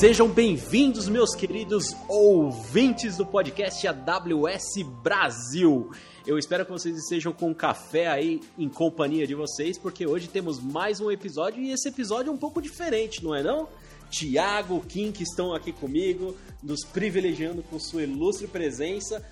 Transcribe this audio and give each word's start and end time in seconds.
Sejam 0.00 0.28
bem-vindos, 0.28 1.10
meus 1.10 1.34
queridos 1.34 1.94
ouvintes 2.08 3.18
do 3.18 3.26
podcast 3.26 3.86
AWS 3.86 4.82
Brasil. 5.02 5.90
Eu 6.26 6.38
espero 6.38 6.64
que 6.64 6.72
vocês 6.72 6.96
estejam 6.96 7.34
com 7.34 7.54
café 7.54 8.06
aí 8.06 8.40
em 8.58 8.66
companhia 8.66 9.26
de 9.26 9.34
vocês, 9.34 9.76
porque 9.76 10.06
hoje 10.06 10.26
temos 10.26 10.58
mais 10.58 11.02
um 11.02 11.10
episódio 11.10 11.62
e 11.62 11.70
esse 11.70 11.86
episódio 11.86 12.30
é 12.30 12.32
um 12.32 12.38
pouco 12.38 12.62
diferente, 12.62 13.22
não 13.22 13.34
é 13.34 13.42
não? 13.42 13.68
Tiago, 14.08 14.80
Kim, 14.88 15.12
que 15.12 15.22
estão 15.22 15.52
aqui 15.52 15.70
comigo, 15.70 16.34
nos 16.62 16.82
privilegiando 16.82 17.62
com 17.62 17.78
sua 17.78 18.02
ilustre 18.04 18.46
presença. 18.46 19.22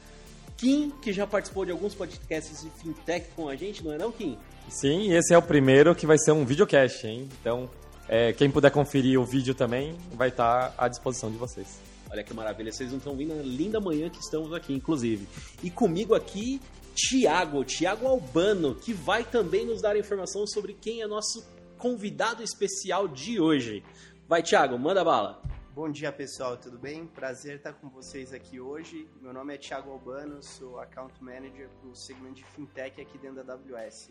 Kim, 0.58 0.92
que 1.00 1.14
já 1.14 1.26
participou 1.26 1.64
de 1.64 1.72
alguns 1.72 1.94
podcasts 1.94 2.60
de 2.62 2.68
fintech 2.82 3.28
com 3.34 3.48
a 3.48 3.56
gente, 3.56 3.82
não 3.82 3.94
é 3.94 3.96
não, 3.96 4.12
Kim? 4.12 4.36
Sim, 4.68 5.14
esse 5.14 5.32
é 5.32 5.38
o 5.38 5.42
primeiro 5.42 5.94
que 5.94 6.06
vai 6.06 6.18
ser 6.18 6.32
um 6.32 6.44
videocast, 6.44 7.06
hein? 7.06 7.26
Então, 7.40 7.70
é, 8.08 8.32
quem 8.32 8.50
puder 8.50 8.70
conferir 8.70 9.20
o 9.20 9.24
vídeo 9.24 9.54
também 9.54 9.96
vai 10.14 10.28
estar 10.28 10.74
à 10.78 10.88
disposição 10.88 11.30
de 11.30 11.36
vocês. 11.36 11.78
Olha 12.10 12.24
que 12.24 12.32
maravilha, 12.32 12.72
vocês 12.72 12.90
não 12.90 12.98
estão 12.98 13.14
vindo 13.14 13.34
na 13.34 13.42
linda 13.42 13.78
manhã 13.80 14.08
que 14.08 14.18
estamos 14.18 14.52
aqui, 14.54 14.72
inclusive. 14.72 15.28
E 15.62 15.70
comigo 15.70 16.14
aqui, 16.14 16.58
Tiago, 16.94 17.64
Tiago 17.64 18.06
Albano, 18.06 18.74
que 18.74 18.94
vai 18.94 19.24
também 19.24 19.66
nos 19.66 19.82
dar 19.82 19.94
informação 19.96 20.46
sobre 20.46 20.72
quem 20.72 21.02
é 21.02 21.06
nosso 21.06 21.46
convidado 21.76 22.42
especial 22.42 23.06
de 23.06 23.38
hoje. 23.38 23.84
Vai, 24.26 24.42
Tiago, 24.42 24.78
manda 24.78 25.04
bala. 25.04 25.42
Bom 25.74 25.90
dia, 25.90 26.10
pessoal, 26.10 26.56
tudo 26.56 26.78
bem? 26.78 27.06
Prazer 27.06 27.56
estar 27.56 27.74
com 27.74 27.88
vocês 27.88 28.32
aqui 28.32 28.58
hoje. 28.58 29.06
Meu 29.20 29.32
nome 29.32 29.54
é 29.54 29.58
Tiago 29.58 29.92
Albano, 29.92 30.42
sou 30.42 30.80
Account 30.80 31.22
Manager 31.22 31.68
para 31.68 31.90
o 31.90 31.94
segmento 31.94 32.36
de 32.36 32.44
Fintech 32.46 33.00
aqui 33.00 33.16
dentro 33.18 33.44
da 33.44 33.52
AWS. 33.52 34.10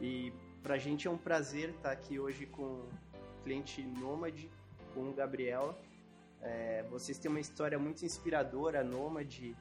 E 0.00 0.32
para 0.62 0.74
a 0.74 0.78
gente 0.78 1.06
é 1.06 1.10
um 1.10 1.16
prazer 1.16 1.70
estar 1.70 1.92
aqui 1.92 2.18
hoje 2.18 2.46
com 2.46 2.88
cliente 3.38 3.82
nômade 3.82 4.50
com 4.94 5.12
Gabriel. 5.12 5.78
É, 6.40 6.84
vocês 6.90 7.18
têm 7.18 7.30
uma 7.30 7.40
história 7.40 7.78
muito 7.78 8.04
inspiradora, 8.04 8.84
nômade, 8.84 9.56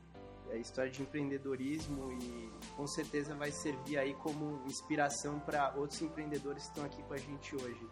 é, 0.50 0.58
história 0.58 0.92
de 0.92 1.02
empreendedorismo 1.02 2.11
e 2.14 2.52
com 2.75 2.88
certeza 2.88 3.36
vai 3.36 3.52
servir 3.52 3.97
aí 3.97 4.14
como 4.16 4.61
inspiração 4.66 5.39
para 5.39 5.73
outros 5.75 6.02
empreendedores 6.02 6.64
que 6.64 6.69
estão 6.69 6.86
aqui 6.86 7.02
com 7.03 7.14
a 7.14 7.17
gente 7.17 7.56
hoje. 7.56 7.88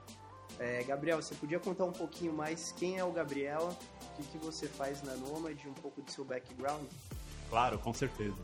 É, 0.60 0.84
Gabriel, 0.84 1.22
você 1.22 1.36
podia 1.36 1.60
contar 1.60 1.86
um 1.86 1.92
pouquinho 1.92 2.32
mais 2.32 2.72
quem 2.72 2.98
é 2.98 3.04
o 3.04 3.12
Gabriel, 3.12 3.76
o 4.02 4.16
que, 4.16 4.24
que 4.24 4.38
você 4.38 4.68
faz 4.68 5.02
na 5.04 5.16
Nomad, 5.16 5.66
um 5.66 5.74
pouco 5.74 6.02
do 6.02 6.10
seu 6.10 6.24
background? 6.24 6.86
Claro, 7.50 7.78
com 7.80 7.94
certeza. 7.94 8.38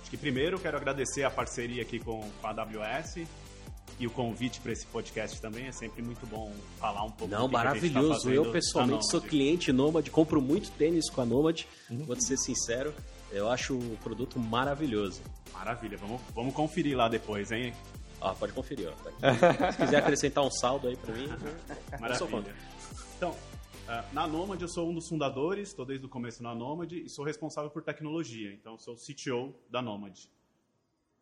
Acho 0.00 0.10
que 0.10 0.16
primeiro 0.16 0.58
quero 0.58 0.76
agradecer 0.76 1.24
a 1.24 1.30
parceria 1.30 1.82
aqui 1.82 1.98
com, 1.98 2.28
com 2.40 2.46
a 2.46 2.50
AWS, 2.50 3.26
e 3.98 4.06
o 4.06 4.10
convite 4.10 4.60
para 4.60 4.72
esse 4.72 4.86
podcast 4.86 5.40
também 5.40 5.66
é 5.66 5.72
sempre 5.72 6.02
muito 6.02 6.26
bom 6.26 6.52
falar 6.78 7.04
um 7.04 7.10
pouco. 7.10 7.32
Não, 7.32 7.48
tá 7.48 7.52
maravilhoso. 7.58 8.28
Tá 8.28 8.34
eu 8.34 8.50
pessoalmente 8.50 9.08
sou 9.08 9.20
cliente 9.20 9.72
Nomad, 9.72 10.08
compro 10.10 10.40
muito 10.40 10.70
tênis 10.72 11.08
com 11.08 11.20
a 11.20 11.24
Nomad. 11.24 11.64
Uhum. 11.90 12.04
Vou 12.04 12.16
te 12.16 12.24
ser 12.24 12.36
sincero, 12.36 12.92
eu 13.30 13.48
acho 13.48 13.76
o 13.76 13.96
produto 14.02 14.38
maravilhoso. 14.38 15.22
Maravilha, 15.52 15.96
vamos, 15.98 16.20
vamos 16.34 16.54
conferir 16.54 16.96
lá 16.96 17.08
depois, 17.08 17.52
hein? 17.52 17.72
Ah, 18.20 18.34
pode 18.34 18.52
conferir, 18.52 18.88
ó. 18.88 18.92
Tá 18.92 19.72
Se 19.72 19.78
quiser 19.78 19.96
acrescentar 19.96 20.44
um 20.44 20.50
saldo 20.50 20.88
aí 20.88 20.96
para 20.96 21.14
mim, 21.14 21.28
maravilha. 22.00 22.54
Então, 23.16 23.36
ah, 23.86 24.04
na 24.12 24.26
Nomad 24.26 24.60
eu 24.60 24.68
sou 24.68 24.88
um 24.90 24.94
dos 24.94 25.08
fundadores, 25.08 25.68
estou 25.68 25.84
desde 25.84 26.06
o 26.06 26.08
começo 26.08 26.42
na 26.42 26.54
Nomad 26.54 26.92
e 26.92 27.08
sou 27.08 27.24
responsável 27.24 27.70
por 27.70 27.82
tecnologia. 27.82 28.52
Então, 28.52 28.78
sou 28.78 28.96
CTO 28.96 29.54
da 29.70 29.80
Nomad 29.80 30.18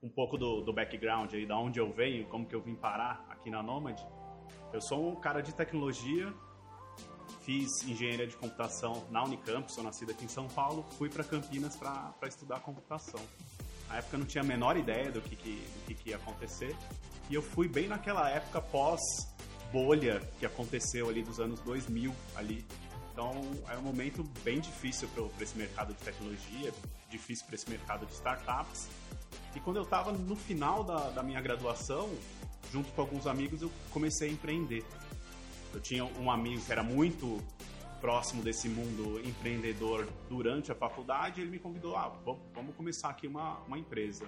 um 0.02 0.08
pouco 0.08 0.38
do, 0.38 0.62
do 0.62 0.72
background 0.72 1.32
aí, 1.34 1.46
da 1.46 1.56
onde 1.58 1.78
eu 1.78 1.92
venho, 1.92 2.26
como 2.26 2.46
que 2.46 2.54
eu 2.54 2.60
vim 2.60 2.74
parar 2.74 3.26
aqui 3.28 3.50
na 3.50 3.62
Nomad. 3.62 4.00
Eu 4.72 4.80
sou 4.80 5.10
um 5.10 5.16
cara 5.16 5.42
de 5.42 5.52
tecnologia, 5.54 6.32
fiz 7.40 7.82
engenharia 7.86 8.26
de 8.26 8.36
computação 8.36 9.06
na 9.10 9.22
Unicamp, 9.24 9.70
sou 9.70 9.84
nascido 9.84 10.10
aqui 10.12 10.24
em 10.24 10.28
São 10.28 10.48
Paulo, 10.48 10.84
fui 10.92 11.08
para 11.08 11.24
Campinas 11.24 11.76
para 11.76 12.14
estudar 12.26 12.60
computação. 12.60 13.20
Na 13.88 13.96
época 13.96 14.16
eu 14.16 14.20
não 14.20 14.26
tinha 14.26 14.42
a 14.42 14.46
menor 14.46 14.76
ideia 14.76 15.10
do 15.10 15.20
que, 15.20 15.36
que, 15.36 15.56
do 15.56 15.86
que, 15.86 15.94
que 15.94 16.10
ia 16.10 16.16
acontecer, 16.16 16.74
e 17.28 17.34
eu 17.34 17.42
fui 17.42 17.68
bem 17.68 17.89
naquela 17.89 18.28
época 18.30 18.60
pós 18.60 19.00
bolha 19.72 20.20
que 20.39 20.46
aconteceu 20.46 21.08
ali 21.08 21.22
dos 21.22 21.39
anos 21.39 21.60
2000 21.60 22.12
ali. 22.36 22.64
Então 23.12 23.42
era 23.68 23.78
um 23.78 23.82
momento 23.82 24.24
bem 24.42 24.60
difícil 24.60 25.08
para 25.08 25.42
esse 25.42 25.56
mercado 25.56 25.92
de 25.92 26.02
tecnologia, 26.02 26.72
difícil 27.08 27.46
para 27.46 27.54
esse 27.54 27.68
mercado 27.68 28.06
de 28.06 28.12
startups. 28.12 28.88
E 29.54 29.60
quando 29.60 29.76
eu 29.76 29.82
estava 29.82 30.12
no 30.12 30.36
final 30.36 30.84
da, 30.84 31.10
da 31.10 31.22
minha 31.22 31.40
graduação, 31.40 32.08
junto 32.72 32.90
com 32.92 33.00
alguns 33.00 33.26
amigos, 33.26 33.62
eu 33.62 33.70
comecei 33.90 34.28
a 34.28 34.32
empreender. 34.32 34.84
Eu 35.72 35.80
tinha 35.80 36.04
um 36.04 36.30
amigo 36.30 36.62
que 36.62 36.72
era 36.72 36.82
muito 36.82 37.42
próximo 38.00 38.42
desse 38.42 38.68
mundo 38.68 39.20
empreendedor 39.20 40.08
durante 40.28 40.72
a 40.72 40.74
faculdade, 40.74 41.40
ele 41.40 41.50
me 41.50 41.58
convidou, 41.58 41.96
ah, 41.96 42.08
vamos 42.54 42.74
começar 42.74 43.10
aqui 43.10 43.27
uma, 43.27 43.58
uma 43.66 43.78
empresa. 43.78 44.27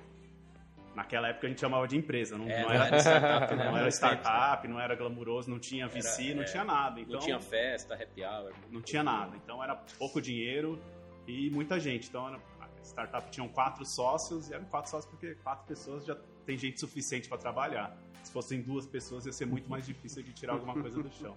Naquela 0.95 1.29
época 1.29 1.47
a 1.47 1.51
gente 1.51 1.61
chamava 1.61 1.89
de 1.89 1.97
empresa, 1.97 2.37
não, 2.37 2.47
é, 2.47 2.63
não, 2.63 2.71
era, 2.71 2.99
startup, 2.99 3.55
né? 3.57 3.65
não 3.65 3.77
era 3.79 3.89
startup, 3.89 4.69
não 4.69 4.79
era 4.79 4.95
glamuroso, 4.95 5.51
não 5.51 5.59
tinha 5.59 5.89
VC, 5.89 6.27
era, 6.27 6.35
não 6.35 6.43
é, 6.43 6.47
tinha 6.47 6.65
nada. 6.65 7.01
Então, 7.01 7.15
não 7.15 7.21
tinha 7.21 7.41
festa, 7.41 7.95
happy 7.95 8.23
hour. 8.23 8.53
Não 8.71 8.83
tinha 8.83 9.03
nada. 9.03 9.35
Então 9.37 9.63
era 9.65 9.75
pouco 9.99 10.21
dinheiro 10.21 10.79
e 11.27 11.49
muita 11.51 11.81
gente. 11.81 12.09
Então 12.09 12.29
era 12.29 12.39
startup 12.83 13.31
tinham 13.31 13.49
quatro 13.49 13.85
sócios, 13.87 14.51
e 14.51 14.55
eram 14.55 14.65
quatro 14.67 14.91
sócios 14.91 15.11
porque 15.11 15.35
quatro 15.37 15.67
pessoas 15.67 16.05
já 16.05 16.17
tem 16.45 16.59
gente 16.59 16.79
suficiente 16.79 17.29
para 17.29 17.39
trabalhar. 17.39 17.97
Se 18.23 18.33
fossem 18.33 18.61
duas 18.61 18.87
pessoas, 18.87 19.27
ia 19.27 19.33
ser 19.33 19.47
muito 19.47 19.71
mais 19.71 19.87
difícil 19.87 20.23
de 20.23 20.33
tirar 20.33 20.55
alguma 20.55 20.75
coisa 20.75 21.03
do 21.03 21.11
chão. 21.11 21.37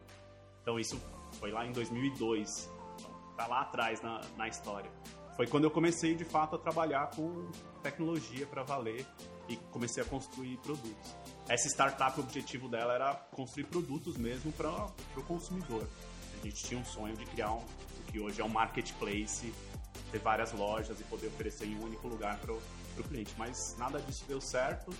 Então 0.62 0.80
isso 0.80 1.02
foi 1.40 1.52
lá 1.52 1.66
em 1.66 1.72
2002, 1.72 2.72
tá 3.38 3.48
lá 3.48 3.62
atrás 3.62 4.02
na, 4.02 4.22
na 4.36 4.48
história. 4.48 4.92
Foi 5.36 5.48
quando 5.48 5.66
eu 5.66 5.72
comecei 5.72 6.16
de 6.16 6.24
fato 6.24 6.56
a 6.56 6.60
trabalhar 6.60 7.10
com 7.16 7.50
tecnologia 7.84 8.46
para 8.48 8.64
valer 8.64 9.06
e 9.48 9.56
comecei 9.72 10.02
a 10.04 10.06
construir 10.06 10.58
produtos. 10.58 11.16
Essa 11.48 11.68
startup, 11.68 12.20
o 12.20 12.24
objetivo 12.24 12.68
dela 12.68 12.94
era 12.94 13.14
construir 13.14 13.66
produtos 13.66 14.18
mesmo 14.18 14.52
para 14.52 14.70
o 15.16 15.24
consumidor. 15.24 15.88
A 16.42 16.46
gente 16.46 16.64
tinha 16.64 16.80
um 16.80 16.86
sonho 16.86 17.16
de 17.16 17.26
criar 17.26 17.52
um, 17.52 17.60
o 17.60 18.12
que 18.12 18.20
hoje 18.20 18.42
é 18.42 18.44
um 18.44 18.50
marketplace 18.50 19.54
ter 20.12 20.20
várias 20.20 20.52
lojas 20.52 21.00
e 21.00 21.04
poder 21.04 21.28
oferecer 21.28 21.66
em 21.66 21.76
um 21.76 21.84
único 21.84 22.08
lugar 22.08 22.38
para 22.40 22.54
o 22.54 23.04
cliente. 23.08 23.34
Mas 23.38 23.76
nada 23.78 24.00
disso 24.02 24.24
deu 24.28 24.42
certo 24.42 24.94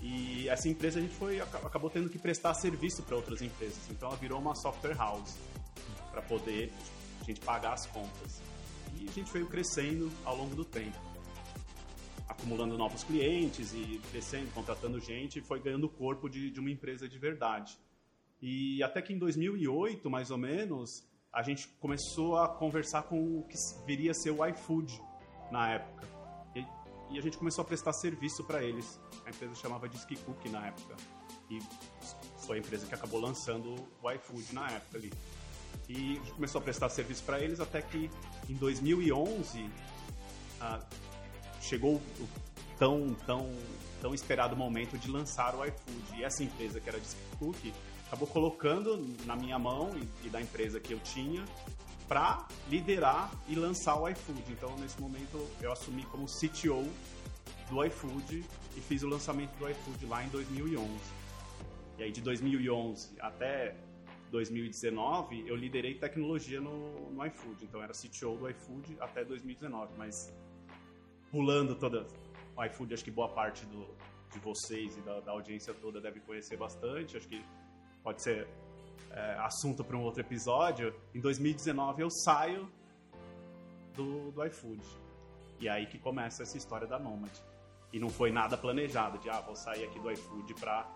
e 0.00 0.48
essa 0.48 0.68
empresa 0.68 0.98
a 0.98 1.02
gente 1.02 1.14
foi 1.14 1.40
acabou 1.40 1.90
tendo 1.90 2.08
que 2.08 2.18
prestar 2.18 2.54
serviço 2.54 3.02
para 3.02 3.16
outras 3.16 3.42
empresas. 3.42 3.78
Então 3.90 4.08
ela 4.08 4.18
virou 4.18 4.38
uma 4.38 4.54
software 4.54 4.96
house 4.96 5.34
para 6.10 6.22
poder 6.22 6.72
a 7.20 7.24
gente 7.24 7.40
pagar 7.40 7.72
as 7.72 7.86
contas. 7.86 8.40
E 8.94 9.08
a 9.08 9.12
gente 9.12 9.32
veio 9.32 9.46
crescendo 9.46 10.10
ao 10.24 10.36
longo 10.36 10.54
do 10.54 10.64
tempo. 10.64 11.07
Acumulando 12.28 12.76
novos 12.76 13.02
clientes 13.02 13.72
e 13.72 14.00
crescendo, 14.10 14.52
contratando 14.52 15.00
gente, 15.00 15.40
foi 15.40 15.60
ganhando 15.60 15.88
corpo 15.88 16.28
de, 16.28 16.50
de 16.50 16.60
uma 16.60 16.70
empresa 16.70 17.08
de 17.08 17.18
verdade. 17.18 17.78
E 18.40 18.82
até 18.82 19.02
que 19.02 19.12
em 19.12 19.18
2008, 19.18 20.08
mais 20.08 20.30
ou 20.30 20.38
menos, 20.38 21.04
a 21.32 21.42
gente 21.42 21.68
começou 21.80 22.36
a 22.36 22.48
conversar 22.48 23.02
com 23.02 23.38
o 23.38 23.42
que 23.44 23.56
viria 23.86 24.12
a 24.12 24.14
ser 24.14 24.30
o 24.30 24.44
iFood 24.46 25.00
na 25.50 25.70
época. 25.70 26.06
E, 26.54 26.64
e 27.14 27.18
a 27.18 27.22
gente 27.22 27.36
começou 27.36 27.62
a 27.62 27.64
prestar 27.64 27.92
serviço 27.92 28.44
para 28.44 28.62
eles. 28.62 29.00
A 29.24 29.30
empresa 29.30 29.54
chamava 29.54 29.88
Disque 29.88 30.16
Cook 30.16 30.46
na 30.46 30.66
época. 30.66 30.96
E 31.50 31.58
foi 32.46 32.58
a 32.58 32.60
empresa 32.60 32.86
que 32.86 32.94
acabou 32.94 33.20
lançando 33.20 33.74
o 34.02 34.10
iFood 34.12 34.54
na 34.54 34.70
época 34.70 34.98
ali. 34.98 35.12
E 35.88 35.94
a 35.94 36.18
gente 36.20 36.32
começou 36.32 36.60
a 36.60 36.62
prestar 36.62 36.88
serviço 36.90 37.24
para 37.24 37.40
eles 37.40 37.60
até 37.60 37.80
que 37.80 38.10
em 38.48 38.54
2011 38.54 39.70
ah, 40.60 40.80
chegou 41.60 41.94
o 41.96 42.28
tão, 42.78 43.14
tão, 43.26 43.50
tão 44.00 44.14
esperado 44.14 44.56
momento 44.56 44.96
de 44.98 45.10
lançar 45.10 45.54
o 45.54 45.64
iFood. 45.64 46.18
E 46.18 46.24
essa 46.24 46.42
empresa 46.42 46.80
que 46.80 46.88
era 46.88 46.98
Disque 46.98 47.20
Cook 47.38 47.72
acabou 48.06 48.26
colocando 48.28 49.04
na 49.26 49.36
minha 49.36 49.58
mão 49.58 49.90
e, 49.96 50.26
e 50.26 50.30
da 50.30 50.40
empresa 50.40 50.80
que 50.80 50.92
eu 50.92 51.00
tinha 51.00 51.44
para 52.08 52.48
liderar 52.70 53.30
e 53.46 53.54
lançar 53.54 54.00
o 54.00 54.08
iFood. 54.08 54.44
Então, 54.48 54.74
nesse 54.78 54.98
momento, 55.00 55.46
eu 55.60 55.70
assumi 55.70 56.04
como 56.04 56.26
CTO 56.26 56.88
do 57.68 57.84
iFood 57.84 58.44
e 58.76 58.80
fiz 58.80 59.02
o 59.02 59.08
lançamento 59.08 59.52
do 59.58 59.68
iFood 59.68 60.06
lá 60.06 60.24
em 60.24 60.28
2011. 60.28 60.88
E 61.98 62.02
aí, 62.04 62.10
de 62.10 62.22
2011 62.22 63.20
até 63.20 63.76
2019, 64.30 65.46
eu 65.46 65.54
liderei 65.54 65.94
tecnologia 65.94 66.60
no, 66.60 67.10
no 67.10 67.26
iFood. 67.26 67.64
Então, 67.64 67.82
era 67.82 67.92
CTO 67.92 68.36
do 68.36 68.48
iFood 68.48 68.96
até 69.00 69.22
2019. 69.22 69.92
Mas, 69.98 70.32
pulando 71.30 71.74
toda... 71.74 72.06
O 72.56 72.64
iFood, 72.64 72.92
acho 72.92 73.04
que 73.04 73.10
boa 73.10 73.28
parte 73.28 73.64
do, 73.66 73.86
de 74.32 74.40
vocês 74.40 74.96
e 74.96 75.00
da, 75.00 75.20
da 75.20 75.30
audiência 75.30 75.72
toda 75.72 76.00
deve 76.00 76.18
conhecer 76.18 76.56
bastante. 76.56 77.16
Acho 77.16 77.28
que 77.28 77.44
pode 78.02 78.20
ser 78.20 78.48
é, 79.10 79.36
assunto 79.38 79.84
para 79.84 79.96
um 79.96 80.02
outro 80.02 80.20
episódio, 80.20 80.94
em 81.14 81.20
2019 81.20 82.02
eu 82.02 82.10
saio 82.10 82.70
do, 83.94 84.30
do 84.30 84.44
iFood. 84.46 84.82
E 85.60 85.68
é 85.68 85.72
aí 85.72 85.86
que 85.86 85.98
começa 85.98 86.42
essa 86.42 86.56
história 86.56 86.86
da 86.86 86.98
Nomad. 86.98 87.32
E 87.92 87.98
não 87.98 88.08
foi 88.08 88.30
nada 88.30 88.56
planejado, 88.56 89.18
de 89.18 89.30
ah, 89.30 89.40
vou 89.40 89.56
sair 89.56 89.84
aqui 89.84 89.98
do 89.98 90.10
iFood 90.10 90.54
para 90.54 90.86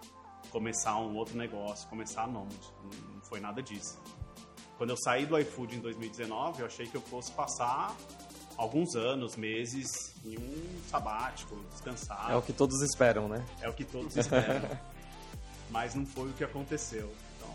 começar 0.50 0.98
um 0.98 1.16
outro 1.16 1.36
negócio, 1.36 1.88
começar 1.88 2.24
a 2.24 2.26
Nomad. 2.26 2.62
Não 3.14 3.22
foi 3.22 3.40
nada 3.40 3.62
disso. 3.62 4.00
quando 4.76 4.90
eu 4.90 4.96
saí 4.96 5.26
do 5.26 5.38
iFood 5.38 5.76
em 5.76 5.80
2019, 5.80 6.60
eu 6.60 6.66
achei 6.66 6.86
que 6.86 6.96
eu 6.96 7.00
fosse 7.00 7.32
passar 7.32 7.96
alguns 8.62 8.94
anos, 8.94 9.34
meses, 9.36 10.14
em 10.24 10.38
um 10.38 10.80
sabático, 10.88 11.56
descansar. 11.72 12.30
É 12.30 12.36
o 12.36 12.42
que 12.42 12.52
todos 12.52 12.80
esperam, 12.80 13.28
né? 13.28 13.44
É 13.60 13.68
o 13.68 13.72
que 13.72 13.84
todos 13.84 14.16
esperam. 14.16 14.78
Mas 15.68 15.96
não 15.96 16.06
foi 16.06 16.30
o 16.30 16.32
que 16.32 16.44
aconteceu. 16.44 17.12
Então, 17.36 17.50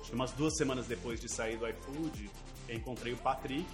acho 0.00 0.10
que 0.10 0.14
umas 0.14 0.30
duas 0.32 0.56
semanas 0.56 0.86
depois 0.86 1.20
de 1.20 1.28
sair 1.28 1.56
do 1.56 1.66
iFood, 1.68 2.30
eu 2.68 2.76
encontrei 2.76 3.12
o 3.12 3.16
Patrick, 3.16 3.66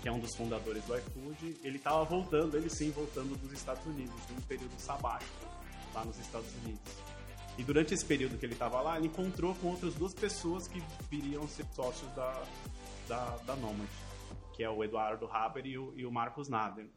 que 0.00 0.08
é 0.08 0.12
um 0.12 0.18
dos 0.18 0.34
fundadores 0.34 0.82
do 0.84 0.96
iFood. 0.96 1.60
Ele 1.62 1.76
estava 1.76 2.02
voltando, 2.04 2.56
ele 2.56 2.70
sim, 2.70 2.90
voltando 2.90 3.36
dos 3.36 3.52
Estados 3.52 3.84
Unidos, 3.84 4.14
de 4.26 4.32
um 4.32 4.40
período 4.42 4.78
sabático 4.78 5.46
lá 5.94 6.06
nos 6.06 6.18
Estados 6.18 6.50
Unidos. 6.64 6.80
E 7.58 7.62
durante 7.62 7.92
esse 7.92 8.04
período 8.04 8.38
que 8.38 8.46
ele 8.46 8.54
estava 8.54 8.80
lá, 8.80 8.96
ele 8.96 9.08
encontrou 9.08 9.54
com 9.56 9.68
outras 9.68 9.92
duas 9.94 10.14
pessoas 10.14 10.66
que 10.68 10.82
viriam 11.10 11.46
ser 11.48 11.66
sócios 11.74 12.10
da, 12.12 12.42
da, 13.08 13.36
da 13.44 13.56
Nomad, 13.56 13.88
que 14.58 14.64
é 14.64 14.68
o 14.68 14.82
Eduardo 14.82 15.28
Haber 15.30 15.64
e 15.66 15.78
o, 15.78 15.96
e 15.96 16.04
o 16.04 16.10
Marcos 16.10 16.48
Nader. 16.48 16.88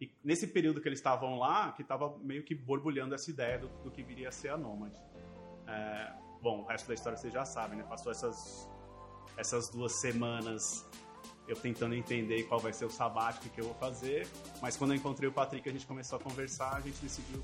E 0.00 0.10
nesse 0.24 0.48
período 0.48 0.80
que 0.80 0.88
eles 0.88 0.98
estavam 0.98 1.38
lá, 1.38 1.70
que 1.70 1.82
estava 1.82 2.18
meio 2.18 2.42
que 2.42 2.52
borbulhando 2.52 3.14
essa 3.14 3.30
ideia 3.30 3.60
do, 3.60 3.68
do 3.84 3.92
que 3.92 4.02
viria 4.02 4.28
a 4.28 4.32
ser 4.32 4.48
a 4.48 4.56
Nomad. 4.56 4.92
É, 5.68 6.12
bom, 6.42 6.62
o 6.62 6.64
resto 6.66 6.88
da 6.88 6.94
história 6.94 7.16
vocês 7.16 7.32
já 7.32 7.44
sabem, 7.44 7.78
né? 7.78 7.84
Passou 7.84 8.10
essas, 8.10 8.68
essas 9.36 9.70
duas 9.70 10.00
semanas 10.00 10.84
eu 11.46 11.54
tentando 11.54 11.94
entender 11.94 12.42
qual 12.48 12.58
vai 12.58 12.72
ser 12.72 12.86
o 12.86 12.90
sabático 12.90 13.48
que 13.50 13.60
eu 13.60 13.66
vou 13.66 13.74
fazer, 13.74 14.26
mas 14.60 14.76
quando 14.76 14.94
eu 14.94 14.96
encontrei 14.96 15.28
o 15.28 15.32
Patrick 15.32 15.68
a 15.68 15.72
gente 15.72 15.86
começou 15.86 16.18
a 16.18 16.20
conversar, 16.20 16.74
a 16.74 16.80
gente 16.80 17.00
decidiu, 17.00 17.40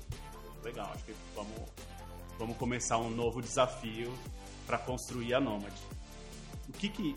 legal, 0.61 0.91
acho 0.93 1.05
que 1.05 1.15
vamos, 1.33 1.71
vamos 2.37 2.57
começar 2.57 2.97
um 2.97 3.09
novo 3.09 3.41
desafio 3.41 4.11
para 4.67 4.77
construir 4.77 5.33
a 5.35 5.39
Nomad. 5.39 5.73
O 6.67 6.73
que 6.73 6.89
que, 6.89 7.15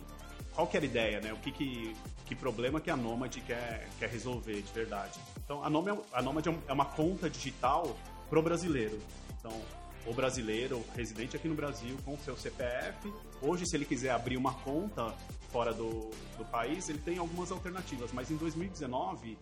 qual 0.55 0.67
que 0.67 0.77
era 0.77 0.87
a 0.87 0.89
ideia, 0.89 1.21
né? 1.21 1.33
O 1.33 1.37
que 1.37 1.51
que, 1.51 1.97
que 2.27 2.35
problema 2.35 2.81
que 2.81 2.91
a 2.91 2.97
Nomad 2.97 3.35
quer, 3.39 3.89
quer 3.99 4.09
resolver 4.09 4.62
de 4.62 4.73
verdade? 4.73 5.19
Então, 5.45 5.62
a 5.65 5.69
Nomad, 5.69 5.99
a 6.12 6.23
Nomad 6.23 6.47
é 6.47 6.73
uma 6.73 6.85
conta 6.85 7.29
digital 7.29 7.97
pro 8.31 8.41
brasileiro. 8.43 8.99
Então, 9.39 9.53
o 10.06 10.12
brasileiro 10.12 10.85
residente 10.95 11.37
aqui 11.37 11.49
no 11.49 11.55
Brasil 11.55 11.97
com 12.05 12.17
seu 12.19 12.37
CPF. 12.37 13.12
Hoje, 13.41 13.67
se 13.67 13.77
ele 13.77 13.85
quiser 13.85 14.11
abrir 14.11 14.37
uma 14.37 14.55
conta 14.55 15.15
fora 15.51 15.73
do, 15.73 16.11
do 16.37 16.45
país, 16.51 16.89
ele 16.89 16.99
tem 16.99 17.19
algumas 17.19 17.51
alternativas, 17.51 18.12
mas 18.12 18.31
em 18.31 18.37
2019 18.37 19.39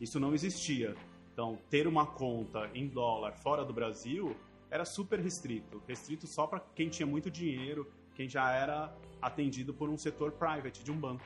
isso 0.00 0.18
não 0.18 0.34
existia. 0.34 0.94
Então, 1.32 1.58
ter 1.70 1.86
uma 1.86 2.06
conta 2.06 2.70
em 2.74 2.88
dólar 2.88 3.32
fora 3.32 3.64
do 3.64 3.72
Brasil 3.72 4.36
era 4.70 4.84
super 4.86 5.20
restrito 5.20 5.82
restrito 5.86 6.26
só 6.26 6.46
para 6.46 6.60
quem 6.74 6.88
tinha 6.88 7.06
muito 7.06 7.30
dinheiro, 7.30 7.90
quem 8.14 8.28
já 8.28 8.50
era 8.52 8.94
atendido 9.22 9.72
por 9.72 9.88
um 9.88 9.96
setor 9.96 10.32
private 10.32 10.82
de 10.84 10.90
um 10.90 10.98
banco. 10.98 11.24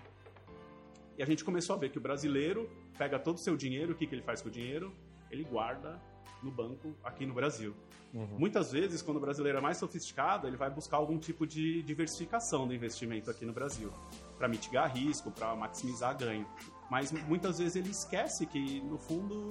E 1.19 1.23
a 1.23 1.27
gente 1.27 1.43
começou 1.43 1.75
a 1.75 1.79
ver 1.79 1.89
que 1.91 1.99
o 1.99 2.01
brasileiro 2.01 2.71
pega 2.99 3.19
todo 3.19 3.37
o 3.37 3.41
seu 3.41 3.57
dinheiro, 3.57 3.93
o 3.93 3.97
que, 3.97 4.07
que 4.07 4.15
ele 4.15 4.23
faz 4.23 4.43
com 4.43 4.49
o 4.49 4.53
dinheiro? 4.53 4.93
Ele 5.31 5.43
guarda 5.43 6.01
no 6.43 6.51
banco 6.51 6.95
aqui 7.03 7.25
no 7.25 7.33
Brasil. 7.33 7.75
Uhum. 8.13 8.39
Muitas 8.39 8.73
vezes, 8.73 9.03
quando 9.03 9.17
o 9.17 9.21
brasileiro 9.21 9.59
é 9.59 9.61
mais 9.61 9.79
sofisticado, 9.79 10.47
ele 10.47 10.57
vai 10.57 10.71
buscar 10.71 10.99
algum 10.99 11.19
tipo 11.19 11.47
de 11.47 11.83
diversificação 11.83 12.67
do 12.67 12.75
investimento 12.75 13.31
aqui 13.31 13.45
no 13.45 13.53
Brasil, 13.53 13.93
para 14.39 14.47
mitigar 14.47 14.95
risco, 14.95 15.31
para 15.31 15.55
maximizar 15.57 16.17
ganho. 16.17 16.47
Mas 16.91 17.11
muitas 17.11 17.59
vezes 17.59 17.77
ele 17.77 17.91
esquece 17.91 18.47
que, 18.47 18.81
no 18.83 18.97
fundo, 18.97 19.49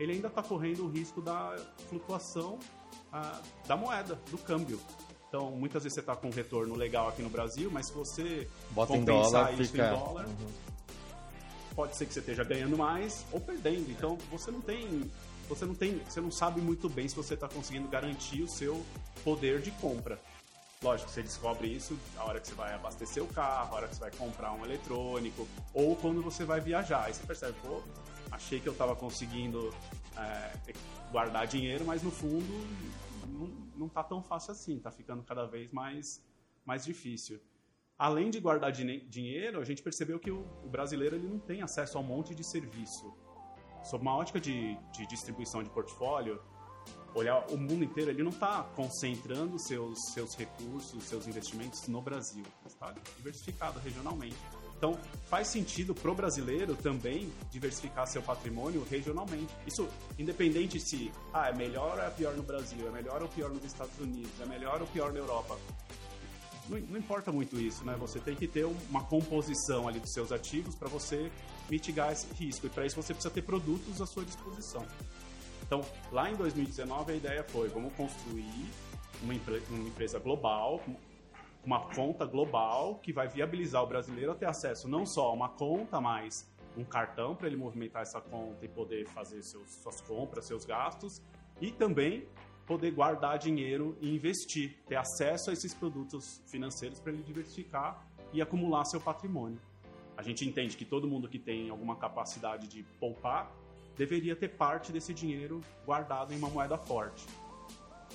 ele 0.00 0.12
ainda 0.12 0.28
está 0.28 0.42
correndo 0.42 0.84
o 0.84 0.88
risco 0.88 1.22
da 1.22 1.56
flutuação 1.88 2.58
ah, 3.12 3.40
da 3.66 3.76
moeda, 3.76 4.20
do 4.30 4.38
câmbio. 4.38 4.80
Então, 5.36 5.50
muitas 5.50 5.82
vezes 5.82 5.92
você 5.92 6.00
está 6.00 6.16
com 6.16 6.28
um 6.28 6.30
retorno 6.30 6.74
legal 6.74 7.08
aqui 7.08 7.20
no 7.20 7.28
Brasil, 7.28 7.70
mas 7.70 7.88
se 7.88 7.92
você 7.92 8.48
Bota 8.70 8.94
compensar 8.94 9.30
dólar, 9.30 9.60
isso 9.60 9.72
fica... 9.72 9.86
em 9.86 9.90
dólar, 9.90 10.24
uhum. 10.24 10.48
pode 11.74 11.94
ser 11.94 12.06
que 12.06 12.14
você 12.14 12.20
esteja 12.20 12.42
ganhando 12.42 12.78
mais 12.78 13.26
ou 13.30 13.38
perdendo. 13.38 13.90
Então, 13.90 14.16
você 14.30 14.50
não 14.50 14.62
tem 14.62 15.10
você 15.46 15.66
não 15.66 15.74
tem, 15.74 15.98
você 15.98 16.22
não 16.22 16.30
sabe 16.30 16.62
muito 16.62 16.88
bem 16.88 17.06
se 17.06 17.14
você 17.14 17.34
está 17.34 17.48
conseguindo 17.48 17.86
garantir 17.86 18.42
o 18.42 18.48
seu 18.48 18.82
poder 19.22 19.60
de 19.60 19.70
compra. 19.72 20.18
Lógico, 20.82 21.10
você 21.10 21.22
descobre 21.22 21.68
isso 21.68 21.98
a 22.16 22.24
hora 22.24 22.40
que 22.40 22.48
você 22.48 22.54
vai 22.54 22.74
abastecer 22.74 23.22
o 23.22 23.28
carro, 23.28 23.74
a 23.74 23.76
hora 23.76 23.88
que 23.88 23.94
você 23.94 24.00
vai 24.00 24.10
comprar 24.12 24.52
um 24.52 24.64
eletrônico, 24.64 25.46
ou 25.74 25.94
quando 25.96 26.22
você 26.22 26.46
vai 26.46 26.62
viajar. 26.62 27.04
Aí 27.04 27.14
você 27.14 27.26
percebe, 27.26 27.54
pô, 27.62 27.82
achei 28.32 28.58
que 28.58 28.66
eu 28.66 28.72
estava 28.72 28.96
conseguindo 28.96 29.72
é, 30.16 30.72
guardar 31.12 31.46
dinheiro, 31.46 31.84
mas 31.84 32.02
no 32.02 32.10
fundo 32.10 32.66
não, 33.76 33.86
não 33.86 33.88
tá 33.88 34.02
tão 34.02 34.22
fácil 34.22 34.52
assim, 34.52 34.78
tá 34.78 34.90
ficando 34.90 35.22
cada 35.22 35.46
vez 35.46 35.70
mais, 35.72 36.24
mais 36.64 36.84
difícil. 36.84 37.40
Além 37.98 38.30
de 38.30 38.40
guardar 38.40 38.72
dinheiro, 38.72 39.60
a 39.60 39.64
gente 39.64 39.82
percebeu 39.82 40.18
que 40.18 40.30
o, 40.30 40.40
o 40.64 40.68
brasileiro 40.68 41.16
ele 41.16 41.26
não 41.26 41.38
tem 41.38 41.62
acesso 41.62 41.96
a 41.96 42.00
um 42.00 42.04
monte 42.04 42.34
de 42.34 42.44
serviço 42.44 43.14
sob 43.86 44.02
uma 44.02 44.16
ótica 44.16 44.40
de, 44.40 44.76
de 44.92 45.06
distribuição 45.06 45.62
de 45.62 45.70
portfólio, 45.70 46.42
olhar 47.14 47.46
o 47.50 47.56
mundo 47.56 47.84
inteiro, 47.84 48.10
ele 48.10 48.22
não 48.22 48.30
está 48.30 48.64
concentrando 48.74 49.58
seus, 49.58 49.98
seus 50.12 50.34
recursos, 50.34 51.04
seus 51.04 51.26
investimentos 51.26 51.86
no 51.86 52.02
Brasil, 52.02 52.44
está 52.66 52.92
diversificado 53.16 53.78
regionalmente. 53.78 54.36
Então, 54.76 54.98
faz 55.30 55.48
sentido 55.48 55.94
para 55.94 56.10
o 56.10 56.14
brasileiro 56.14 56.74
também 56.74 57.32
diversificar 57.50 58.06
seu 58.06 58.22
patrimônio 58.22 58.86
regionalmente. 58.90 59.52
Isso, 59.66 59.88
independente 60.18 60.78
se 60.78 61.10
ah, 61.32 61.48
é 61.48 61.54
melhor 61.54 61.96
ou 61.98 62.04
é 62.04 62.10
pior 62.10 62.34
no 62.34 62.42
Brasil, 62.42 62.86
é 62.86 62.90
melhor 62.90 63.22
ou 63.22 63.28
pior 63.28 63.50
nos 63.50 63.64
Estados 63.64 63.98
Unidos, 63.98 64.32
é 64.40 64.46
melhor 64.46 64.80
ou 64.80 64.86
pior 64.88 65.12
na 65.12 65.18
Europa 65.18 65.56
não, 66.68 66.78
não, 66.80 66.98
importa 66.98 67.30
muito 67.30 67.58
isso, 67.58 67.84
né? 67.84 67.96
Você 67.98 68.18
tem 68.18 68.34
que 68.34 68.46
ter 68.46 68.64
uma 68.64 69.04
composição 69.04 69.86
ali 69.86 70.00
dos 70.00 70.12
seus 70.12 70.32
ativos 70.32 70.74
para 70.74 70.88
você 70.88 71.30
mitigar 71.70 72.12
esse 72.12 72.26
risco. 72.34 72.66
E 72.66 72.70
para 72.70 72.84
isso 72.84 72.96
você 72.96 73.14
precisa 73.14 73.32
ter 73.32 73.42
produtos 73.42 74.00
à 74.00 74.06
sua 74.06 74.24
disposição. 74.24 74.84
Então, 75.62 75.84
lá 76.12 76.30
em 76.30 76.34
2019 76.34 77.12
a 77.12 77.16
ideia 77.16 77.44
foi, 77.44 77.68
vamos 77.68 77.92
construir 77.94 78.66
uma, 79.22 79.34
uma 79.70 79.88
empresa 79.88 80.18
global, 80.18 80.80
uma 81.66 81.80
conta 81.80 82.24
global 82.24 83.00
que 83.00 83.12
vai 83.12 83.26
viabilizar 83.26 83.82
o 83.82 83.86
brasileiro 83.88 84.30
a 84.30 84.34
ter 84.36 84.46
acesso 84.46 84.88
não 84.88 85.04
só 85.04 85.30
a 85.30 85.32
uma 85.32 85.48
conta, 85.48 86.00
mas 86.00 86.48
um 86.76 86.84
cartão 86.84 87.34
para 87.34 87.48
ele 87.48 87.56
movimentar 87.56 88.02
essa 88.02 88.20
conta 88.20 88.64
e 88.64 88.68
poder 88.68 89.06
fazer 89.08 89.42
seus, 89.42 89.68
suas 89.82 90.00
compras, 90.00 90.46
seus 90.46 90.64
gastos, 90.64 91.20
e 91.60 91.72
também 91.72 92.28
poder 92.66 92.92
guardar 92.92 93.38
dinheiro 93.38 93.96
e 94.00 94.14
investir, 94.14 94.76
ter 94.86 94.94
acesso 94.94 95.50
a 95.50 95.52
esses 95.52 95.74
produtos 95.74 96.40
financeiros 96.46 97.00
para 97.00 97.12
ele 97.12 97.22
diversificar 97.22 98.06
e 98.32 98.40
acumular 98.40 98.84
seu 98.84 99.00
patrimônio. 99.00 99.60
A 100.16 100.22
gente 100.22 100.48
entende 100.48 100.76
que 100.76 100.84
todo 100.84 101.08
mundo 101.08 101.28
que 101.28 101.38
tem 101.38 101.68
alguma 101.68 101.96
capacidade 101.96 102.68
de 102.68 102.84
poupar 103.00 103.50
deveria 103.96 104.36
ter 104.36 104.48
parte 104.48 104.92
desse 104.92 105.12
dinheiro 105.12 105.60
guardado 105.84 106.32
em 106.32 106.38
uma 106.38 106.48
moeda 106.48 106.78
forte. 106.78 107.26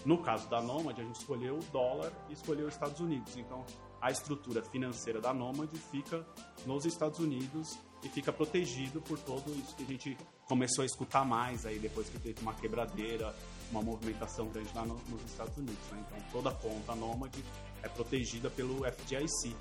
No 0.05 0.17
caso 0.17 0.49
da 0.49 0.61
Nomad, 0.61 0.99
a 0.99 1.03
gente 1.03 1.19
escolheu 1.19 1.57
o 1.57 1.63
dólar 1.71 2.11
e 2.29 2.33
escolheu 2.33 2.67
os 2.67 2.73
Estados 2.73 2.99
Unidos. 2.99 3.37
Então, 3.37 3.65
a 4.01 4.09
estrutura 4.09 4.63
financeira 4.63 5.21
da 5.21 5.33
Nomad 5.33 5.69
fica 5.91 6.25
nos 6.65 6.85
Estados 6.85 7.19
Unidos 7.19 7.77
e 8.03 8.09
fica 8.09 8.33
protegido 8.33 8.99
por 9.01 9.19
tudo 9.19 9.53
isso 9.53 9.75
que 9.75 9.83
a 9.83 9.85
gente 9.85 10.17
começou 10.47 10.81
a 10.81 10.85
escutar 10.85 11.23
mais 11.23 11.65
aí 11.65 11.77
depois 11.77 12.09
que 12.09 12.19
teve 12.19 12.41
uma 12.41 12.53
quebradeira, 12.53 13.35
uma 13.69 13.81
movimentação 13.81 14.47
grande 14.47 14.69
lá 14.73 14.83
no, 14.85 14.95
nos 15.07 15.23
Estados 15.23 15.55
Unidos. 15.55 15.87
Né? 15.91 16.03
Então, 16.07 16.19
toda 16.31 16.51
conta 16.51 16.95
Nomad 16.95 17.33
é 17.83 17.87
protegida 17.87 18.49
pelo 18.49 18.83
FDIC, 18.85 19.55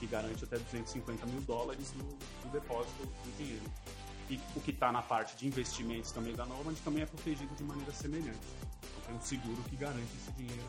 que 0.00 0.06
garante 0.06 0.42
até 0.42 0.58
250 0.58 1.26
mil 1.26 1.42
dólares 1.42 1.92
do 1.92 2.48
depósito 2.50 3.04
do 3.04 3.36
dinheiro. 3.36 3.64
O 4.56 4.60
que 4.60 4.70
está 4.70 4.92
na 4.92 5.02
parte 5.02 5.36
de 5.36 5.46
investimentos 5.46 6.12
também 6.12 6.34
da 6.34 6.44
Nomad 6.44 6.76
também 6.84 7.02
é 7.02 7.06
protegido 7.06 7.54
de 7.54 7.62
maneira 7.64 7.92
semelhante. 7.92 8.38
Então, 8.78 9.02
tem 9.06 9.16
um 9.16 9.20
seguro 9.20 9.62
que 9.68 9.76
garante 9.76 10.16
esse 10.16 10.32
dinheiro 10.32 10.62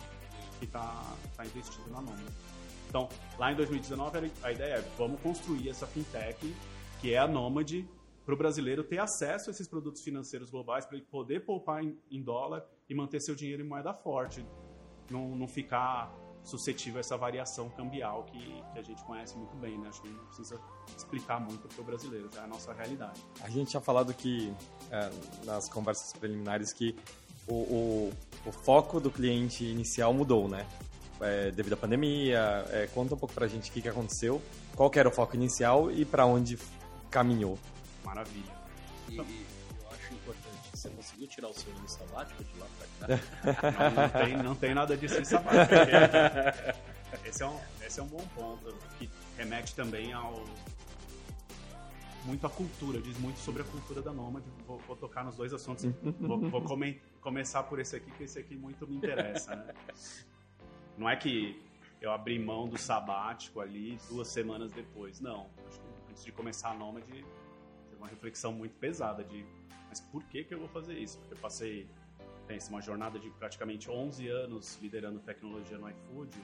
que 0.59 0.65
está 0.65 1.15
tá 1.35 1.45
investido 1.45 1.89
na 1.89 2.01
Nomad. 2.01 2.33
Então, 2.87 3.09
lá 3.39 3.51
em 3.51 3.55
2019, 3.55 4.31
a 4.43 4.51
ideia 4.51 4.75
é 4.75 4.81
vamos 4.97 5.19
construir 5.21 5.69
essa 5.69 5.87
fintech, 5.87 6.55
que 7.01 7.13
é 7.13 7.17
a 7.17 7.27
Nomad, 7.27 7.83
para 8.25 8.33
o 8.33 8.37
brasileiro 8.37 8.83
ter 8.83 8.99
acesso 8.99 9.49
a 9.49 9.51
esses 9.51 9.67
produtos 9.67 10.01
financeiros 10.01 10.49
globais, 10.49 10.85
para 10.85 10.97
ele 10.97 11.05
poder 11.05 11.45
poupar 11.45 11.83
em, 11.83 11.97
em, 12.09 12.21
dólar 12.21 12.63
e 12.87 12.95
manter 12.95 13.19
seu 13.19 13.35
dinheiro 13.35 13.61
em 13.61 13.67
moeda 13.67 13.93
forte, 13.93 14.45
não, 15.09 15.35
não 15.35 15.47
ficar 15.47 16.13
suscetível 16.43 16.97
a 16.97 16.99
essa 16.99 17.17
variação 17.17 17.69
cambial 17.69 18.23
que, 18.23 18.63
que, 18.73 18.79
a 18.79 18.81
gente 18.81 19.03
conhece 19.03 19.37
muito 19.37 19.55
bem, 19.57 19.77
né? 19.77 19.89
Acho 19.89 20.01
que 20.01 20.09
não 20.09 20.25
precisa 20.25 20.59
explicar 20.95 21.39
muito 21.39 21.67
para 21.67 21.81
o 21.81 21.83
brasileiro, 21.83 22.29
já 22.33 22.41
é 22.41 22.43
a 22.43 22.47
nossa 22.47 22.73
realidade. 22.73 23.21
A 23.41 23.49
gente 23.49 23.71
tinha 23.71 23.81
falado 23.81 24.13
que, 24.13 24.53
é, 24.91 25.09
nas 25.45 25.69
conversas 25.69 26.11
preliminares, 26.13 26.73
que 26.73 26.95
o, 27.47 27.53
o, 27.53 28.13
o, 28.45 28.51
foco 28.51 28.99
do 28.99 29.09
cliente 29.09 29.63
inicial 29.63 30.13
mudou, 30.13 30.47
né? 30.47 30.67
É, 31.21 31.51
devido 31.51 31.73
à 31.73 31.77
pandemia, 31.77 32.65
é, 32.69 32.87
conta 32.87 33.15
um 33.15 33.17
pouco 33.17 33.33
para 33.33 33.45
a 33.45 33.47
gente 33.47 33.69
o 33.69 33.73
que, 33.73 33.81
que 33.81 33.89
aconteceu, 33.89 34.41
qual 34.75 34.91
era 34.95 35.07
o 35.07 35.11
foco 35.11 35.35
inicial 35.35 35.91
e 35.91 36.03
para 36.03 36.25
onde 36.25 36.57
caminhou. 37.09 37.57
Maravilha. 38.03 38.51
E, 39.09 39.52
conseguiu 41.23 41.27
tirar 41.27 41.49
o 41.49 41.53
seu 41.53 41.71
ano 41.73 41.87
sabático 41.87 42.43
de 42.43 42.59
lá 42.59 42.67
pra 42.77 43.07
cá? 43.07 43.89
não, 43.89 43.91
não, 43.91 44.09
tem, 44.09 44.37
não 44.37 44.55
tem 44.55 44.73
nada 44.73 44.97
disso 44.97 45.19
em 45.19 45.25
sabático. 45.25 45.73
esse, 47.25 47.43
é 47.43 47.47
um, 47.47 47.59
esse 47.85 47.99
é 47.99 48.03
um 48.03 48.07
bom 48.07 48.25
ponto, 48.35 48.73
que 48.97 49.09
remete 49.37 49.75
também 49.75 50.13
ao 50.13 50.43
muito 52.25 52.47
à 52.47 52.49
cultura, 52.49 53.01
diz 53.01 53.17
muito 53.19 53.37
sobre 53.39 53.63
a 53.63 53.65
cultura 53.65 54.01
da 54.01 54.13
Nômade. 54.13 54.45
Vou, 54.65 54.77
vou 54.79 54.95
tocar 54.95 55.25
nos 55.25 55.35
dois 55.35 55.53
assuntos. 55.53 55.85
vou, 56.21 56.39
vou 56.49 56.61
come, 56.61 57.01
começar 57.19 57.63
por 57.63 57.79
esse 57.79 57.97
aqui, 57.97 58.09
que 58.11 58.23
esse 58.23 58.39
aqui 58.39 58.55
muito 58.55 58.87
me 58.87 58.95
interessa. 58.95 59.53
Né? 59.55 59.73
Não 60.97 61.09
é 61.09 61.17
que 61.17 61.61
eu 61.99 62.11
abri 62.11 62.39
mão 62.39 62.69
do 62.69 62.77
sabático 62.77 63.59
ali 63.59 63.97
duas 64.07 64.29
semanas 64.29 64.71
depois. 64.71 65.19
Não. 65.19 65.49
Antes 66.09 66.23
de 66.23 66.31
começar 66.31 66.69
a 66.69 66.73
Nômade, 66.73 67.07
teve 67.11 67.97
uma 67.97 68.07
reflexão 68.07 68.53
muito 68.53 68.75
pesada 68.77 69.21
de 69.21 69.45
mas 69.93 70.01
por 70.01 70.23
que, 70.23 70.43
que 70.43 70.51
eu 70.55 70.57
vou 70.57 70.67
fazer 70.67 70.97
isso? 70.97 71.19
Porque 71.19 71.35
eu 71.35 71.37
passei 71.37 71.87
uma 72.67 72.81
jornada 72.81 73.19
de 73.19 73.29
praticamente 73.31 73.91
11 73.91 74.27
anos 74.27 74.79
liderando 74.81 75.19
tecnologia 75.19 75.77
no 75.77 75.87
iFood, 75.87 76.35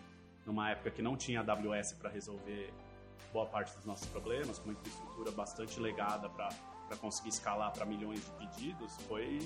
numa 0.46 0.70
época 0.70 0.91
que 0.91 1.01
não 1.01 1.18
tinha 1.18 1.41
AWS 1.41 1.94
para 1.94 2.12
resolver 2.12 2.72
boa 3.34 3.48
parte 3.48 3.75
dos 3.75 3.86
nossos 3.86 4.08
problemas, 4.08 4.60
com 4.60 4.70
uma 4.70 4.74
infraestrutura 4.74 5.32
bastante 5.32 5.79
legada 5.79 6.29
para 6.29 6.98
conseguir 6.98 7.29
escalar 7.29 7.72
para 7.72 7.86
milhões 7.86 8.24
de 8.24 8.32
pedidos, 8.32 8.96
foi 9.08 9.39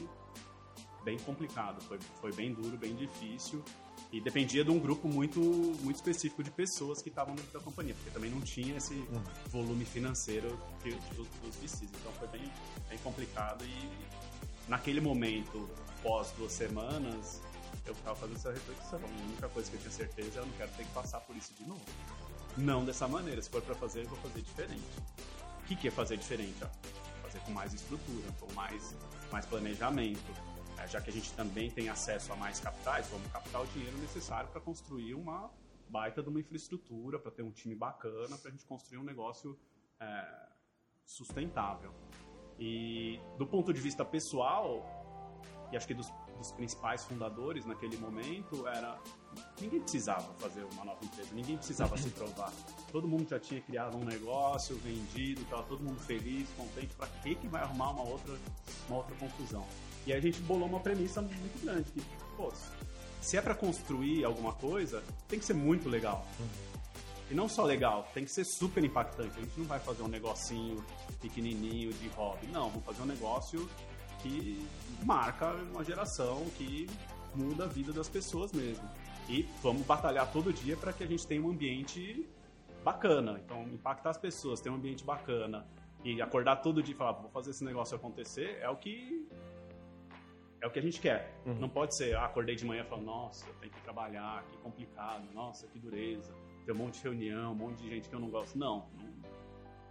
bem 1.03 1.17
complicado, 1.19 1.81
foi, 1.83 2.00
foi 2.19 2.33
bem 2.33 2.53
duro, 2.53 2.77
bem 2.77 2.95
difícil 2.95 3.63
e 4.12 4.22
dependia 4.22 4.63
de 4.63 4.69
um 4.69 4.79
grupo 4.79 5.07
muito, 5.07 5.39
muito 5.39 5.95
específico 5.95 6.43
de 6.43 6.51
pessoas 6.51 7.01
que 7.01 7.10
estavam 7.10 7.36
dentro 7.36 7.51
da 7.51 7.60
companhia, 7.60 7.95
porque 7.95 8.12
também 8.12 8.29
não 8.29 8.41
tinha 8.41 8.77
esse 8.77 8.93
uhum. 8.93 9.24
volume 9.50 9.86
financeiro 9.86 10.57
que, 10.83 10.91
dos, 11.15 11.27
dos 11.27 11.55
VCs, 11.55 11.89
então 12.00 12.12
foi 12.13 12.27
bem, 12.27 12.51
bem 12.89 12.98
complicado 13.00 13.65
e 13.65 14.69
naquele 14.69 15.01
momento, 15.01 15.69
pós 16.01 16.31
duas 16.38 16.51
semanas, 16.51 17.41
eu 17.86 17.93
estava 17.93 18.15
fazendo 18.15 18.38
essa 18.38 18.51
reflexão. 18.51 19.00
A 19.00 19.24
única 19.24 19.50
coisa 19.50 19.69
que 19.69 19.75
eu 19.75 19.81
tinha 19.81 19.91
certeza 19.91 20.39
é 20.39 20.41
eu 20.41 20.45
não 20.45 20.53
quero 20.53 20.72
ter 20.72 20.86
que 20.86 20.91
passar 20.93 21.19
por 21.22 21.36
isso 21.36 21.53
de 21.55 21.65
novo. 21.65 21.83
Não 22.55 22.86
dessa 22.86 23.07
maneira. 23.07 23.41
Se 23.41 23.50
for 23.50 23.62
para 23.62 23.75
fazer, 23.75 24.03
eu 24.03 24.10
vou 24.10 24.17
fazer 24.19 24.41
diferente. 24.41 24.83
O 25.60 25.65
que, 25.65 25.75
que 25.75 25.88
é 25.88 25.91
fazer 25.91 26.17
diferente? 26.17 26.55
Ó? 26.63 26.67
Fazer 27.24 27.39
com 27.39 27.51
mais 27.51 27.74
estrutura, 27.74 28.31
com 28.39 28.51
mais, 28.53 28.95
mais 29.31 29.45
planejamento. 29.45 30.52
É, 30.84 30.88
já 30.88 31.00
que 31.00 31.10
a 31.10 31.13
gente 31.13 31.32
também 31.34 31.70
tem 31.70 31.90
acesso 31.90 32.34
a 32.34 32.36
mais 32.36 32.60
capitais, 32.60 33.08
vamos 33.08 33.32
captar 33.32 33.62
o 33.62 33.68
dinheiro 33.68 33.98
necessário 33.98 34.50
para 34.50 34.60
construir 34.60 35.13
uma 35.13 35.50
baita 35.88 36.22
de 36.22 36.30
uma 36.30 36.40
infraestrutura, 36.40 37.18
para 37.18 37.32
ter 37.32 37.44
um 37.44 37.52
time 37.52 37.75
bacana, 37.75 38.38
para 38.38 38.50
a 38.50 38.52
gente 38.52 38.66
construir 38.66 38.98
um 38.98 39.04
negócio 39.04 39.58
é, 40.00 40.50
sustentável. 41.06 41.94
E 42.60 43.20
do 43.38 43.48
ponto 43.48 43.74
de 43.74 43.80
vista 43.80 44.04
pessoal, 44.04 44.86
e 45.72 45.78
acho 45.78 45.88
que 45.88 45.94
dos 45.94 46.12
dos 46.38 46.52
principais 46.52 47.06
fundadores 47.06 47.66
naquele 47.66 47.98
momento 47.98 48.68
era 48.68 49.00
ninguém 49.62 49.80
precisava 49.80 50.34
fazer 50.36 50.63
uma 50.74 50.84
nova 50.84 51.04
empresa, 51.04 51.30
ninguém 51.34 51.58
precisava 51.58 51.98
se 51.98 52.10
provar. 52.10 52.52
Todo 52.92 53.08
mundo 53.08 53.30
já 53.30 53.40
tinha 53.40 53.62
criado 53.62 53.98
um 53.98 54.04
negócio, 54.04 54.75
vendido, 54.78 55.42
estava 55.42 55.63
todo 55.63 55.84
mundo 55.84 56.00
feliz, 56.02 56.48
contente. 56.58 56.94
Para 56.96 57.08
que 57.08 57.36
que 57.36 57.48
vai 57.48 57.62
arrumar 57.62 57.92
uma 57.92 58.04
outra, 58.04 58.38
uma 58.88 58.98
outra 58.98 59.16
confusão? 59.16 59.66
E 60.05 60.12
aí 60.12 60.19
a 60.19 60.22
gente 60.22 60.39
bolou 60.41 60.67
uma 60.67 60.79
premissa 60.79 61.22
muito 61.22 61.63
grande 61.63 61.89
que, 61.91 62.01
pô, 62.36 62.51
se 63.22 63.38
é 63.38 63.41
para 63.41 63.55
construir 63.55 64.25
alguma 64.25 64.53
coisa, 64.53 65.03
tem 65.27 65.39
que 65.39 65.45
ser 65.45 65.53
muito 65.53 65.88
legal. 65.88 66.27
E 67.31 67.33
não 67.33 67.48
só 67.48 67.63
legal, 67.63 68.07
tem 68.13 68.25
que 68.25 68.31
ser 68.31 68.43
super 68.43 68.83
impactante. 68.83 69.38
A 69.38 69.41
gente 69.41 69.57
não 69.57 69.65
vai 69.65 69.79
fazer 69.79 70.03
um 70.03 70.07
negocinho 70.07 70.83
pequenininho 71.22 71.93
de 71.93 72.10
hobby. 72.10 72.48
Não, 72.48 72.69
vamos 72.69 72.86
fazer 72.86 73.01
um 73.01 73.05
negócio 73.05 73.69
que 74.22 74.67
marca 75.03 75.53
uma 75.72 75.83
geração, 75.83 76.45
que 76.57 76.88
muda 77.33 77.63
a 77.63 77.67
vida 77.67 77.93
das 77.93 78.10
pessoas 78.10 78.51
mesmo. 78.51 78.88
E 79.29 79.48
vamos 79.62 79.86
batalhar 79.86 80.29
todo 80.31 80.51
dia 80.51 80.75
para 80.75 80.91
que 80.91 81.03
a 81.03 81.07
gente 81.07 81.25
tenha 81.25 81.41
um 81.41 81.50
ambiente 81.50 82.27
bacana. 82.83 83.39
Então, 83.43 83.63
impactar 83.63 84.10
as 84.10 84.17
pessoas, 84.17 84.60
ter 84.60 84.69
um 84.69 84.75
ambiente 84.75 85.03
bacana 85.03 85.65
e 86.03 86.22
acordar 86.22 86.57
todo 86.57 86.83
dia 86.83 86.93
e 86.93 86.98
falar, 86.98 87.13
vou 87.13 87.31
fazer 87.31 87.51
esse 87.51 87.63
negócio 87.63 87.95
acontecer, 87.95 88.57
é 88.62 88.69
o 88.69 88.75
que 88.75 89.25
é 90.63 90.67
o 90.67 90.72
que 90.72 90.79
a 90.79 90.82
gente 90.82 91.01
quer. 91.01 91.38
Uhum. 91.46 91.55
Não 91.55 91.67
pode 91.67 91.93
ser, 91.93 92.15
ah, 92.15 92.24
acordei 92.24 92.55
de 92.55 92.65
manhã 92.65 92.84
e 92.84 92.86
falar, 92.86 93.01
nossa, 93.01 93.46
eu 93.46 93.53
tenho 93.55 93.74
que 93.74 93.82
trabalhar, 93.82 94.46
que 94.50 94.58
complicado, 94.60 95.27
nossa, 95.34 95.67
que 95.67 95.77
dureza, 95.77 96.34
tem 96.65 96.74
um 96.74 96.77
monte 96.77 97.00
de 97.00 97.03
reunião, 97.03 97.51
um 97.51 97.55
monte 97.55 97.84
de 97.84 97.89
gente 97.89 98.08
que 98.08 98.15
eu 98.15 98.20
não 98.20 98.29
gosto. 98.29 98.58
Não, 98.58 98.88
não. 98.96 99.13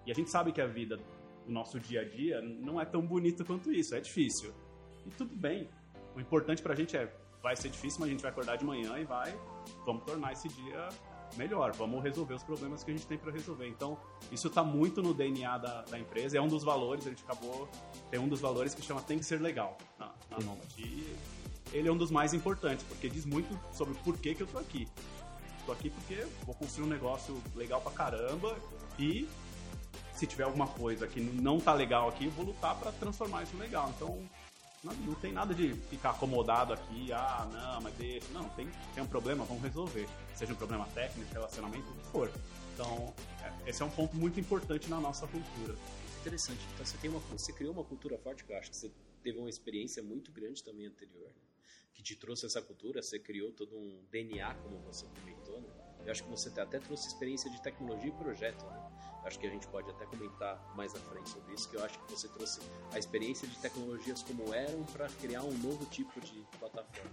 E 0.06 0.10
a 0.10 0.14
gente 0.14 0.30
sabe 0.30 0.50
que 0.50 0.62
a 0.62 0.66
vida 0.66 0.98
o 1.46 1.50
nosso 1.50 1.78
dia 1.78 2.00
a 2.00 2.04
dia 2.04 2.40
não 2.40 2.80
é 2.80 2.86
tão 2.86 3.02
bonito 3.02 3.44
quanto 3.44 3.70
isso, 3.70 3.94
é 3.94 4.00
difícil. 4.00 4.54
E 5.04 5.10
tudo 5.10 5.34
bem. 5.36 5.68
O 6.14 6.20
importante 6.20 6.62
pra 6.62 6.74
gente 6.74 6.96
é, 6.96 7.12
vai 7.42 7.54
ser 7.54 7.68
difícil, 7.68 8.00
mas 8.00 8.08
a 8.08 8.12
gente 8.12 8.22
vai 8.22 8.30
acordar 8.30 8.56
de 8.56 8.64
manhã 8.64 8.98
e 8.98 9.04
vai, 9.04 9.34
vamos 9.84 10.04
tornar 10.04 10.32
esse 10.32 10.48
dia 10.48 10.88
melhor, 11.36 11.72
vamos 11.72 12.02
resolver 12.02 12.34
os 12.34 12.42
problemas 12.42 12.84
que 12.84 12.90
a 12.90 12.94
gente 12.94 13.06
tem 13.06 13.18
para 13.18 13.32
resolver. 13.32 13.66
Então, 13.66 13.98
isso 14.30 14.48
está 14.48 14.62
muito 14.62 15.02
no 15.02 15.12
DNA 15.14 15.58
da, 15.58 15.82
da, 15.82 15.98
empresa, 15.98 16.36
é 16.36 16.40
um 16.40 16.48
dos 16.48 16.62
valores, 16.62 17.06
a 17.06 17.10
gente 17.10 17.24
acabou, 17.24 17.68
tem 18.10 18.20
um 18.20 18.28
dos 18.28 18.40
valores 18.40 18.74
que 18.74 18.82
chama 18.82 19.00
tem 19.02 19.18
que 19.18 19.24
ser 19.24 19.40
legal 19.40 19.76
na, 19.98 20.11
Nomad. 20.40 20.58
E 20.78 21.14
ele 21.72 21.88
é 21.88 21.92
um 21.92 21.96
dos 21.96 22.10
mais 22.10 22.34
importantes, 22.34 22.84
porque 22.88 23.08
diz 23.08 23.24
muito 23.24 23.58
sobre 23.72 23.94
por 24.00 24.16
que, 24.18 24.34
que 24.34 24.42
eu 24.42 24.46
tô 24.46 24.58
aqui. 24.58 24.88
Tô 25.64 25.72
aqui 25.72 25.90
porque 25.90 26.26
vou 26.44 26.54
construir 26.54 26.86
um 26.86 26.90
negócio 26.90 27.40
legal 27.54 27.80
pra 27.80 27.92
caramba 27.92 28.56
e 28.98 29.28
se 30.14 30.26
tiver 30.26 30.44
alguma 30.44 30.66
coisa 30.66 31.06
que 31.06 31.20
não 31.20 31.58
tá 31.58 31.72
legal 31.72 32.08
aqui, 32.08 32.26
eu 32.26 32.30
vou 32.32 32.44
lutar 32.44 32.76
para 32.76 32.92
transformar 32.92 33.42
isso 33.42 33.56
em 33.56 33.58
legal. 33.58 33.92
Então, 33.96 34.22
não, 34.84 34.92
não, 34.94 35.14
tem 35.14 35.32
nada 35.32 35.54
de 35.54 35.74
ficar 35.90 36.10
acomodado 36.10 36.72
aqui, 36.72 37.12
ah, 37.12 37.48
não, 37.52 37.80
mas 37.80 37.94
deixa. 37.94 38.26
Não, 38.32 38.48
tem, 38.50 38.68
tem 38.94 39.02
um 39.02 39.06
problema, 39.06 39.44
vamos 39.44 39.62
resolver. 39.62 40.08
Seja 40.34 40.52
um 40.52 40.56
problema 40.56 40.86
técnico, 40.94 41.32
relacionamento, 41.32 41.90
o 41.90 41.94
que 41.94 42.06
for. 42.10 42.30
Então, 42.74 43.12
é, 43.42 43.70
esse 43.70 43.82
é 43.82 43.84
um 43.84 43.90
ponto 43.90 44.16
muito 44.16 44.38
importante 44.38 44.88
na 44.88 45.00
nossa 45.00 45.26
cultura. 45.26 45.76
Interessante. 46.20 46.60
Então, 46.74 46.84
você, 46.84 46.96
tem 46.98 47.10
uma, 47.10 47.20
você 47.30 47.52
criou 47.52 47.72
uma 47.72 47.84
cultura 47.84 48.18
forte, 48.18 48.44
que 48.44 48.52
eu 48.52 48.58
acho 48.58 48.70
que 48.70 48.76
você 48.76 48.90
teve 49.22 49.38
uma 49.38 49.48
experiência 49.48 50.02
muito 50.02 50.30
grande 50.30 50.62
também 50.62 50.86
anterior, 50.86 51.28
né? 51.28 51.42
que 51.94 52.02
te 52.02 52.16
trouxe 52.16 52.46
essa 52.46 52.60
cultura, 52.60 53.02
você 53.02 53.18
criou 53.18 53.52
todo 53.52 53.76
um 53.76 54.04
DNA, 54.10 54.54
como 54.56 54.78
você 54.80 55.06
comentou, 55.20 55.60
né? 55.60 55.68
Eu 56.04 56.10
acho 56.10 56.24
que 56.24 56.30
você 56.30 56.48
até 56.58 56.80
trouxe 56.80 57.06
experiência 57.06 57.50
de 57.50 57.62
tecnologia 57.62 58.08
e 58.08 58.12
projeto, 58.12 58.64
né? 58.64 58.92
acho 59.24 59.38
que 59.38 59.46
a 59.46 59.50
gente 59.50 59.66
pode 59.68 59.88
até 59.90 60.04
comentar 60.06 60.60
mais 60.74 60.94
à 60.94 60.98
frente 60.98 61.30
sobre 61.30 61.54
isso, 61.54 61.68
que 61.70 61.76
eu 61.76 61.84
acho 61.84 61.98
que 62.00 62.10
você 62.10 62.28
trouxe 62.28 62.60
a 62.92 62.98
experiência 62.98 63.46
de 63.46 63.56
tecnologias 63.58 64.22
como 64.22 64.52
eram 64.52 64.82
para 64.86 65.08
criar 65.08 65.44
um 65.44 65.56
novo 65.58 65.84
tipo 65.86 66.20
de 66.20 66.44
plataforma. 66.58 67.10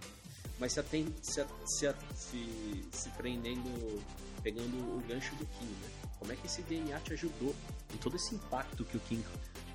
Mas 0.58 0.72
se, 0.72 0.80
atende, 0.80 1.14
se, 1.22 1.44
se, 1.66 1.94
se, 2.14 2.88
se 2.92 3.10
prendendo, 3.10 4.02
pegando 4.42 4.76
o 4.96 5.00
gancho 5.06 5.34
do 5.36 5.46
Kim, 5.46 5.66
né? 5.66 6.10
Como 6.18 6.32
é 6.32 6.36
que 6.36 6.46
esse 6.46 6.62
DNA 6.62 6.98
te 7.00 7.14
ajudou 7.14 7.54
em 7.94 7.96
todo 7.96 8.16
esse 8.16 8.34
impacto 8.34 8.84
que 8.84 8.96
o 8.96 9.00
Kim 9.00 9.22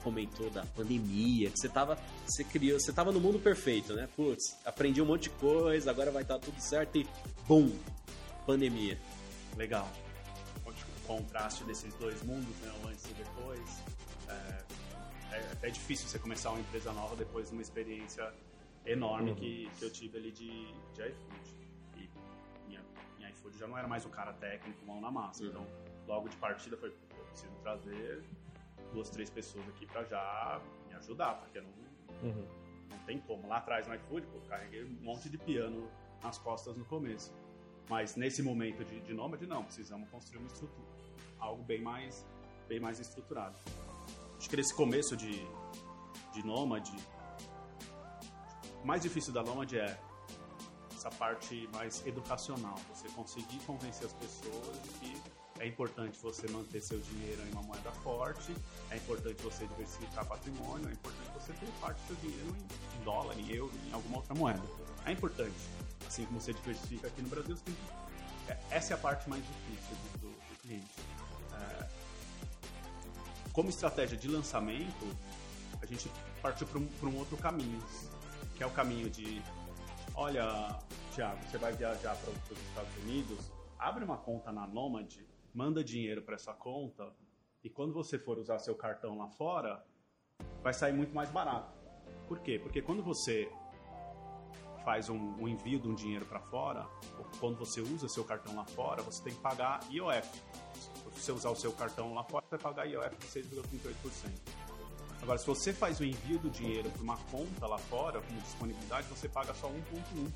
comentou 0.05 0.49
da 0.49 0.63
pandemia, 0.63 1.49
que 1.49 1.59
você 1.59 1.67
tava, 1.67 1.97
você 2.25 2.43
criou, 2.43 2.79
você 2.79 2.93
tava 2.93 3.11
no 3.11 3.19
mundo 3.19 3.39
perfeito, 3.39 3.93
né? 3.93 4.07
Putz, 4.15 4.55
aprendi 4.63 5.01
um 5.01 5.05
monte 5.05 5.23
de 5.23 5.29
coisa, 5.31 5.89
agora 5.89 6.11
vai 6.11 6.21
estar 6.21 6.39
tudo 6.39 6.61
certo 6.61 6.97
e 6.97 7.07
bum, 7.47 7.71
pandemia. 8.45 8.97
Legal 9.57 9.91
contraste 11.05 11.63
desses 11.63 11.93
dois 11.95 12.21
mundos, 12.23 12.55
né, 12.59 12.71
o 12.83 12.87
antes 12.87 13.05
e 13.09 13.13
depois. 13.13 13.83
É, 14.27 14.65
é 15.35 15.51
até 15.51 15.69
difícil 15.69 16.07
você 16.07 16.19
começar 16.19 16.51
uma 16.51 16.59
empresa 16.59 16.91
nova 16.93 17.15
depois 17.15 17.47
de 17.47 17.53
uma 17.53 17.61
experiência 17.61 18.33
enorme 18.85 19.31
uhum. 19.31 19.35
que, 19.35 19.69
que 19.77 19.83
eu 19.83 19.91
tive 19.91 20.17
ali 20.17 20.31
de, 20.31 20.73
de 20.93 21.07
iFood. 21.07 21.69
E 21.95 22.09
minha, 22.67 22.83
minha 23.17 23.29
iFood 23.29 23.57
já 23.57 23.67
não 23.67 23.77
era 23.77 23.87
mais 23.87 24.05
o 24.05 24.09
cara 24.09 24.33
técnico, 24.33 24.85
mão 24.85 24.99
na 24.99 25.11
massa. 25.11 25.43
Uhum. 25.43 25.49
Então, 25.49 25.67
logo 26.07 26.29
de 26.29 26.35
partida 26.37 26.77
foi, 26.77 26.89
eu 26.89 27.25
preciso 27.25 27.53
trazer 27.61 28.23
duas, 28.91 29.09
três 29.09 29.29
pessoas 29.29 29.67
aqui 29.69 29.85
para 29.85 30.03
já 30.03 30.61
me 30.87 30.95
ajudar, 30.95 31.35
porque 31.39 31.61
não, 31.61 31.69
uhum. 32.23 32.47
não 32.89 32.97
tem 33.05 33.19
como. 33.19 33.47
Lá 33.47 33.57
atrás 33.57 33.87
no 33.87 33.95
iFood, 33.95 34.27
pô, 34.27 34.39
carreguei 34.47 34.83
um 34.83 35.03
monte 35.03 35.29
de 35.29 35.37
piano 35.37 35.89
nas 36.23 36.37
costas 36.37 36.77
no 36.77 36.85
começo. 36.85 37.33
Mas 37.89 38.15
nesse 38.15 38.41
momento 38.41 38.83
de, 38.83 38.99
de 39.01 39.13
nômade, 39.13 39.45
não, 39.45 39.63
precisamos 39.63 40.09
construir 40.09 40.39
uma 40.39 40.47
estrutura 40.47 40.95
algo 41.39 41.63
bem 41.63 41.81
mais, 41.81 42.25
bem 42.67 42.79
mais 42.79 42.99
estruturado. 42.99 43.57
Acho 44.37 44.49
que 44.49 44.57
nesse 44.57 44.73
começo 44.75 45.15
de, 45.15 45.31
de 46.33 46.45
Nomad, 46.45 46.87
o 48.81 48.87
mais 48.87 49.01
difícil 49.01 49.33
da 49.33 49.43
Nomad 49.43 49.71
é 49.73 49.97
essa 50.93 51.09
parte 51.11 51.69
mais 51.73 52.05
educacional, 52.05 52.75
você 52.89 53.07
conseguir 53.09 53.59
convencer 53.65 54.05
as 54.05 54.13
pessoas 54.13 54.81
de 54.81 54.89
que 54.99 55.34
é 55.59 55.67
importante 55.67 56.17
você 56.21 56.47
manter 56.49 56.81
seu 56.81 56.99
dinheiro 56.99 57.41
em 57.47 57.51
uma 57.51 57.63
moeda 57.63 57.91
forte, 57.91 58.53
é 58.91 58.97
importante 58.97 59.41
você 59.41 59.65
diversificar 59.67 60.25
patrimônio, 60.25 60.89
é 60.89 60.93
importante 60.93 61.29
você 61.33 61.53
ter 61.53 61.67
parte 61.79 61.99
do 62.01 62.07
seu 62.07 62.15
dinheiro 62.17 62.55
em 62.99 63.03
dólar, 63.03 63.39
em 63.39 63.51
euro, 63.51 63.73
em 63.87 63.93
alguma 63.93 64.17
outra 64.17 64.35
moeda. 64.35 64.63
É 65.05 65.11
importante. 65.11 65.55
Assim 66.07 66.25
como 66.25 66.39
você 66.39 66.53
diversifica 66.53 67.07
aqui 67.07 67.21
no 67.21 67.29
Brasil, 67.29 67.55
tem 67.57 67.73
que... 67.73 68.51
É, 68.51 68.59
essa 68.69 68.93
é 68.93 68.95
a 68.95 68.97
parte 68.99 69.29
mais 69.29 69.43
difícil 69.43 69.95
do, 70.19 70.29
do 70.29 70.61
cliente 70.61 71.05
como 73.55 73.69
estratégia 73.69 74.17
de 74.17 74.27
lançamento, 74.27 75.07
a 75.81 75.85
gente 75.85 76.11
partiu 76.41 76.67
para 76.67 76.77
um, 76.77 76.89
um, 77.03 77.17
outro 77.17 77.37
caminho, 77.37 77.81
que 78.53 78.61
é 78.61 78.65
o 78.65 78.69
caminho 78.69 79.09
de, 79.09 79.41
olha, 80.13 80.77
Thiago, 81.13 81.39
você 81.49 81.57
vai 81.57 81.71
viajar 81.71 82.17
para 82.17 82.31
os 82.31 82.59
Estados 82.67 82.93
Unidos, 83.03 83.39
abre 83.79 84.03
uma 84.03 84.17
conta 84.17 84.51
na 84.51 84.67
Nomad, 84.67 85.09
manda 85.55 85.81
dinheiro 85.81 86.21
para 86.21 86.35
essa 86.35 86.53
conta 86.53 87.11
e 87.63 87.69
quando 87.69 87.93
você 87.93 88.19
for 88.19 88.37
usar 88.37 88.59
seu 88.59 88.75
cartão 88.75 89.17
lá 89.17 89.27
fora, 89.29 89.83
vai 90.61 90.73
sair 90.73 90.93
muito 90.93 91.15
mais 91.15 91.31
barato. 91.31 91.73
Por 92.27 92.39
quê? 92.39 92.59
Porque 92.59 92.81
quando 92.81 93.01
você 93.01 93.49
faz 94.83 95.09
um, 95.09 95.33
um 95.39 95.47
envio 95.47 95.79
de 95.79 95.87
um 95.87 95.95
dinheiro 95.95 96.25
para 96.25 96.39
fora, 96.41 96.85
ou 97.17 97.25
quando 97.39 97.57
você 97.57 97.81
usa 97.81 98.07
seu 98.07 98.23
cartão 98.23 98.55
lá 98.55 98.65
fora, 98.65 99.01
você 99.01 99.23
tem 99.23 99.33
que 99.33 99.39
pagar 99.39 99.79
IOF. 99.89 100.29
Se 101.13 101.21
você 101.21 101.31
usar 101.31 101.49
o 101.49 101.55
seu 101.55 101.71
cartão 101.71 102.13
lá 102.13 102.23
fora, 102.23 102.45
vai 102.51 102.59
pagar 102.59 102.85
IOF 102.85 103.15
de 103.15 103.25
6,38%. 103.25 104.29
Agora, 105.23 105.39
se 105.39 105.47
você 105.47 105.73
faz 105.73 105.99
o 105.99 106.03
envio 106.03 106.37
do 106.37 106.51
dinheiro 106.51 106.91
para 106.91 107.01
uma 107.01 107.17
conta 107.31 107.65
lá 107.65 107.79
fora, 107.79 108.21
com 108.21 108.35
disponibilidade, 108.35 109.07
você 109.07 109.27
paga 109.27 109.55
só 109.55 109.69
1,1%. 109.69 110.29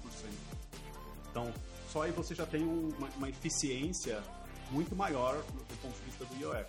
Então, 1.29 1.53
só 1.89 2.03
aí 2.03 2.11
você 2.11 2.33
já 2.33 2.45
tem 2.45 2.63
uma, 2.63 3.07
uma 3.17 3.29
eficiência 3.29 4.23
muito 4.71 4.95
maior 4.95 5.35
do 5.35 5.81
ponto 5.81 5.95
de 5.95 6.05
vista 6.05 6.25
do 6.25 6.35
IOF. 6.35 6.65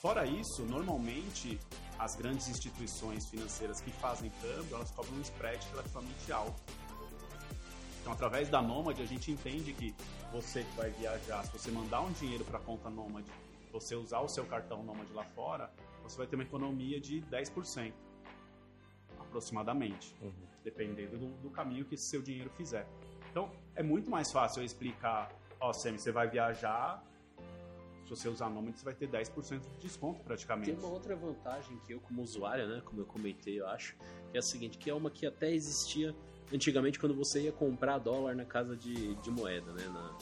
Fora 0.00 0.24
isso, 0.26 0.62
normalmente 0.64 1.58
as 1.98 2.16
grandes 2.16 2.48
instituições 2.48 3.26
financeiras 3.28 3.80
que 3.80 3.90
fazem 3.90 4.30
câmbio, 4.40 4.76
elas 4.76 4.90
cobram 4.90 5.14
um 5.16 5.20
spread 5.20 5.62
relativamente 5.70 6.32
alto. 6.32 6.58
Então, 8.00 8.12
através 8.14 8.48
da 8.48 8.62
Nomad, 8.62 8.98
a 8.98 9.04
gente 9.04 9.30
entende 9.30 9.74
que 9.74 9.94
você 10.32 10.64
que 10.64 10.76
vai 10.76 10.90
viajar, 10.90 11.44
se 11.44 11.52
você 11.52 11.70
mandar 11.70 12.00
um 12.00 12.10
dinheiro 12.12 12.44
para 12.44 12.58
a 12.58 12.62
conta 12.62 12.88
Nomad, 12.88 13.26
você 13.70 13.94
usar 13.94 14.20
o 14.20 14.28
seu 14.28 14.46
cartão 14.46 14.82
Nomad 14.82 15.08
lá 15.12 15.24
fora, 15.24 15.70
você 16.02 16.16
vai 16.16 16.26
ter 16.26 16.36
uma 16.36 16.44
economia 16.44 16.98
de 16.98 17.20
10%, 17.22 17.92
aproximadamente, 19.18 20.14
uhum. 20.22 20.32
dependendo 20.64 21.18
do, 21.18 21.28
do, 21.42 21.50
caminho 21.50 21.84
que 21.84 21.96
seu 21.96 22.22
dinheiro 22.22 22.50
fizer. 22.56 22.86
Então, 23.30 23.50
é 23.74 23.82
muito 23.82 24.10
mais 24.10 24.32
fácil 24.32 24.62
eu 24.62 24.64
explicar, 24.64 25.30
ó, 25.60 25.68
oh, 25.68 25.72
Sam, 25.74 25.98
você 25.98 26.10
vai 26.10 26.28
viajar, 26.28 27.04
se 28.16 28.22
você 28.22 28.28
usar 28.28 28.50
Nomad, 28.50 28.76
você 28.76 28.84
vai 28.84 28.94
ter 28.94 29.08
10% 29.08 29.60
de 29.60 29.68
desconto 29.78 30.22
praticamente. 30.24 30.72
Tem 30.72 30.78
uma 30.78 30.92
outra 30.92 31.14
vantagem 31.14 31.78
que 31.86 31.92
eu, 31.92 32.00
como 32.00 32.22
usuário, 32.22 32.66
né, 32.66 32.82
como 32.84 33.00
eu 33.00 33.06
comentei, 33.06 33.60
eu 33.60 33.68
acho, 33.68 33.96
que 34.30 34.36
é 34.36 34.38
a 34.38 34.42
seguinte, 34.42 34.78
que 34.78 34.90
é 34.90 34.94
uma 34.94 35.10
que 35.10 35.26
até 35.26 35.52
existia 35.52 36.14
antigamente 36.52 36.98
quando 36.98 37.14
você 37.14 37.42
ia 37.42 37.52
comprar 37.52 37.98
dólar 37.98 38.34
na 38.34 38.44
casa 38.44 38.76
de, 38.76 39.14
de 39.16 39.30
moeda, 39.30 39.72
né, 39.72 39.84
na, 39.86 40.18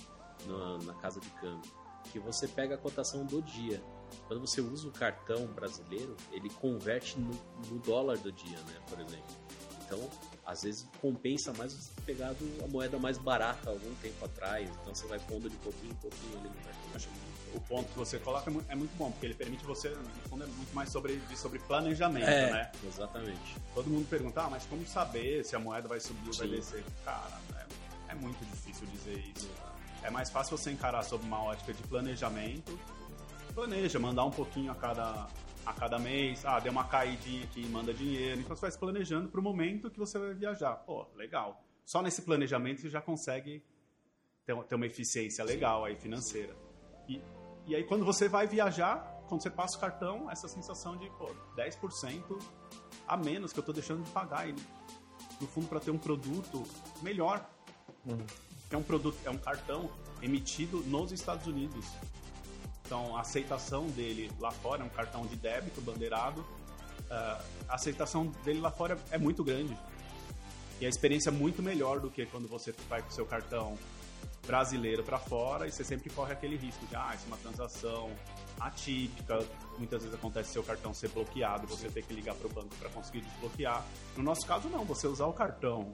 na, 0.47 0.79
na 0.85 0.95
casa 0.95 1.19
de 1.21 1.31
câmbio, 1.31 1.71
que 2.13 2.19
você 2.19 2.47
pega 2.47 2.75
a 2.75 2.79
cotação 2.79 3.25
do 3.25 3.41
dia. 3.41 3.83
Quando 4.27 4.41
você 4.41 4.61
usa 4.61 4.89
o 4.89 4.93
cartão 4.93 5.47
brasileiro, 5.47 6.17
ele 6.33 6.49
converte 6.51 7.19
no, 7.19 7.31
no 7.71 7.79
dólar 7.81 8.19
do 8.19 8.33
dia, 8.33 8.59
né, 8.59 8.81
por 8.89 9.01
exemplo. 9.01 9.37
Então, 9.85 9.99
às 10.45 10.63
vezes 10.63 10.87
compensa 11.01 11.53
mais 11.55 11.73
você 11.73 11.91
ter 11.95 12.03
pegado 12.03 12.39
a 12.63 12.67
moeda 12.69 12.99
mais 12.99 13.17
barata 13.17 13.71
algum 13.71 13.95
tempo 13.97 14.25
atrás. 14.25 14.69
Então 14.83 14.95
você 14.95 15.07
vai 15.07 15.19
pondo 15.21 15.49
de 15.49 15.57
pouquinho 15.57 15.93
em 15.93 15.97
pouquinho 15.97 16.39
ali 16.39 16.49
no 16.49 16.55
cartão. 16.55 17.38
O 17.55 17.61
ponto 17.61 17.89
que 17.91 17.99
você 17.99 18.19
coloca 18.19 18.51
é, 18.51 18.73
é 18.73 18.75
muito 18.75 18.97
bom, 18.97 19.11
porque 19.11 19.27
ele 19.27 19.35
permite 19.35 19.65
você, 19.65 19.89
no 19.91 20.29
fundo, 20.29 20.45
é 20.45 20.47
muito 20.47 20.75
mais 20.75 20.91
sobre, 20.91 21.21
sobre 21.35 21.59
planejamento, 21.61 22.29
é, 22.29 22.53
né? 22.53 22.73
Exatamente. 22.87 23.57
Todo 23.75 23.89
mundo 23.89 24.09
pergunta, 24.09 24.43
ah, 24.43 24.51
mas 24.51 24.65
como 24.67 24.87
saber 24.87 25.45
se 25.45 25.57
a 25.57 25.59
moeda 25.59 25.89
vai 25.89 26.01
subir 26.01 26.29
ou 26.29 26.35
vai 26.35 26.49
descer? 26.49 26.85
Cara, 27.05 27.41
é, 27.57 28.13
é 28.13 28.15
muito 28.15 28.45
difícil 28.45 28.87
dizer 28.89 29.19
isso. 29.35 29.51
É 30.03 30.11
mais 30.11 30.31
fácil 30.31 30.57
você 30.57 30.71
encarar 30.71 31.03
sob 31.03 31.25
uma 31.25 31.43
ótica 31.43 31.73
de 31.73 31.83
planejamento. 31.85 32.79
Planeja, 33.55 33.99
mandar 33.99 34.25
um 34.25 34.31
pouquinho 34.31 34.71
a 34.71 34.75
cada, 34.75 35.27
a 35.67 35.73
cada 35.73 35.99
mês. 35.99 36.45
Ah, 36.45 36.61
deu 36.61 36.73
uma 36.73 36.85
caidinha 36.85 37.45
aqui, 37.45 37.67
manda 37.67 37.93
dinheiro. 37.93 38.41
Então 38.41 38.55
você 38.55 38.63
vai 38.63 38.71
se 38.71 38.79
planejando 38.79 39.29
para 39.29 39.41
o 39.41 39.43
momento 39.43 39.91
que 39.91 39.99
você 39.99 40.19
vai 40.19 40.35
viajar. 40.35 40.77
Pô, 40.77 41.07
legal. 41.17 41.63
Só 41.85 42.03
nesse 42.03 42.23
planejamento 42.23 42.81
você 42.81 42.91
já 42.91 43.01
consegue 43.01 43.63
ter, 44.45 44.57
ter 44.65 44.75
uma 44.75 44.87
eficiência 44.87 45.45
legal 45.45 45.85
aí 45.85 45.97
financeira. 45.97 46.55
E, 47.09 47.21
e 47.69 47.77
aí 47.77 47.85
quando 47.85 48.05
você 48.05 48.29
vai 48.29 48.47
viajar, 48.47 49.23
quando 49.29 49.43
você 49.43 49.51
passa 49.51 49.77
o 49.77 49.81
cartão, 49.81 50.31
essa 50.31 50.49
sensação 50.49 50.97
de 50.97 51.09
pô, 51.11 51.31
10% 51.57 52.41
a 53.07 53.17
menos 53.17 53.53
que 53.53 53.59
eu 53.59 53.63
estou 53.63 53.75
deixando 53.75 54.05
de 54.05 54.11
pagar. 54.11 54.49
E, 54.49 54.55
no 55.41 55.47
fundo, 55.47 55.69
para 55.69 55.81
ter 55.81 55.91
um 55.91 55.99
produto 55.99 56.65
melhor. 57.01 57.49
Uhum. 58.05 58.19
É 58.71 58.77
um 58.77 58.83
produto, 58.83 59.17
é 59.25 59.31
um 59.31 59.39
cartão 59.39 59.91
emitido 60.21 60.81
nos 60.81 61.13
Estados 61.13 61.47
Unidos. 61.47 61.87
Então, 62.85 63.17
a 63.17 63.21
aceitação 63.21 63.87
dele 63.89 64.31
lá 64.39 64.51
fora 64.51 64.83
é 64.83 64.85
um 64.85 64.91
cartão 64.91 65.27
de 65.27 65.37
débito 65.37 65.81
bandeirado. 65.81 66.41
Uh, 66.41 67.43
a 67.69 67.75
aceitação 67.75 68.27
dele 68.45 68.61
lá 68.61 68.71
fora 68.71 68.99
é 69.11 69.19
muito 69.19 69.45
grande. 69.45 69.77
E 70.81 70.87
a 70.87 70.89
experiência 70.89 71.31
é 71.31 71.33
muito 71.33 71.63
melhor 71.63 72.01
do 72.01 72.11
que 72.11 72.27
quando 72.27 72.49
você 72.49 72.73
vai 72.89 73.03
com 73.03 73.09
o 73.09 73.13
seu 73.13 73.27
cartão 73.27 73.77
brasileiro 74.49 75.05
para 75.05 75.19
fora 75.19 75.69
e 75.69 75.71
você 75.71 75.85
sempre 75.85 76.09
corre 76.09 76.33
aquele 76.33 76.57
risco 76.57 76.85
de, 76.87 76.97
ah, 76.97 77.13
isso 77.15 77.25
é 77.25 77.27
uma 77.29 77.37
transação 77.37 78.11
atípica, 78.59 79.39
muitas 79.77 80.03
vezes 80.03 80.19
acontece 80.19 80.53
seu 80.53 80.65
cartão 80.65 80.95
ser 80.95 81.11
bloqueado 81.11 81.65
e 81.65 81.67
você 81.69 81.91
ter 81.91 82.03
que 82.03 82.15
ligar 82.15 82.35
para 82.35 82.47
o 82.47 82.51
banco 82.51 82.75
para 82.77 82.89
conseguir 82.89 83.21
desbloquear. 83.21 83.85
No 84.17 84.23
nosso 84.23 84.47
caso, 84.47 84.71
não, 84.71 84.87
você 84.87 85.07
usar 85.07 85.27
o 85.27 85.35
cartão 85.35 85.93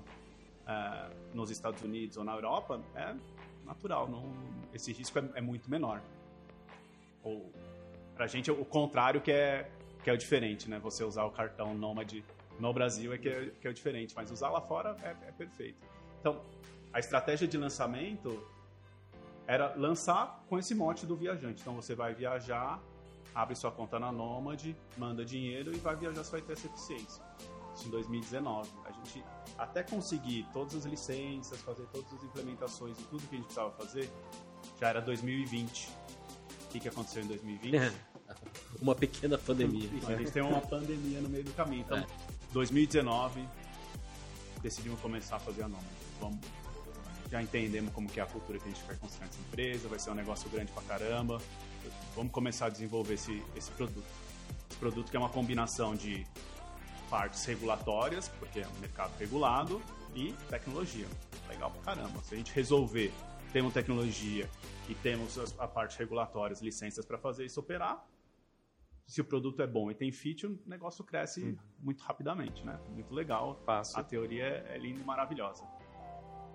uh, 0.63 1.15
nos 1.35 1.51
Estados 1.51 1.83
Unidos 1.83 2.17
ou 2.17 2.23
na 2.23 2.33
Europa 2.33 2.81
é 2.95 3.13
natural, 3.67 4.09
não, 4.09 4.33
esse 4.73 4.93
risco 4.93 5.19
é, 5.19 5.29
é 5.35 5.41
muito 5.41 5.69
menor. 5.69 6.01
Ou 7.25 7.53
pra 8.15 8.29
gente 8.29 8.53
o 8.53 8.65
contrário 8.65 9.21
que 9.21 9.33
é 9.33 9.69
que 10.05 10.11
é 10.11 10.13
o 10.13 10.19
diferente, 10.19 10.69
né? 10.69 10.79
Você 10.81 11.03
usar 11.03 11.25
o 11.25 11.31
cartão 11.31 11.75
Nomad 11.75 12.13
no 12.61 12.73
Brasil 12.75 13.13
é 13.15 13.19
que 13.19 13.29
é, 13.29 13.51
que 13.59 13.67
é 13.67 13.71
o 13.71 13.75
diferente, 13.75 14.15
mas 14.15 14.31
usar 14.31 14.51
lá 14.51 14.61
fora 14.61 14.95
é, 15.03 15.29
é 15.29 15.33
perfeito. 15.33 15.79
Então, 16.21 16.43
a 16.95 16.99
estratégia 16.99 17.47
de 17.47 17.59
lançamento 17.59 18.43
era 19.47 19.75
lançar 19.75 20.43
com 20.49 20.59
esse 20.59 20.75
mote 20.75 21.05
do 21.05 21.15
viajante. 21.15 21.61
Então 21.61 21.75
você 21.75 21.95
vai 21.95 22.15
viajar, 22.15 22.81
abre 23.35 23.55
sua 23.55 23.71
conta 23.71 23.99
na 23.99 24.11
Nomad, 24.11 24.75
manda 24.97 25.23
dinheiro 25.23 25.75
e 25.75 25.79
vai 25.79 25.95
viajar, 25.95 26.25
você 26.25 26.31
vai 26.31 26.41
ter 26.41 26.55
essa 26.55 26.67
eficiência. 26.67 27.23
Isso 27.75 27.89
em 27.89 27.91
2019. 27.91 28.71
A 28.87 28.93
gente 28.93 29.23
até 29.59 29.83
conseguir 29.83 30.47
todas 30.53 30.75
as 30.75 30.87
licenças, 30.87 31.61
fazer 31.61 31.85
todas 31.93 32.11
as 32.15 32.23
implementações 32.23 32.99
e 32.99 33.03
tudo 33.03 33.23
que 33.29 33.35
a 33.35 33.39
gente 33.39 33.47
precisava 33.47 33.71
fazer, 33.73 34.11
já 34.81 34.89
era 34.89 35.03
2020 35.03 36.05
que, 36.75 36.81
que 36.81 36.89
aconteceu 36.89 37.23
em 37.23 37.29
2020? 37.29 37.93
uma 38.83 38.95
pequena 38.95 39.39
pandemia. 39.39 39.89
a 40.09 40.17
gente 40.17 40.33
tem 40.33 40.43
uma 40.43 40.61
pandemia 40.61 41.21
no 41.21 41.29
meio 41.29 41.45
do 41.45 41.53
caminho. 41.53 41.83
Então, 41.83 41.99
é. 41.99 42.07
2019, 42.53 43.47
decidimos 44.61 45.01
começar 45.01 45.37
a 45.37 45.39
fazer 45.39 45.63
a 45.63 45.69
Nomad. 45.69 45.85
Vamos, 46.21 46.39
já 47.35 47.43
entendemos 47.43 47.93
como 47.93 48.09
que 48.09 48.21
é 48.21 48.23
a 48.23 48.27
cultura 48.27 48.61
que 48.61 48.69
a 48.69 48.71
gente 48.71 48.85
quer 48.85 48.97
construir 48.97 49.27
nessa 49.27 49.41
empresa, 49.41 49.89
vai 49.89 49.99
ser 49.99 50.11
um 50.11 50.15
negócio 50.15 50.49
grande 50.49 50.71
pra 50.71 50.85
caramba. 50.85 51.43
Vamos 52.15 52.31
começar 52.31 52.67
a 52.67 52.69
desenvolver 52.69 53.15
esse, 53.15 53.43
esse 53.57 53.73
produto. 53.73 54.07
Esse 54.71 54.79
produto 54.79 55.11
que 55.11 55.17
é 55.17 55.19
uma 55.19 55.29
combinação 55.29 55.97
de 55.97 56.25
partes 57.11 57.45
regulatórias, 57.45 58.29
porque 58.29 58.61
é 58.61 58.69
um 58.69 58.79
mercado 58.79 59.19
regulado, 59.19 59.83
e 60.15 60.33
tecnologia. 60.49 61.09
Legal 61.49 61.73
pra 61.73 61.83
caramba. 61.83 62.23
Se 62.23 62.35
a 62.35 62.39
gente 62.39 62.53
resolver 62.53 63.13
uma 63.57 63.71
tecnologia 63.73 64.49
e 64.89 64.95
temos 64.95 65.37
a 65.59 65.67
parte 65.67 65.99
regulatórias, 65.99 66.63
licenças 66.63 67.05
para 67.05 67.19
fazer 67.19 67.45
isso 67.45 67.59
operar. 67.59 68.05
Se 69.09 69.21
o 69.21 69.25
produto 69.25 69.61
é 69.61 69.67
bom 69.67 69.91
e 69.91 69.95
tem 69.95 70.13
feature, 70.13 70.53
o 70.53 70.69
negócio 70.69 71.03
cresce 71.03 71.45
hum. 71.45 71.57
muito 71.81 72.01
rapidamente, 72.05 72.65
né? 72.65 72.79
Muito 72.91 73.13
legal. 73.13 73.61
Fácil. 73.67 73.99
A 73.99 74.05
teoria 74.05 74.45
é, 74.45 74.77
é 74.77 74.79
linda 74.79 75.01
e 75.01 75.05
maravilhosa. 75.05 75.65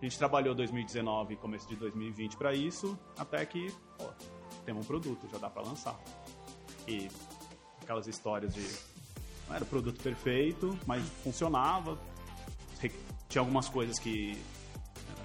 A 0.01 0.05
gente 0.05 0.17
trabalhou 0.17 0.55
2019 0.55 1.33
e 1.33 1.37
começo 1.37 1.67
de 1.67 1.75
2020 1.75 2.37
para 2.37 2.53
isso, 2.53 2.97
até 3.17 3.45
que 3.45 3.69
pô, 3.97 4.05
temos 4.65 4.85
um 4.85 4.87
produto, 4.87 5.27
já 5.29 5.37
dá 5.37 5.49
para 5.49 5.61
lançar. 5.61 5.99
E 6.87 7.09
aquelas 7.81 8.07
histórias 8.07 8.53
de 8.53 8.65
não 9.47 9.55
era 9.55 9.63
o 9.63 9.67
produto 9.67 10.01
perfeito, 10.01 10.77
mas 10.85 11.03
funcionava. 11.23 11.97
Tinha 13.27 13.41
algumas 13.41 13.67
coisas 13.67 13.99
que 13.99 14.41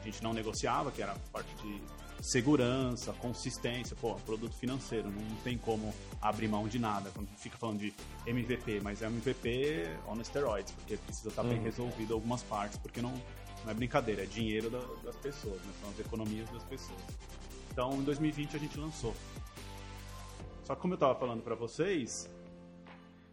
a 0.00 0.04
gente 0.04 0.22
não 0.22 0.32
negociava, 0.32 0.90
que 0.90 1.00
era 1.00 1.12
a 1.12 1.18
parte 1.30 1.54
de 1.62 1.80
segurança, 2.20 3.12
consistência, 3.12 3.94
pô, 4.00 4.14
produto 4.16 4.56
financeiro, 4.56 5.10
não 5.10 5.36
tem 5.44 5.58
como 5.58 5.94
abrir 6.20 6.48
mão 6.48 6.66
de 6.66 6.78
nada. 6.78 7.10
Quando 7.14 7.28
fica 7.36 7.56
falando 7.56 7.78
de 7.78 7.94
MVP, 8.26 8.80
mas 8.82 9.02
é 9.02 9.06
MVP 9.06 9.84
on 10.08 10.22
steroids, 10.24 10.72
porque 10.72 10.96
precisa 10.96 11.28
estar 11.28 11.42
bem 11.42 11.58
uhum. 11.58 11.64
resolvido 11.64 12.14
algumas 12.14 12.42
partes, 12.42 12.78
porque 12.78 13.00
não, 13.00 13.12
não 13.64 13.70
é 13.70 13.74
brincadeira, 13.74 14.22
é 14.22 14.26
dinheiro 14.26 14.70
da, 14.70 14.80
das 15.02 15.16
pessoas, 15.16 15.60
né? 15.62 15.72
são 15.80 15.90
as 15.90 15.98
economias 15.98 16.48
das 16.50 16.62
pessoas. 16.64 17.00
Então, 17.72 17.92
em 17.94 18.04
2020 18.04 18.56
a 18.56 18.58
gente 18.58 18.78
lançou. 18.78 19.14
Só 20.64 20.74
que 20.74 20.80
como 20.80 20.94
eu 20.94 20.96
estava 20.96 21.14
falando 21.14 21.42
para 21.42 21.54
vocês, 21.54 22.30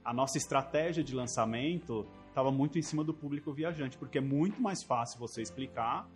a 0.04 0.14
nossa 0.14 0.38
estratégia 0.38 1.04
de 1.04 1.14
lançamento 1.14 2.08
estava 2.28 2.52
muito 2.52 2.80
em 2.80 2.82
cima 2.82 3.04
do 3.04 3.14
público 3.14 3.52
viajante, 3.52 3.98
porque 3.98 4.18
é 4.18 4.22
muito 4.22 4.62
mais 4.62 4.84
fácil 4.84 5.20
você 5.20 5.42
explicar 5.42 6.10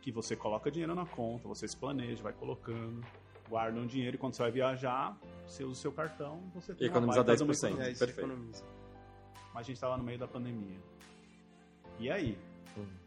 que 0.00 0.12
você 0.12 0.36
coloca 0.36 0.70
dinheiro 0.70 0.94
na 0.94 1.04
conta, 1.04 1.48
você 1.48 1.66
se 1.66 1.76
planeja, 1.76 2.22
vai 2.22 2.32
colocando, 2.32 3.04
guarda 3.48 3.80
um 3.80 3.86
dinheiro 3.86 4.16
e 4.16 4.18
quando 4.18 4.34
você 4.34 4.42
vai 4.42 4.52
viajar, 4.52 5.18
você 5.46 5.64
usa 5.64 5.72
o 5.72 5.74
seu 5.74 5.92
cartão, 5.92 6.40
você 6.54 6.74
tem 6.74 6.86
economiza 6.86 7.24
10%. 7.24 7.72
É, 7.80 7.84
Perfeito. 7.86 8.20
Economiza. 8.20 8.64
Mas 9.52 9.60
a 9.60 9.62
gente 9.62 9.76
estava 9.76 9.96
no 9.96 10.04
meio 10.04 10.18
da 10.18 10.28
pandemia. 10.28 10.78
E 11.98 12.10
aí? 12.10 12.38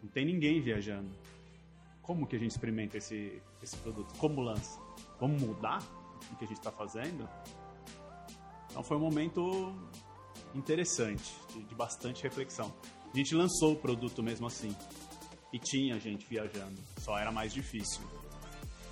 Não 0.02 0.10
tem 0.10 0.26
ninguém 0.26 0.62
viajando. 0.62 1.10
Como 2.02 2.26
que 2.26 2.36
a 2.36 2.40
gente 2.40 2.52
experimenta 2.52 2.98
esse, 2.98 3.42
esse 3.62 3.78
produto? 3.78 4.14
Como 4.18 4.42
lança? 4.42 4.80
vamos 5.20 5.42
mudar 5.42 5.84
o 6.32 6.36
que 6.36 6.46
a 6.46 6.48
gente 6.48 6.58
está 6.58 6.72
fazendo. 6.72 7.28
Então 8.70 8.84
foi 8.84 8.98
um 8.98 9.02
momento 9.02 9.74
interessante, 10.56 11.36
de, 11.54 11.64
de, 11.64 11.76
bastante 11.76 12.24
reflexão. 12.24 12.74
A 13.12 13.18
gente 13.18 13.36
lançou 13.36 13.74
o 13.74 13.76
produto 13.76 14.24
mesmo 14.24 14.48
assim. 14.48 14.76
E 15.52 15.58
tinha 15.58 16.00
gente 16.00 16.28
viajando, 16.28 16.80
só 17.00 17.18
era 17.18 17.32
mais 17.32 17.52
difícil. 17.52 18.02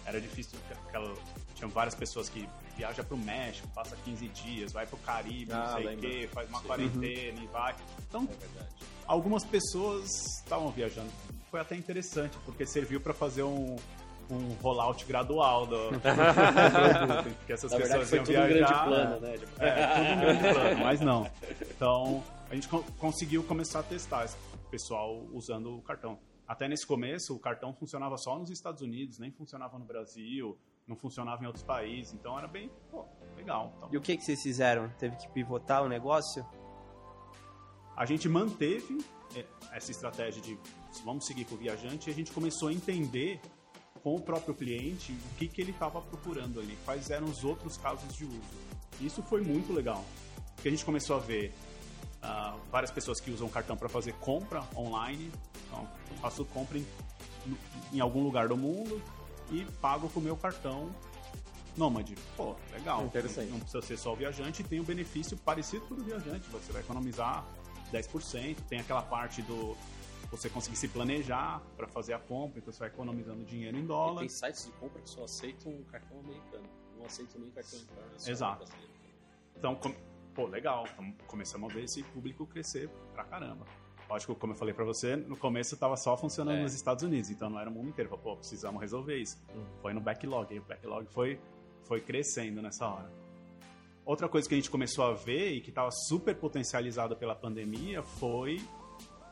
Era 0.04 0.20
difícil, 0.20 0.58
aquela, 0.88 1.14
tinha 1.54 1.68
várias 1.68 1.94
pessoas 1.94 2.30
que 2.30 2.50
viaja 2.76 3.04
para 3.04 3.14
o 3.14 3.18
México, 3.18 3.68
passa 3.76 3.96
15 3.98 4.28
dias, 4.30 4.72
vai 4.72 4.88
para 4.88 4.96
o 4.96 5.00
Caribe, 5.00 5.52
ah, 5.52 5.58
não 5.58 5.74
sei 5.74 5.96
o 5.96 6.00
quê, 6.00 6.30
faz 6.32 6.50
uma 6.50 6.62
Sim. 6.62 6.68
quarentena 6.68 7.38
uhum. 7.38 7.44
e 7.44 7.48
vai. 7.48 7.76
Então, 8.08 8.28
é 8.32 8.97
algumas 9.08 9.44
pessoas 9.44 10.10
estavam 10.38 10.70
viajando. 10.70 11.10
Foi 11.50 11.60
até 11.60 11.76
interessante, 11.76 12.38
porque 12.46 12.66
serviu 12.66 13.00
para 13.00 13.14
fazer 13.14 13.44
um, 13.44 13.78
um 14.30 14.54
rollout 14.62 15.06
gradual 15.06 15.66
do, 15.66 15.92
do 15.92 16.00
produto. 16.00 17.36
Porque 17.38 17.54
essas 17.54 17.72
Na 17.72 17.78
pessoas 17.78 18.10
verdade, 18.10 18.34
iam 18.34 18.48
viajar. 18.48 18.86
Um 18.86 18.90
grande 18.90 19.08
plano, 19.08 19.20
né? 19.22 19.36
É, 19.60 19.88
tudo 19.88 20.12
um 20.12 20.20
grande 20.20 20.54
plano, 20.54 20.80
mas 20.84 21.02
não. 21.02 21.32
Então, 21.62 22.24
a 22.50 22.56
gente 22.56 22.68
conseguiu 22.68 23.44
começar 23.44 23.80
a 23.80 23.84
testar 23.84 24.26
esse 24.26 24.38
pessoal 24.70 25.26
usando 25.32 25.78
o 25.78 25.82
cartão. 25.82 26.20
Até 26.48 26.68
nesse 26.68 26.86
começo, 26.86 27.36
o 27.36 27.40
cartão 27.40 27.74
funcionava 27.74 28.18
só 28.18 28.38
nos 28.38 28.50
Estados 28.50 28.82
Unidos, 28.82 29.20
nem 29.20 29.32
funcionava 29.32 29.78
no 29.78 29.86
Brasil, 29.86 30.58
não 30.88 30.96
funcionava 30.96 31.44
em 31.44 31.46
outros 31.46 31.64
países. 31.64 32.14
Então 32.14 32.38
era 32.38 32.48
bem, 32.48 32.72
pô, 32.90 33.06
legal. 33.36 33.74
Então, 33.78 33.90
e 33.92 33.98
o 33.98 34.02
que, 34.02 34.16
que 34.16 34.24
vocês 34.24 34.42
fizeram? 34.42 34.90
Teve 34.98 35.18
que 35.18 35.28
pivotar 35.30 35.84
o 35.84 35.90
negócio? 35.90 36.46
A 37.98 38.06
gente 38.06 38.30
manteve 38.30 39.04
é, 39.36 39.44
essa 39.74 39.90
estratégia 39.90 40.40
de 40.40 40.56
vamos 41.04 41.26
seguir 41.26 41.46
com 41.46 41.56
o 41.56 41.58
viajante 41.58 42.08
e 42.08 42.14
a 42.14 42.16
gente 42.16 42.32
começou 42.32 42.68
a 42.68 42.74
entender 42.74 43.42
com 44.04 44.16
o 44.16 44.22
próprio 44.22 44.54
cliente 44.54 45.12
o 45.12 45.36
que, 45.36 45.48
que 45.48 45.60
ele 45.60 45.72
estava 45.72 46.00
procurando 46.00 46.60
ali, 46.60 46.78
quais 46.86 47.10
eram 47.10 47.26
os 47.26 47.44
outros 47.44 47.76
casos 47.76 48.16
de 48.16 48.24
uso. 48.24 48.40
Isso 49.02 49.24
foi 49.24 49.42
muito 49.42 49.74
legal, 49.74 50.06
porque 50.54 50.68
a 50.68 50.72
gente 50.72 50.86
começou 50.86 51.16
a 51.16 51.20
ver 51.20 51.52
uh, 52.24 52.60
várias 52.72 52.92
pessoas 52.92 53.20
que 53.20 53.32
usam 53.32 53.50
cartão 53.50 53.76
para 53.76 53.90
fazer 53.90 54.14
compra 54.14 54.64
online. 54.76 55.32
Então, 55.66 55.90
eu 56.12 56.18
faço 56.18 56.46
compra 56.46 56.78
em, 56.78 56.86
em 57.94 58.00
algum 58.00 58.24
lugar 58.24 58.48
do 58.48 58.56
mundo 58.56 59.02
e 59.52 59.66
pago 59.82 60.08
com 60.10 60.20
o 60.20 60.24
meu 60.24 60.38
cartão 60.38 60.94
Nômade. 61.76 62.16
Pô, 62.36 62.56
legal. 62.74 63.06
Interessante. 63.06 63.52
Não 63.52 63.60
precisa 63.60 63.82
ser 63.84 63.98
só 63.98 64.14
o 64.14 64.16
viajante, 64.16 64.64
tem 64.64 64.80
um 64.80 64.84
benefício 64.84 65.38
parecido 65.38 65.86
com 65.86 65.94
o 65.94 66.04
viajante. 66.04 66.50
Você 66.50 66.72
vai 66.72 66.82
economizar 66.82 67.46
10%, 67.92 68.58
tem 68.68 68.80
aquela 68.80 69.02
parte 69.02 69.42
do 69.42 69.76
você 70.30 70.50
conseguir 70.50 70.76
se 70.76 70.88
planejar 70.88 71.62
para 71.76 71.88
fazer 71.88 72.14
a 72.14 72.20
compra, 72.20 72.60
então 72.60 72.72
você 72.72 72.80
vai 72.80 72.90
economizando 72.90 73.44
dinheiro 73.46 73.78
em 73.78 73.86
dólar. 73.86 74.24
E 74.24 74.28
tem 74.28 74.30
sites 74.30 74.66
de 74.66 74.72
compra 74.74 75.02
que 75.02 75.10
só 75.10 75.24
aceitam 75.24 75.72
um 75.72 75.84
cartão 75.84 76.20
americano, 76.20 76.66
não 76.98 77.06
aceitam 77.06 77.40
nem 77.40 77.50
cartão 77.52 77.80
internacional. 77.80 78.32
Exato. 78.32 78.66
Então, 79.56 79.76
com... 79.76 79.94
pô, 80.34 80.48
legal, 80.48 80.86
então, 80.94 81.14
começamos 81.28 81.72
a 81.72 81.74
ver 81.74 81.86
esse 81.86 82.04
público 82.04 82.46
crescer 82.46 82.90
pra 83.14 83.24
caramba. 83.24 83.66
Lógico, 84.10 84.36
como 84.36 84.54
eu 84.54 84.58
falei 84.58 84.74
para 84.74 84.86
você, 84.86 85.16
no 85.16 85.36
começo 85.36 85.74
estava 85.74 85.98
só 85.98 86.16
funcionando 86.16 86.60
é. 86.60 86.64
nos 86.64 86.74
Estados 86.74 87.04
Unidos, 87.04 87.30
então 87.30 87.50
não 87.50 87.60
era 87.60 87.70
o 87.70 87.74
mundo 87.74 87.90
inteiro. 87.90 88.10
Falei, 88.10 88.24
pô, 88.24 88.38
precisamos 88.38 88.80
resolver 88.80 89.18
isso. 89.18 89.38
Hum. 89.54 89.66
Foi 89.82 89.94
no 89.94 90.00
backlog, 90.00 90.54
e 90.54 90.60
o 90.60 90.64
backlog 90.64 91.08
foi, 91.08 91.40
foi 91.84 92.02
crescendo 92.02 92.62
nessa 92.62 92.88
hora. 92.88 93.12
Outra 94.08 94.30
coisa 94.30 94.48
que 94.48 94.56
a 94.56 94.58
gente 94.58 94.70
começou 94.70 95.04
a 95.04 95.14
ver 95.14 95.52
e 95.52 95.60
que 95.60 95.68
estava 95.68 95.92
super 95.92 96.34
potencializada 96.34 97.14
pela 97.14 97.36
pandemia 97.36 98.02
foi 98.02 98.58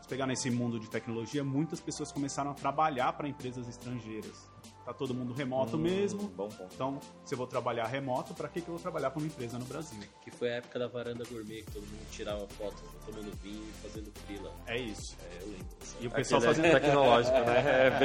se 0.02 0.10
pegar 0.10 0.28
nesse 0.28 0.52
mundo 0.52 0.78
de 0.78 0.90
tecnologia, 0.90 1.46
muitas 1.46 1.80
pessoas 1.80 2.12
começaram 2.12 2.52
a 2.52 2.54
trabalhar 2.54 3.14
para 3.14 3.26
empresas 3.26 3.70
estrangeiras. 3.70 4.52
Tá 4.84 4.94
todo 4.94 5.14
mundo 5.14 5.34
remoto 5.34 5.78
hum, 5.78 5.80
mesmo. 5.80 6.30
Então, 6.74 7.00
se 7.24 7.34
eu 7.34 7.38
vou 7.38 7.48
trabalhar 7.48 7.88
remoto, 7.88 8.34
para 8.34 8.50
que, 8.50 8.60
que 8.60 8.68
eu 8.68 8.74
vou 8.74 8.82
trabalhar 8.82 9.12
para 9.12 9.20
uma 9.20 9.28
empresa 9.28 9.58
no 9.58 9.64
Brasil? 9.64 9.98
Que 10.22 10.30
foi 10.30 10.50
a 10.50 10.56
época 10.58 10.78
da 10.78 10.88
varanda 10.90 11.24
gourmet, 11.24 11.64
que 11.64 11.72
todo 11.72 11.84
mundo 11.84 12.12
tirava 12.12 12.46
fotos 12.50 12.84
tomando 13.06 13.32
vinho 13.42 13.64
e 13.64 13.74
fazendo 13.82 14.12
fila. 14.28 14.54
É 14.68 14.78
isso. 14.78 15.16
É, 15.22 15.42
eu 15.42 15.48
lembro. 15.48 15.68
E 16.02 16.08
o 16.08 16.12
pessoal 16.12 16.42
fazendo 16.42 16.70
tecnológico, 16.70 17.38
né? 17.38 17.64
É 17.66 18.00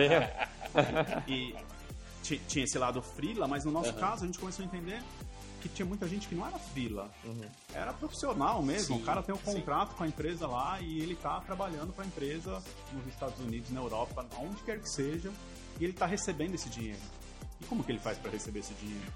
bem. 1.27 1.27
e 1.27 1.55
tinha 2.47 2.65
esse 2.65 2.79
lado 2.79 3.03
frila, 3.03 3.49
mas 3.49 3.65
no 3.65 3.73
nosso 3.73 3.93
uhum. 3.93 3.99
caso 3.99 4.23
a 4.23 4.27
gente 4.27 4.39
começou 4.39 4.63
a 4.65 4.67
entender 4.67 5.03
que 5.61 5.69
tinha 5.69 5.87
muita 5.87 6.09
gente 6.09 6.27
que 6.27 6.35
não 6.35 6.47
era 6.47 6.59
fila, 6.59 7.09
uhum. 7.25 7.45
era 7.75 7.93
profissional 7.93 8.63
mesmo. 8.63 8.97
Sim, 8.97 9.03
o 9.03 9.05
cara 9.05 9.23
tem 9.23 9.35
um 9.35 9.39
contrato 9.39 9.91
sim. 9.91 9.97
com 9.97 10.05
a 10.05 10.09
empresa 10.09 10.47
lá 10.47 10.81
e 10.81 11.01
ele 11.01 11.15
tá 11.15 11.41
trabalhando 11.41 11.93
para 11.93 12.05
a 12.05 12.07
empresa 12.07 12.63
nos 12.93 13.07
Estados 13.07 13.39
Unidos, 13.41 13.71
na 13.71 13.81
Europa, 13.81 14.27
onde 14.39 14.63
quer 14.63 14.81
que 14.81 14.89
seja, 14.89 15.31
e 15.79 15.85
ele 15.85 15.93
tá 15.93 16.07
recebendo 16.07 16.55
esse 16.55 16.69
dinheiro. 16.69 17.01
E 17.61 17.65
como 17.67 17.85
que 17.85 17.93
ele 17.93 17.99
faz 17.99 18.19
para 18.19 18.31
receber 18.31 18.61
esse 18.61 18.75
dinheiro? 18.75 19.13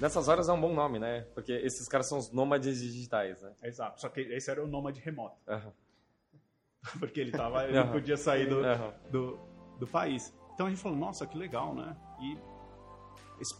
Nessas 0.00 0.28
horas 0.28 0.48
é 0.48 0.52
um 0.52 0.60
bom 0.60 0.74
nome, 0.74 0.98
né? 0.98 1.22
Porque 1.34 1.52
esses 1.52 1.88
caras 1.88 2.08
são 2.08 2.18
os 2.18 2.30
nômades 2.30 2.80
digitais, 2.80 3.40
né? 3.40 3.52
Exato. 3.62 4.00
Só 4.00 4.08
que 4.08 4.20
esse 4.20 4.50
era 4.50 4.62
o 4.62 4.66
nômade 4.66 5.00
remoto. 5.00 5.36
Uhum. 5.48 5.72
Porque 7.00 7.20
ele 7.20 7.32
tava, 7.32 7.64
ele 7.64 7.72
não 7.72 7.90
podia 7.90 8.16
sair 8.16 8.48
do, 8.48 8.60
do, 9.10 9.38
do 9.78 9.86
país. 9.86 10.34
Então 10.54 10.66
a 10.66 10.70
gente 10.70 10.80
falou, 10.80 10.98
nossa, 10.98 11.26
que 11.26 11.36
legal, 11.36 11.74
né? 11.74 11.96
E 12.20 12.38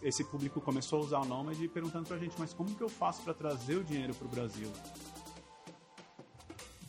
esse, 0.02 0.24
público 0.24 0.60
começou 0.60 1.00
a 1.00 1.02
usar 1.02 1.18
o 1.20 1.24
Nomad 1.24 1.58
perguntando 1.68 2.08
pra 2.08 2.18
gente, 2.18 2.34
mas 2.38 2.52
como 2.54 2.74
que 2.74 2.82
eu 2.82 2.88
faço 2.88 3.22
para 3.22 3.34
trazer 3.34 3.76
o 3.76 3.84
dinheiro 3.84 4.14
pro 4.14 4.28
Brasil? 4.28 4.72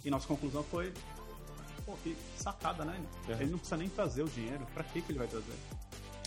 E 0.05 0.09
nossa 0.09 0.27
conclusão 0.27 0.63
foi, 0.63 0.93
pô, 1.85 1.93
que 2.03 2.15
sacada, 2.37 2.85
né? 2.85 3.01
Uhum. 3.27 3.33
Ele 3.35 3.51
não 3.51 3.57
precisa 3.57 3.77
nem 3.77 3.89
trazer 3.89 4.23
o 4.23 4.29
dinheiro, 4.29 4.65
para 4.73 4.83
que 4.83 5.01
que 5.01 5.11
ele 5.11 5.19
vai 5.19 5.27
trazer? 5.27 5.53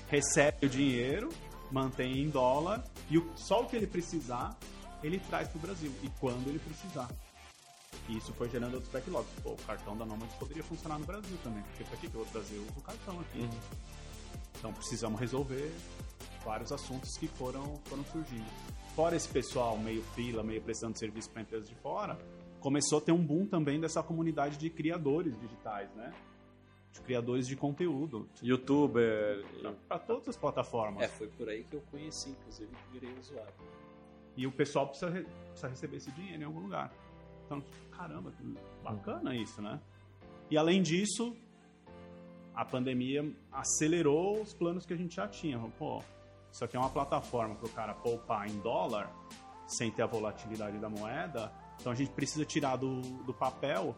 Recebe 0.09 0.67
o 0.67 0.69
dinheiro, 0.69 1.31
mantém 1.71 2.19
em 2.19 2.29
dólar 2.29 2.85
e 3.09 3.17
o, 3.17 3.31
só 3.37 3.63
o 3.63 3.67
que 3.67 3.77
ele 3.77 3.87
precisar, 3.87 4.57
ele 5.03 5.19
traz 5.19 5.49
pro 5.49 5.59
Brasil 5.61 5.93
e 6.03 6.11
quando 6.21 6.49
ele 6.49 6.59
precisar. 6.59 7.09
E 8.09 8.19
isso 8.19 8.33
foi 8.35 8.51
gerando 8.51 8.75
outros 8.75 8.93
backlogs. 8.93 9.31
Pô, 9.43 9.53
o 9.53 9.57
cartão 9.59 9.97
da 9.97 10.05
Nomad 10.05 10.29
poderia 10.39 10.65
funcionar 10.65 10.99
no 10.99 11.07
Brasil 11.07 11.39
também, 11.43 11.63
porque 11.63 11.85
pra 11.85 11.97
que 11.97 12.09
que 12.09 12.15
eu 12.15 12.23
vou 12.23 12.31
trazer? 12.33 12.57
Eu 12.57 12.63
uso 12.63 12.73
o 12.77 12.83
cartão 12.83 13.21
aqui. 13.21 13.41
Uhum. 13.41 13.51
Então 14.59 14.73
precisamos 14.75 15.19
resolver 15.19 15.73
vários 16.45 16.73
assuntos 16.73 17.17
que 17.17 17.27
foram, 17.27 17.77
foram 17.85 18.05
surgindo. 18.05 18.47
Fora 18.95 19.17
esse 19.17 19.29
pessoal 19.29 19.79
meio 19.79 20.03
fila, 20.15 20.43
meio 20.43 20.61
prestando 20.61 20.99
serviço 20.99 21.31
para 21.31 21.43
empresas 21.43 21.69
de 21.69 21.75
fora, 21.77 22.19
começou 22.61 22.99
a 22.99 23.01
ter 23.01 23.13
um 23.13 23.25
boom 23.25 23.47
também 23.47 23.81
dessa 23.81 24.03
comunidade 24.03 24.57
de 24.57 24.69
criadores 24.69 25.39
digitais, 25.41 25.93
né? 25.95 26.13
De 26.93 27.01
criadores 27.01 27.47
de 27.47 27.57
conteúdo. 27.57 28.29
Youtuber. 28.43 29.45
Para 29.89 29.99
todas 29.99 30.29
as 30.29 30.37
plataformas. 30.37 31.03
É, 31.03 31.09
foi 31.09 31.29
por 31.29 31.49
aí 31.49 31.65
que 31.65 31.77
eu 31.77 31.83
conheci, 31.91 32.31
inclusive, 32.31 32.71
que 32.71 32.99
virei 32.99 33.17
usuário. 33.19 33.55
E 34.37 34.47
o 34.47 34.53
pessoal 34.53 34.89
precisa, 34.89 35.11
re 35.11 35.25
precisa 35.49 35.69
receber 35.69 35.97
esse 35.97 36.11
dinheiro 36.13 36.43
em 36.43 36.45
algum 36.45 36.61
lugar. 36.61 36.93
Então, 37.47 37.63
caramba, 37.91 38.33
bacana 38.83 39.35
isso, 39.35 39.61
né? 39.63 39.81
E 40.51 40.59
além 40.59 40.83
disso, 40.83 41.37
a 42.55 42.65
pandemia 42.65 43.33
acelerou 43.53 44.41
os 44.43 44.53
planos 44.53 44.85
que 44.85 44.93
a 44.93 44.97
gente 44.97 45.15
já 45.15 45.29
tinha. 45.29 45.59
Pô, 45.79 46.03
isso 46.53 46.65
aqui 46.65 46.77
é 46.77 46.81
uma 46.81 46.91
plataforma 46.91 47.55
para 47.55 47.67
o 47.67 47.71
cara 47.71 47.95
poupar 47.95 48.49
em 48.49 48.59
dólar 48.61 49.11
sem 49.67 49.91
ter 49.91 50.03
a 50.03 50.07
volatilidade 50.07 50.79
da 50.79 50.89
moeda. 50.89 51.53
Então 51.81 51.93
a 51.93 51.95
gente 51.95 52.11
precisa 52.11 52.45
tirar 52.45 52.77
do, 52.77 53.01
do 53.01 53.33
papel 53.33 53.97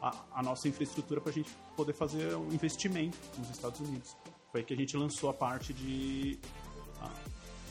a, 0.00 0.14
a 0.32 0.42
nossa 0.42 0.68
infraestrutura 0.68 1.20
para 1.20 1.30
a 1.30 1.34
gente 1.34 1.50
poder 1.76 1.94
fazer 1.94 2.36
um 2.36 2.52
investimento 2.52 3.18
nos 3.38 3.50
Estados 3.50 3.80
Unidos. 3.80 4.16
Foi 4.52 4.62
que 4.62 4.74
a 4.74 4.76
gente 4.76 4.96
lançou 4.96 5.30
a 5.30 5.34
parte 5.34 5.72
de 5.72 6.38
a, 7.00 7.10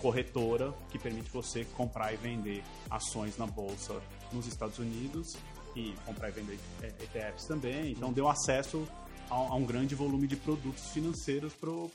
corretora 0.02 0.74
que 0.90 1.00
permite 1.00 1.30
você 1.30 1.64
comprar 1.78 2.12
e 2.12 2.18
vender 2.18 2.62
ações 2.90 3.38
na 3.38 3.46
bolsa 3.46 4.02
nos 4.34 4.48
Estados 4.48 4.78
Unidos 4.78 5.38
e 5.76 5.94
comprar 6.06 6.30
e 6.30 6.32
vender 6.34 6.60
ETFs 6.82 7.46
também. 7.46 7.92
Então 7.92 8.12
deu 8.12 8.28
acesso 8.28 8.86
a, 9.30 9.36
a 9.36 9.56
um 9.56 9.66
grande 9.66 9.96
volume 9.96 10.28
de 10.28 10.36
produtos 10.36 10.90
financeiros 10.90 11.54
para 11.54 11.70
o 11.70 11.92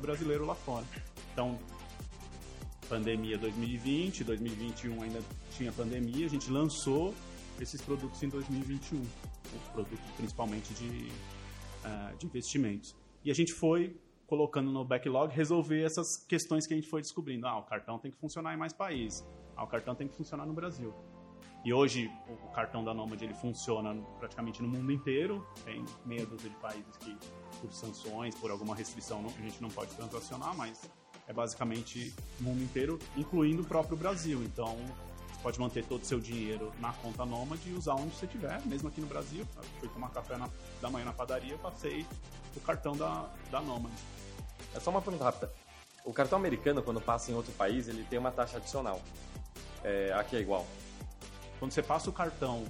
brasileiro 0.00 0.46
lá 0.46 0.54
fora. 0.54 0.84
Então 1.32 1.58
pandemia 2.88 3.36
2020, 3.36 4.24
2021 4.24 5.02
ainda 5.02 5.20
tinha 5.50 5.70
pandemia, 5.70 6.26
a 6.26 6.28
gente 6.28 6.50
lançou 6.50 7.14
esses 7.60 7.80
produtos 7.82 8.22
em 8.22 8.28
2021, 8.28 9.02
produtos 9.72 10.10
principalmente 10.16 10.72
de, 10.74 11.08
uh, 11.84 12.16
de 12.16 12.26
investimentos. 12.26 12.96
E 13.24 13.30
a 13.30 13.34
gente 13.34 13.52
foi 13.52 13.96
colocando 14.26 14.70
no 14.70 14.84
backlog 14.84 15.34
resolver 15.34 15.82
essas 15.82 16.24
questões 16.26 16.66
que 16.66 16.74
a 16.74 16.76
gente 16.76 16.88
foi 16.88 17.00
descobrindo. 17.00 17.46
Ah, 17.46 17.58
o 17.58 17.62
cartão 17.62 17.98
tem 17.98 18.10
que 18.10 18.18
funcionar 18.18 18.54
em 18.54 18.56
mais 18.56 18.72
países. 18.72 19.26
Ah, 19.56 19.64
o 19.64 19.66
cartão 19.66 19.94
tem 19.94 20.06
que 20.06 20.14
funcionar 20.14 20.46
no 20.46 20.52
Brasil. 20.52 20.94
E 21.64 21.72
hoje 21.72 22.10
o 22.28 22.48
cartão 22.48 22.84
da 22.84 22.94
Nomad 22.94 23.20
ele 23.20 23.34
funciona 23.34 23.94
praticamente 24.18 24.62
no 24.62 24.68
mundo 24.68 24.92
inteiro. 24.92 25.46
Tem 25.64 25.84
meia 26.04 26.24
dúzia 26.24 26.48
de 26.48 26.56
países 26.56 26.96
que, 26.98 27.16
por 27.60 27.72
sanções, 27.72 28.34
por 28.34 28.50
alguma 28.50 28.74
restrição, 28.74 29.24
a 29.26 29.42
gente 29.42 29.60
não 29.60 29.68
pode 29.68 29.94
transacionar, 29.94 30.56
mas 30.56 30.88
é 31.26 31.32
basicamente 31.32 32.14
o 32.40 32.44
mundo 32.44 32.62
inteiro, 32.62 32.98
incluindo 33.16 33.62
o 33.62 33.66
próprio 33.66 33.96
Brasil. 33.96 34.42
Então, 34.44 34.76
você 35.28 35.42
pode 35.42 35.60
manter 35.60 35.84
todo 35.84 36.02
o 36.02 36.04
seu 36.04 36.20
dinheiro 36.20 36.72
na 36.80 36.92
conta 36.94 37.26
Nomad 37.26 37.60
e 37.66 37.72
usar 37.72 37.94
onde 37.94 38.14
você 38.14 38.26
estiver, 38.26 38.64
mesmo 38.64 38.88
aqui 38.88 39.00
no 39.00 39.06
Brasil. 39.06 39.46
Eu 39.56 39.62
fui 39.80 39.88
tomar 39.88 40.10
café 40.10 40.36
na, 40.36 40.48
da 40.80 40.88
manhã 40.88 41.04
na 41.04 41.12
padaria, 41.12 41.58
passei 41.58 42.06
o 42.56 42.60
cartão 42.60 42.96
da, 42.96 43.28
da 43.50 43.60
Nomad. 43.60 43.92
É 44.74 44.80
só 44.80 44.90
uma 44.90 45.02
pergunta 45.02 45.24
rápida. 45.24 45.52
o 46.04 46.12
cartão 46.12 46.38
americano, 46.38 46.82
quando 46.82 47.00
passa 47.00 47.30
em 47.30 47.34
outro 47.34 47.52
país, 47.52 47.88
ele 47.88 48.04
tem 48.04 48.18
uma 48.18 48.30
taxa 48.30 48.56
adicional. 48.56 49.00
É, 49.84 50.12
aqui 50.14 50.36
é 50.36 50.40
igual. 50.40 50.66
Quando 51.58 51.72
você 51.72 51.82
passa 51.82 52.08
o 52.08 52.12
cartão, 52.12 52.64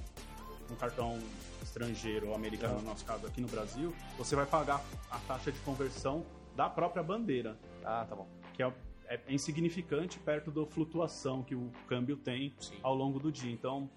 um 0.70 0.74
cartão 0.76 1.18
estrangeiro 1.62 2.28
ou 2.28 2.34
americano, 2.34 2.76
no 2.80 2.82
nosso 2.82 3.04
caso 3.04 3.26
aqui 3.26 3.40
no 3.40 3.48
Brasil, 3.48 3.94
você 4.16 4.34
vai 4.34 4.46
pagar 4.46 4.82
a 5.10 5.18
taxa 5.20 5.52
de 5.52 5.58
conversão 5.60 6.24
da 6.56 6.68
própria 6.68 7.02
bandeira. 7.02 7.58
Ah, 7.84 8.06
tá 8.08 8.16
bom. 8.16 8.26
Que 8.54 8.62
é, 8.62 8.72
é 9.06 9.20
insignificante 9.28 10.18
perto 10.18 10.50
da 10.50 10.64
flutuação 10.66 11.42
que 11.42 11.54
o 11.54 11.70
câmbio 11.86 12.16
tem 12.16 12.54
Sim. 12.58 12.76
ao 12.82 12.94
longo 12.94 13.18
do 13.18 13.30
dia. 13.30 13.52
Então, 13.52 13.90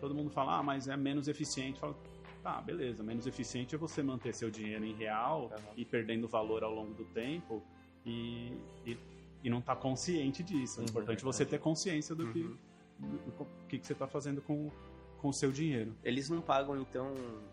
todo 0.00 0.14
mundo 0.14 0.30
fala, 0.30 0.58
ah, 0.58 0.62
mas 0.62 0.88
é 0.88 0.96
menos 0.96 1.28
eficiente. 1.28 1.78
Fala, 1.78 1.96
tá, 2.42 2.60
beleza, 2.60 3.02
menos 3.02 3.26
eficiente 3.26 3.74
é 3.74 3.78
você 3.78 4.02
manter 4.02 4.34
seu 4.34 4.50
dinheiro 4.50 4.84
em 4.84 4.94
real 4.94 5.42
Uhum. 5.52 5.72
e 5.76 5.84
perdendo 5.84 6.26
valor 6.26 6.64
ao 6.64 6.72
longo 6.74 6.92
do 6.94 7.04
tempo 7.06 7.62
e, 8.04 8.58
e, 8.84 8.98
e 9.44 9.48
não 9.48 9.60
tá 9.60 9.76
consciente 9.76 10.42
disso. 10.42 10.80
É 10.80 10.82
Uhum, 10.82 10.88
importante 10.88 11.18
verdade. 11.18 11.24
você 11.24 11.46
ter 11.46 11.60
consciência 11.60 12.14
do 12.14 12.26
que, 12.32 12.40
Uhum. 12.40 12.48
do, 12.48 12.58
do 13.06 13.46
que, 13.68 13.78
que 13.78 13.86
você 13.86 13.94
tá 13.94 14.06
fazendo 14.06 14.40
com, 14.42 14.70
com 15.18 15.28
o 15.28 15.32
seu 15.32 15.50
dinheiro. 15.52 15.94
Eles 16.04 16.28
não 16.28 16.40
pagam, 16.40 16.76
então, 16.80 17.12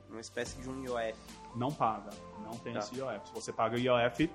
uma 0.09 0.19
espécie 0.21 0.62
de 0.62 0.69
um 0.69 0.83
IOF. 0.83 1.17
Não 1.55 1.71
paga, 1.71 2.12
não 2.43 2.51
tem 2.59 2.73
Tá. 2.73 2.79
esse 2.79 2.95
IOF. 2.95 3.31
Você 3.33 3.51
paga 3.51 3.75
o 3.75 3.79
IOF 3.79 4.29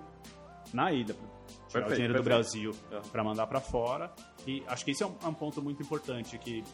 na 0.72 0.92
ida, 0.92 1.14
tirar 1.14 1.24
o 1.24 1.70
Perfeito, 1.72 1.94
dinheiro 1.94 2.14
do 2.14 2.22
perfeito. 2.24 2.24
Brasil 2.24 2.70
Uhum. 2.90 3.02
para 3.10 3.24
mandar 3.24 3.46
para 3.46 3.60
fora. 3.60 4.12
E 4.46 4.62
acho 4.66 4.84
que 4.84 4.90
isso 4.90 5.04
é 5.04 5.06
um, 5.06 5.14
é 5.22 5.26
um 5.28 5.34
ponto 5.34 5.62
muito 5.62 5.82
importante 5.82 6.36
que 6.38 6.64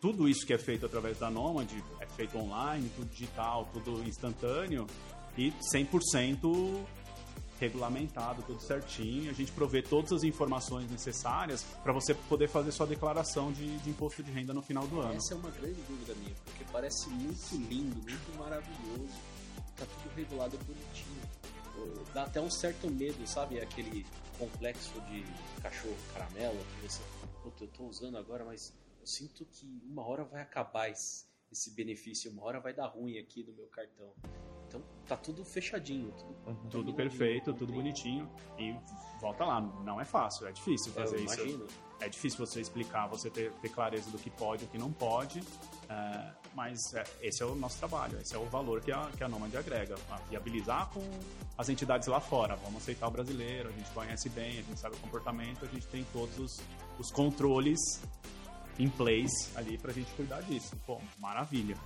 tudo 0.00 0.28
isso 0.28 0.46
que 0.46 0.52
é 0.52 0.58
feito 0.58 0.84
através 0.86 1.18
da 1.18 1.30
Nomad 1.30 1.70
é 2.00 2.06
feito 2.06 2.36
online, 2.38 2.90
tudo 2.94 3.08
digital, 3.08 3.68
tudo 3.72 4.02
instantâneo 4.06 4.86
e 5.36 5.50
100% 5.74 6.84
regulamentado, 7.64 8.42
tudo 8.42 8.60
certinho. 8.60 9.30
A 9.30 9.34
gente 9.34 9.52
provê 9.52 9.82
todas 9.82 10.12
as 10.12 10.22
informações 10.22 10.90
necessárias 10.90 11.62
para 11.82 11.92
você 11.92 12.14
poder 12.14 12.48
fazer 12.48 12.72
sua 12.72 12.86
declaração 12.86 13.52
de, 13.52 13.78
de 13.78 13.90
imposto 13.90 14.22
de 14.22 14.30
renda 14.30 14.52
no 14.52 14.62
final 14.62 14.86
do 14.86 15.00
ano. 15.00 15.14
Essa 15.14 15.34
é 15.34 15.36
uma 15.36 15.50
grande 15.50 15.80
dúvida 15.82 16.14
minha, 16.14 16.34
porque 16.44 16.64
parece 16.70 17.08
muito 17.08 17.56
lindo, 17.68 17.96
muito 17.96 18.38
maravilhoso. 18.38 19.12
Tá 19.76 19.86
tudo 19.86 20.14
regulado 20.14 20.58
bonitinho. 20.58 22.04
Dá 22.12 22.24
até 22.24 22.40
um 22.40 22.50
certo 22.50 22.88
medo, 22.88 23.26
sabe? 23.26 23.60
Aquele 23.60 24.06
complexo 24.38 25.00
de 25.02 25.24
cachorro 25.60 25.96
caramelo 26.12 26.58
que 26.58 26.88
você. 26.88 27.02
Puta, 27.42 27.64
eu 27.64 27.68
tô 27.68 27.84
usando 27.84 28.16
agora, 28.16 28.44
mas 28.44 28.72
eu 29.00 29.06
sinto 29.06 29.44
que 29.44 29.66
uma 29.84 30.06
hora 30.06 30.24
vai 30.24 30.42
acabar 30.42 30.88
esse, 30.88 31.26
esse 31.50 31.70
benefício, 31.74 32.30
uma 32.30 32.44
hora 32.44 32.60
vai 32.60 32.72
dar 32.72 32.86
ruim 32.86 33.18
aqui 33.18 33.42
no 33.42 33.52
meu 33.52 33.66
cartão. 33.66 34.12
Então 34.74 34.82
tá 35.06 35.16
tudo 35.16 35.44
fechadinho, 35.44 36.10
tudo, 36.12 36.34
Uhum. 36.46 36.54
Tudo 36.54 36.92
combinadinho, 36.92 36.94
perfeito, 36.96 37.52
tudo 37.54 37.66
tem- 37.66 37.76
bonitinho. 37.76 38.28
E 38.58 38.74
volta 39.20 39.44
lá, 39.44 39.60
não 39.60 40.00
é 40.00 40.04
fácil, 40.04 40.46
é 40.46 40.52
difícil 40.52 40.92
fazer 40.92 41.20
isso. 41.20 41.66
É 42.00 42.08
difícil 42.08 42.44
você 42.44 42.60
explicar, 42.60 43.06
você 43.06 43.30
ter, 43.30 43.52
ter 43.52 43.68
clareza 43.70 44.10
do 44.10 44.18
que 44.18 44.28
pode 44.28 44.64
e 44.64 44.66
o 44.66 44.68
que 44.70 44.76
não 44.78 44.92
pode. 44.92 45.40
é, 45.88 46.32
mas 46.54 46.78
é, 46.94 47.04
esse 47.20 47.42
é 47.42 47.46
o 47.46 47.54
nosso 47.54 47.78
trabalho, 47.78 48.18
esse 48.20 48.34
é 48.34 48.38
o 48.38 48.44
valor 48.46 48.80
que 48.80 48.90
a, 48.92 49.10
que 49.16 49.22
a 49.22 49.28
Nomad 49.28 49.54
agrega. 49.54 49.94
A 50.10 50.16
viabilizar 50.28 50.88
com 50.90 51.02
as 51.58 51.68
entidades 51.68 52.08
lá 52.08 52.20
fora. 52.20 52.56
Vamos 52.56 52.82
aceitar 52.82 53.06
o 53.08 53.10
brasileiro, 53.10 53.68
a 53.68 53.72
gente 53.72 53.90
conhece 53.90 54.28
bem, 54.30 54.58
a 54.58 54.62
gente 54.62 54.78
sabe 54.80 54.96
o 54.96 54.98
comportamento, 54.98 55.64
a 55.64 55.68
gente 55.68 55.86
tem 55.88 56.04
todos 56.12 56.38
os, 56.38 56.60
os 56.98 57.10
controles 57.10 57.78
em 58.78 58.88
place 58.88 59.50
ali 59.56 59.76
pra 59.78 59.92
gente 59.92 60.10
cuidar 60.14 60.40
disso. 60.42 60.74
Pô, 60.86 61.00
maravilha. 61.18 61.76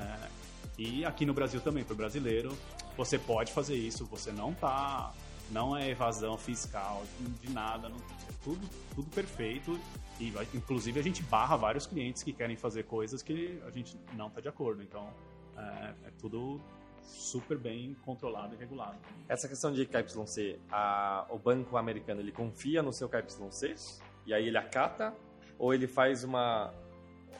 É, 0.00 0.28
e 0.78 1.04
aqui 1.04 1.26
no 1.26 1.34
Brasil 1.34 1.60
também, 1.60 1.84
pro 1.84 1.94
brasileiro, 1.96 2.56
você 2.96 3.18
pode 3.18 3.52
fazer 3.52 3.74
isso, 3.76 4.04
você 4.06 4.30
não 4.32 4.54
tá. 4.54 5.12
Não 5.50 5.74
é 5.76 5.88
evasão 5.88 6.36
fiscal, 6.36 7.02
de 7.40 7.50
nada, 7.50 7.88
não, 7.88 7.96
é 7.96 8.32
tudo, 8.44 8.60
tudo 8.94 9.10
perfeito. 9.10 9.78
E 10.20 10.30
inclusive 10.54 11.00
a 11.00 11.02
gente 11.02 11.22
barra 11.22 11.56
vários 11.56 11.86
clientes 11.86 12.22
que 12.22 12.32
querem 12.34 12.54
fazer 12.54 12.82
coisas 12.84 13.22
que 13.22 13.58
a 13.66 13.70
gente 13.70 13.96
não 14.14 14.28
tá 14.28 14.40
de 14.42 14.48
acordo. 14.48 14.82
Então 14.82 15.08
é, 15.56 15.94
é 16.08 16.10
tudo 16.20 16.60
super 17.02 17.56
bem 17.56 17.96
controlado 18.04 18.54
e 18.54 18.58
regulado. 18.58 18.96
Essa 19.26 19.48
questão 19.48 19.72
de 19.72 19.86
KYC, 19.86 20.58
a- 20.70 21.24
o 21.30 21.38
banco 21.38 21.78
americano, 21.78 22.20
ele 22.20 22.32
confia 22.32 22.82
no 22.82 22.92
seu 22.92 23.08
KYC 23.08 23.74
e 24.26 24.34
aí 24.34 24.48
ele 24.48 24.58
acata 24.58 25.14
ou 25.58 25.72
ele 25.72 25.86
faz 25.88 26.24
uma... 26.24 26.74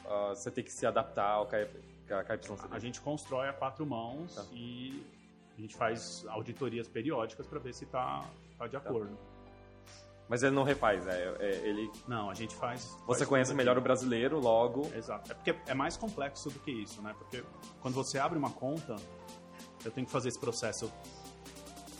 ah, 0.07 0.29
você 0.33 0.49
tem 0.49 0.63
que 0.63 0.71
se 0.71 0.85
adaptar 0.87 1.29
ao 1.29 1.45
K- 1.45 1.67
a 2.13 2.23
KYC? 2.23 2.53
A 2.71 2.79
gente 2.79 2.99
constrói 3.01 3.47
a 3.49 3.53
quatro 3.53 3.85
mãos 3.85 4.35
Tá. 4.35 4.45
e 4.53 5.03
a 5.57 5.61
gente 5.61 5.75
faz 5.75 6.25
auditorias 6.29 6.87
periódicas 6.87 7.45
para 7.47 7.59
ver 7.59 7.73
se 7.73 7.85
tá, 7.85 8.25
tá 8.57 8.67
de 8.67 8.75
acordo. 8.77 9.17
Mas 10.27 10.43
ele 10.43 10.53
não 10.55 10.63
refaz, 10.63 11.07
é, 11.07 11.35
é- 11.39 11.67
ele... 11.67 11.91
Não, 12.07 12.29
a 12.29 12.35
gente 12.35 12.55
faz. 12.55 12.95
Você 13.07 13.19
faz 13.19 13.27
conhece 13.29 13.53
melhor 13.55 13.75
o 13.75 13.79
aqui. 13.79 13.83
brasileiro, 13.87 14.39
logo... 14.39 14.85
Exato. 14.95 15.31
É 15.31 15.33
porque 15.33 15.55
é 15.65 15.73
mais 15.73 15.97
complexo 15.97 16.51
do 16.51 16.59
que 16.59 16.69
isso, 16.71 17.01
né? 17.01 17.15
Porque 17.17 17.43
quando 17.81 17.95
você 17.95 18.19
abre 18.19 18.37
uma 18.37 18.51
conta, 18.51 18.95
eu 19.83 19.89
tenho 19.91 20.05
que 20.05 20.11
fazer 20.13 20.29
esse 20.29 20.37
processo 20.39 20.91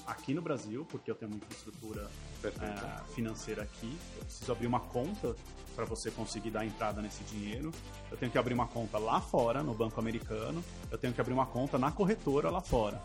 aqui 0.06 0.34
no 0.34 0.42
Brasil, 0.44 0.86
porque 0.92 1.10
eu 1.10 1.16
tenho 1.16 1.32
uma 1.32 1.38
infraestrutura 1.38 2.08
É, 2.44 3.14
financeira 3.14 3.64
aqui. 3.64 3.98
Eu 4.16 4.24
preciso 4.24 4.52
abrir 4.52 4.68
uma 4.68 4.80
conta 4.80 5.36
para 5.76 5.84
você 5.84 6.10
conseguir 6.10 6.52
dar 6.52 6.66
entrada 6.66 7.02
nesse 7.02 7.24
dinheiro. 7.26 7.72
Eu 8.10 8.18
tenho 8.18 8.32
que 8.32 8.38
abrir 8.38 8.54
uma 8.54 8.68
conta 8.68 8.98
lá 8.98 9.20
fora, 9.20 9.62
no 9.62 9.74
banco 9.74 10.00
americano. 10.00 10.64
Eu 10.90 10.98
tenho 10.98 11.14
que 11.14 11.20
abrir 11.20 11.34
uma 11.34 11.46
conta 11.46 11.78
na 11.78 11.92
corretora 11.92 12.50
lá 12.50 12.62
fora. 12.62 13.02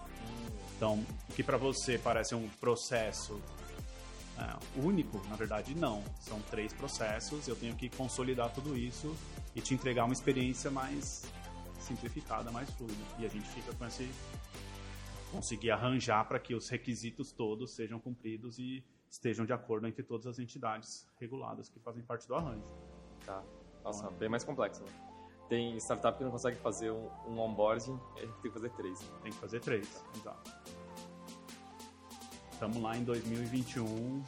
Então, 0.77 1.05
que 1.35 1.43
para 1.43 1.57
você 1.57 1.99
parece 1.99 2.35
um 2.35 2.49
processo 2.61 3.41
é, 4.39 4.81
único, 4.81 5.21
na 5.29 5.37
verdade 5.37 5.75
não. 5.75 6.03
São 6.21 6.41
três 6.43 6.73
processos. 6.73 7.49
Eu 7.49 7.57
tenho 7.57 7.75
que 7.75 7.89
consolidar 7.89 8.53
tudo 8.53 8.77
isso 8.77 9.17
e 9.55 9.61
te 9.61 9.75
entregar 9.75 10.05
uma 10.05 10.15
experiência 10.15 10.71
mais 10.71 11.25
simplificada, 11.81 12.51
mais 12.51 12.71
fluida. 12.71 13.03
E 13.19 13.27
a 13.27 13.29
gente 13.29 13.49
fica 13.49 13.73
com 13.75 13.87
esse 13.87 14.09
conseguir 15.31 15.73
arranjar 15.73 16.25
para 16.29 16.39
que 16.39 16.55
os 16.55 16.69
requisitos 16.69 17.33
todos 17.33 17.75
sejam 17.75 17.99
cumpridos 17.99 18.57
e 18.59 18.85
estejam 19.15 19.47
de 19.47 19.53
acordo 19.53 19.87
entre 19.87 20.03
todas 20.03 20.27
as 20.27 20.39
entidades 20.41 21.07
reguladas 21.21 21.69
que 21.69 21.79
fazem 21.79 22.03
parte 22.03 22.27
do 22.27 22.35
arranjo. 22.35 22.67
Tá. 23.25 23.43
Nossa, 23.85 24.11
bem 24.11 24.29
mais 24.29 24.43
complexo. 24.43 24.83
Né? 24.83 24.91
Tem 25.49 25.77
startup 25.77 26.19
que 26.19 26.25
não 26.25 26.33
consegue 26.33 26.57
fazer 26.59 26.91
um, 26.91 27.09
um 27.29 27.39
onboarding, 27.39 27.99
tem 28.17 28.29
que 28.43 28.51
fazer 28.51 28.71
três. 28.71 28.99
Tem 29.23 29.31
que 29.31 29.39
fazer 29.39 29.61
três, 29.61 30.05
exato. 30.17 30.51
Estamos 32.53 32.83
lá 32.83 32.97
em 32.97 33.05
2021, 33.05 34.25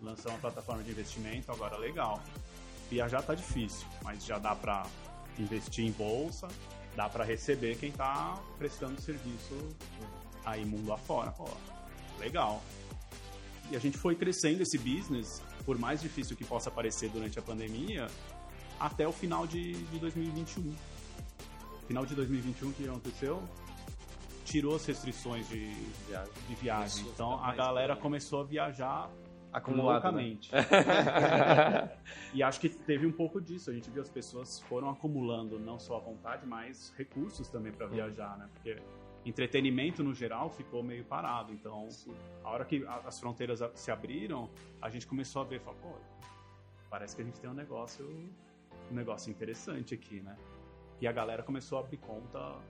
lançamos 0.00 0.34
uma 0.34 0.38
plataforma 0.38 0.82
de 0.82 0.90
investimento, 0.90 1.50
agora 1.50 1.76
legal. 1.76 2.20
Viajar 2.90 3.22
tá 3.22 3.34
difícil, 3.34 3.88
mas 4.04 4.24
já 4.24 4.38
dá 4.38 4.54
para 4.54 4.86
investir 5.38 5.86
em 5.86 5.92
bolsa, 5.92 6.46
dá 6.94 7.08
para 7.08 7.24
receber 7.24 7.76
quem 7.76 7.90
tá 7.90 8.38
prestando 8.58 9.00
serviço 9.00 9.56
aí 10.44 10.64
mundo 10.64 10.92
afora. 10.92 11.32
Pô, 11.32 11.48
legal. 12.20 12.62
E 13.72 13.76
a 13.76 13.78
gente 13.78 13.96
foi 13.96 14.14
crescendo 14.14 14.60
esse 14.60 14.76
business, 14.76 15.42
por 15.64 15.78
mais 15.78 16.02
difícil 16.02 16.36
que 16.36 16.44
possa 16.44 16.70
parecer 16.70 17.08
durante 17.08 17.38
a 17.38 17.42
pandemia, 17.42 18.06
até 18.78 19.08
o 19.08 19.12
final 19.12 19.46
de, 19.46 19.72
de 19.72 19.98
2021. 19.98 20.74
Final 21.86 22.04
de 22.04 22.14
2021, 22.14 22.68
o 22.68 22.72
que 22.74 22.86
aconteceu? 22.86 23.42
Tirou 24.44 24.76
as 24.76 24.84
restrições 24.84 25.48
de, 25.48 25.72
Viagem. 26.06 26.32
de 26.48 26.54
viagem. 26.56 27.06
Então 27.14 27.42
a 27.42 27.54
galera 27.54 27.96
começou 27.96 28.42
a 28.42 28.44
viajar 28.44 29.10
Acumulado, 29.50 30.12
né? 30.12 30.38
e 32.32 32.42
acho 32.42 32.58
que 32.58 32.70
teve 32.70 33.06
um 33.06 33.12
pouco 33.12 33.38
disso. 33.40 33.70
A 33.70 33.74
gente 33.74 33.90
viu 33.90 34.00
as 34.00 34.08
pessoas 34.08 34.60
foram 34.60 34.88
acumulando 34.88 35.58
não 35.58 35.78
só 35.78 35.96
a 35.96 36.00
vontade, 36.00 36.46
mas 36.46 36.92
recursos 36.96 37.48
também 37.50 37.70
para 37.70 37.86
viajar, 37.86 38.36
né? 38.38 38.48
Porque 38.54 38.76
entretenimento 39.24 40.02
no 40.02 40.14
geral 40.14 40.50
ficou 40.50 40.82
meio 40.82 41.04
parado. 41.04 41.52
Então, 41.52 41.88
a 42.42 42.50
hora 42.50 42.64
que 42.64 42.84
as 42.86 43.20
fronteiras 43.20 43.60
se 43.74 43.90
abriram, 43.90 44.50
a 44.80 44.88
gente 44.90 45.06
começou 45.06 45.42
a 45.42 45.44
ver, 45.44 45.60
falou, 45.60 45.80
pô, 45.80 45.92
parece 46.90 47.14
que 47.14 47.22
a 47.22 47.24
gente 47.24 47.40
tem 47.40 47.48
um 47.48 47.54
negócio, 47.54 48.06
um 48.90 48.94
negócio 48.94 49.30
interessante 49.30 49.94
aqui, 49.94 50.20
né? 50.20 50.36
E 51.00 51.06
a 51.06 51.12
galera 51.12 51.42
começou 51.42 51.78
a 51.78 51.80
abrir 51.80 51.96
conta 51.98 52.60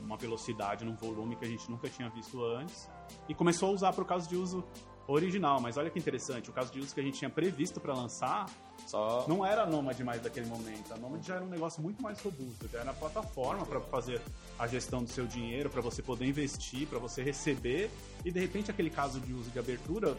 numa 0.00 0.16
velocidade, 0.16 0.84
num 0.84 0.94
volume 0.94 1.36
que 1.36 1.44
a 1.44 1.48
gente 1.48 1.70
nunca 1.70 1.88
tinha 1.88 2.08
visto 2.10 2.42
antes 2.44 2.90
e 3.28 3.34
começou 3.34 3.70
a 3.70 3.72
usar 3.72 3.92
para 3.92 4.02
o 4.02 4.06
caso 4.06 4.28
de 4.28 4.36
uso 4.36 4.64
original. 5.06 5.60
Mas 5.60 5.76
olha 5.76 5.90
que 5.90 5.98
interessante, 5.98 6.50
o 6.50 6.52
caso 6.52 6.72
de 6.72 6.80
uso 6.80 6.94
que 6.94 7.00
a 7.00 7.02
gente 7.02 7.18
tinha 7.18 7.30
previsto 7.30 7.80
para 7.80 7.94
lançar 7.94 8.46
Só... 8.86 9.24
não 9.26 9.44
era 9.44 9.62
a 9.62 9.66
Nomad 9.66 9.98
mais 10.00 10.20
daquele 10.20 10.46
momento. 10.46 10.92
A 10.92 10.96
Nomad 10.96 11.24
já 11.24 11.36
era 11.36 11.44
um 11.44 11.48
negócio 11.48 11.82
muito 11.82 12.02
mais 12.02 12.20
robusto, 12.20 12.68
já 12.70 12.80
era 12.80 12.90
a 12.90 12.94
plataforma 12.94 13.64
para 13.64 13.80
fazer 13.80 14.20
a 14.58 14.66
gestão 14.66 15.02
do 15.02 15.10
seu 15.10 15.26
dinheiro, 15.26 15.70
para 15.70 15.80
você 15.80 16.02
poder 16.02 16.26
investir, 16.26 16.86
para 16.86 16.98
você 16.98 17.22
receber 17.22 17.90
e 18.24 18.30
de 18.30 18.38
repente 18.38 18.70
aquele 18.70 18.90
caso 18.90 19.18
de 19.20 19.32
uso 19.32 19.50
de 19.50 19.58
abertura 19.58 20.16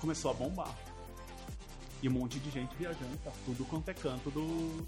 começou 0.00 0.30
a 0.30 0.34
bombar. 0.34 0.74
E 2.02 2.08
um 2.08 2.12
monte 2.12 2.38
de 2.38 2.50
gente 2.50 2.74
viajando 2.76 3.16
para 3.22 3.32
tudo 3.44 3.64
quanto 3.64 3.88
é 3.88 3.94
canto 3.94 4.30
do, 4.30 4.86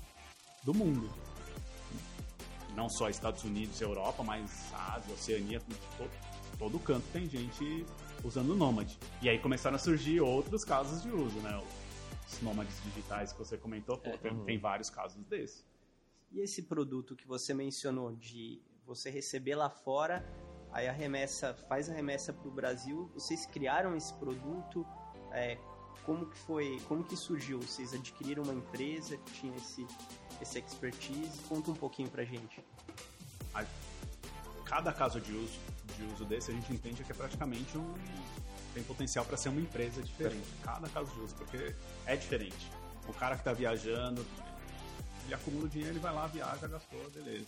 do 0.62 0.74
mundo. 0.74 1.08
Não 2.74 2.88
só 2.88 3.08
Estados 3.08 3.42
Unidos 3.44 3.80
e 3.80 3.84
Europa, 3.84 4.22
mas 4.22 4.50
Ásia, 4.72 5.14
Oceania, 5.14 5.60
to- 5.96 6.08
todo 6.58 6.78
canto 6.78 7.04
tem 7.12 7.28
gente 7.28 7.86
usando 8.22 8.50
o 8.52 8.54
Nomad. 8.56 8.88
E 9.22 9.28
aí 9.28 9.38
começaram 9.38 9.76
a 9.76 9.78
surgir 9.78 10.20
outros 10.20 10.64
casos 10.64 11.02
de 11.02 11.10
uso, 11.10 11.38
né? 11.40 11.60
Os 12.30 12.42
nômades 12.42 12.80
digitais 12.82 13.32
que 13.32 13.38
você 13.38 13.56
comentou, 13.56 13.96
pô, 13.96 14.16
tem, 14.18 14.32
uhum. 14.32 14.44
tem 14.44 14.58
vários 14.58 14.90
casos 14.90 15.24
desses. 15.24 15.64
E 16.30 16.40
esse 16.40 16.62
produto 16.62 17.16
que 17.16 17.26
você 17.26 17.54
mencionou 17.54 18.14
de 18.14 18.60
você 18.84 19.10
receber 19.10 19.54
lá 19.54 19.70
fora, 19.70 20.24
aí 20.70 20.86
a 20.86 20.92
remessa 20.92 21.54
faz 21.54 21.88
a 21.88 21.94
remessa 21.94 22.32
para 22.32 22.48
o 22.48 22.50
Brasil. 22.50 23.10
Vocês 23.14 23.46
criaram 23.46 23.96
esse 23.96 24.12
produto? 24.14 24.86
É, 25.32 25.58
como 26.04 26.26
que 26.26 26.38
foi? 26.38 26.80
Como 26.86 27.02
que 27.04 27.16
surgiu? 27.16 27.60
Vocês 27.60 27.94
adquiriram 27.94 28.42
uma 28.42 28.54
empresa 28.54 29.16
que 29.16 29.32
tinha 29.32 29.56
esse 29.56 29.86
esse 30.40 30.58
expertise? 30.58 31.38
Conta 31.48 31.70
um 31.70 31.74
pouquinho 31.74 32.08
pra 32.08 32.24
gente. 32.24 32.62
A, 33.54 33.64
cada 34.64 34.92
caso 34.92 35.20
de 35.20 35.32
uso 35.32 35.58
de 35.96 36.04
uso 36.12 36.24
desse 36.24 36.50
a 36.50 36.54
gente 36.54 36.72
entende 36.72 37.02
que 37.02 37.10
é 37.10 37.14
praticamente 37.14 37.76
um 37.76 37.94
tem 38.78 38.84
potencial 38.84 39.24
para 39.24 39.36
ser 39.36 39.48
uma 39.48 39.60
empresa 39.60 40.02
diferente. 40.02 40.46
Cada 40.62 40.88
caso 40.88 41.12
de 41.12 41.20
uso, 41.20 41.34
porque 41.34 41.74
é 42.06 42.16
diferente. 42.16 42.70
O 43.08 43.12
cara 43.12 43.34
que 43.34 43.40
está 43.40 43.52
viajando, 43.52 44.24
ele 45.24 45.34
acumula 45.34 45.64
o 45.64 45.68
dinheiro, 45.68 45.92
ele 45.92 45.98
vai 45.98 46.14
lá, 46.14 46.26
viaja, 46.26 46.66
gastou, 46.68 47.10
beleza. 47.10 47.46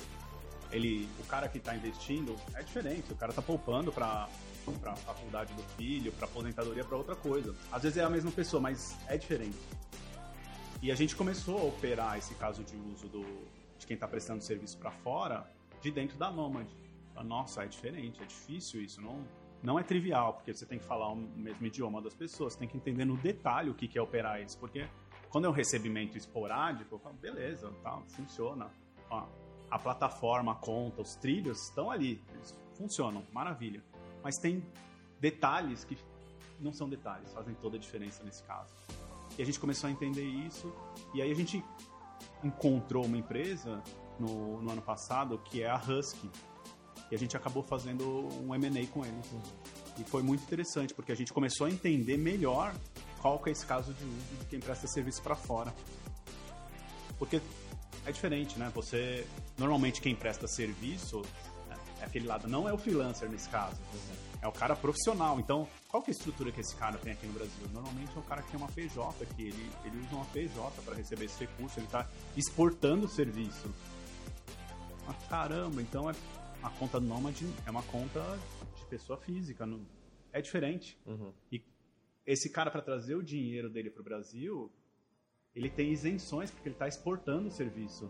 Ele, 0.73 1.09
o 1.19 1.25
cara 1.25 1.49
que 1.49 1.59
está 1.59 1.75
investindo 1.75 2.37
é 2.55 2.63
diferente. 2.63 3.13
O 3.13 3.17
cara 3.17 3.31
está 3.31 3.43
poupando 3.43 3.93
para 3.93 4.29
para 4.81 4.95
faculdade 4.95 5.53
do 5.55 5.63
filho, 5.77 6.13
para 6.13 6.27
aposentadoria, 6.27 6.85
para 6.85 6.97
outra 6.97 7.17
coisa. 7.17 7.57
Às 7.73 7.83
vezes 7.83 7.99
é 7.99 8.05
a 8.05 8.11
mesma 8.11 8.31
pessoa, 8.31 8.61
mas 8.61 8.97
é 9.09 9.17
diferente. 9.17 9.57
E 10.81 10.93
a 10.93 10.95
gente 10.95 11.17
começou 11.17 11.59
a 11.59 11.65
operar 11.65 12.19
esse 12.19 12.35
caso 12.35 12.63
de 12.63 12.77
uso 12.77 13.09
do, 13.09 13.25
de 13.79 13.87
quem 13.87 13.95
está 13.95 14.07
prestando 14.07 14.45
serviço 14.45 14.79
para 14.79 14.93
fora 14.93 15.51
de 15.81 15.91
dentro 15.91 16.17
da 16.17 16.31
Nomad. 16.31 16.69
Nossa, 17.25 17.65
é 17.65 17.67
diferente, 17.67 18.23
é 18.23 18.27
difícil 18.27 18.81
isso, 18.81 19.01
não, 19.01 19.27
não 19.63 19.79
é 19.79 19.83
trivial, 19.83 20.35
porque 20.35 20.55
você 20.55 20.65
tem 20.65 20.79
que 20.79 20.85
falar 20.85 21.13
o 21.13 21.17
mesmo 21.17 21.67
idioma 21.67 22.01
das 22.01 22.15
pessoas, 22.15 22.57
tem 22.57 22.67
que 22.67 22.77
entender 22.77 23.05
no 23.05 23.17
detalhe 23.17 23.71
o 23.71 23.75
que 23.75 23.99
é 23.99 24.03
operar 24.03 24.41
isso, 24.41 24.59
porque 24.59 24.89
quando 25.31 25.45
é 25.45 25.49
um 25.49 25.53
recebimento 25.53 26.17
esporádico, 26.17 26.95
eu 26.95 26.99
falo, 26.99 27.15
beleza, 27.17 27.71
tá, 27.83 28.01
funciona. 28.09 28.71
Ó, 29.09 29.27
a 29.71 29.79
plataforma, 29.79 30.53
a 30.53 30.55
conta, 30.57 31.03
os 31.03 31.15
trilhos 31.15 31.63
estão 31.69 31.91
ali, 31.91 32.23
eles 32.35 32.55
funcionam, 32.75 33.25
maravilha. 33.33 33.83
Mas 34.23 34.39
tem 34.39 34.65
detalhes 35.21 35.85
que 35.85 35.97
não 36.59 36.73
são 36.73 36.89
detalhes, 36.89 37.33
fazem 37.33 37.55
toda 37.55 37.77
a 37.77 37.81
diferença 37.81 38.25
nesse 38.25 38.43
caso. 38.43 38.75
E 39.39 39.43
a 39.43 39.47
gente 39.47 39.61
começou 39.61 39.89
a 39.89 39.91
entender 39.91 40.25
isso, 40.25 40.75
e 41.15 41.23
aí 41.23 41.31
a 41.31 41.35
gente 41.35 41.65
encontrou 42.43 43.05
uma 43.05 43.17
empresa 43.17 43.83
no, 44.19 44.61
no 44.61 44.71
ano 44.71 44.83
passado 44.83 45.39
que 45.39 45.63
é 45.63 45.71
a 45.71 45.77
Husky, 45.77 46.29
e 47.11 47.15
a 47.15 47.19
gente 47.19 47.37
acabou 47.37 47.63
fazendo 47.63 48.29
um 48.43 48.55
M&A 48.55 48.87
com 48.87 49.05
eles. 49.05 49.27
E 49.99 50.05
foi 50.05 50.23
muito 50.23 50.43
interessante, 50.43 50.95
porque 50.95 51.13
a 51.13 51.15
gente 51.15 51.33
começou 51.33 51.67
a 51.67 51.71
entender 51.71 52.17
melhor 52.17 52.75
qual 53.21 53.39
que 53.39 53.49
é 53.49 53.53
esse 53.53 53.67
caso 53.67 53.93
de 53.93 54.05
uso 54.05 54.37
de 54.39 54.47
quem 54.47 54.61
presta 54.61 54.87
serviço 54.87 55.21
para 55.23 55.35
fora. 55.35 55.75
Porque 57.19 57.41
é 58.07 58.13
diferente, 58.13 58.59
né? 58.59 58.71
Você 58.75 59.27
normalmente 59.59 60.01
quem 60.01 60.15
presta 60.15 60.47
serviço 60.47 61.21
né, 61.69 61.77
é 62.01 62.05
aquele 62.05 62.27
lado, 62.27 62.49
não 62.49 62.69
é 62.69 62.73
o 62.73 62.79
freelancer 62.79 63.29
nesse 63.29 63.49
caso, 63.49 63.77
é 64.41 64.49
o 64.49 64.53
cara 64.53 64.75
profissional. 64.75 65.39
Então, 65.39 65.69
qual 65.89 66.03
que 66.03 66.11
é 66.11 66.15
a 66.15 66.17
estrutura 66.17 66.51
que 66.51 66.61
esse 66.61 66.75
cara 66.77 66.97
tem 66.97 67.13
aqui 67.13 67.27
no 67.27 67.33
Brasil? 67.33 67.69
Normalmente 67.73 68.17
é 68.17 68.19
o 68.19 68.23
cara 68.23 68.43
que 68.43 68.51
tem 68.51 68.59
uma 68.59 68.69
PJ 68.69 69.23
aqui, 69.23 69.43
ele, 69.49 69.71
ele 69.85 69.99
usa 69.99 70.15
uma 70.15 70.25
PJ 70.27 70.83
para 70.83 70.95
receber 70.95 71.27
esse 71.27 71.41
recurso, 71.41 71.79
ele 71.79 71.87
está 71.87 72.09
exportando 72.37 73.07
o 73.07 73.09
serviço. 73.09 73.69
Mas 75.07 75.17
caramba, 75.29 75.83
então 75.83 76.09
é 76.09 76.15
a 76.63 76.71
conta 76.71 77.01
Nomad 77.01 77.41
é 77.67 77.71
uma 77.71 77.83
conta 77.83 78.21
de 78.77 78.85
pessoa 78.87 79.19
física, 79.19 79.67
não, 79.67 79.81
é 80.33 80.41
diferente. 80.41 80.99
Uhum. 81.07 81.33
E 81.51 81.63
esse 82.27 82.51
cara, 82.51 82.71
para 82.71 82.83
trazer 82.83 83.15
o 83.15 83.23
dinheiro 83.23 83.69
dele 83.69 83.91
para 83.91 84.01
o 84.01 84.05
Brasil, 84.05 84.71
ele 85.55 85.69
tem 85.71 85.91
isenções 85.91 86.51
porque 86.51 86.69
ele 86.69 86.75
está 86.75 86.87
exportando 86.87 87.49
o 87.49 87.51
serviço. 87.51 88.09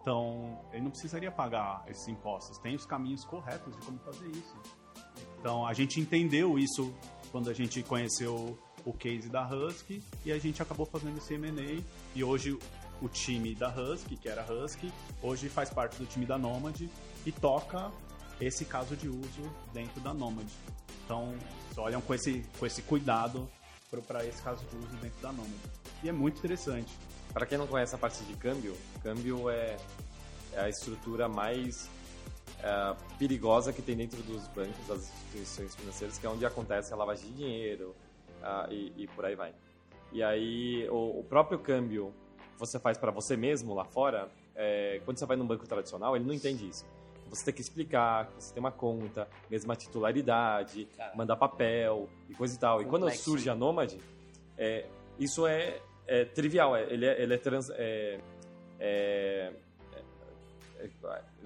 Então, 0.00 0.64
ele 0.72 0.82
não 0.82 0.90
precisaria 0.90 1.30
pagar 1.32 1.84
esses 1.88 2.06
impostos. 2.06 2.58
Tem 2.58 2.76
os 2.76 2.86
caminhos 2.86 3.24
corretos 3.24 3.74
de 3.74 3.82
como 3.82 3.98
fazer 4.00 4.28
isso. 4.28 4.56
Então, 5.40 5.66
a 5.66 5.72
gente 5.72 6.00
entendeu 6.00 6.58
isso 6.58 6.94
quando 7.32 7.50
a 7.50 7.52
gente 7.52 7.82
conheceu 7.82 8.58
o 8.84 8.92
case 8.92 9.28
da 9.28 9.48
Husky 9.48 10.00
e 10.24 10.30
a 10.30 10.38
gente 10.38 10.62
acabou 10.62 10.86
fazendo 10.86 11.18
esse 11.18 11.34
M&A 11.34 11.82
e 12.14 12.22
hoje 12.22 12.56
o 13.00 13.08
time 13.08 13.54
da 13.54 13.68
Husky, 13.68 14.16
que 14.16 14.28
era 14.28 14.44
Husky, 14.50 14.92
hoje 15.22 15.48
faz 15.48 15.70
parte 15.70 15.96
do 15.96 16.06
time 16.06 16.24
da 16.24 16.38
Nomad 16.38 16.80
e 17.24 17.32
toca 17.32 17.90
esse 18.40 18.64
caso 18.64 18.96
de 18.96 19.08
uso 19.08 19.42
dentro 19.72 20.00
da 20.00 20.12
Nomad. 20.12 20.46
Então, 21.04 21.34
olham 21.76 22.00
com 22.00 22.14
esse, 22.14 22.44
com 22.58 22.66
esse 22.66 22.82
cuidado 22.82 23.48
para 24.06 24.26
esse 24.26 24.42
caso 24.42 24.64
de 24.66 24.76
uso 24.76 24.96
dentro 24.96 25.20
da 25.22 25.32
Nomad. 25.32 25.50
E 26.02 26.08
é 26.08 26.12
muito 26.12 26.38
interessante. 26.38 26.92
Para 27.32 27.46
quem 27.46 27.58
não 27.58 27.66
conhece 27.66 27.94
a 27.94 27.98
parte 27.98 28.22
de 28.24 28.34
câmbio, 28.34 28.76
câmbio 29.02 29.48
é, 29.50 29.76
é 30.52 30.60
a 30.60 30.68
estrutura 30.68 31.28
mais 31.28 31.88
é, 32.62 32.96
perigosa 33.18 33.72
que 33.72 33.82
tem 33.82 33.96
dentro 33.96 34.22
dos 34.22 34.46
bancos, 34.48 34.86
das 34.86 35.08
instituições 35.08 35.74
financeiras, 35.74 36.18
que 36.18 36.26
é 36.26 36.30
onde 36.30 36.44
acontece 36.44 36.92
a 36.92 36.96
lavagem 36.96 37.30
de 37.30 37.36
dinheiro 37.36 37.94
uh, 38.40 38.72
e, 38.72 38.92
e, 38.96 39.06
por 39.08 39.24
aí 39.24 39.34
vai. 39.34 39.54
E 40.12 40.22
aí, 40.22 40.88
o, 40.88 41.20
o 41.20 41.24
próprio 41.24 41.58
câmbio 41.58 42.14
você 42.58 42.78
faz 42.78 42.98
para 42.98 43.10
você 43.10 43.36
mesmo 43.36 43.74
lá 43.74 43.84
fora, 43.84 44.28
é, 44.54 45.00
quando 45.04 45.18
você 45.18 45.26
vai 45.26 45.36
num 45.36 45.46
banco 45.46 45.66
tradicional, 45.66 46.16
ele 46.16 46.24
não 46.24 46.34
entende 46.34 46.68
isso. 46.68 46.84
Você 47.28 47.44
tem 47.44 47.54
que 47.54 47.60
explicar 47.60 48.26
que 48.26 48.42
você 48.42 48.54
tem 48.54 48.60
uma 48.60 48.70
conta, 48.70 49.28
mesma 49.50 49.74
titularidade, 49.74 50.86
Caramba. 50.96 51.16
mandar 51.16 51.36
papel 51.36 52.08
e 52.28 52.34
coisa 52.34 52.54
e 52.54 52.58
tal. 52.58 52.78
Complexo. 52.78 52.96
E 52.96 53.00
quando 53.00 53.16
surge 53.16 53.50
a 53.50 53.54
Nomad, 53.54 53.94
é, 54.56 54.86
isso 55.18 55.46
é, 55.46 55.80
é 56.06 56.24
trivial, 56.24 56.76
é, 56.76 56.84
ele 56.84 57.04
é, 57.04 57.22
ele 57.22 57.34
é, 57.34 57.38
trans, 57.38 57.68
é, 57.70 58.20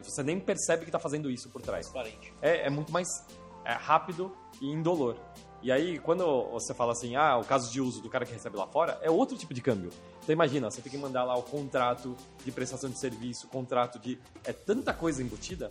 você 0.03 0.23
nem 0.23 0.39
percebe 0.39 0.83
que 0.83 0.89
está 0.89 0.99
fazendo 0.99 1.31
isso 1.31 1.49
por 1.49 1.63
trás. 1.63 1.91
É, 2.43 2.67
é 2.67 2.71
muito 2.71 2.93
mais 2.93 3.09
rápido 3.65 4.37
e 4.61 4.67
indolor. 4.71 5.17
E 5.63 5.71
aí, 5.71 5.99
quando 5.99 6.25
você 6.51 6.73
fala 6.73 6.93
assim, 6.93 7.17
ah, 7.17 7.37
o 7.37 7.45
caso 7.45 7.71
de 7.71 7.81
uso 7.83 8.01
do 8.01 8.09
cara 8.09 8.25
que 8.25 8.33
recebe 8.33 8.57
lá 8.57 8.67
fora, 8.67 8.99
é 9.03 9.11
outro 9.11 9.37
tipo 9.37 9.53
de 9.53 9.61
câmbio. 9.61 9.91
Então 10.23 10.33
imagina, 10.33 10.71
você 10.71 10.81
tem 10.81 10.93
que 10.93 10.99
mandar 10.99 11.25
lá 11.25 11.37
o 11.37 11.43
contrato 11.43 12.17
de 12.45 12.53
prestação 12.53 12.91
de 12.91 12.99
serviço, 12.99 13.49
contrato 13.49 13.99
de... 13.99 14.19
É 14.45 14.53
tanta 14.53 14.93
coisa 14.93 15.23
embutida 15.23 15.69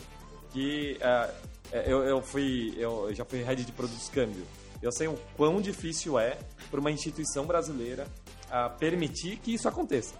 que 0.51 0.97
uh, 0.97 1.33
eu, 1.85 2.03
eu, 2.03 2.21
fui, 2.21 2.73
eu 2.77 3.13
já 3.13 3.23
fui 3.23 3.43
head 3.43 3.63
de 3.63 3.71
produtos 3.71 4.09
câmbio. 4.09 4.45
Eu 4.81 4.91
sei 4.91 5.07
o 5.07 5.17
quão 5.35 5.62
difícil 5.62 6.17
é 6.17 6.38
para 6.71 6.79
uma 6.79 6.91
instituição 6.91 7.45
brasileira 7.45 8.07
permitir 8.79 9.38
que 9.38 9.53
isso 9.53 9.67
aconteça. 9.67 10.15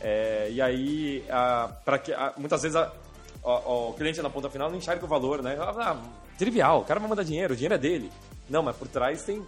É, 0.00 0.48
e 0.50 0.60
aí, 0.60 1.24
para 1.84 1.98
que 1.98 2.12
muitas 2.36 2.62
vezes 2.62 2.76
o, 3.42 3.90
o, 3.90 3.94
cliente 3.94 4.20
na 4.22 4.30
ponta 4.30 4.50
final 4.50 4.70
não 4.70 4.78
enxerga 4.78 5.04
o 5.04 5.08
valor, 5.08 5.42
né? 5.42 5.56
Ah, 5.60 5.96
trivial, 6.36 6.80
o 6.80 6.84
cara 6.84 7.00
vai 7.00 7.08
mandar 7.08 7.22
dinheiro, 7.22 7.54
o 7.54 7.56
dinheiro 7.56 7.74
é 7.74 7.78
dele. 7.78 8.10
Não, 8.48 8.62
mas 8.62 8.76
por 8.76 8.88
trás 8.88 9.22
tem 9.22 9.44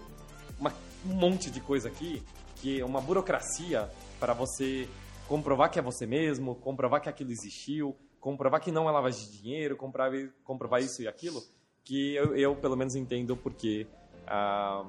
uma, 0.58 0.72
um 1.06 1.14
monte 1.14 1.50
de 1.50 1.60
coisa 1.60 1.88
aqui, 1.88 2.22
que 2.60 2.82
uma 2.82 3.00
burocracia 3.00 3.88
para 4.18 4.32
você 4.32 4.88
comprovar 5.28 5.70
que 5.70 5.78
é 5.78 5.82
você 5.82 6.06
mesmo, 6.06 6.54
comprovar 6.56 7.00
que 7.00 7.08
aquilo 7.08 7.30
existiu, 7.30 7.96
comprovar 8.20 8.60
que 8.60 8.70
não 8.72 8.88
é 8.88 8.92
lavagem 8.92 9.30
de 9.30 9.42
dinheiro, 9.42 9.76
comprovar, 9.76 10.12
comprovar 10.44 10.80
isso 10.80 11.02
e 11.02 11.08
aquilo, 11.08 11.40
que 11.84 12.14
eu, 12.14 12.36
eu 12.36 12.56
pelo 12.56 12.76
menos 12.76 12.94
entendo 12.94 13.36
porque 13.36 13.86
ah, 14.26 14.84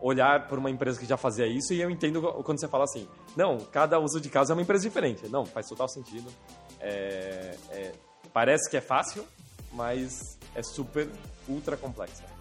olhar 0.00 0.48
por 0.48 0.58
uma 0.58 0.70
empresa 0.70 0.98
que 0.98 1.06
já 1.06 1.16
fazia 1.16 1.46
isso 1.46 1.74
e 1.74 1.80
eu 1.80 1.90
entendo 1.90 2.22
quando 2.44 2.60
você 2.60 2.68
fala 2.68 2.84
assim, 2.84 3.08
não, 3.36 3.58
cada 3.58 3.98
uso 3.98 4.20
de 4.20 4.30
caso 4.30 4.52
é 4.52 4.54
uma 4.54 4.62
empresa 4.62 4.88
diferente. 4.88 5.28
Não, 5.28 5.44
faz 5.44 5.68
total 5.68 5.88
sentido. 5.88 6.32
É, 6.80 7.56
é, 7.70 7.92
parece 8.32 8.70
que 8.70 8.76
é 8.76 8.80
fácil, 8.80 9.24
mas 9.72 10.38
é 10.54 10.62
super 10.62 11.08
ultra 11.48 11.76
complexa 11.76 12.38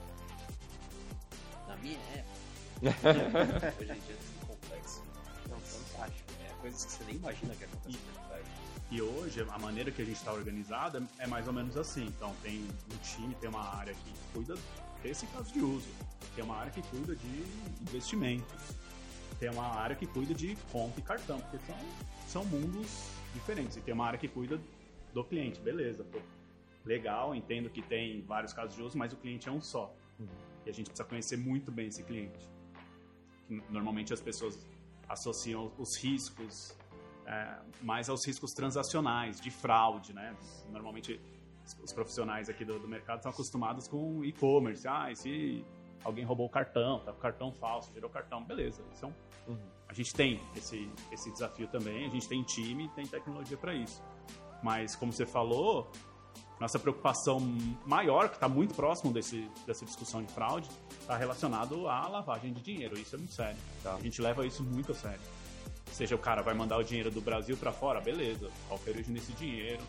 minha 1.81 1.99
época. 2.13 2.36
Hoje 3.79 3.91
em 3.91 3.99
dia 3.99 4.13
é 4.13 4.17
tudo 4.17 4.47
complexo. 4.47 5.01
Não, 5.49 5.59
fantástico. 5.59 6.31
É 6.47 6.53
coisas 6.61 6.85
que 6.85 6.91
você 6.91 7.03
nem 7.05 7.15
imagina 7.15 7.55
que 7.55 7.63
acontecem 7.63 7.99
por 8.13 8.21
trás. 8.27 8.45
E 8.91 9.01
hoje, 9.01 9.41
a 9.49 9.59
maneira 9.59 9.91
que 9.91 10.01
a 10.01 10.05
gente 10.05 10.17
está 10.17 10.31
organizada 10.31 11.01
é 11.17 11.25
mais 11.25 11.47
ou 11.47 11.53
menos 11.53 11.75
assim. 11.75 12.05
Então, 12.05 12.33
tem 12.43 12.59
um 12.59 12.97
time, 12.97 13.33
tem 13.35 13.49
uma 13.49 13.63
área 13.75 13.93
que 13.93 14.13
cuida 14.31 14.55
desse 15.01 15.25
caso 15.27 15.51
de 15.51 15.59
uso. 15.59 15.87
Tem 16.35 16.43
uma 16.43 16.55
área 16.55 16.71
que 16.71 16.81
cuida 16.83 17.15
de 17.15 17.43
investimentos. 17.81 18.75
Tem 19.39 19.49
uma 19.49 19.65
área 19.65 19.95
que 19.95 20.05
cuida 20.05 20.33
de 20.33 20.55
conta 20.71 20.99
e 20.99 21.03
cartão, 21.03 21.39
porque 21.41 21.57
são, 21.65 21.75
são 22.27 22.45
mundos 22.45 23.09
diferentes. 23.33 23.75
E 23.77 23.81
tem 23.81 23.93
uma 23.93 24.05
área 24.05 24.19
que 24.19 24.27
cuida 24.27 24.59
do 25.13 25.23
cliente, 25.23 25.59
beleza. 25.59 26.03
Pô, 26.03 26.19
legal, 26.85 27.33
entendo 27.33 27.71
que 27.71 27.81
tem 27.81 28.21
vários 28.21 28.53
casos 28.53 28.75
de 28.75 28.83
uso, 28.83 28.95
mas 28.97 29.11
o 29.13 29.15
cliente 29.15 29.49
é 29.49 29.51
um 29.51 29.61
só. 29.61 29.91
Uhum. 30.19 30.27
E 30.65 30.69
a 30.69 30.73
gente 30.73 30.87
precisa 30.87 31.07
conhecer 31.07 31.37
muito 31.37 31.71
bem 31.71 31.87
esse 31.87 32.03
cliente. 32.03 32.56
Normalmente 33.69 34.13
as 34.13 34.21
pessoas 34.21 34.59
associam 35.07 35.71
os 35.77 35.95
riscos 35.95 36.75
é, 37.25 37.59
mais 37.81 38.09
aos 38.09 38.25
riscos 38.25 38.53
transacionais, 38.53 39.39
de 39.39 39.51
fraude, 39.51 40.13
né? 40.13 40.35
Normalmente 40.71 41.19
os 41.83 41.91
profissionais 41.91 42.49
aqui 42.49 42.63
do, 42.63 42.79
do 42.79 42.87
mercado 42.87 43.17
estão 43.17 43.31
acostumados 43.31 43.87
com 43.87 44.23
e-commerce. 44.23 44.87
Ah, 44.87 45.11
e 45.11 45.15
se 45.15 45.65
alguém 46.03 46.23
roubou 46.23 46.47
o 46.47 46.49
cartão, 46.49 46.99
tá 46.99 47.11
com 47.11 47.17
o 47.17 47.21
cartão 47.21 47.51
falso, 47.51 47.91
tirou 47.91 48.09
o 48.09 48.13
cartão, 48.13 48.43
beleza. 48.43 48.81
Um, 49.03 49.11
Uhum. 49.47 49.57
a 49.87 49.93
gente 49.93 50.13
tem 50.13 50.41
esse, 50.57 50.91
esse 51.09 51.31
desafio 51.31 51.69
também, 51.69 52.05
a 52.05 52.09
gente 52.09 52.27
tem 52.27 52.43
time, 52.43 52.89
tem 52.89 53.07
tecnologia 53.07 53.55
para 53.55 53.73
isso. 53.73 54.03
Mas, 54.61 54.93
como 54.93 55.13
você 55.13 55.25
falou, 55.25 55.89
nossa 56.59 56.79
preocupação 56.79 57.39
maior, 57.85 58.29
que 58.29 58.35
está 58.35 58.47
muito 58.47 58.73
próximo 58.73 59.13
desse, 59.13 59.47
dessa 59.65 59.85
discussão 59.85 60.23
de 60.23 60.31
fraude, 60.31 60.67
está 60.99 61.15
relacionado 61.15 61.87
à 61.87 62.07
lavagem 62.07 62.51
de 62.51 62.61
dinheiro. 62.61 62.97
Isso 62.97 63.15
é 63.15 63.17
muito 63.19 63.33
sério. 63.33 63.57
Tá. 63.83 63.93
A 63.93 64.01
gente 64.01 64.21
leva 64.21 64.45
isso 64.45 64.63
muito 64.63 64.91
a 64.91 64.95
sério. 64.95 65.21
Seja 65.91 66.15
o 66.15 66.19
cara 66.19 66.41
vai 66.41 66.53
mandar 66.53 66.77
o 66.77 66.83
dinheiro 66.83 67.11
do 67.11 67.21
Brasil 67.21 67.55
para 67.57 67.71
fora, 67.71 68.01
beleza, 68.01 68.49
qual 68.67 68.79
é 68.85 68.89
origem 68.89 69.13
desse 69.13 69.31
dinheiro? 69.33 69.81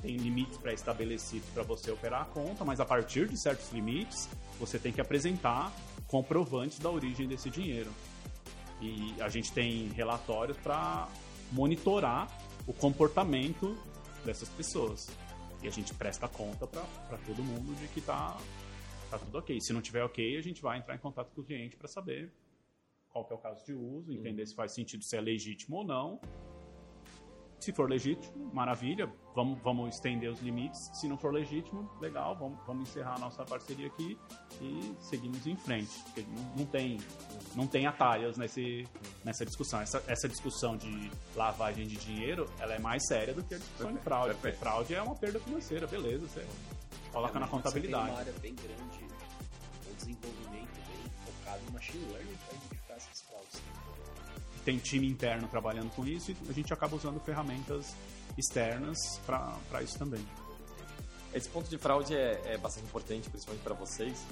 Tem 0.00 0.16
limites 0.16 0.58
pré-estabelecidos 0.58 1.48
para 1.50 1.62
você 1.62 1.90
operar 1.90 2.22
a 2.22 2.24
conta, 2.24 2.64
mas 2.64 2.80
a 2.80 2.84
partir 2.84 3.28
de 3.28 3.40
certos 3.40 3.70
limites, 3.70 4.28
você 4.58 4.78
tem 4.78 4.92
que 4.92 5.00
apresentar 5.00 5.72
comprovantes 6.08 6.78
da 6.78 6.90
origem 6.90 7.28
desse 7.28 7.48
dinheiro. 7.48 7.90
E 8.80 9.14
a 9.20 9.28
gente 9.28 9.52
tem 9.52 9.88
relatórios 9.90 10.58
para 10.58 11.08
monitorar 11.52 12.28
o 12.66 12.72
comportamento 12.72 13.76
dessas 14.24 14.48
pessoas. 14.48 15.08
E 15.62 15.68
a 15.68 15.70
gente 15.70 15.94
presta 15.94 16.28
conta 16.28 16.66
para 16.66 17.18
todo 17.18 17.42
mundo 17.42 17.74
de 17.78 17.86
que 17.88 18.00
tá, 18.00 18.36
tá 19.10 19.18
tudo 19.18 19.38
ok. 19.38 19.60
Se 19.60 19.72
não 19.72 19.80
tiver 19.80 20.02
ok, 20.02 20.36
a 20.36 20.42
gente 20.42 20.60
vai 20.60 20.78
entrar 20.78 20.94
em 20.94 20.98
contato 20.98 21.30
com 21.32 21.40
o 21.40 21.44
cliente 21.44 21.76
para 21.76 21.86
saber 21.86 22.32
qual 23.08 23.24
que 23.24 23.32
é 23.32 23.36
o 23.36 23.38
caso 23.38 23.64
de 23.64 23.74
uso, 23.74 24.12
entender 24.12 24.44
se 24.46 24.54
faz 24.54 24.72
sentido, 24.72 25.04
se 25.04 25.16
é 25.16 25.20
legítimo 25.20 25.76
ou 25.76 25.84
não. 25.84 26.20
Se 27.62 27.72
for 27.72 27.88
legítimo, 27.88 28.50
maravilha, 28.52 29.08
vamos, 29.36 29.56
vamos 29.62 29.94
estender 29.94 30.28
os 30.28 30.40
limites. 30.40 30.90
Se 30.94 31.06
não 31.06 31.16
for 31.16 31.32
legítimo, 31.32 31.88
legal, 32.00 32.34
vamos, 32.36 32.58
vamos 32.66 32.88
encerrar 32.88 33.14
a 33.14 33.18
nossa 33.20 33.44
parceria 33.44 33.86
aqui 33.86 34.18
e 34.60 34.96
seguimos 34.98 35.46
em 35.46 35.54
frente. 35.54 35.96
Porque 36.06 36.22
não, 36.22 36.56
não 36.56 36.66
tem, 36.66 36.98
não 37.54 37.66
tem 37.68 37.86
atalhos 37.86 38.36
nesse, 38.36 38.84
nessa 39.24 39.46
discussão. 39.46 39.80
Essa, 39.80 40.02
essa 40.08 40.28
discussão 40.28 40.76
de 40.76 41.08
lavagem 41.36 41.86
de 41.86 41.94
dinheiro, 41.94 42.50
ela 42.58 42.74
é 42.74 42.80
mais 42.80 43.06
séria 43.06 43.32
do 43.32 43.44
que 43.44 43.54
a 43.54 43.58
discussão 43.58 43.92
de 43.92 43.98
Perfeito, 43.98 44.04
fraude. 44.04 44.34
Porque 44.34 44.52
fraude 44.56 44.94
é 44.96 45.00
uma 45.02 45.14
perda 45.14 45.38
financeira, 45.38 45.86
beleza, 45.86 46.26
você 46.26 46.44
coloca 47.12 47.38
na 47.38 47.46
Imagina 47.46 47.62
que 47.62 47.70
Você 47.70 47.80
tem 47.80 47.94
uma 47.94 47.98
contabilidade. 48.02 48.10
área 48.10 48.32
bem 48.40 48.54
grande, 48.56 49.04
um 49.88 49.94
desenvolvimento 49.94 50.80
bem 50.88 51.12
focado 51.24 51.60
em 51.68 51.72
machine 51.72 52.04
learning 52.06 52.21
tem 54.64 54.78
time 54.78 55.06
interno 55.06 55.48
trabalhando 55.48 55.90
com 55.94 56.04
isso 56.04 56.30
e 56.30 56.36
a 56.48 56.52
gente 56.52 56.72
acaba 56.72 56.94
usando 56.96 57.18
ferramentas 57.20 57.94
externas 58.38 58.98
para 59.26 59.82
isso 59.82 59.98
também. 59.98 60.24
Esse 61.34 61.48
ponto 61.48 61.68
de 61.68 61.78
fraude 61.78 62.14
é, 62.14 62.40
é 62.44 62.58
bastante 62.58 62.86
importante, 62.86 63.28
principalmente 63.30 63.62
para 63.62 63.74
vocês, 63.74 64.24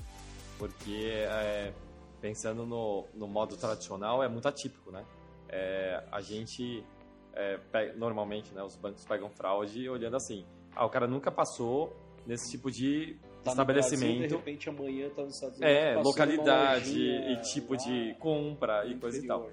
porque 0.59 1.11
é, 1.13 1.73
pensando 2.21 2.67
no, 2.67 3.07
no 3.15 3.27
modo 3.27 3.57
tradicional 3.57 4.23
é 4.23 4.29
muito 4.29 4.47
atípico, 4.47 4.91
né? 4.91 5.05
É, 5.49 6.05
a 6.13 6.21
gente 6.21 6.85
é, 7.33 7.57
pe- 7.73 7.93
normalmente, 7.97 8.53
né, 8.53 8.63
os 8.63 8.77
bancos 8.77 9.05
pegam 9.07 9.31
fraude 9.31 9.89
olhando 9.89 10.17
assim, 10.17 10.45
ah, 10.77 10.85
o 10.85 10.91
cara 10.91 11.07
nunca 11.07 11.31
passou 11.31 11.97
nesse 12.27 12.51
tipo 12.51 12.71
de 12.71 13.17
Tá 13.43 13.55
no 13.55 13.65
Brasil, 13.65 13.83
de 13.89 13.95
estabelecimento, 14.05 14.37
repente 14.37 14.69
amanhã 14.69 15.09
tá 15.09 15.23
nos 15.23 15.35
Estados 15.37 15.59
Unidos. 15.59 15.75
é 15.75 15.95
passou 15.95 16.03
numa 16.03 16.11
localidade 16.11 16.91
lojinha 16.91 17.33
e 17.33 17.37
tipo 17.41 17.73
lá 17.73 17.79
de 17.79 18.15
compra 18.19 18.87
e 18.87 18.95
coisa 18.99 19.17
e 19.19 19.27
tal. 19.27 19.51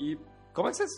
E 0.00 0.18
como 0.54 0.68
é 0.68 0.70
que 0.70 0.78
vocês 0.78 0.90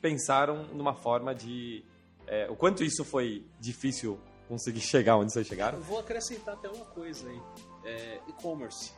pensaram 0.00 0.64
numa 0.74 0.94
forma 0.94 1.34
de 1.34 1.84
é, 2.26 2.50
o 2.50 2.56
quanto 2.56 2.84
isso 2.84 3.04
foi 3.04 3.46
difícil 3.58 4.20
conseguir 4.48 4.80
chegar 4.80 5.16
onde 5.16 5.32
vocês 5.32 5.46
chegaram? 5.46 5.78
Eu 5.78 5.84
vou 5.84 5.98
acrescentar 5.98 6.54
até 6.54 6.68
uma 6.68 6.84
coisa 6.86 7.28
aí. 7.28 7.40
É, 7.84 8.20
e-commerce. 8.28 8.92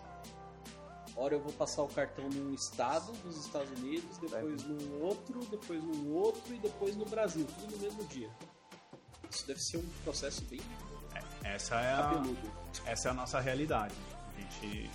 Hora 1.17 1.35
eu 1.35 1.41
vou 1.41 1.53
passar 1.53 1.83
o 1.83 1.89
cartão 1.89 2.29
num 2.29 2.55
estado 2.55 3.13
dos 3.23 3.37
Estados 3.45 3.71
Unidos, 3.79 4.17
depois 4.19 4.65
num 4.65 5.03
outro, 5.03 5.41
depois 5.47 5.83
num 5.83 6.13
outro 6.15 6.55
e 6.55 6.59
depois 6.59 6.97
no 6.97 7.05
Brasil, 7.05 7.47
tudo 7.59 7.77
no 7.77 7.79
mesmo 7.79 8.05
dia. 8.05 8.31
Isso 9.31 9.47
deve 9.47 9.61
ser 9.61 9.79
um 9.79 9.89
processo 10.03 10.43
bem 10.47 10.61
Essa 11.45 11.77
é 11.77 11.93
a, 11.93 12.23
essa 12.87 13.09
é 13.09 13.11
a 13.11 13.15
nossa 13.15 13.39
realidade. 13.39 13.95
A 14.35 14.41
gente, 14.41 14.91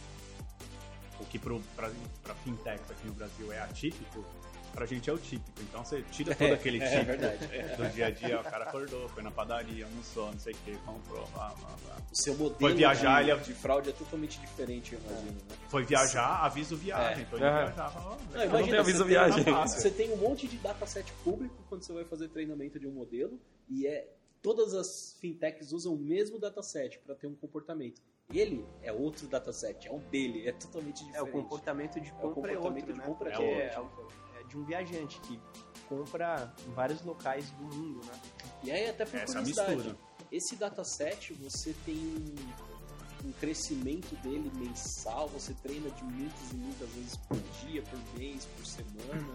o 1.20 1.26
que 1.26 1.39
para 1.39 2.36
fintechs 2.43 2.89
aqui 2.91 3.07
no 3.07 3.13
Brasil 3.13 3.51
é 3.51 3.59
atípico, 3.59 4.26
pra 4.74 4.86
gente 4.86 5.09
é 5.09 5.13
o 5.13 5.18
típico. 5.18 5.61
Então 5.61 5.84
você 5.86 6.01
tira 6.11 6.36
todo 6.36 6.53
aquele 6.53 6.82
é, 6.84 6.89
típico 6.89 7.05
verdade. 7.05 7.47
do 7.78 7.89
dia 7.93 8.07
a 8.07 8.11
dia, 8.11 8.41
o 8.41 8.43
cara 8.43 8.66
acordou, 8.66 9.07
foi 9.09 9.24
na 9.24 9.32
padaria, 9.32 9.86
almoçou, 9.86 10.32
não 10.32 10.39
sei 10.39 10.53
o 10.53 10.57
que, 10.57 10.76
comprou, 10.80 11.26
blá, 11.28 11.49
blá, 11.59 11.70
blá. 11.86 11.97
O 12.11 12.16
seu 12.16 12.34
modelo 12.36 12.59
Foi 12.59 12.74
viajar, 12.74 13.24
de, 13.24 13.30
ele- 13.32 13.39
de 13.41 13.53
fraude 13.53 13.89
é 13.89 13.93
totalmente 13.93 14.39
diferente, 14.41 14.93
eu 14.93 14.99
imagino, 14.99 15.32
né? 15.49 15.55
Foi 15.70 15.84
viajar, 15.86 16.43
aviso 16.43 16.76
viagem. 16.76 17.24
É. 17.24 17.26
Então 17.26 17.39
É. 17.39 17.66
viajava, 17.66 17.99
ó, 17.99 18.09
Não, 18.09 18.18
legal. 18.32 18.45
imagina, 18.47 18.70
tem 18.72 18.80
aviso 18.80 18.97
você 18.99 19.03
viagem. 19.09 19.43
Tem, 19.43 19.53
você 19.53 19.91
tem 19.91 20.11
um 20.11 20.18
monte 20.18 20.47
de 20.47 20.57
dataset 20.57 21.11
público 21.24 21.55
quando 21.70 21.84
você 21.84 21.93
vai 21.93 22.03
fazer 22.05 22.28
treinamento 22.30 22.78
de 22.80 22.88
um 22.88 22.91
modelo 22.91 23.39
e 23.70 23.88
é 23.88 24.09
todas 24.41 24.74
as 24.76 25.16
fintechs 25.20 25.72
usam 25.72 25.93
o 25.93 25.97
mesmo 25.97 26.38
dataset 26.38 26.99
para 26.99 27.16
ter 27.16 27.28
um 27.28 27.34
comportamento. 27.36 28.01
Ele 28.34 28.66
é 28.82 28.92
outro 28.92 29.28
dataset, 29.28 29.88
é 29.88 29.92
um 29.92 30.00
dele, 30.00 30.48
é 30.48 30.52
totalmente 30.52 31.04
É, 31.04 31.06
diferente. 31.06 31.30
o 31.30 31.32
comportamento 31.32 32.00
de 32.02 32.10
É 32.10 32.14
o 32.14 32.32
compra 32.34 32.52
é, 32.52 32.56
comportamento 32.56 32.90
outro, 32.90 32.94
de 32.94 33.00
né? 33.00 33.06
compra 33.06 33.30
é 33.32 33.52
é, 33.52 34.40
é 34.40 34.44
de 34.48 34.58
um 34.58 34.66
viajante 34.66 35.20
que 35.22 35.40
compra 35.88 36.54
em 36.68 36.72
vários 36.74 37.04
locais 37.04 37.50
do 37.52 37.64
mundo, 37.64 38.04
né? 38.06 38.20
E 38.64 38.72
aí 38.72 38.90
até 38.90 39.06
por 39.06 39.16
Essa 39.20 39.24
é 39.24 39.42
curiosidade, 39.42 39.76
mistura. 39.76 39.98
esse 40.32 40.56
dataset 40.56 41.34
você 41.34 41.74
tem 41.86 41.96
um, 41.96 43.28
um 43.28 43.32
crescimento 43.34 44.16
dele 44.22 44.52
mensal, 44.56 45.28
você 45.30 45.54
treina 45.62 45.90
de 45.92 46.04
muitas 46.04 46.52
e 46.52 46.56
muitas 46.56 46.90
vezes 46.90 47.18
por 47.18 47.38
dia, 47.62 47.84
por 47.84 48.00
mês, 48.20 48.46
por 48.46 48.66
semana. 48.66 49.34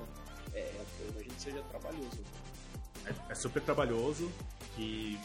É, 0.53 0.74
eu 1.01 1.11
imagino 1.11 1.34
que 1.36 1.43
seja 1.43 1.62
trabalhoso. 1.62 2.20
É, 3.07 3.32
é 3.32 3.34
super 3.36 3.62
trabalhoso 3.62 4.30
e 4.76 5.16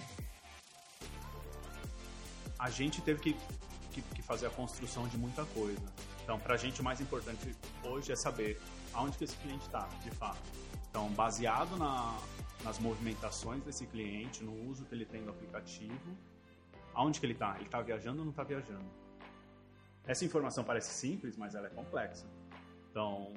a 2.57 2.69
gente 2.69 3.01
teve 3.01 3.19
que, 3.21 3.33
que, 3.91 4.01
que 4.01 4.21
fazer 4.21 4.47
a 4.47 4.49
construção 4.49 5.07
de 5.07 5.17
muita 5.17 5.45
coisa. 5.45 5.81
Então, 6.23 6.39
pra 6.39 6.57
gente 6.57 6.81
o 6.81 6.83
mais 6.83 6.99
importante 6.99 7.55
hoje 7.83 8.11
é 8.11 8.15
saber 8.15 8.59
aonde 8.93 9.17
que 9.17 9.23
esse 9.23 9.35
cliente 9.37 9.65
está, 9.65 9.87
de 10.03 10.11
fato. 10.11 10.41
Então, 10.89 11.09
baseado 11.09 11.77
na, 11.77 12.17
nas 12.63 12.79
movimentações 12.79 13.63
desse 13.63 13.85
cliente, 13.85 14.43
no 14.43 14.69
uso 14.69 14.85
que 14.85 14.95
ele 14.95 15.05
tem 15.05 15.23
do 15.23 15.29
aplicativo, 15.29 16.17
aonde 16.93 17.19
que 17.19 17.25
ele 17.25 17.33
está? 17.33 17.55
Ele 17.55 17.65
está 17.65 17.81
viajando 17.81 18.19
ou 18.19 18.25
não 18.25 18.31
está 18.31 18.43
viajando? 18.43 18.85
Essa 20.07 20.23
informação 20.23 20.63
parece 20.63 20.93
simples, 20.93 21.35
mas 21.37 21.53
ela 21.53 21.67
é 21.67 21.69
complexa. 21.69 22.25
Então, 22.89 23.33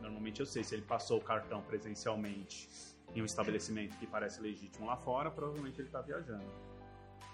normalmente 0.00 0.40
eu 0.40 0.46
sei 0.46 0.64
se 0.64 0.74
ele 0.74 0.82
passou 0.82 1.18
o 1.18 1.22
cartão 1.22 1.62
presencialmente 1.62 2.68
em 3.14 3.22
um 3.22 3.24
estabelecimento 3.24 3.96
que 3.96 4.06
parece 4.06 4.40
legítimo 4.40 4.86
lá 4.86 4.96
fora, 4.96 5.30
provavelmente 5.30 5.80
ele 5.80 5.88
está 5.88 6.00
viajando. 6.00 6.69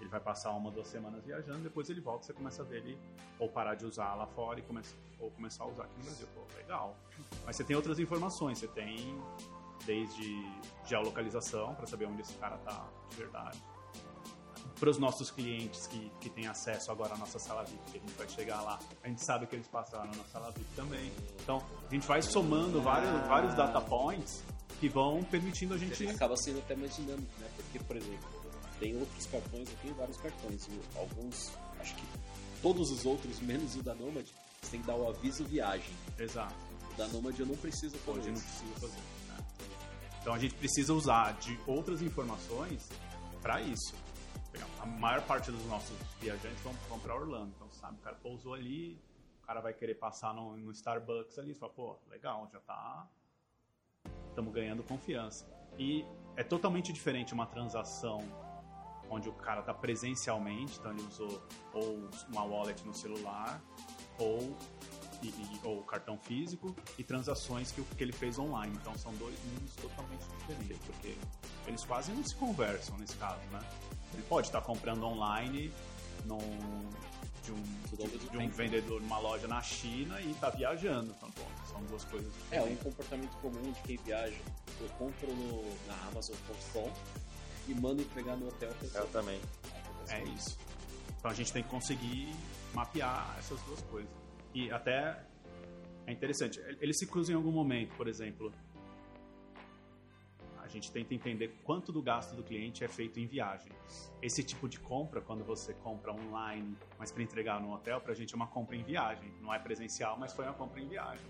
Ele 0.01 0.11
vai 0.11 0.20
passar 0.20 0.51
uma, 0.51 0.70
duas 0.70 0.88
semanas 0.88 1.24
viajando, 1.24 1.61
depois 1.61 1.88
ele 1.88 2.01
volta, 2.01 2.26
você 2.26 2.32
começa 2.32 2.62
a 2.62 2.64
ver 2.64 2.78
ele 2.78 2.99
ou 3.38 3.49
parar 3.49 3.74
de 3.74 3.86
usar 3.86 4.14
lá 4.14 4.26
fora 4.26 4.61
e 4.61 4.62
começa, 4.62 4.94
ou 5.18 5.30
começar 5.30 5.64
a 5.64 5.68
usar 5.68 5.84
aqui 5.84 5.99
no 5.99 6.05
Brasil. 6.05 6.28
Pô, 6.34 6.42
legal. 6.57 6.97
Mas 7.44 7.57
você 7.57 7.64
tem 7.64 7.74
outras 7.74 7.99
informações, 7.99 8.59
você 8.59 8.68
tem 8.68 9.18
desde 9.84 10.44
geolocalização, 10.84 11.74
para 11.74 11.86
saber 11.86 12.07
onde 12.07 12.20
esse 12.20 12.34
cara 12.34 12.57
tá 12.59 12.86
de 13.11 13.16
verdade. 13.16 13.62
Para 14.78 14.90
os 14.90 14.99
nossos 14.99 15.30
clientes 15.30 15.86
que, 15.86 16.11
que 16.20 16.28
têm 16.28 16.47
acesso 16.47 16.90
agora 16.90 17.14
à 17.14 17.16
nossa 17.16 17.38
sala 17.38 17.64
VIP, 17.64 17.92
que 17.92 17.97
a 17.97 18.01
gente 18.01 18.12
vai 18.12 18.28
chegar 18.28 18.61
lá, 18.61 18.78
a 19.03 19.09
gente 19.09 19.24
sabe 19.24 19.47
que 19.47 19.55
eles 19.55 19.68
passaram 19.68 20.11
na 20.11 20.24
sala 20.24 20.51
VIP 20.51 20.68
também. 20.74 21.11
Então, 21.42 21.64
a 21.88 21.94
gente 21.94 22.07
vai 22.07 22.20
somando 22.20 22.82
vários, 22.82 23.11
vários 23.26 23.55
data 23.55 23.80
points 23.80 24.42
que 24.78 24.88
vão 24.88 25.24
permitindo 25.24 25.72
a 25.72 25.78
gente 25.78 26.07
Acaba 26.09 26.36
sendo 26.36 26.59
até 26.59 26.74
mais 26.74 26.94
dinâmico, 26.94 27.32
né? 27.38 27.49
Porque, 27.57 27.78
por 27.78 27.97
exemplo, 27.97 28.28
tem 28.79 28.97
outros 28.97 29.27
cartões, 29.27 29.68
tenho 29.83 29.95
vários 29.95 30.16
cartões. 30.18 30.68
Alguns, 30.97 31.53
acho 31.81 31.95
que 31.95 32.07
todos 32.62 32.91
os 32.91 33.07
outros, 33.07 33.41
menos 33.41 33.77
o 33.77 33.83
da 33.83 33.95
Nomad, 33.95 34.27
você 34.61 34.70
tem 34.70 34.81
que 34.81 34.87
dar 34.87 34.97
o 34.97 35.09
aviso 35.09 35.45
viagem. 35.45 35.95
Exato. 36.18 36.55
O 36.93 36.97
da 36.97 37.07
Nomad 37.09 37.39
eu 37.39 37.47
não 37.47 37.57
preciso 37.57 37.97
fazer. 37.99 38.18
Hoje 38.18 38.29
não 38.31 38.37
isso. 38.37 38.45
precisa 38.45 38.81
fazer. 38.81 39.01
né? 39.29 39.39
Então 40.20 40.35
a 40.35 40.39
gente 40.39 40.55
precisa 40.55 40.93
usar 40.93 41.33
de 41.39 41.59
outras 41.66 42.03
informações 42.03 42.89
para 43.41 43.61
isso. 43.61 43.95
A 44.81 44.87
maior 44.87 45.22
parte 45.22 45.51
dos 45.51 45.64
nossos 45.66 45.97
viajantes 46.20 46.61
vão, 46.62 46.72
vão 46.89 46.99
para 46.99 47.14
Orlando. 47.14 47.53
Então, 47.57 47.70
sabe, 47.72 47.97
o 47.99 48.01
cara 48.01 48.16
pousou 48.16 48.55
ali, 48.55 48.99
o 49.43 49.47
cara 49.47 49.61
vai 49.61 49.74
querer 49.74 49.95
passar 49.97 50.33
no, 50.35 50.57
no 50.57 50.70
Starbucks 50.70 51.39
ali, 51.39 51.53
você 51.53 51.61
fala, 51.61 51.72
pô, 51.72 51.99
legal, 52.09 52.49
já 52.51 52.61
tá. 52.61 53.07
Estamos 54.29 54.53
ganhando 54.53 54.83
confiança. 54.83 55.47
E 55.79 56.05
é 56.37 56.43
totalmente 56.43 56.93
diferente 56.93 57.35
uma 57.35 57.47
transação 57.47 58.20
onde 59.11 59.29
o 59.29 59.33
cara 59.33 59.63
tá 59.63 59.73
presencialmente, 59.75 60.79
então 60.79 60.93
ele 60.93 61.03
usou 61.03 61.43
ou 61.73 62.09
uma 62.29 62.43
wallet 62.45 62.85
no 62.85 62.95
celular, 62.95 63.61
ou 64.19 64.57
e, 65.23 65.29
e- 65.29 65.61
ou 65.65 65.83
cartão 65.83 66.19
físico 66.19 66.75
e 66.99 67.03
transações 67.05 67.73
que, 67.73 67.83
que 67.83 68.03
ele 68.05 68.13
fez 68.13 68.39
online. 68.39 68.77
Então 68.81 68.97
são 68.99 69.13
dois 69.15 69.35
mundos 69.45 69.75
totalmente 69.77 70.25
diferentes, 70.39 70.79
porque 70.87 71.17
eles 71.67 71.85
quase 71.85 72.13
não 72.13 72.23
se 72.25 72.35
conversam 72.35 72.99
nesse 72.99 73.17
caso, 73.17 73.41
né? 73.51 73.61
Ele 74.13 74.23
pode 74.25 74.49
estar 74.49 74.61
comprando 74.61 75.05
online 75.05 75.73
num, 76.25 76.39
de 77.43 77.53
um, 77.53 77.63
de, 78.09 78.29
de 78.31 78.37
um 78.39 78.49
vendedor 78.51 79.01
numa 79.01 79.19
loja 79.19 79.47
na 79.49 79.63
China 79.63 80.21
e 80.21 80.33
tá 80.35 80.51
viajando. 80.51 81.13
Então, 81.17 81.31
pô, 81.31 81.43
são 81.67 81.83
duas 81.85 82.05
coisas 82.05 82.31
É, 82.51 82.61
um 82.61 82.65
diferentes. 82.65 82.83
comportamento 82.83 83.37
comum 83.41 83.73
de 83.73 83.81
quem 83.83 83.97
viaja. 83.99 84.37
Eu 84.81 84.89
compro 84.99 85.29
no, 85.35 85.63
na 85.87 85.95
Amazon.com 86.09 86.91
e 87.69 87.75
mando 87.75 88.03
entregar 88.03 88.37
no 88.37 88.49
hotel. 88.49 88.71
eu 88.83 89.01
Eu 89.01 89.09
também. 89.09 89.41
É 90.09 90.23
isso. 90.25 90.59
Então 91.19 91.31
a 91.31 91.35
gente 91.35 91.53
tem 91.53 91.62
que 91.62 91.69
conseguir 91.69 92.33
mapear 92.75 93.35
essas 93.39 93.61
duas 93.62 93.81
coisas. 93.83 94.11
E 94.55 94.71
até 94.71 95.25
é 96.07 96.12
interessante, 96.12 96.61
eles 96.81 96.99
se 96.99 97.07
cruzam 97.07 97.35
em 97.35 97.37
algum 97.37 97.51
momento, 97.51 97.95
por 97.97 98.07
exemplo. 98.07 98.53
A 100.62 100.69
gente 100.69 100.91
tenta 100.91 101.14
entender 101.14 101.61
quanto 101.62 101.93
do 101.93 102.03
gasto 102.03 102.35
do 102.35 102.43
cliente 102.43 102.85
é 102.85 102.89
feito 102.89 103.21
em 103.21 103.27
viagem. 103.27 103.73
Esse 104.21 104.43
tipo 104.43 104.69
de 104.69 104.81
compra, 104.81 105.21
quando 105.21 105.45
você 105.45 105.75
compra 105.75 106.12
online, 106.12 106.77
mas 106.99 107.12
para 107.12 107.23
entregar 107.23 107.61
no 107.61 107.73
hotel, 107.73 108.01
para 108.01 108.12
a 108.12 108.14
gente 108.14 108.35
é 108.35 108.37
uma 108.37 108.49
compra 108.49 108.77
em 108.77 108.83
viagem. 108.83 109.33
Não 109.41 109.55
é 109.55 109.59
presencial, 109.59 110.17
mas 110.19 110.33
foi 110.33 110.45
uma 110.45 110.55
compra 110.55 110.81
em 110.81 110.89
viagem. 110.89 111.27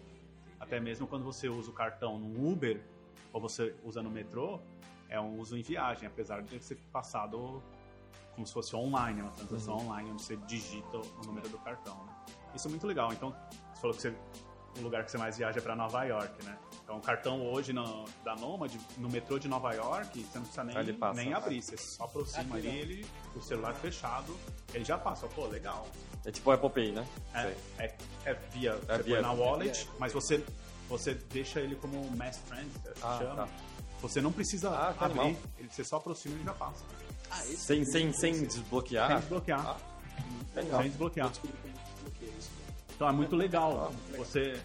Até 0.59 0.81
mesmo 0.81 1.07
quando 1.07 1.25
você 1.25 1.49
usa 1.49 1.71
o 1.71 1.75
cartão 1.75 2.19
no 2.19 2.51
Uber 2.51 2.83
ou 3.33 3.41
você 3.41 3.75
usa 3.85 4.03
no 4.03 4.11
metrô, 4.11 4.61
é 5.09 5.21
um 5.21 5.39
uso 5.39 5.57
em 5.57 5.63
viagem, 5.63 6.07
apesar 6.07 6.43
de 6.43 6.63
ser 6.63 6.77
passado 6.93 7.63
como 8.35 8.47
se 8.47 8.53
fosse 8.53 8.77
online, 8.77 9.23
uma 9.23 9.31
transação 9.31 9.79
online, 9.79 10.11
onde 10.11 10.23
você 10.23 10.37
digita 10.37 10.99
o 10.99 11.27
número 11.27 11.49
do 11.49 11.59
cartão. 11.59 11.97
Né? 12.05 12.13
Isso 12.55 12.69
é 12.69 12.71
muito 12.71 12.87
legal. 12.87 13.13
Então, 13.13 13.31
você 13.75 13.81
falou 13.81 13.97
que 13.97 14.03
você, 14.03 14.15
o 14.79 14.83
lugar 14.83 15.05
que 15.05 15.11
você 15.11 15.17
mais 15.17 15.39
viaja 15.39 15.59
é 15.59 15.63
para 15.63 15.75
Nova 15.75 16.05
York, 16.05 16.45
né? 16.45 16.59
Então, 16.85 16.99
o 16.99 17.01
cartão 17.01 17.47
hoje 17.51 17.73
no, 17.73 18.05
da 18.23 18.37
Nomad, 18.37 18.71
no 18.99 19.09
metrô 19.09 19.39
de 19.39 19.49
Nova 19.49 19.73
York, 19.73 20.23
você 20.23 20.39
não 20.39 20.45
precisa 20.45 20.65
nem, 20.65 20.95
passa, 20.95 21.21
nem 21.23 21.33
abrir. 21.33 21.63
Você 21.63 21.77
só 21.79 22.05
aproxima 22.05 22.57
Ah, 22.57 22.61
que 22.61 22.69
ali, 22.69 22.79
ele, 22.79 23.07
o 23.35 23.41
celular 23.41 23.73
fechado, 23.75 24.37
ele 24.75 24.85
já 24.85 24.99
passa. 24.99 25.27
Pô, 25.29 25.47
legal. 25.47 25.87
É 26.25 26.31
tipo 26.31 26.51
o 26.51 26.53
Apple 26.53 26.69
Pay, 26.71 26.93
né? 26.93 27.07
É, 27.33 27.57
é, 27.79 27.97
é 28.27 28.35
via, 28.35 28.73
É 28.89 28.97
você 28.99 29.03
via- 29.03 29.15
põe 29.17 29.23
na 29.23 29.33
wallet, 29.33 29.71
é 29.81 29.85
via- 29.85 29.93
mas 29.99 30.13
você, 30.13 30.45
você 30.91 31.15
deixa 31.15 31.59
ele 31.61 31.75
como 31.77 32.05
mass 32.17 32.37
transit, 32.47 32.79
que 32.81 33.03
Ah, 33.03 33.19
chama. 33.19 33.35
tá. 33.47 33.49
Você 34.01 34.21
não 34.21 34.31
precisa 34.33 34.71
Ah, 34.71 34.93
que 34.95 35.05
abrir, 35.05 35.21
animal. 35.21 35.43
ele, 35.59 35.69
você 35.71 35.83
só 35.85 35.97
aproxima 35.97 36.35
e 36.35 36.39
ele 36.39 36.45
já 36.45 36.53
passa. 36.55 36.85
Ah, 37.31 37.41
esse 37.41 37.57
Sem, 37.57 37.81
é 37.81 37.85
sem, 37.85 38.13
sem 38.13 38.47
desbloquear. 38.47 39.09
Sem 39.09 39.19
desbloquear. 39.21 39.67
Ah, 39.67 39.77
legal. 40.55 40.81
Sem 40.81 40.89
desbloquear. 40.91 41.33
Então 42.95 43.09
é 43.09 43.13
muito 43.13 43.37
legal. 43.37 43.91
Ah, 43.93 44.17
Você, 44.17 44.61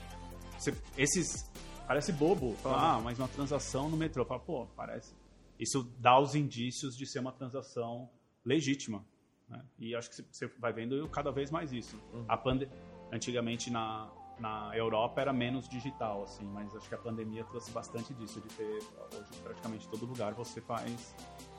você- 0.57 0.75
Esses. 0.97 1.49
Parece 1.87 2.11
bobo. 2.13 2.55
Fala, 2.63 2.95
ah, 2.95 3.01
mas 3.01 3.19
uma 3.19 3.27
transação 3.27 3.89
no 3.89 3.97
metrô. 3.97 4.23
Fala, 4.25 4.39
pô, 4.39 4.65
parece. 4.77 5.13
Isso 5.59 5.83
dá 5.99 6.17
os 6.19 6.35
indícios 6.35 6.95
de 6.95 7.05
ser 7.05 7.19
uma 7.19 7.31
transação 7.31 8.09
legítima. 8.45 9.03
né? 9.49 9.61
E 9.77 9.93
acho 9.95 10.09
que 10.09 10.23
você 10.31 10.47
vai 10.59 10.71
vendo 10.71 11.05
cada 11.09 11.31
vez 11.31 11.51
mais 11.51 11.71
isso. 11.73 11.97
A 12.27 12.37
pande... 12.37 12.69
Antigamente 13.11 13.69
na, 13.69 14.09
na 14.41 14.75
Europa 14.75 15.21
era 15.21 15.31
menos 15.31 15.69
digital, 15.69 16.23
assim, 16.23 16.43
mas 16.45 16.75
acho 16.75 16.89
que 16.89 16.95
a 16.95 16.97
pandemia 16.97 17.43
trouxe 17.45 17.71
bastante 17.71 18.13
disso, 18.15 18.41
de 18.41 18.49
ter 18.49 18.79
hoje 19.13 19.41
praticamente 19.43 19.87
todo 19.87 20.05
lugar 20.05 20.33
você 20.33 20.59
faz 20.59 21.15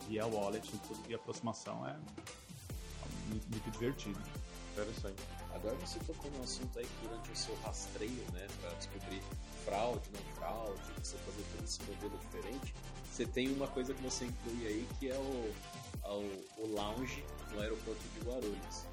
via 0.09 0.27
wallet 0.27 0.69
tudo, 0.89 1.01
e 1.09 1.15
aproximação 1.15 1.87
é 1.87 1.97
muito, 3.29 3.49
muito 3.49 3.71
divertido. 3.71 4.19
Interessante. 4.73 5.23
Agora 5.55 5.75
você 5.77 5.99
tocou 6.01 6.31
num 6.33 6.43
assunto 6.43 6.77
aí 6.79 6.85
que 6.85 7.07
durante 7.07 7.31
o 7.31 7.37
seu 7.37 7.55
rastreio, 7.63 8.25
né, 8.33 8.49
para 8.61 8.71
descobrir 8.71 9.23
fraude, 9.65 10.11
não 10.13 10.35
fraude, 10.35 10.81
você 11.01 11.17
fazer 11.19 11.45
todo 11.55 11.65
esse 11.65 11.83
modelo 11.83 12.19
diferente, 12.19 12.75
você 13.13 13.27
tem 13.27 13.53
uma 13.53 13.69
coisa 13.69 13.95
que 13.95 14.03
você 14.03 14.25
inclui 14.25 14.67
aí 14.67 14.89
que 14.99 15.11
é 15.11 15.15
o, 15.15 15.55
o, 16.09 16.63
o 16.63 16.75
lounge 16.75 17.25
no 17.53 17.61
aeroporto 17.61 18.03
de 18.15 18.27
Guarulhos. 18.27 18.92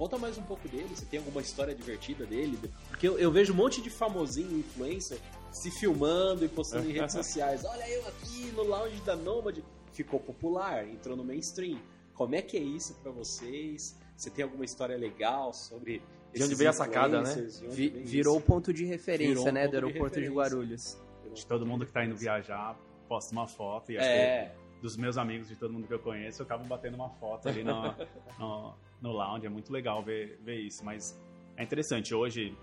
Conta 0.00 0.16
mais 0.16 0.38
um 0.38 0.42
pouco 0.42 0.66
dele, 0.66 0.88
você 0.96 1.04
tem 1.04 1.18
alguma 1.18 1.42
história 1.42 1.74
divertida 1.74 2.24
dele? 2.24 2.58
Porque 2.88 3.06
eu, 3.06 3.18
eu 3.18 3.30
vejo 3.30 3.52
um 3.52 3.56
monte 3.56 3.82
de 3.82 3.90
famosinho 3.90 4.58
influencer 4.58 5.18
se 5.52 5.70
filmando 5.70 6.42
e 6.42 6.48
postando 6.48 6.88
em 6.88 6.92
redes 6.94 7.12
sociais. 7.12 7.66
Olha 7.66 7.86
eu 7.86 8.08
aqui 8.08 8.50
no 8.56 8.62
lounge 8.62 8.98
da 9.02 9.14
Nomad. 9.14 9.58
Ficou 9.92 10.18
popular, 10.18 10.88
entrou 10.88 11.14
no 11.18 11.22
mainstream. 11.22 11.78
Como 12.14 12.34
é 12.34 12.40
que 12.40 12.56
é 12.56 12.60
isso 12.60 12.94
pra 13.02 13.12
vocês? 13.12 13.94
Você 14.16 14.30
tem 14.30 14.42
alguma 14.42 14.64
história 14.64 14.96
legal 14.96 15.52
sobre 15.52 16.02
De 16.32 16.44
onde 16.44 16.54
veio 16.54 16.70
a 16.70 16.72
sacada, 16.72 17.20
né? 17.20 17.34
De 17.34 17.68
Vi- 17.68 17.90
virou 17.90 18.38
o 18.38 18.40
ponto 18.40 18.72
de 18.72 18.86
referência, 18.86 19.34
Virou 19.34 19.48
um 19.48 19.52
né, 19.52 19.66
do 19.66 19.70
de 19.72 19.76
aeroporto 19.76 20.14
de, 20.14 20.20
referência. 20.22 20.34
Guarulhos. 20.34 20.98
De 21.34 21.44
todo 21.44 21.66
mundo 21.66 21.84
que 21.84 21.92
tá 21.92 22.02
indo 22.02 22.16
viajar, 22.16 22.74
posta 23.06 23.32
uma 23.32 23.46
foto 23.46 23.92
e 23.92 23.98
acho 23.98 24.06
que 24.08 24.14
É, 24.14 24.54
dos 24.80 24.96
meus 24.96 25.18
amigos, 25.18 25.46
de 25.46 25.56
todo 25.56 25.74
mundo 25.74 25.86
que 25.86 25.92
eu 25.92 25.98
conheço, 25.98 26.40
eu 26.40 26.46
acabo 26.46 26.64
batendo 26.64 26.94
uma 26.94 27.10
foto 27.10 27.50
ali 27.50 27.62
no, 27.62 27.94
no, 28.40 28.74
no 29.00 29.12
lounge. 29.12 29.46
É 29.46 29.48
muito 29.48 29.72
legal 29.72 30.02
ver, 30.02 30.38
ver 30.42 30.60
isso. 30.60 30.84
Mas 30.84 31.18
é 31.56 31.62
interessante. 31.62 32.14
Hoje, 32.14 32.56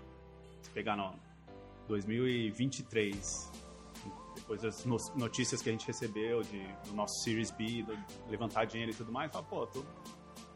se 0.62 0.70
pegar 0.70 0.96
no 0.96 1.14
2023, 1.88 3.50
depois 4.34 4.62
das 4.62 4.84
no- 4.84 4.96
notícias 5.16 5.60
que 5.62 5.68
a 5.68 5.72
gente 5.72 5.86
recebeu 5.86 6.42
de, 6.42 6.62
do 6.86 6.94
nosso 6.94 7.22
Series 7.22 7.50
B, 7.50 7.82
do 7.82 7.96
levantar 8.30 8.64
dinheiro 8.66 8.92
e 8.92 8.94
tudo 8.94 9.10
mais, 9.12 9.30
fala, 9.32 9.44
pô, 9.44 9.66
tudo 9.66 9.86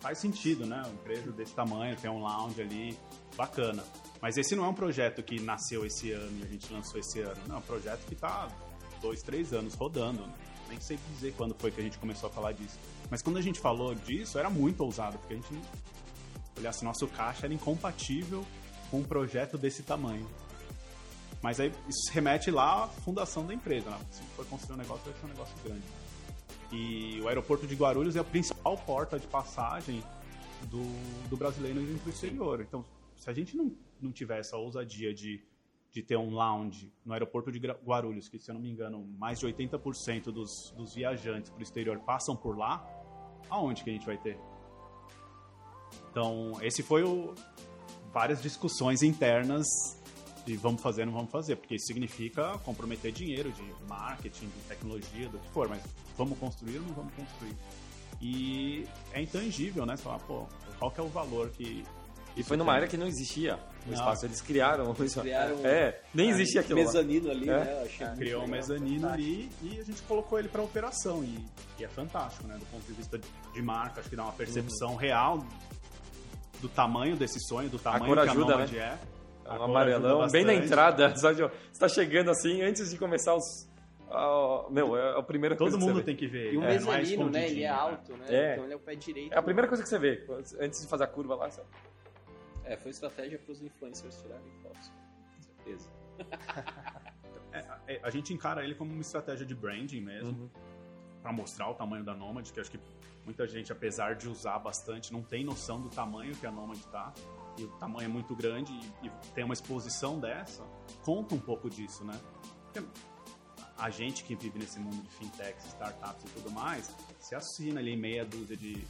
faz 0.00 0.18
sentido, 0.18 0.66
né? 0.66 0.82
Uma 0.84 0.94
empresa 0.94 1.30
desse 1.32 1.54
tamanho, 1.54 1.96
tem 1.96 2.10
um 2.10 2.18
lounge 2.20 2.60
ali, 2.60 2.98
bacana. 3.36 3.84
Mas 4.20 4.36
esse 4.36 4.54
não 4.56 4.64
é 4.64 4.68
um 4.68 4.74
projeto 4.74 5.22
que 5.22 5.40
nasceu 5.40 5.84
esse 5.86 6.10
ano 6.12 6.40
e 6.40 6.42
a 6.42 6.46
gente 6.46 6.72
lançou 6.72 6.98
esse 6.98 7.20
ano. 7.20 7.40
Não, 7.46 7.56
é 7.56 7.58
um 7.58 7.62
projeto 7.62 8.04
que 8.06 8.14
está 8.14 8.48
dois, 9.00 9.22
três 9.22 9.52
anos 9.52 9.74
rodando. 9.74 10.24
Nem 10.72 10.80
sei 10.80 10.98
dizer 11.12 11.34
quando 11.36 11.54
foi 11.54 11.70
que 11.70 11.78
a 11.78 11.84
gente 11.84 11.98
começou 11.98 12.30
a 12.30 12.32
falar 12.32 12.52
disso. 12.52 12.78
Mas 13.10 13.20
quando 13.20 13.36
a 13.36 13.42
gente 13.42 13.60
falou 13.60 13.94
disso, 13.94 14.38
era 14.38 14.48
muito 14.48 14.80
ousado, 14.82 15.18
porque 15.18 15.34
a 15.34 15.36
gente 15.36 15.62
olhasse 16.56 16.82
nosso 16.82 17.06
caixa 17.08 17.44
era 17.44 17.52
incompatível 17.52 18.42
com 18.90 19.00
um 19.00 19.02
projeto 19.02 19.58
desse 19.58 19.82
tamanho. 19.82 20.26
Mas 21.42 21.60
aí 21.60 21.70
isso 21.86 22.10
remete 22.10 22.50
lá 22.50 22.84
à 22.84 22.88
fundação 22.88 23.44
da 23.46 23.52
empresa. 23.52 23.90
Né? 23.90 24.00
Se 24.10 24.22
for 24.34 24.46
construir 24.46 24.76
um 24.76 24.78
negócio, 24.78 25.04
vai 25.04 25.20
ser 25.20 25.26
um 25.26 25.28
negócio 25.28 25.54
grande. 25.62 25.84
E 26.72 27.20
o 27.20 27.28
aeroporto 27.28 27.66
de 27.66 27.74
Guarulhos 27.74 28.16
é 28.16 28.20
a 28.20 28.24
principal 28.24 28.78
porta 28.78 29.18
de 29.18 29.26
passagem 29.26 30.02
do, 30.70 30.82
do 31.28 31.36
brasileiro 31.36 31.82
indo 31.82 31.98
para 32.00 32.08
o 32.08 32.12
exterior. 32.14 32.62
Então, 32.62 32.82
se 33.14 33.28
a 33.28 33.34
gente 33.34 33.54
não, 33.58 33.76
não 34.00 34.10
tiver 34.10 34.40
essa 34.40 34.56
ousadia 34.56 35.12
de, 35.12 35.42
de 35.93 36.03
ter 36.03 36.16
um 36.16 36.30
lounge 36.30 36.90
no 37.05 37.12
aeroporto 37.12 37.53
de 37.53 37.59
Guarulhos, 37.59 38.28
que 38.28 38.38
se 38.38 38.51
eu 38.51 38.55
não 38.55 38.62
me 38.62 38.70
engano, 38.70 39.07
mais 39.18 39.38
de 39.38 39.47
80% 39.47 40.24
dos, 40.24 40.72
dos 40.74 40.95
viajantes 40.95 41.51
para 41.51 41.61
o 41.61 41.62
exterior 41.62 41.99
passam 42.01 42.34
por 42.34 42.57
lá, 42.57 42.84
aonde 43.51 43.84
que 43.84 43.90
a 43.90 43.93
gente 43.93 44.07
vai 44.07 44.16
ter? 44.16 44.38
Então, 46.11 46.53
esse 46.62 46.82
foi 46.82 47.03
o 47.05 47.34
várias 48.12 48.43
discussões 48.43 49.03
internas 49.03 49.66
de 50.45 50.57
vamos 50.57 50.82
fazer, 50.82 51.05
não 51.05 51.12
vamos 51.12 51.30
fazer, 51.30 51.57
porque 51.57 51.76
isso 51.76 51.86
significa 51.86 52.59
comprometer 52.59 53.12
dinheiro 53.12 53.53
de 53.53 53.62
marketing, 53.88 54.47
de 54.47 54.61
tecnologia, 54.68 55.28
do 55.28 55.38
que 55.38 55.49
for, 55.51 55.68
mas 55.68 55.82
vamos 56.16 56.38
construir 56.38 56.78
ou 56.78 56.82
não 56.82 56.95
vamos 56.95 57.14
construir? 57.14 57.57
E 58.20 58.86
é 59.12 59.22
intangível, 59.22 59.84
né? 59.86 59.97
Você 59.97 60.03
fala, 60.03 60.18
pô, 60.20 60.47
qual 60.78 60.90
que 60.90 61.01
é 61.01 61.03
o 61.03 61.09
valor 61.09 61.51
que. 61.51 61.84
E 62.36 62.43
foi 62.43 62.57
numa 62.57 62.72
área 62.72 62.88
que 62.88 62.97
não 62.97 63.07
existia 63.07 63.59
o 63.86 63.88
Não. 63.90 63.94
espaço. 63.94 64.26
Eles 64.26 64.40
criaram 64.40 64.94
isso. 65.00 65.20
criaram 65.20 65.58
É, 65.64 66.00
nem 66.14 66.30
existia 66.30 66.60
aquilo 66.60 66.78
lá. 66.78 66.84
mezanino 66.86 67.30
ali, 67.30 67.48
É. 67.48 67.52
né? 67.58 67.82
Achei 67.84 68.06
muito 68.06 68.18
criou 68.18 68.44
um 68.44 68.46
mezanino 68.46 69.08
ali 69.08 69.50
e 69.62 69.80
a 69.80 69.84
gente 69.84 70.00
colocou 70.02 70.38
ele 70.38 70.48
para 70.48 70.62
operação 70.62 71.22
e, 71.24 71.44
e 71.78 71.84
é 71.84 71.88
fantástico, 71.88 72.46
né? 72.46 72.56
Do 72.58 72.66
ponto 72.66 72.84
de 72.86 72.92
vista 72.92 73.18
de 73.18 73.62
marca, 73.62 74.00
acho 74.00 74.08
que 74.10 74.16
dá 74.16 74.22
uma 74.24 74.32
percepção 74.32 74.94
real 74.96 75.44
do 76.60 76.68
tamanho 76.68 77.16
desse 77.16 77.40
sonho, 77.48 77.68
do 77.68 77.78
tamanho 77.78 78.06
cor 78.06 78.14
que 78.22 78.28
a 78.28 78.32
ajuda, 78.32 78.52
Nomad 78.52 78.74
é. 78.76 78.98
A 79.44 79.58
Um 79.58 79.62
amarelão, 79.64 80.22
ajuda 80.22 80.32
bem 80.32 80.44
na 80.44 80.54
entrada. 80.54 81.08
Você 81.18 81.50
tá 81.78 81.88
chegando 81.88 82.30
assim, 82.30 82.62
antes 82.62 82.88
de 82.90 82.96
começar 82.96 83.34
os. 83.34 83.68
meu, 84.70 84.96
é 84.96 85.18
a 85.18 85.22
primeira 85.22 85.56
Todo 85.56 85.70
coisa 85.72 85.78
que 85.78 85.82
mundo 85.84 85.94
você 85.96 86.00
vê. 86.00 86.06
tem 86.06 86.16
que 86.16 86.26
ver. 86.28 86.52
E 86.52 86.56
o 86.56 86.62
é, 86.62 86.66
é 86.66 86.68
mezanino, 86.78 87.28
né? 87.30 87.48
Ele 87.48 87.62
é 87.64 87.68
alto, 87.68 88.12
né? 88.16 88.26
É. 88.28 88.52
Então 88.52 88.64
ele 88.64 88.72
é 88.74 88.76
o 88.76 88.78
pé 88.80 88.94
direito. 88.94 89.32
É 89.34 89.38
a 89.38 89.42
primeira 89.42 89.66
coisa 89.66 89.82
que 89.82 89.88
você 89.88 89.98
vê, 89.98 90.24
antes 90.60 90.80
de 90.82 90.86
fazer 90.86 91.02
a 91.02 91.06
curva 91.08 91.34
lá. 91.34 91.50
sabe? 91.50 91.66
É, 92.64 92.76
foi 92.76 92.90
estratégia 92.90 93.38
para 93.38 93.52
os 93.52 93.62
influencers 93.62 94.20
tirarem 94.22 94.50
fotos. 94.62 94.92
Com 95.36 95.42
certeza. 95.42 95.90
É, 97.86 98.00
a 98.02 98.08
gente 98.08 98.32
encara 98.32 98.64
ele 98.64 98.74
como 98.74 98.90
uma 98.92 99.02
estratégia 99.02 99.44
de 99.44 99.54
branding 99.54 100.00
mesmo, 100.00 100.30
Uhum. 100.44 100.50
para 101.20 101.32
mostrar 101.34 101.68
o 101.68 101.74
tamanho 101.74 102.02
da 102.02 102.14
Nomad, 102.14 102.50
que 102.50 102.58
acho 102.58 102.70
que 102.70 102.80
muita 103.26 103.46
gente, 103.46 103.70
apesar 103.70 104.14
de 104.14 104.26
usar 104.26 104.58
bastante, 104.58 105.12
não 105.12 105.22
tem 105.22 105.44
noção 105.44 105.78
do 105.78 105.90
tamanho 105.90 106.34
que 106.34 106.46
a 106.46 106.50
Nomad 106.50 106.78
tá. 106.90 107.12
E 107.58 107.64
o 107.64 107.68
tamanho 107.72 108.06
é 108.06 108.08
muito 108.08 108.34
grande 108.34 108.72
e, 108.72 109.06
e 109.06 109.10
tem 109.34 109.44
uma 109.44 109.52
exposição 109.52 110.18
dessa, 110.18 110.64
conta 111.04 111.34
um 111.34 111.38
pouco 111.40 111.68
disso, 111.68 112.02
né? 112.06 112.18
Porque 112.72 112.88
a 113.76 113.90
gente 113.90 114.24
que 114.24 114.34
vive 114.34 114.58
nesse 114.58 114.80
mundo 114.80 115.02
de 115.02 115.10
fintechs, 115.10 115.66
startups 115.66 116.24
e 116.24 116.28
tudo 116.34 116.50
mais, 116.52 116.96
se 117.20 117.34
assina 117.34 117.80
ali 117.80 117.94
meia 117.98 118.24
dúzia 118.24 118.56
de, 118.56 118.82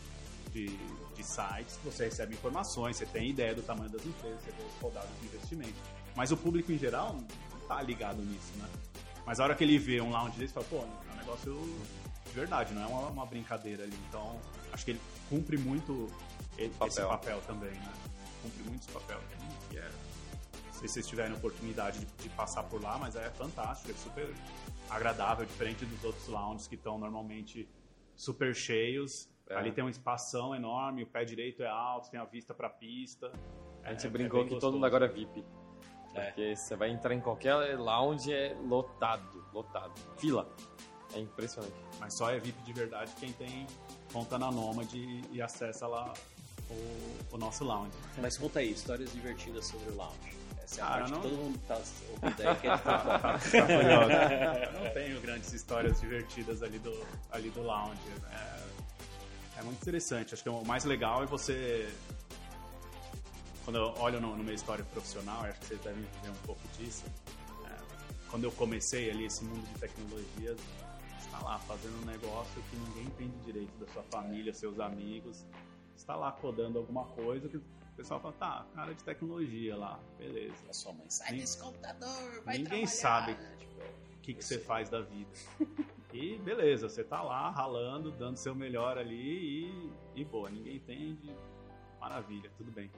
de, 0.51 0.67
de 1.15 1.25
sites, 1.25 1.79
você 1.85 2.07
recebe 2.07 2.35
informações, 2.35 2.97
você 2.97 3.07
tem 3.07 3.31
ideia 3.31 3.55
do 3.55 3.63
tamanho 3.63 3.91
das 3.91 4.05
empresas, 4.05 4.43
você 4.43 4.51
vê 4.51 4.63
os 4.63 4.81
rodados 4.81 5.11
de 5.21 5.27
investimento. 5.27 5.75
Mas 6.15 6.31
o 6.31 6.37
público 6.37 6.73
em 6.73 6.79
geral 6.79 7.15
não 7.15 7.61
tá 7.67 7.81
ligado 7.83 8.23
nisso, 8.23 8.53
né? 8.57 8.69
Mas 9.25 9.41
a 9.41 9.45
hora 9.45 9.55
que 9.55 9.63
ele 9.65 9.79
vê 9.79 10.01
um 10.01 10.11
lounge 10.11 10.37
desse, 10.39 10.53
fala, 10.53 10.67
pô, 10.69 10.77
é 10.79 11.13
um 11.13 11.17
negócio 11.17 11.55
de 12.27 12.33
verdade, 12.33 12.73
não 12.75 12.83
é 12.83 12.87
uma, 12.87 13.09
uma 13.09 13.27
brincadeira 13.27 13.85
ali. 13.85 13.97
Então, 14.09 14.41
acho 14.73 14.85
que 14.85 14.93
ele 14.93 15.01
cumpre 15.29 15.57
muito 15.57 16.11
esse 16.59 16.75
Papel. 16.77 17.09
papel 17.09 17.41
também, 17.47 17.71
né? 17.71 17.93
Cumpre 18.43 18.63
muito 18.65 18.83
esse 18.83 18.93
papel. 18.93 19.21
Que 19.71 19.79
é, 19.79 19.91
não 20.67 20.73
sei 20.73 20.89
se 20.89 20.95
vocês 20.95 21.07
tiverem 21.07 21.33
a 21.33 21.37
oportunidade 21.37 22.01
de, 22.01 22.07
de 22.23 22.29
passar 22.31 22.63
por 22.65 22.83
lá, 22.83 22.99
mas 22.99 23.17
é 23.17 23.31
fantástico, 23.31 23.91
é 23.91 23.95
super 23.95 24.35
agradável, 24.91 25.45
diferente 25.47 25.85
dos 25.85 26.05
outros 26.05 26.27
lounges 26.27 26.67
que 26.67 26.75
estão 26.75 26.99
normalmente 26.99 27.69
super 28.17 28.55
cheios. 28.55 29.29
É. 29.53 29.57
Ali 29.57 29.73
tem 29.73 29.85
um 29.85 29.89
espação 29.89 30.55
enorme, 30.55 31.03
o 31.03 31.07
pé 31.07 31.25
direito 31.25 31.63
é 31.63 31.69
alto, 31.69 32.11
tem 32.11 32.19
a 32.21 32.25
vista 32.25 32.53
pra 32.55 32.69
pista. 32.69 33.31
A 33.85 33.91
gente 33.91 34.05
É- 34.05 34.07
é 34.07 34.11
brincou 34.11 34.41
bem 34.41 34.49
que 34.55 34.61
todo 34.61 34.75
mundo 34.75 34.87
agora 34.87 35.07
é 35.07 35.09
VIP. 35.09 35.45
É. 36.15 36.27
Porque 36.27 36.57
você 36.57 36.77
vai 36.77 36.91
entrar 36.91 37.15
em 37.15 37.21
qualquer 37.21 37.79
lounge, 37.79 38.33
é 38.33 38.55
lotado, 38.67 39.45
lotado. 39.53 39.93
Fila. 40.19 40.49
É 41.15 41.19
impressionante. 41.19 41.75
Mas 42.01 42.15
só 42.15 42.31
é 42.31 42.39
VIP 42.39 42.61
de 42.63 42.73
verdade 42.73 43.13
quem 43.21 43.33
tem 43.33 43.67
conta 44.13 44.39
na 44.39 44.51
Nomad 44.51 44.93
e, 44.95 45.41
acessa 45.43 45.87
lá 45.87 46.13
o, 46.71 47.35
o 47.35 47.39
nosso 47.39 47.65
lounge. 47.65 47.93
Mas 48.19 48.37
conta 48.39 48.61
aí, 48.61 48.71
histórias 48.73 49.13
divertidas 49.13 49.67
sobre 49.67 49.91
o 49.91 49.97
lounge. 49.97 50.37
Essa 50.63 50.81
é 50.81 50.85
a 50.85 50.87
Ah, 50.87 50.91
parte 50.91 51.11
não- 51.13 51.21
que 51.21 51.29
todo 51.29 51.37
mundo 51.39 51.61
tá 51.69 51.75
ouvindo 51.77 52.49
aí, 52.49 52.57
quer 52.57 52.79
falar. 52.79 53.41
Eu 54.73 54.73
não 54.85 54.91
tenho 54.95 55.21
grandes 55.21 55.53
histórias 55.53 56.01
divertidas 56.01 56.63
ali 56.63 56.79
do, 56.79 57.07
ali 57.31 57.51
do 57.51 57.63
lounge. 57.63 58.01
É, 58.31 58.63
é 59.63 59.65
muito 59.65 59.81
interessante. 59.83 60.35
Acho 60.35 60.43
que 60.43 60.49
o 60.49 60.65
mais 60.65 60.85
legal 60.85 61.23
é 61.23 61.27
você. 61.27 61.89
Quando 63.65 63.77
eu 63.77 63.95
olho 63.99 64.21
no, 64.21 64.37
no 64.37 64.43
meu 64.45 64.55
história 64.55 64.85
profissional, 64.85 65.43
acho 65.45 65.61
que 65.61 65.67
vocês 65.67 65.81
devem 65.81 66.03
ver 66.23 66.31
um 66.31 66.47
pouco 66.47 66.61
disso. 66.79 67.05
é, 67.67 67.77
quando 68.29 68.45
eu 68.45 68.53
comecei 68.53 69.11
ali 69.11 69.25
esse 69.27 69.45
mundo 69.45 69.65
de 69.73 69.79
tecnologias, 69.79 70.59
está 71.19 71.39
lá 71.43 71.59
fazendo 71.61 72.03
um 72.03 72.07
negócio 72.07 72.61
que 72.71 72.77
ninguém 72.77 73.05
entende 73.05 73.39
direito 73.45 73.73
da 73.79 73.87
sua 73.93 74.03
família, 74.05 74.53
seus 74.53 74.81
amigos. 74.81 75.45
Está 75.97 76.17
lá 76.17 76.33
codando 76.33 76.79
alguma 76.79 77.05
coisa 77.05 77.49
que 77.49 77.57
o 77.59 77.63
pessoal 77.97 78.19
fala, 78.19 78.35
tá, 78.35 78.67
cara 78.75 78.93
de 78.95 79.05
tecnologia 79.05 79.77
lá, 79.77 80.01
beleza. 80.19 80.57
A 80.69 80.73
sua 80.73 80.93
mãe, 80.93 81.09
sai 81.09 81.31
Nin- 81.33 81.39
desse 81.39 81.59
computador, 81.59 82.43
vai 82.45 82.59
Ninguém 82.59 82.85
trabalhar. 82.85 82.87
sabe. 82.89 83.37
Tipo, 83.59 83.81
o 83.83 84.21
que, 84.23 84.35
que 84.35 84.45
você 84.45 84.59
faz 84.59 84.89
da 84.91 85.03
vida. 85.03 85.31
E 86.13 86.37
beleza, 86.39 86.89
você 86.89 87.03
tá 87.03 87.23
lá 87.23 87.51
ralando, 87.51 88.11
dando 88.13 88.37
seu 88.37 88.55
melhor 88.55 88.99
ali 88.99 89.65
e, 89.65 90.21
e 90.21 90.25
boa, 90.25 90.51
ninguém 90.51 90.77
entende, 90.77 91.35
maravilha, 91.99 92.51
tudo 92.57 92.71
bem. 92.71 92.91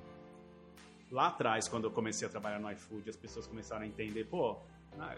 Lá 1.11 1.29
atrás, 1.29 1.69
quando 1.69 1.85
eu 1.85 1.91
comecei 1.93 2.27
a 2.27 2.31
trabalhar 2.31 2.59
no 2.59 2.71
iFood, 2.73 3.09
as 3.09 3.17
pessoas 3.17 3.47
começaram 3.47 3.83
a 3.83 3.87
entender, 3.87 4.25
pô, 4.25 4.59
ah, 4.99 5.15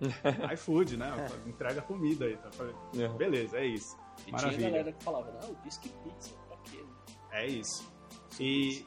iFood, 0.54 0.96
né? 0.96 1.12
Entrega 1.46 1.82
comida 1.82 2.24
aí. 2.24 2.36
Tá? 2.36 2.50
Falei, 2.52 2.74
Beleza, 3.18 3.58
é 3.58 3.66
isso. 3.66 3.96
E 4.20 4.24
tinha 4.24 4.32
Maravilha. 4.32 4.70
galera 4.70 4.92
que 4.92 5.04
falava, 5.04 5.32
não, 5.42 5.50
o 5.50 5.56
pizza, 5.56 6.34
pra 6.48 6.56
quê? 6.58 6.84
É 7.32 7.46
isso. 7.46 7.92
E 8.40 8.86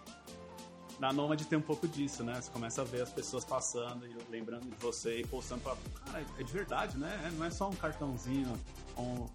na 1.00 1.14
Nomad 1.14 1.40
tem 1.46 1.58
um 1.58 1.62
pouco 1.62 1.88
disso, 1.88 2.24
né? 2.24 2.34
Você 2.42 2.50
começa 2.52 2.82
a 2.82 2.86
ver 2.86 3.02
as 3.04 3.12
pessoas 3.12 3.46
passando 3.46 4.06
e 4.08 4.16
lembrando 4.32 4.68
de 4.70 4.76
você 4.78 5.20
e 5.20 5.28
postando 5.28 5.62
pra. 5.62 5.76
Cara, 6.06 6.26
é 6.40 6.44
de 6.44 6.52
verdade, 6.52 6.98
né? 6.98 7.32
Não 7.38 7.46
é 7.46 7.50
só 7.52 7.70
um 7.70 7.76
cartãozinho, 7.76 8.52
um, 8.98 9.28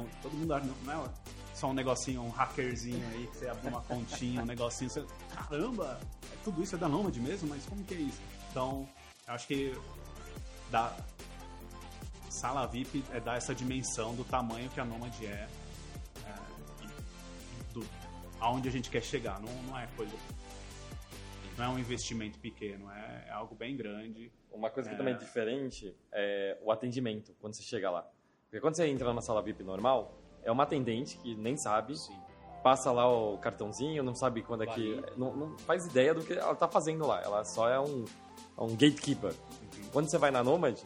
um- 0.00 0.08
todo 0.22 0.32
mundo 0.34 0.52
acha, 0.54 0.66
não 0.84 1.04
é 1.04 1.10
só 1.54 1.68
um 1.68 1.74
negocinho, 1.74 2.22
um 2.22 2.30
hackerzinho 2.30 3.06
aí 3.08 3.26
que 3.26 3.36
você 3.36 3.48
abre 3.48 3.68
uma 3.68 3.82
continha, 3.82 4.42
um 4.42 4.46
negocinho. 4.46 4.88
Você, 4.88 5.04
caramba, 5.34 6.00
é 6.32 6.36
tudo 6.42 6.62
isso 6.62 6.74
é 6.74 6.78
da 6.78 6.88
Nomad 6.88 7.14
mesmo? 7.18 7.48
Mas 7.50 7.66
como 7.66 7.84
que 7.84 7.92
é 7.94 7.98
isso? 7.98 8.20
Então, 8.50 8.88
acho 9.26 9.46
que 9.46 9.76
dá. 10.70 10.96
Sala 12.30 12.66
VIP 12.66 13.04
é 13.12 13.20
dar 13.20 13.36
essa 13.36 13.54
dimensão 13.54 14.14
do 14.14 14.24
tamanho 14.24 14.70
que 14.70 14.80
a 14.80 14.84
Nomad 14.84 15.12
é, 15.22 15.26
é, 16.24 16.34
aonde 18.40 18.68
a 18.68 18.72
gente 18.72 18.88
quer 18.88 19.02
chegar. 19.02 19.40
Não, 19.40 19.52
não 19.64 19.78
é 19.78 19.86
coisa. 19.96 20.12
Não 21.60 21.66
é 21.66 21.68
um 21.68 21.78
investimento 21.78 22.38
pequeno, 22.38 22.90
é, 22.90 23.26
é 23.28 23.30
algo 23.32 23.54
bem 23.54 23.76
grande. 23.76 24.32
Uma 24.50 24.70
coisa 24.70 24.88
que 24.88 24.94
É. 24.94 24.98
também 24.98 25.12
é 25.12 25.16
diferente 25.18 25.94
é 26.10 26.56
o 26.62 26.72
atendimento 26.72 27.34
quando 27.38 27.54
você 27.54 27.62
chega 27.62 27.90
lá. 27.90 28.08
Porque 28.44 28.60
quando 28.60 28.74
você 28.76 28.86
entra 28.86 29.06
numa 29.06 29.20
sala 29.20 29.42
VIP 29.42 29.62
normal, 29.62 30.18
é 30.42 30.50
uma 30.50 30.62
atendente 30.62 31.18
que 31.18 31.34
nem 31.34 31.58
sabe, 31.58 31.92
passa 32.62 32.90
lá 32.90 33.06
o 33.06 33.36
cartãozinho, 33.36 34.02
não 34.02 34.14
sabe 34.14 34.40
quando 34.42 34.62
é 34.62 34.66
que. 34.68 34.94
Valida. 34.94 35.12
Não, 35.18 35.36
não 35.36 35.58
faz 35.58 35.84
ideia 35.86 36.14
do 36.14 36.24
que 36.24 36.32
ela 36.32 36.54
tá 36.54 36.66
fazendo 36.66 37.06
lá. 37.06 37.20
Ela 37.22 37.44
só 37.44 37.68
é 37.68 37.78
um, 37.78 38.06
um 38.56 38.70
gatekeeper. 38.74 39.34
Quando 39.92 40.10
você 40.10 40.16
vai 40.16 40.30
na 40.30 40.42
Nomad, 40.42 40.80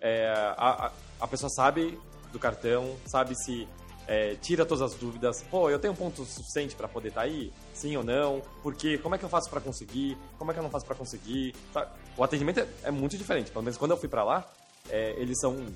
é, 0.00 0.28
a, 0.56 0.86
a, 0.88 0.92
a 1.20 1.28
pessoa 1.28 1.48
sabe 1.50 1.96
do 2.32 2.40
cartão, 2.40 2.96
sabe 3.06 3.36
se 3.36 3.68
é, 4.08 4.34
tira 4.36 4.64
todas 4.66 4.82
as 4.82 4.98
dúvidas. 4.98 5.42
Pô, 5.50 5.68
eu 5.70 5.78
tenho 5.78 5.92
um 5.92 5.96
ponto 5.96 6.24
suficiente 6.24 6.74
para 6.74 6.88
poder 6.88 7.08
estar 7.08 7.20
aí? 7.20 7.52
Sim 7.74 7.96
ou 7.96 8.02
não? 8.02 8.42
Porque 8.62 8.96
como 8.98 9.14
é 9.14 9.18
que 9.18 9.24
eu 9.24 9.28
faço 9.28 9.48
para 9.50 9.60
conseguir? 9.60 10.16
Como 10.38 10.50
é 10.50 10.54
que 10.54 10.58
eu 10.58 10.64
não 10.64 10.70
faço 10.70 10.86
para 10.86 10.94
conseguir? 10.96 11.54
Tá? 11.72 11.92
O 12.16 12.24
atendimento 12.24 12.58
é, 12.60 12.66
é 12.84 12.90
muito 12.90 13.16
diferente. 13.18 13.50
Pelo 13.50 13.62
menos 13.62 13.76
quando 13.76 13.90
eu 13.92 13.96
fui 13.98 14.08
para 14.08 14.24
lá, 14.24 14.50
é, 14.88 15.10
eles 15.18 15.38
são 15.38 15.66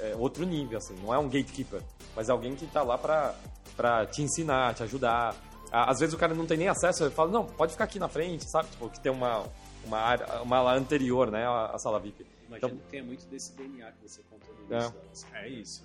é, 0.00 0.16
outro 0.16 0.44
nível, 0.46 0.78
assim. 0.78 0.94
Não 1.02 1.12
é 1.12 1.18
um 1.18 1.26
gatekeeper, 1.28 1.82
mas 2.16 2.28
é 2.28 2.32
alguém 2.32 2.54
que 2.56 2.66
tá 2.66 2.82
lá 2.82 2.96
para 2.98 3.34
para 3.76 4.04
te 4.06 4.22
ensinar, 4.22 4.74
te 4.74 4.82
ajudar. 4.82 5.34
Às 5.70 5.98
vezes 6.00 6.14
o 6.14 6.18
cara 6.18 6.34
não 6.34 6.44
tem 6.44 6.58
nem 6.58 6.68
acesso, 6.68 7.04
ele 7.04 7.10
fala, 7.14 7.30
não, 7.30 7.46
pode 7.46 7.72
ficar 7.72 7.84
aqui 7.84 7.98
na 7.98 8.06
frente, 8.08 8.44
sabe? 8.50 8.68
Tipo, 8.70 8.90
que 8.90 9.00
tem 9.00 9.10
uma, 9.10 9.44
uma 9.86 9.96
área, 9.98 10.42
uma 10.42 10.58
ala 10.58 10.74
anterior, 10.74 11.30
né, 11.30 11.46
à 11.46 11.66
à 11.74 11.78
sala 11.78 11.98
VIP. 11.98 12.26
Imagino 12.46 12.56
Então- 12.56 12.70
que 12.70 12.90
tenha 12.90 13.02
muito 13.02 13.24
desse 13.28 13.54
DNA 13.56 13.90
que 13.92 14.06
você 14.06 14.20
contou 14.24 14.54
no 14.54 14.74
É. 14.74 14.78
início 14.78 14.94
É 15.00 15.08
isso, 15.12 15.26
é 15.34 15.48
isso. 15.48 15.84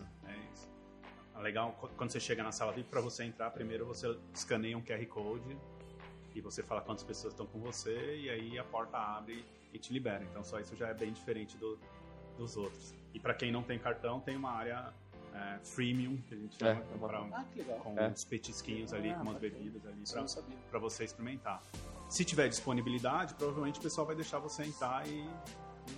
É 1.38 1.42
legal 1.42 1.74
qu- 1.80 1.90
quando 1.96 2.10
você 2.12 2.20
chega 2.20 2.44
na 2.44 2.52
sala 2.52 2.72
VIP, 2.74 2.90
para 2.90 3.02
você 3.02 3.24
entrar, 3.24 3.52
primeiro 3.52 3.86
você 3.86 4.18
escaneia 4.34 4.78
um 4.78 4.82
QR 4.82 5.06
Code 5.08 5.58
e 6.34 6.42
você 6.42 6.64
fala 6.64 6.82
quantas 6.82 7.04
pessoas 7.04 7.34
estão 7.34 7.46
com 7.46 7.60
você 7.60 8.18
e 8.18 8.30
aí 8.30 8.58
a 8.60 8.64
porta 8.64 8.98
abre 8.98 9.46
e 9.74 9.78
te 9.80 9.94
libera. 9.94 10.24
Então 10.24 10.44
só 10.44 10.60
isso 10.60 10.76
já 10.76 10.88
é 10.90 10.94
bem 10.94 11.12
diferente 11.12 11.58
do- 11.58 11.78
dos 12.38 12.56
outros. 12.58 12.94
E 13.14 13.20
para 13.20 13.34
quem 13.34 13.52
não 13.52 13.64
tem 13.64 13.78
cartão, 13.80 14.20
tem 14.20 14.36
uma 14.36 14.52
área 14.52 14.94
é, 15.34 15.60
freemium, 15.64 16.18
que 16.28 16.34
a 16.34 16.38
gente 16.38 16.56
É, 16.56 16.74
chama, 16.74 16.82
é 16.92 16.96
uma- 16.96 17.08
pra- 17.08 17.20
Ah, 17.40 17.46
que 17.54 17.60
legal. 17.60 17.78
com 17.82 18.00
É. 18.00 18.08
uns 18.08 18.24
petisquinhos 18.24 18.92
ali, 18.92 19.12
Ah, 19.12 19.16
com 19.18 19.22
umas 19.24 19.38
bebidas 19.38 19.86
ali 19.86 20.02
para 20.72 20.80
você 20.80 21.04
experimentar. 21.04 21.62
Se 22.10 22.26
tiver 22.26 22.48
disponibilidade, 22.48 23.36
provavelmente 23.36 23.78
o 23.78 23.84
pessoal 23.84 24.08
vai 24.08 24.16
deixar 24.16 24.40
você 24.40 24.64
entrar 24.64 25.08
e, 25.08 25.30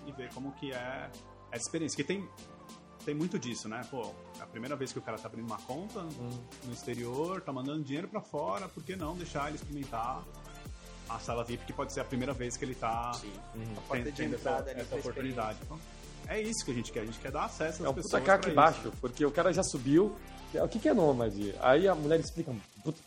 e 0.05 0.11
ver 0.11 0.33
como 0.33 0.51
que 0.53 0.73
é 0.73 1.09
essa 1.51 1.63
experiência. 1.63 1.95
Que 1.95 2.03
tem, 2.03 2.27
tem 3.09 3.15
muito 3.15 3.39
disso, 3.39 3.67
né? 3.67 3.81
Pô, 3.89 4.11
é 4.39 4.43
a 4.43 4.45
primeira 4.45 4.75
vez 4.75 4.93
que 4.93 4.99
o 4.99 5.01
cara 5.01 5.17
tá 5.17 5.27
abrindo 5.27 5.47
uma 5.47 5.57
conta 5.57 6.03
no 6.03 6.71
exterior, 6.71 7.41
tá 7.41 7.51
mandando 7.51 7.83
dinheiro 7.83 8.07
para 8.07 8.21
fora, 8.21 8.69
por 8.69 8.83
que 8.83 8.95
não 8.95 9.15
deixar 9.15 9.47
ele 9.47 9.55
experimentar 9.55 10.23
a 11.09 11.17
sala 11.17 11.43
VIP, 11.43 11.65
que 11.65 11.73
pode 11.73 11.91
ser 11.91 12.01
a 12.01 12.05
primeira 12.05 12.33
vez 12.33 12.55
que 12.55 12.63
ele 12.63 12.75
tá 12.75 13.19
porta 13.87 14.03
de 14.03 14.11
tendo 14.11 14.35
essa, 14.35 14.63
essa 14.67 14.95
oportunidade. 14.95 15.57
Então, 15.63 15.79
é 16.27 16.39
isso 16.39 16.63
que 16.63 16.69
a 16.69 16.73
gente 16.75 16.91
quer, 16.91 16.99
a 16.99 17.05
gente 17.05 17.17
quer 17.17 17.31
dar 17.31 17.45
acesso 17.45 17.81
às 17.81 17.87
É 17.87 17.89
um 17.89 17.93
pessoas 17.95 18.21
puta 18.21 18.25
caco 18.25 18.43
pra 18.43 18.53
baixo, 18.53 18.93
porque 19.01 19.25
o 19.25 19.31
cara 19.31 19.51
já 19.51 19.63
subiu. 19.63 20.15
O 20.53 20.67
que, 20.67 20.77
que 20.77 20.87
é 20.87 20.93
nômade? 20.93 21.55
Aí 21.61 21.87
a 21.87 21.95
mulher 21.95 22.19
explica. 22.19 22.55
puta, 22.83 22.99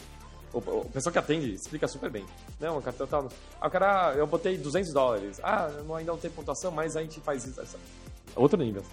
o, 0.52 0.58
o 0.58 0.90
pessoal 0.90 1.12
que 1.12 1.18
atende 1.20 1.54
explica 1.54 1.86
super 1.86 2.10
bem. 2.10 2.26
Não, 2.58 2.78
o 2.78 2.82
cartão 2.82 3.06
tal. 3.06 3.28
Ah, 3.60 3.68
o 3.68 3.70
cara, 3.70 4.14
eu 4.16 4.26
botei 4.26 4.58
200 4.58 4.92
dólares. 4.92 5.40
Ah, 5.44 5.68
não, 5.86 5.94
ainda 5.94 6.10
não 6.10 6.18
tem 6.18 6.28
pontuação, 6.28 6.72
mas 6.72 6.96
a 6.96 7.02
gente 7.02 7.20
faz 7.20 7.44
isso. 7.44 7.78
Outro 8.34 8.58
nível. 8.58 8.84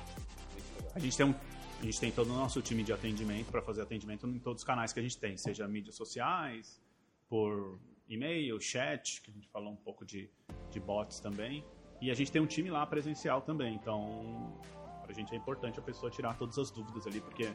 A 0.96 1.00
gente 1.00 1.16
tem 1.16 1.26
um, 1.26 1.34
a 1.80 1.84
gente 1.84 2.00
tem 2.00 2.12
todo 2.12 2.30
o 2.30 2.34
nosso 2.34 2.62
time 2.62 2.84
de 2.84 2.92
atendimento 2.92 3.52
para 3.52 3.62
fazer 3.62 3.82
atendimento 3.82 4.28
em 4.28 4.40
todos 4.40 4.62
os 4.62 4.66
canais 4.66 4.92
que 4.92 5.00
a 5.00 5.04
gente 5.04 5.18
tem, 5.18 5.38
seja 5.38 5.68
mídias 5.68 5.96
sociais, 5.96 6.82
por 7.30 7.80
e-mail, 8.08 8.60
chat, 8.60 9.22
que 9.22 9.32
a 9.32 9.34
gente 9.34 9.48
falou 9.48 9.72
um 9.72 9.78
pouco 9.78 10.06
de, 10.06 10.30
de 10.70 10.80
bots 10.80 11.20
também. 11.20 11.64
E 12.02 12.10
a 12.10 12.14
gente 12.14 12.32
tem 12.32 12.42
um 12.42 12.46
time 12.46 12.70
lá 12.70 12.86
presencial 12.86 13.42
também, 13.42 13.76
então 13.76 14.60
pra 15.04 15.14
gente 15.14 15.34
é 15.34 15.38
importante 15.38 15.80
a 15.80 15.82
pessoa 15.82 16.12
tirar 16.12 16.38
todas 16.38 16.58
as 16.58 16.70
dúvidas 16.70 17.08
ali, 17.08 17.22
porque 17.22 17.52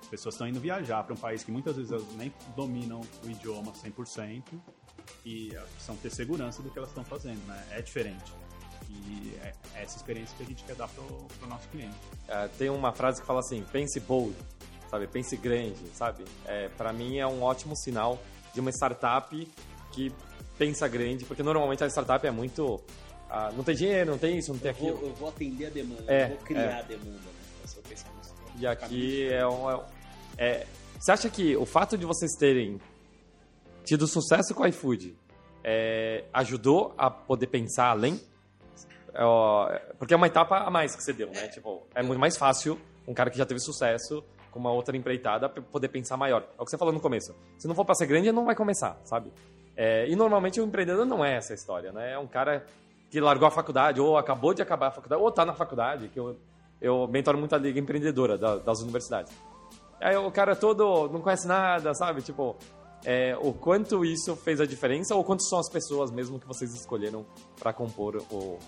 as 0.00 0.08
pessoas 0.08 0.34
estão 0.34 0.46
indo 0.46 0.60
viajar 0.60 1.02
para 1.02 1.14
um 1.14 1.16
país 1.16 1.42
que 1.42 1.50
muitas 1.50 1.76
vezes 1.76 1.92
elas 1.92 2.12
nem 2.14 2.32
dominam 2.54 3.00
o 3.24 3.30
idioma 3.30 3.72
100% 3.72 4.42
e 5.24 5.54
elas 5.54 5.70
precisam 5.70 5.96
ter 5.96 6.10
segurança 6.10 6.62
do 6.62 6.70
que 6.70 6.78
elas 6.78 6.90
estão 6.90 7.04
fazendo, 7.04 7.44
né? 7.46 7.66
É 7.70 7.82
diferente. 7.82 8.32
E 8.90 9.36
é 9.42 9.52
é 9.74 9.82
essa 9.82 9.96
experiência 9.96 10.34
que 10.36 10.42
a 10.42 10.46
gente 10.46 10.64
quer 10.64 10.74
dar 10.74 10.88
pro, 10.88 11.04
pro 11.38 11.48
nosso 11.48 11.68
cliente. 11.68 11.94
É, 12.28 12.48
tem 12.48 12.70
uma 12.70 12.92
frase 12.92 13.20
que 13.20 13.26
fala 13.26 13.40
assim: 13.40 13.62
pense 13.70 14.00
bold, 14.00 14.34
sabe? 14.90 15.06
Pense 15.06 15.36
grande, 15.36 15.86
sabe? 15.94 16.24
É, 16.46 16.68
para 16.70 16.92
mim 16.92 17.18
é 17.18 17.26
um 17.26 17.42
ótimo 17.42 17.76
sinal 17.76 18.18
de 18.54 18.60
uma 18.60 18.70
startup 18.70 19.48
que 19.92 20.12
pensa 20.58 20.88
grande, 20.88 21.24
porque 21.26 21.42
normalmente 21.42 21.84
a 21.84 21.86
startup 21.88 22.26
é 22.26 22.30
muito. 22.30 22.80
ah, 23.28 23.52
não 23.54 23.62
tem 23.62 23.74
dinheiro, 23.74 24.10
não 24.12 24.18
tem 24.18 24.38
isso, 24.38 24.52
não 24.52 24.58
tem 24.58 24.70
Eu 24.70 24.76
vou, 24.76 24.88
aquilo. 24.90 25.06
eu 25.08 25.14
vou 25.14 25.28
atender 25.28 25.66
a 25.66 25.70
demanda, 25.70 26.04
É, 26.06 26.24
eu 26.24 26.28
vou 26.28 26.36
criar 26.38 26.78
a 26.78 26.82
demanda, 26.82 27.10
né? 27.10 27.32
É 27.64 27.78
o 27.78 27.82
pensamento. 27.82 28.16
E 28.58 28.66
aqui 28.66 29.28
é 29.30 29.46
um. 29.46 29.70
é- 29.70 29.84
é- 30.38 30.66
você 30.98 31.12
acha 31.12 31.28
que 31.28 31.54
o 31.56 31.66
fato 31.66 31.98
de 31.98 32.06
vocês 32.06 32.32
terem 32.38 32.80
tido 33.84 34.06
sucesso 34.06 34.54
com 34.54 34.62
o 34.62 34.66
iFood 34.66 35.14
é, 35.62 36.24
ajudou 36.32 36.94
a 36.96 37.10
poder 37.10 37.48
pensar 37.48 37.90
além? 37.90 38.18
É, 39.16 39.94
porque 39.98 40.12
é 40.12 40.16
uma 40.16 40.26
etapa 40.26 40.58
a 40.58 40.70
mais 40.70 40.94
que 40.94 41.02
você 41.02 41.12
deu, 41.12 41.28
né? 41.28 41.48
Tipo, 41.48 41.86
é 41.94 42.02
muito 42.02 42.18
mais 42.18 42.36
fácil 42.36 42.78
um 43.08 43.14
cara 43.14 43.30
que 43.30 43.38
já 43.38 43.46
teve 43.46 43.60
sucesso 43.60 44.22
com 44.50 44.58
uma 44.58 44.70
outra 44.70 44.96
empreitada 44.96 45.48
poder 45.48 45.88
pensar 45.88 46.16
maior. 46.16 46.42
É 46.58 46.62
o 46.62 46.64
que 46.64 46.70
você 46.70 46.78
falou 46.78 46.92
no 46.92 47.00
começo. 47.00 47.34
Se 47.58 47.66
não 47.66 47.74
for 47.74 47.84
para 47.84 47.94
ser 47.94 48.06
grande, 48.06 48.30
não 48.30 48.44
vai 48.44 48.54
começar, 48.54 48.98
sabe? 49.04 49.32
É, 49.76 50.08
e 50.08 50.16
normalmente 50.16 50.60
o 50.60 50.64
empreendedor 50.64 51.04
não 51.04 51.24
é 51.24 51.36
essa 51.36 51.54
história, 51.54 51.92
né? 51.92 52.12
É 52.12 52.18
um 52.18 52.26
cara 52.26 52.64
que 53.10 53.20
largou 53.20 53.46
a 53.46 53.50
faculdade, 53.50 54.00
ou 54.00 54.16
acabou 54.16 54.52
de 54.52 54.62
acabar 54.62 54.88
a 54.88 54.90
faculdade, 54.90 55.22
ou 55.22 55.28
está 55.28 55.44
na 55.44 55.54
faculdade, 55.54 56.08
que 56.08 56.18
eu, 56.18 56.36
eu 56.80 57.06
mentoro 57.06 57.38
muito 57.38 57.54
a 57.54 57.58
liga 57.58 57.78
empreendedora 57.78 58.36
da, 58.36 58.56
das 58.56 58.80
universidades. 58.80 59.32
Aí 60.00 60.16
o 60.16 60.30
cara 60.30 60.56
todo 60.56 61.08
não 61.08 61.20
conhece 61.20 61.46
nada, 61.46 61.94
sabe? 61.94 62.22
Tipo, 62.22 62.56
é, 63.04 63.36
o 63.40 63.52
quanto 63.52 64.04
isso 64.04 64.34
fez 64.36 64.60
a 64.60 64.66
diferença, 64.66 65.14
ou 65.14 65.22
quanto 65.22 65.42
são 65.44 65.58
as 65.58 65.70
pessoas 65.70 66.10
mesmo 66.10 66.40
que 66.40 66.46
vocês 66.46 66.74
escolheram 66.74 67.24
para 67.58 67.72
compor 67.72 68.16
o. 68.30 68.58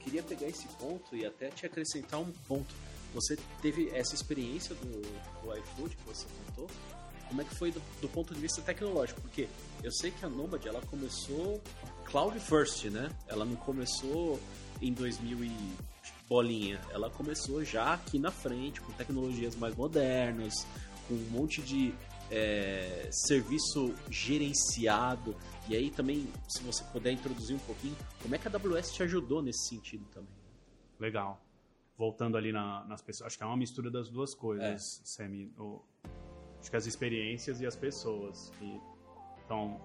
Queria 0.00 0.22
pegar 0.22 0.48
esse 0.48 0.66
ponto 0.68 1.14
e 1.14 1.24
até 1.24 1.48
te 1.48 1.66
acrescentar 1.66 2.20
um 2.20 2.32
ponto. 2.48 2.74
Você 3.14 3.36
teve 3.60 3.90
essa 3.90 4.14
experiência 4.14 4.74
do, 4.74 5.02
do 5.42 5.56
iFood 5.56 5.96
que 5.96 6.04
você 6.04 6.26
contou, 6.46 6.68
como 7.30 7.42
é 7.42 7.44
que 7.44 7.54
foi 7.54 7.70
do, 7.70 7.80
do, 8.00 8.08
ponto 8.08 8.34
de 8.34 8.40
vista 8.40 8.60
tecnológico? 8.60 9.20
Porque 9.20 9.48
eu 9.84 9.92
sei 9.92 10.10
que 10.10 10.24
a 10.24 10.28
Nomad 10.28 10.66
ela 10.66 10.80
começou 10.82 11.62
cloud 12.04 12.38
first, 12.40 12.86
né? 12.86 13.08
Ela 13.28 13.44
não 13.44 13.54
começou 13.54 14.40
em 14.82 14.92
2000 14.92 15.44
e 15.44 15.76
bolinha. 16.28 16.80
Ela 16.90 17.08
começou 17.08 17.64
já 17.64 17.94
aqui 17.94 18.18
na 18.18 18.32
frente 18.32 18.80
com 18.80 18.92
tecnologias 18.92 19.54
mais 19.54 19.76
modernas, 19.76 20.66
com 21.06 21.14
um 21.14 21.30
monte 21.30 21.62
de 21.62 21.94
é, 22.30 23.08
serviço 23.10 23.94
gerenciado. 24.08 25.36
E 25.68 25.76
aí 25.76 25.90
também, 25.90 26.28
se 26.48 26.62
você 26.62 26.84
puder 26.84 27.12
introduzir 27.12 27.56
um 27.56 27.60
pouquinho, 27.60 27.96
como 28.22 28.34
é 28.34 28.38
que 28.38 28.48
a 28.48 28.50
AWS 28.50 28.92
te 28.92 29.02
ajudou 29.02 29.42
nesse 29.42 29.68
sentido 29.68 30.04
também? 30.12 30.34
Legal. 30.98 31.42
Voltando 31.96 32.36
ali 32.36 32.52
na, 32.52 32.84
nas 32.86 33.02
pessoas, 33.02 33.28
acho 33.28 33.38
que 33.38 33.44
é 33.44 33.46
uma 33.46 33.56
mistura 33.56 33.90
das 33.90 34.08
duas 34.08 34.34
coisas, 34.34 34.64
é. 34.64 35.04
Semi. 35.04 35.52
O, 35.58 35.82
acho 36.58 36.70
que 36.70 36.76
as 36.76 36.86
experiências 36.86 37.60
e 37.60 37.66
as 37.66 37.76
pessoas. 37.76 38.50
E, 38.60 38.80
então, 39.44 39.80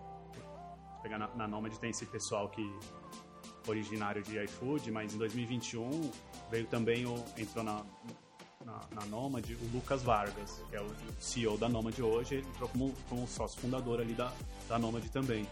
pegar 1.02 1.18
na, 1.18 1.28
na 1.36 1.48
Nomad 1.48 1.76
tem 1.78 1.90
esse 1.90 2.06
pessoal 2.06 2.50
que 2.50 2.64
originário 3.68 4.22
de 4.24 4.38
iFood, 4.44 4.92
mas 4.92 5.14
em 5.14 5.18
2021 5.18 6.12
veio 6.50 6.68
também 6.68 7.06
o 7.06 7.16
entrou 7.38 7.64
na, 7.64 7.84
na, 8.66 8.82
na 8.92 9.06
Nomad 9.06 9.50
o 9.50 9.74
Lucas 9.74 10.02
Vargas, 10.02 10.62
que 10.70 10.76
é 10.76 10.82
o 10.82 10.90
CEO 11.20 11.58
da 11.58 11.70
Nomad 11.70 11.98
hoje, 12.00 12.36
ele 12.36 12.48
entrou 12.48 12.68
como, 12.70 12.94
como 13.08 13.28
sócio 13.28 13.62
fundador 13.62 14.02
ali 14.02 14.14
da, 14.14 14.34
da 14.68 14.80
Nomad 14.80 15.06
também. 15.10 15.48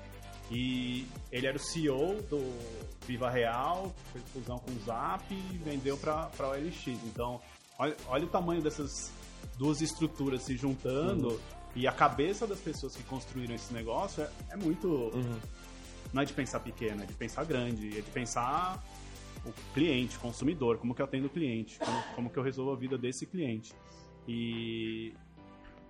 E 0.52 1.08
ele 1.32 1.48
era 1.48 1.56
o 1.56 1.60
CEO 1.60 2.22
do 2.24 2.40
Viva 3.08 3.30
Real, 3.30 3.94
fez 4.12 4.26
fusão 4.34 4.60
com 4.60 4.72
o 4.72 4.80
Zap 4.86 5.24
e 5.34 5.58
vendeu 5.58 5.98
para 5.98 6.30
a 6.38 6.48
OLX. 6.48 6.88
Então, 7.06 7.40
olha, 7.80 7.96
olha 8.08 8.26
o 8.26 8.30
tamanho 8.30 8.62
dessas 8.62 9.12
duas 9.58 9.82
estruturas 9.82 10.44
se 10.44 10.56
juntando 10.58 11.30
uhum. 11.30 11.40
e 11.76 11.88
a 11.88 11.92
cabeça 11.92 12.46
das 12.46 12.60
pessoas 12.60 12.96
que 12.96 13.04
construíram 13.04 13.56
esse 13.56 13.74
negócio 13.74 14.24
é, 14.24 14.30
é 14.50 14.56
muito. 14.58 14.88
Uhum. 14.88 15.40
Não 16.12 16.22
é 16.22 16.26
de 16.26 16.34
pensar 16.34 16.60
pequeno, 16.60 17.02
é 17.02 17.06
de 17.06 17.14
pensar 17.14 17.44
grande, 17.44 17.98
é 17.98 18.02
de 18.02 18.12
pensar 18.12 18.84
o 19.46 19.74
cliente, 19.74 20.18
consumidor, 20.20 20.78
como 20.78 20.96
que 20.96 21.02
eu 21.02 21.06
atendo 21.06 21.28
o 21.28 21.30
cliente, 21.30 21.80
como, 21.80 22.04
como 22.16 22.30
que 22.30 22.38
eu 22.38 22.44
resolvo 22.44 22.72
a 22.72 22.76
vida 22.76 22.98
desse 22.98 23.26
cliente. 23.26 23.74
E 24.28 25.14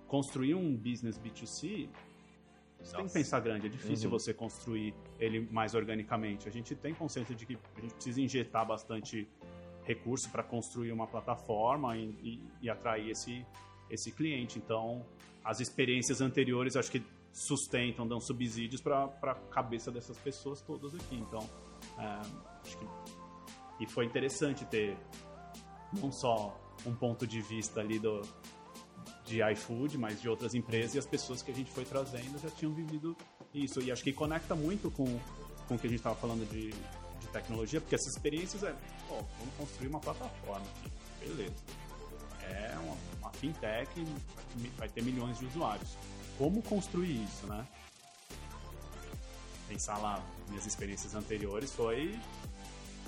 construir 0.08 0.54
um 0.54 0.76
business 0.76 1.18
B2C, 1.18 1.88
você 2.84 2.92
Nossa. 2.92 2.96
tem 2.96 3.06
que 3.06 3.12
pensar 3.12 3.40
grande, 3.40 3.66
é 3.66 3.70
difícil 3.70 4.10
uhum. 4.10 4.18
você 4.18 4.34
construir 4.34 4.94
ele 5.18 5.48
mais 5.50 5.74
organicamente. 5.74 6.48
A 6.48 6.50
gente 6.50 6.74
tem 6.74 6.92
consciência 6.92 7.34
de 7.34 7.46
que 7.46 7.56
a 7.76 7.80
gente 7.80 7.94
precisa 7.94 8.20
injetar 8.20 8.66
bastante 8.66 9.26
recurso 9.84 10.30
para 10.30 10.42
construir 10.42 10.92
uma 10.92 11.06
plataforma 11.06 11.96
e, 11.96 12.10
e, 12.22 12.42
e, 12.62 12.70
atrair 12.70 13.10
esse, 13.10 13.44
esse 13.90 14.10
cliente. 14.10 14.58
Então, 14.58 15.04
as 15.42 15.60
experiências 15.60 16.20
anteriores 16.20 16.76
acho 16.76 16.90
que 16.90 17.02
sustentam, 17.32 18.06
dão 18.06 18.20
subsídios 18.20 18.80
para 18.80 19.04
a 19.22 19.34
cabeça 19.50 19.90
dessas 19.90 20.18
pessoas 20.18 20.60
todas 20.60 20.94
aqui. 20.94 21.16
Então, 21.16 21.48
é, 21.98 22.20
acho 22.62 22.78
que. 22.78 23.23
E 23.80 23.86
foi 23.86 24.04
interessante 24.04 24.64
ter 24.64 24.96
não 25.92 26.12
só 26.12 26.58
um 26.86 26.94
ponto 26.94 27.26
de 27.26 27.40
vista 27.40 27.80
ali 27.80 27.98
do, 27.98 28.22
de 29.24 29.40
iFood, 29.52 29.98
mas 29.98 30.20
de 30.20 30.28
outras 30.28 30.54
empresas 30.54 30.94
e 30.94 30.98
as 30.98 31.06
pessoas 31.06 31.42
que 31.42 31.50
a 31.50 31.54
gente 31.54 31.70
foi 31.70 31.84
trazendo 31.84 32.38
já 32.38 32.50
tinham 32.50 32.72
vivido 32.72 33.16
isso. 33.52 33.80
E 33.80 33.90
acho 33.90 34.02
que 34.02 34.12
conecta 34.12 34.54
muito 34.54 34.90
com, 34.90 35.04
com 35.66 35.74
o 35.74 35.78
que 35.78 35.86
a 35.86 35.90
gente 35.90 35.98
estava 35.98 36.14
falando 36.16 36.48
de, 36.48 36.70
de 36.70 37.26
tecnologia, 37.32 37.80
porque 37.80 37.94
essas 37.94 38.14
experiências 38.14 38.62
é, 38.62 38.74
pô, 39.08 39.16
vamos 39.38 39.54
construir 39.56 39.88
uma 39.88 40.00
plataforma 40.00 40.66
aqui, 40.66 40.92
beleza. 41.20 41.54
É 42.42 42.76
uma, 42.82 42.96
uma 43.20 43.32
fintech, 43.32 43.90
vai 44.76 44.88
ter 44.88 45.02
milhões 45.02 45.38
de 45.38 45.46
usuários. 45.46 45.96
Como 46.36 46.62
construir 46.62 47.24
isso, 47.24 47.46
né? 47.46 47.66
Pensar 49.66 49.96
lá, 49.98 50.22
minhas 50.48 50.66
experiências 50.66 51.14
anteriores 51.14 51.72
foi 51.72 52.18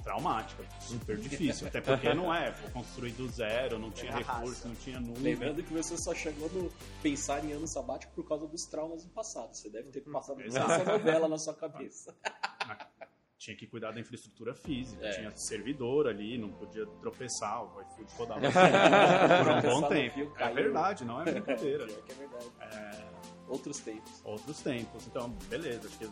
traumática, 0.07 0.65
super 0.79 1.17
difícil. 1.17 1.67
Até 1.67 1.81
porque 1.81 2.15
não 2.15 2.33
é, 2.33 2.53
foi 2.53 2.71
construir 2.71 3.11
do 3.13 3.29
zero, 3.29 3.77
não 3.77 3.91
tinha 3.91 4.13
é 4.13 4.19
recurso, 4.19 4.69
não 4.69 4.75
tinha 4.77 5.01
nuvem. 5.01 5.21
Lembrando 5.21 5.65
que 5.65 5.73
você 5.73 5.99
só 5.99 6.15
chegou 6.15 6.49
no 6.51 6.71
pensar 7.03 7.45
em 7.45 7.53
ano 7.53 7.67
sabático 7.67 8.13
por 8.15 8.27
causa 8.27 8.47
dos 8.47 8.65
traumas 8.67 9.03
do 9.03 9.11
passado. 9.11 9.53
Você 9.53 9.69
deve 9.69 9.91
ter 9.91 10.03
passado 10.03 10.37
por 10.37 10.47
essa 10.47 10.85
novela 10.85 11.27
na 11.27 11.39
sua 11.39 11.55
cabeça. 11.55 12.15
tinha 13.37 13.57
que 13.57 13.67
cuidar 13.67 13.91
da 13.91 14.01
infraestrutura 14.01 14.55
física, 14.55 15.05
é. 15.05 15.11
tinha 15.11 15.37
servidor 15.37 16.07
ali, 16.07 16.39
não 16.39 16.51
podia 16.51 16.87
tropeçar, 17.01 17.65
o 17.65 17.83
iFood 17.83 18.13
rodava 18.17 18.41
por 19.43 19.53
um 19.53 19.81
bom 19.81 19.89
tempo. 19.89 20.15
Fio, 20.15 20.33
é 20.39 20.55
verdade, 20.55 21.05
não 21.05 21.21
é 21.21 21.25
brincadeira. 21.31 21.85
é 21.85 22.15
verdade. 22.15 22.51
É... 22.61 23.07
Outros 23.49 23.79
tempos. 23.81 24.23
Outros 24.25 24.61
tempos. 24.61 25.07
Então, 25.07 25.31
beleza, 25.49 25.87
acho 25.87 25.99
que 25.99 26.09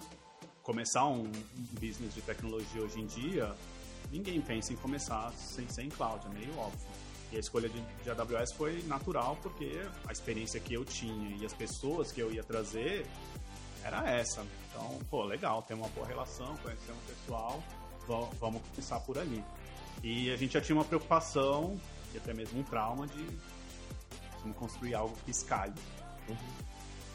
começar 0.64 1.06
um 1.06 1.30
business 1.78 2.14
de 2.14 2.22
tecnologia 2.22 2.82
hoje 2.82 3.00
em 3.00 3.06
dia, 3.06 3.54
ninguém 4.14 4.40
pensa 4.40 4.72
em 4.72 4.76
começar 4.76 5.32
sem, 5.32 5.68
sem 5.68 5.88
cloud, 5.88 6.24
é 6.26 6.28
meio 6.30 6.56
óbvio. 6.56 6.88
E 7.32 7.36
a 7.36 7.40
escolha 7.40 7.68
de, 7.68 7.80
de 7.80 8.10
AWS 8.10 8.52
foi 8.52 8.80
natural 8.84 9.36
porque 9.42 9.72
a 10.06 10.12
experiência 10.12 10.60
que 10.60 10.72
eu 10.72 10.84
tinha 10.84 11.36
e 11.36 11.44
as 11.44 11.52
pessoas 11.52 12.12
que 12.12 12.20
eu 12.20 12.32
ia 12.32 12.44
trazer 12.44 13.04
era 13.82 14.08
essa. 14.08 14.46
Então, 14.70 15.00
pô, 15.10 15.24
legal, 15.24 15.62
tem 15.62 15.76
uma 15.76 15.88
boa 15.88 16.06
relação, 16.06 16.56
conhecemos 16.58 17.02
o 17.02 17.06
pessoal, 17.06 17.62
vamos 18.38 18.62
começar 18.70 19.00
por 19.00 19.18
ali. 19.18 19.44
E 20.02 20.30
a 20.30 20.36
gente 20.36 20.52
já 20.54 20.60
tinha 20.60 20.76
uma 20.76 20.84
preocupação 20.84 21.78
e 22.14 22.16
até 22.16 22.32
mesmo 22.32 22.60
um 22.60 22.62
trauma 22.62 23.08
de 23.08 23.26
como 24.40 24.54
construir 24.54 24.94
algo 24.94 25.16
que 25.24 25.32
escale. 25.32 25.74
Uhum. 26.28 26.36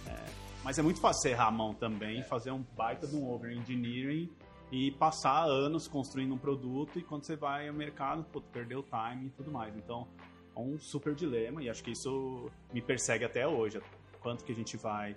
É, 0.07 0.25
mas 0.65 0.77
é 0.77 0.81
muito 0.81 0.99
fácil 0.99 1.31
errar 1.31 1.47
a 1.47 1.51
mão 1.51 1.73
também, 1.73 2.23
fazer 2.23 2.51
um 2.51 2.61
baita 2.75 3.07
de 3.07 3.15
um 3.15 3.29
over-engineering 3.29 4.29
e 4.71 4.91
passar 4.91 5.45
anos 5.45 5.87
construindo 5.87 6.33
um 6.33 6.37
produto 6.37 6.99
e 6.99 7.03
quando 7.03 7.23
você 7.23 7.35
vai 7.35 7.67
ao 7.67 7.73
mercado, 7.73 8.23
pô, 8.31 8.41
perdeu 8.41 8.79
o 8.79 8.83
time 8.83 9.27
e 9.27 9.29
tudo 9.31 9.51
mais. 9.51 9.75
Então, 9.75 10.07
é 10.55 10.59
um 10.59 10.77
super 10.77 11.15
dilema 11.15 11.63
e 11.63 11.69
acho 11.69 11.83
que 11.83 11.91
isso 11.91 12.49
me 12.71 12.81
persegue 12.81 13.25
até 13.25 13.47
hoje. 13.47 13.81
Quanto 14.21 14.43
que 14.43 14.51
a 14.51 14.55
gente 14.55 14.77
vai 14.77 15.15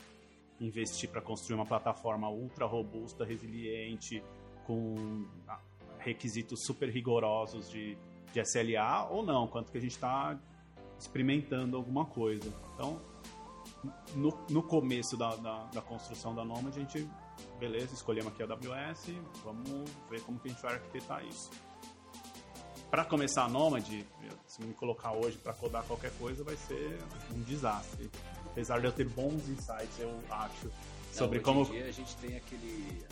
investir 0.60 1.10
para 1.10 1.20
construir 1.20 1.56
uma 1.56 1.66
plataforma 1.66 2.30
ultra 2.30 2.66
robusta, 2.66 3.24
resiliente, 3.24 4.22
com 4.64 5.26
ah, 5.48 5.58
requisitos 5.98 6.64
super 6.64 6.88
rigorosos 6.88 7.68
de, 7.68 7.96
de 8.32 8.40
SLA 8.40 9.08
ou 9.10 9.24
não, 9.24 9.46
quanto 9.46 9.72
que 9.72 9.78
a 9.78 9.80
gente 9.80 9.92
está 9.92 10.38
experimentando 10.98 11.76
alguma 11.76 12.06
coisa. 12.06 12.52
Então, 12.74 13.00
no, 14.14 14.32
no 14.48 14.62
começo 14.62 15.16
da, 15.16 15.34
da, 15.36 15.64
da, 15.64 15.82
construção 15.82 16.34
da 16.34 16.44
Nomad, 16.44 16.76
a 16.76 16.78
gente, 16.78 17.08
beleza, 17.58 17.94
escolhemos 17.94 18.32
aqui 18.32 18.42
a 18.42 18.46
AWS, 18.46 19.06
vamos 19.44 19.90
ver 20.10 20.20
como 20.22 20.38
que 20.38 20.48
a 20.48 20.50
gente 20.52 20.62
vai 20.62 20.74
arquitetar 20.74 21.24
isso. 21.24 21.50
Para 22.90 23.04
começar 23.04 23.44
a 23.44 23.48
Nomad, 23.48 23.86
se 24.46 24.62
me 24.62 24.74
colocar 24.74 25.12
hoje 25.12 25.38
para 25.38 25.54
codar 25.54 25.82
qualquer 25.84 26.12
coisa, 26.18 26.44
vai 26.44 26.56
ser 26.56 26.98
um 27.34 27.40
desastre 27.40 28.10
Apesar 28.52 28.80
de 28.80 28.86
eu 28.86 28.92
ter 28.92 29.08
bons 29.08 29.48
insights, 29.48 29.98
eu 29.98 30.22
acho, 30.30 30.70
sobre 31.10 31.38
Não, 31.38 31.44
como. 31.44 31.60
Hoje 31.62 31.70
em 31.70 31.74
dia 31.76 31.86
a 31.86 31.92
gente 31.92 32.16
tem 32.16 32.36
aquele. 32.36 33.02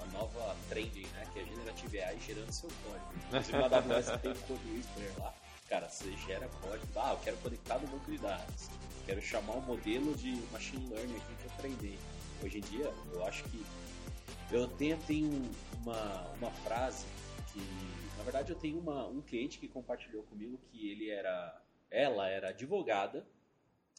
a 0.00 0.06
nova 0.06 0.56
trending, 0.70 1.06
né? 1.08 1.26
Que 1.34 1.40
é 1.40 1.42
a 1.42 1.44
Generative 1.44 2.00
AI 2.00 2.18
gerando 2.18 2.50
seu 2.50 2.70
código. 2.82 3.12
Inclusive 3.26 3.58
na 3.58 3.66
AWS 3.66 4.06
tem 4.22 4.32
o 4.32 4.34
Code 4.36 4.70
Whisperer 4.70 5.12
lá. 5.18 5.34
Cara, 5.68 5.86
você 5.86 6.10
gera 6.26 6.48
código. 6.62 6.86
Ah, 6.96 7.12
eu 7.12 7.18
quero 7.18 7.36
conectar 7.36 7.78
no 7.78 7.88
banco 7.88 8.10
de 8.10 8.18
dados. 8.18 8.70
Quero 9.04 9.20
chamar 9.20 9.52
um 9.52 9.60
modelo 9.60 10.14
de 10.14 10.32
machine 10.50 10.88
learning 10.88 11.16
aqui 11.16 11.34
para 11.34 11.54
aprender. 11.56 11.98
Hoje 12.42 12.58
em 12.58 12.62
dia, 12.62 12.90
eu 13.12 13.24
acho 13.24 13.44
que. 13.44 13.64
Eu 14.50 14.66
tenho, 14.66 14.96
tenho 15.06 15.50
uma, 15.82 16.26
uma 16.38 16.50
frase 16.50 17.06
que. 17.52 17.60
Na 18.16 18.24
verdade, 18.24 18.50
eu 18.50 18.56
tenho 18.56 18.78
uma, 18.78 19.06
um 19.06 19.20
cliente 19.20 19.58
que 19.58 19.68
compartilhou 19.68 20.22
comigo 20.24 20.58
que 20.70 20.90
ele 20.90 21.10
era. 21.10 21.62
Ela 21.90 22.28
era 22.28 22.50
advogada 22.50 23.26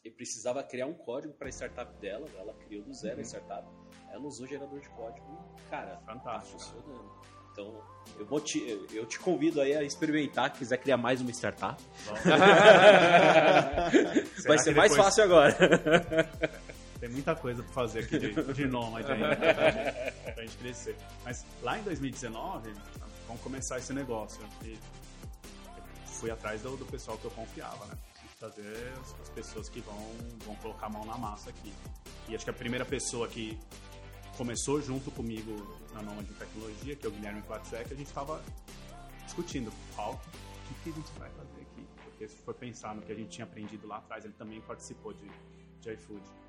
e 0.04 0.10
precisava 0.10 0.64
criar 0.64 0.88
um 0.88 0.94
código 0.94 1.34
para 1.34 1.48
a 1.48 1.52
startup 1.52 1.94
dela. 2.00 2.26
Ela 2.38 2.54
criou 2.54 2.84
do 2.84 2.94
zero 2.94 3.16
uhum. 3.16 3.22
a 3.22 3.26
startup. 3.26 3.68
Ela 4.10 4.26
usou 4.26 4.48
gerador 4.48 4.80
de 4.80 4.89
código 4.89 5.26
e, 5.58 5.62
cara, 5.70 5.98
tá 5.98 6.14
Fantástico. 6.14 6.58
tá 6.58 6.66
funcionando. 6.66 7.12
Então, 7.52 7.84
eu, 8.18 8.39
te, 8.39 8.88
eu 8.94 9.06
te 9.06 9.20
convido 9.20 9.60
aí 9.60 9.76
a 9.76 9.84
experimentar, 9.84 10.54
quiser 10.54 10.78
criar 10.78 10.96
mais 10.96 11.20
uma 11.20 11.32
startup. 11.32 11.84
Vai 14.48 14.58
ser 14.58 14.74
mais 14.74 14.96
fácil 14.96 15.26
agora. 15.26 15.54
Tem 17.02 17.10
muita 17.10 17.36
coisa 17.36 17.64
para 17.64 17.74
fazer 17.74 18.02
aqui 18.02 18.20
de, 18.20 18.54
de 18.54 18.68
nômade 18.68 19.12
ainda 19.12 19.36
pra, 19.36 19.52
pra 20.34 20.43
gente 20.45 20.56
crescer. 20.58 20.95
Mas 21.26 21.43
lá 21.64 21.80
em 21.80 21.82
2019, 21.82 22.72
vamos 23.26 23.41
começar 23.41 23.80
esse 23.80 23.91
negócio. 23.91 24.39
E 24.64 24.78
fui 26.06 26.30
atrás 26.30 26.62
do, 26.62 26.78
do 26.78 26.86
pessoal 26.86 27.18
que 27.18 27.26
eu 27.26 27.32
confiava, 27.32 27.88
né? 27.88 27.97
Trazer 28.38 28.93
as 29.20 29.30
pessoas 29.30 29.68
que 29.68 29.82
vão, 29.82 29.97
vão 30.45 30.56
colocar 30.58 30.86
a 30.86 30.89
mão 30.89 31.04
na 31.04 31.18
massa 31.18 31.49
aqui. 31.49 31.74
E 32.30 32.36
acho 32.36 32.43
que 32.43 32.52
a 32.52 32.54
primeira 32.54 32.86
pessoa 32.86 33.28
que 33.28 33.58
começou 34.38 34.80
junto 34.80 35.10
comigo 35.10 35.80
na 35.93 36.04
Noma 36.04 36.22
de 36.22 36.34
Tecnologia, 36.36 36.95
que 36.95 37.04
é 37.04 37.10
o 37.10 37.12
Guilherme 37.12 37.41
Platzek, 37.41 37.91
a 37.91 37.97
gente 37.97 38.08
estava 38.08 38.43
discutindo 39.26 39.74
qual, 39.95 40.14
o 40.14 40.68
que, 40.68 40.84
que, 40.84 40.89
a 40.91 40.93
gente 40.93 41.12
vai 41.18 41.32
fazer 41.32 41.62
aqui. 41.62 41.88
Porque 42.04 42.28
se 42.28 42.38
for 42.43 42.54
pensar 42.54 42.93
no 42.93 43.02
que 43.02 43.12
a 43.12 43.16
gente 43.16 43.30
tinha 43.30 43.45
aprendido 43.45 43.88
lá 43.88 43.97
atrás, 43.97 44.24
ele 44.24 44.36
também 44.36 44.62
participou 44.62 45.14
de, 45.14 45.28
de 45.80 45.93
iFood. 45.93 46.41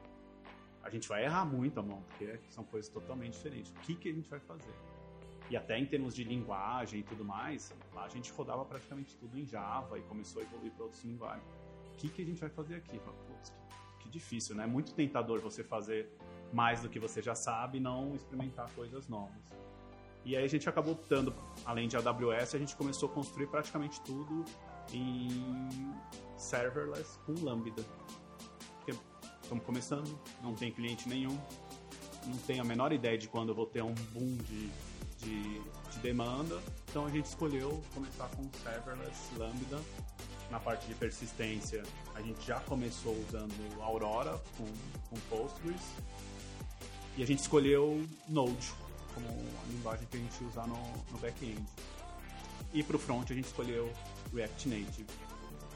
A 0.82 0.90
gente 0.90 1.08
vai 1.08 1.24
errar 1.24 1.44
muito 1.44 1.78
a 1.78 1.82
mão, 1.82 2.02
porque 2.02 2.38
são 2.48 2.64
coisas 2.64 2.90
totalmente 2.90 3.34
diferentes. 3.34 3.70
O 3.72 3.74
que, 3.80 3.94
que 3.94 4.08
a 4.08 4.12
gente 4.12 4.28
vai 4.28 4.40
fazer? 4.40 4.74
E 5.48 5.56
até 5.56 5.78
em 5.78 5.86
termos 5.86 6.14
de 6.14 6.24
linguagem 6.24 7.00
e 7.00 7.02
tudo 7.02 7.24
mais, 7.24 7.74
lá 7.94 8.04
a 8.04 8.08
gente 8.08 8.32
rodava 8.32 8.64
praticamente 8.64 9.16
tudo 9.16 9.38
em 9.38 9.46
Java 9.46 9.98
e 9.98 10.02
começou 10.02 10.40
a 10.42 10.44
evoluir 10.44 10.72
para 10.72 10.84
outros 10.84 11.04
linguagens. 11.04 11.46
O 11.92 11.96
que, 11.96 12.08
que 12.08 12.22
a 12.22 12.24
gente 12.24 12.40
vai 12.40 12.50
fazer 12.50 12.76
aqui? 12.76 12.98
Putz, 12.98 13.50
que, 13.50 14.04
que 14.04 14.08
difícil, 14.08 14.54
né? 14.56 14.64
É 14.64 14.66
muito 14.66 14.94
tentador 14.94 15.40
você 15.40 15.62
fazer 15.62 16.10
mais 16.52 16.82
do 16.82 16.88
que 16.88 16.98
você 16.98 17.20
já 17.22 17.34
sabe 17.34 17.78
e 17.78 17.80
não 17.80 18.14
experimentar 18.14 18.70
coisas 18.72 19.08
novas. 19.08 19.42
E 20.24 20.36
aí 20.36 20.44
a 20.44 20.48
gente 20.48 20.68
acabou 20.68 20.92
optando, 20.94 21.34
além 21.64 21.88
de 21.88 21.96
AWS, 21.96 22.54
a 22.54 22.58
gente 22.58 22.76
começou 22.76 23.08
a 23.08 23.12
construir 23.12 23.48
praticamente 23.48 24.00
tudo 24.02 24.44
em 24.92 25.92
serverless 26.36 27.18
com 27.20 27.32
Lambda. 27.44 27.84
Estamos 29.52 29.66
começando, 29.66 30.18
não 30.42 30.54
tem 30.54 30.72
cliente 30.72 31.06
nenhum, 31.06 31.38
não 32.24 32.38
tenho 32.46 32.62
a 32.62 32.64
menor 32.64 32.90
ideia 32.90 33.18
de 33.18 33.28
quando 33.28 33.50
eu 33.50 33.54
vou 33.54 33.66
ter 33.66 33.82
um 33.82 33.92
boom 33.92 34.38
de, 34.48 34.70
de, 35.18 35.60
de 35.90 35.98
demanda, 36.00 36.58
então 36.88 37.04
a 37.04 37.10
gente 37.10 37.26
escolheu 37.26 37.82
começar 37.92 38.30
com 38.30 38.48
serverless 38.62 39.34
Lambda. 39.36 39.78
Na 40.50 40.58
parte 40.58 40.86
de 40.86 40.94
persistência, 40.94 41.82
a 42.14 42.22
gente 42.22 42.46
já 42.46 42.60
começou 42.60 43.14
usando 43.28 43.82
Aurora 43.82 44.40
com, 44.56 44.64
com 45.10 45.20
Postgres 45.28 45.82
e 47.18 47.22
a 47.22 47.26
gente 47.26 47.40
escolheu 47.40 48.02
Node 48.30 48.72
como 49.12 49.28
a 49.28 49.68
linguagem 49.70 50.08
que 50.10 50.16
a 50.16 50.20
gente 50.20 50.44
usar 50.44 50.66
no, 50.66 50.82
no 51.10 51.18
back-end. 51.18 51.62
E 52.72 52.82
para 52.82 52.96
o 52.96 52.98
front 52.98 53.30
a 53.30 53.34
gente 53.34 53.48
escolheu 53.48 53.92
React 54.32 54.70
Native. 54.70 55.31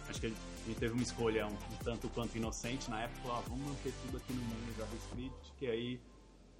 Acho 0.08 0.20
que 0.20 0.26
a 0.26 0.30
gente 0.66 0.78
teve 0.78 0.94
uma 0.94 1.02
escolha 1.02 1.46
um, 1.46 1.50
um 1.50 1.76
tanto 1.84 2.08
quanto 2.08 2.36
inocente 2.36 2.90
na 2.90 3.02
época, 3.02 3.28
ah, 3.28 3.42
vamos 3.48 3.66
manter 3.66 3.92
tudo 4.02 4.16
aqui 4.16 4.32
no 4.32 4.42
mundo 4.42 4.76
JavaScript, 4.76 5.52
que 5.58 5.66
aí, 5.66 6.00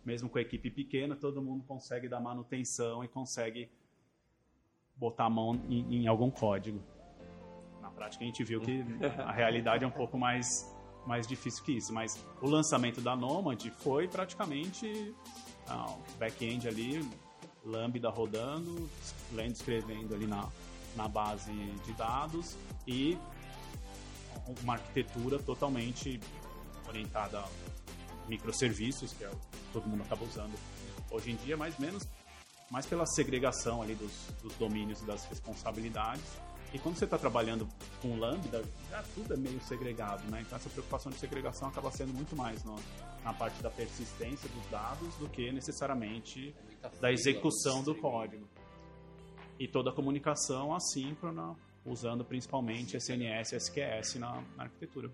mesmo 0.05 0.29
com 0.29 0.39
a 0.39 0.41
equipe 0.41 0.71
pequena, 0.71 1.15
todo 1.15 1.41
mundo 1.41 1.65
consegue 1.65 2.09
dar 2.09 2.21
manutenção 2.21 3.05
e 3.05 3.09
consegue 3.09 3.71
botar 4.97 5.27
a 5.27 5.31
mão 5.31 5.61
em, 5.69 6.03
em 6.03 6.07
algum 6.07 6.31
código. 6.31 6.81
Na 7.81 7.91
prática 7.91 8.25
a 8.25 8.27
gente 8.27 8.43
viu 8.43 8.61
que 8.61 8.85
a 9.19 9.33
realidade 9.33 9.85
é 9.85 9.87
um 9.87 9.93
pouco 9.93 10.19
mais 10.19 10.73
mais 11.07 11.27
difícil 11.27 11.65
que 11.65 11.73
isso. 11.73 11.93
Mas 11.93 12.21
o 12.43 12.49
lançamento 12.49 13.01
da 13.01 13.15
Nomad 13.15 13.65
foi 13.79 14.09
praticamente 14.09 15.15
ah, 15.69 15.97
back-end 16.19 16.67
ali, 16.69 17.09
Lambda 17.65 18.11
rodando, 18.11 18.91
Lambda 19.33 19.53
escrevendo 19.53 20.15
ali 20.15 20.27
na, 20.27 20.49
na 20.97 21.09
base 21.09 21.53
de 21.53 21.93
dados 21.93 22.57
e 22.87 23.17
uma 24.63 24.75
arquitetura 24.75 25.39
totalmente 25.39 26.21
orientada 26.89 27.39
a 27.39 27.49
microserviços, 28.29 29.13
que 29.13 29.25
é 29.25 29.29
o 29.29 29.37
que 29.37 29.59
todo 29.73 29.89
mundo 29.89 30.03
acaba 30.03 30.25
usando 30.25 30.55
hoje 31.11 31.31
em 31.33 31.37
dia, 31.37 31.57
mais 31.57 31.79
menos 31.79 32.07
mais 32.69 32.85
pela 32.85 33.07
segregação 33.07 33.81
ali 33.81 33.95
dos, 33.95 34.11
dos 34.43 34.53
domínios 34.55 35.01
e 35.01 35.05
das 35.05 35.25
responsabilidades 35.27 36.25
e 36.77 36.79
quando 36.79 36.97
você 36.97 37.05
está 37.05 37.17
trabalhando 37.17 37.67
com 38.03 38.19
Lambda, 38.19 38.63
já 38.91 39.03
tudo 39.15 39.33
é 39.33 39.37
meio 39.37 39.61
segregado, 39.63 40.29
né? 40.31 40.43
Então 40.43 40.57
essa 40.57 40.69
preocupação 40.69 41.11
de 41.11 41.19
segregação 41.19 41.69
acaba 41.69 41.91
sendo 41.91 42.13
muito 42.13 42.35
mais 42.35 42.63
no, 42.65 42.77
na 43.25 43.33
parte 43.33 43.63
da 43.63 43.71
persistência 43.71 44.49
dos 44.51 44.67
dados 44.71 45.15
do 45.17 45.29
que 45.29 45.51
necessariamente 45.53 46.55
da 47.01 47.11
execução 47.11 47.83
do 47.83 47.95
código. 47.95 48.47
E 49.59 49.67
toda 49.67 49.91
a 49.91 49.93
comunicação 49.95 50.75
assíncrona, 50.75 51.57
usando 51.87 52.25
principalmente 52.25 52.97
SNS 52.97 53.53
e 53.53 53.57
SQS 53.57 54.17
na, 54.17 54.43
na 54.57 54.65
arquitetura. 54.65 55.11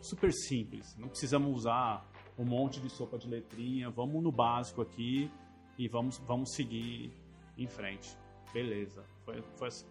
Super 0.00 0.32
simples, 0.32 0.94
não 0.98 1.08
precisamos 1.08 1.50
usar 1.56 2.06
um 2.38 2.44
monte 2.44 2.80
de 2.80 2.90
sopa 2.90 3.16
de 3.16 3.28
letrinha, 3.28 3.88
vamos 3.88 4.22
no 4.22 4.30
básico 4.30 4.82
aqui 4.82 5.30
e 5.78 5.88
vamos, 5.88 6.18
vamos 6.18 6.52
seguir 6.54 7.12
em 7.56 7.66
frente. 7.66 8.16
Beleza, 8.52 9.04
foi, 9.24 9.42
foi 9.56 9.68
assim. 9.68 9.86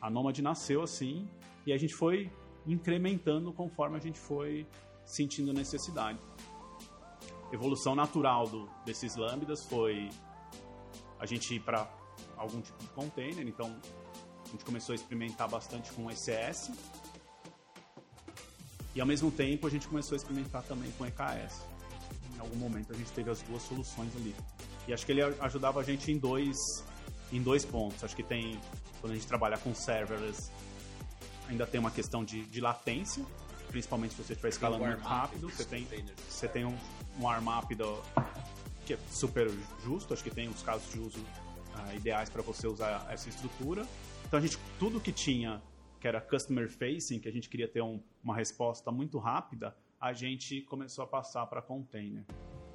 A 0.00 0.08
Nomad 0.08 0.38
nasceu 0.38 0.82
assim 0.82 1.28
e 1.66 1.72
a 1.72 1.76
gente 1.76 1.94
foi 1.94 2.30
incrementando 2.66 3.52
conforme 3.52 3.96
a 3.96 4.00
gente 4.00 4.18
foi 4.18 4.66
sentindo 5.04 5.52
necessidade. 5.52 6.18
Evolução 7.52 7.94
natural 7.94 8.46
do, 8.46 8.68
desses 8.84 9.16
lambdas 9.16 9.64
foi 9.64 10.08
a 11.18 11.26
gente 11.26 11.54
ir 11.54 11.60
para 11.60 11.90
algum 12.36 12.60
tipo 12.60 12.78
de 12.78 12.88
container, 12.88 13.46
então 13.46 13.76
a 14.48 14.52
gente 14.52 14.64
começou 14.64 14.92
a 14.92 14.96
experimentar 14.96 15.48
bastante 15.48 15.92
com 15.92 16.10
ECS 16.10 16.70
e 18.94 19.00
ao 19.00 19.06
mesmo 19.06 19.30
tempo 19.30 19.66
a 19.66 19.70
gente 19.70 19.86
começou 19.86 20.14
a 20.14 20.16
experimentar 20.16 20.62
também 20.62 20.90
com 20.92 21.06
EKS. 21.06 21.62
Em 22.34 22.40
algum 22.40 22.56
momento 22.56 22.92
a 22.92 22.96
gente 22.96 23.12
teve 23.12 23.30
as 23.30 23.40
duas 23.42 23.62
soluções 23.62 24.14
ali. 24.16 24.34
E 24.86 24.92
acho 24.92 25.04
que 25.04 25.12
ele 25.12 25.22
ajudava 25.22 25.80
a 25.80 25.82
gente 25.82 26.10
em 26.10 26.18
dois, 26.18 26.56
em 27.30 27.42
dois 27.42 27.64
pontos. 27.64 28.02
Acho 28.02 28.16
que 28.16 28.22
tem 28.22 28.58
quando 29.00 29.12
a 29.12 29.14
gente 29.14 29.26
trabalha 29.26 29.56
com 29.58 29.74
serverless, 29.74 30.50
ainda 31.48 31.66
tem 31.66 31.78
uma 31.78 31.90
questão 31.90 32.24
de, 32.24 32.44
de 32.46 32.60
latência, 32.60 33.24
principalmente 33.68 34.14
se 34.14 34.22
você 34.22 34.32
estiver 34.32 34.48
escalando 34.48 34.84
muito 34.84 35.02
rápido. 35.02 35.48
Você 35.50 35.64
tem, 35.64 35.86
você 36.28 36.48
tem 36.48 36.64
um, 36.64 36.76
um 37.20 37.28
ARMAP 37.28 37.74
do, 37.74 38.02
que 38.84 38.94
é 38.94 38.98
super 39.10 39.50
justo, 39.84 40.14
acho 40.14 40.24
que 40.24 40.30
tem 40.30 40.48
os 40.48 40.62
casos 40.62 40.90
de 40.90 40.98
uso 40.98 41.20
uh, 41.20 41.94
ideais 41.94 42.28
para 42.30 42.42
você 42.42 42.66
usar 42.66 43.06
essa 43.10 43.28
estrutura. 43.28 43.86
Então 44.28 44.38
a 44.38 44.42
gente, 44.42 44.58
tudo 44.78 45.00
que 45.00 45.10
tinha, 45.10 45.62
que 45.98 46.06
era 46.06 46.20
customer 46.20 46.68
facing, 46.68 47.18
que 47.18 47.28
a 47.28 47.32
gente 47.32 47.48
queria 47.48 47.66
ter 47.66 47.80
um, 47.80 47.98
uma 48.22 48.36
resposta 48.36 48.92
muito 48.92 49.18
rápida, 49.18 49.74
a 49.98 50.12
gente 50.12 50.60
começou 50.60 51.02
a 51.02 51.06
passar 51.06 51.46
para 51.46 51.62
container. 51.62 52.26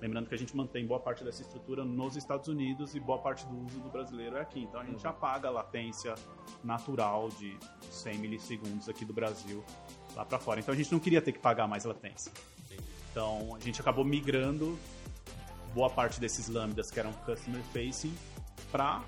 Lembrando 0.01 0.27
que 0.27 0.33
a 0.33 0.37
gente 0.37 0.57
mantém 0.57 0.85
boa 0.85 0.99
parte 0.99 1.23
dessa 1.23 1.43
estrutura 1.43 1.85
nos 1.85 2.17
Estados 2.17 2.47
Unidos 2.47 2.95
e 2.95 2.99
boa 2.99 3.19
parte 3.19 3.45
do 3.45 3.55
uso 3.65 3.79
do 3.79 3.89
brasileiro 3.89 4.35
é 4.35 4.41
aqui. 4.41 4.61
Então 4.61 4.81
a 4.81 4.83
gente 4.83 5.05
uhum. 5.05 5.11
apaga 5.11 5.47
a 5.47 5.51
latência 5.51 6.15
natural 6.63 7.29
de 7.29 7.55
100 7.83 8.17
milissegundos 8.17 8.89
aqui 8.89 9.05
do 9.05 9.13
Brasil 9.13 9.63
lá 10.15 10.25
para 10.25 10.39
fora. 10.39 10.59
Então 10.59 10.73
a 10.73 10.75
gente 10.75 10.91
não 10.91 10.99
queria 10.99 11.21
ter 11.21 11.33
que 11.33 11.39
pagar 11.39 11.67
mais 11.67 11.85
latência. 11.85 12.31
Então 13.11 13.55
a 13.55 13.59
gente 13.59 13.79
acabou 13.79 14.03
migrando 14.03 14.75
boa 15.75 15.89
parte 15.89 16.19
desses 16.19 16.47
lambdas 16.49 16.89
que 16.89 16.99
eram 16.99 17.13
customer 17.13 17.61
facing 17.71 18.13
para 18.71 19.03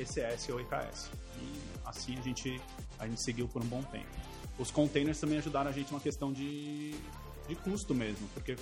ECS 0.00 0.48
ou 0.50 0.60
EKS. 0.60 1.10
E 1.40 1.60
assim 1.84 2.18
a 2.18 2.22
gente, 2.22 2.60
a 2.98 3.06
gente 3.06 3.22
seguiu 3.22 3.48
por 3.48 3.62
um 3.62 3.66
bom 3.66 3.82
tempo. 3.82 4.08
Os 4.58 4.70
containers 4.70 5.18
também 5.18 5.38
ajudaram 5.38 5.70
a 5.70 5.72
gente 5.72 5.90
uma 5.90 6.00
questão 6.00 6.32
de, 6.32 6.94
de 7.48 7.54
custo 7.56 7.94
mesmo, 7.94 8.28
porque 8.34 8.56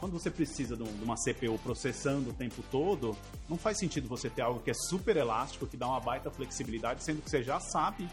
quando 0.00 0.12
você 0.12 0.32
precisa 0.32 0.76
de 0.76 0.82
uma 0.82 1.14
CPU 1.14 1.56
processando 1.62 2.30
o 2.30 2.32
tempo 2.32 2.60
todo, 2.72 3.16
não 3.48 3.56
faz 3.56 3.78
sentido 3.78 4.08
você 4.08 4.28
ter 4.28 4.42
algo 4.42 4.58
que 4.58 4.70
é 4.70 4.74
super 4.74 5.16
elástico, 5.16 5.64
que 5.64 5.76
dá 5.76 5.86
uma 5.86 6.00
baita 6.00 6.28
flexibilidade, 6.28 7.04
sendo 7.04 7.22
que 7.22 7.30
você 7.30 7.40
já 7.40 7.60
sabe 7.60 8.08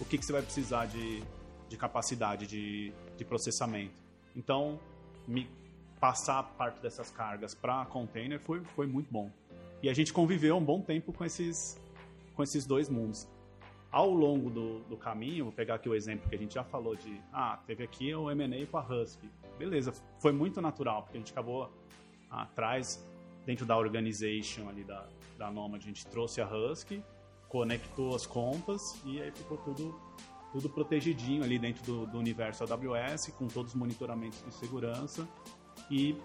o 0.00 0.06
que, 0.06 0.16
que 0.16 0.24
você 0.24 0.32
vai 0.32 0.40
precisar 0.40 0.86
de, 0.86 1.22
de 1.68 1.76
capacidade 1.76 2.46
de, 2.46 2.94
de 3.16 3.24
processamento. 3.26 3.92
Então, 4.34 4.80
me 5.26 5.46
passar 6.00 6.42
parte 6.42 6.80
dessas 6.80 7.10
cargas 7.10 7.54
para 7.54 7.84
container 7.86 8.40
foi, 8.40 8.64
foi 8.74 8.86
muito 8.86 9.12
bom. 9.12 9.30
E 9.82 9.88
a 9.88 9.94
gente 9.94 10.12
conviveu 10.12 10.56
um 10.56 10.64
bom 10.64 10.80
tempo 10.80 11.12
com 11.12 11.24
esses, 11.24 11.80
com 12.34 12.42
esses 12.42 12.66
dois 12.66 12.88
mundos. 12.88 13.28
Ao 13.90 14.10
longo 14.10 14.50
do, 14.50 14.80
do 14.80 14.96
caminho, 14.96 15.44
vou 15.46 15.52
pegar 15.52 15.76
aqui 15.76 15.88
o 15.88 15.94
exemplo 15.94 16.28
que 16.28 16.34
a 16.34 16.38
gente 16.38 16.54
já 16.54 16.64
falou 16.64 16.94
de, 16.94 17.20
ah, 17.32 17.58
teve 17.66 17.84
aqui 17.84 18.14
o 18.14 18.30
M&A 18.30 18.66
com 18.66 18.76
a 18.76 18.82
Husky. 18.82 19.30
Beleza, 19.58 19.92
foi 20.18 20.32
muito 20.32 20.60
natural, 20.60 21.02
porque 21.02 21.16
a 21.16 21.20
gente 21.20 21.32
acabou 21.32 21.72
atrás, 22.30 23.02
dentro 23.46 23.64
da 23.64 23.76
organization 23.76 24.68
ali 24.68 24.84
da, 24.84 25.08
da 25.38 25.50
Nomad, 25.50 25.80
a 25.80 25.86
gente 25.86 26.06
trouxe 26.06 26.40
a 26.40 26.46
Husky, 26.46 27.02
conectou 27.48 28.14
as 28.14 28.26
contas 28.26 29.00
e 29.06 29.22
aí 29.22 29.30
ficou 29.30 29.56
tudo 29.58 29.98
tudo 30.52 30.68
protegidinho 30.68 31.42
ali 31.44 31.58
dentro 31.58 31.84
do, 31.84 32.06
do 32.06 32.18
universo 32.18 32.64
AWS, 32.64 33.28
com 33.38 33.46
todos 33.48 33.72
os 33.72 33.78
monitoramentos 33.78 34.42
de 34.42 34.54
segurança. 34.54 35.28
E 35.90 36.16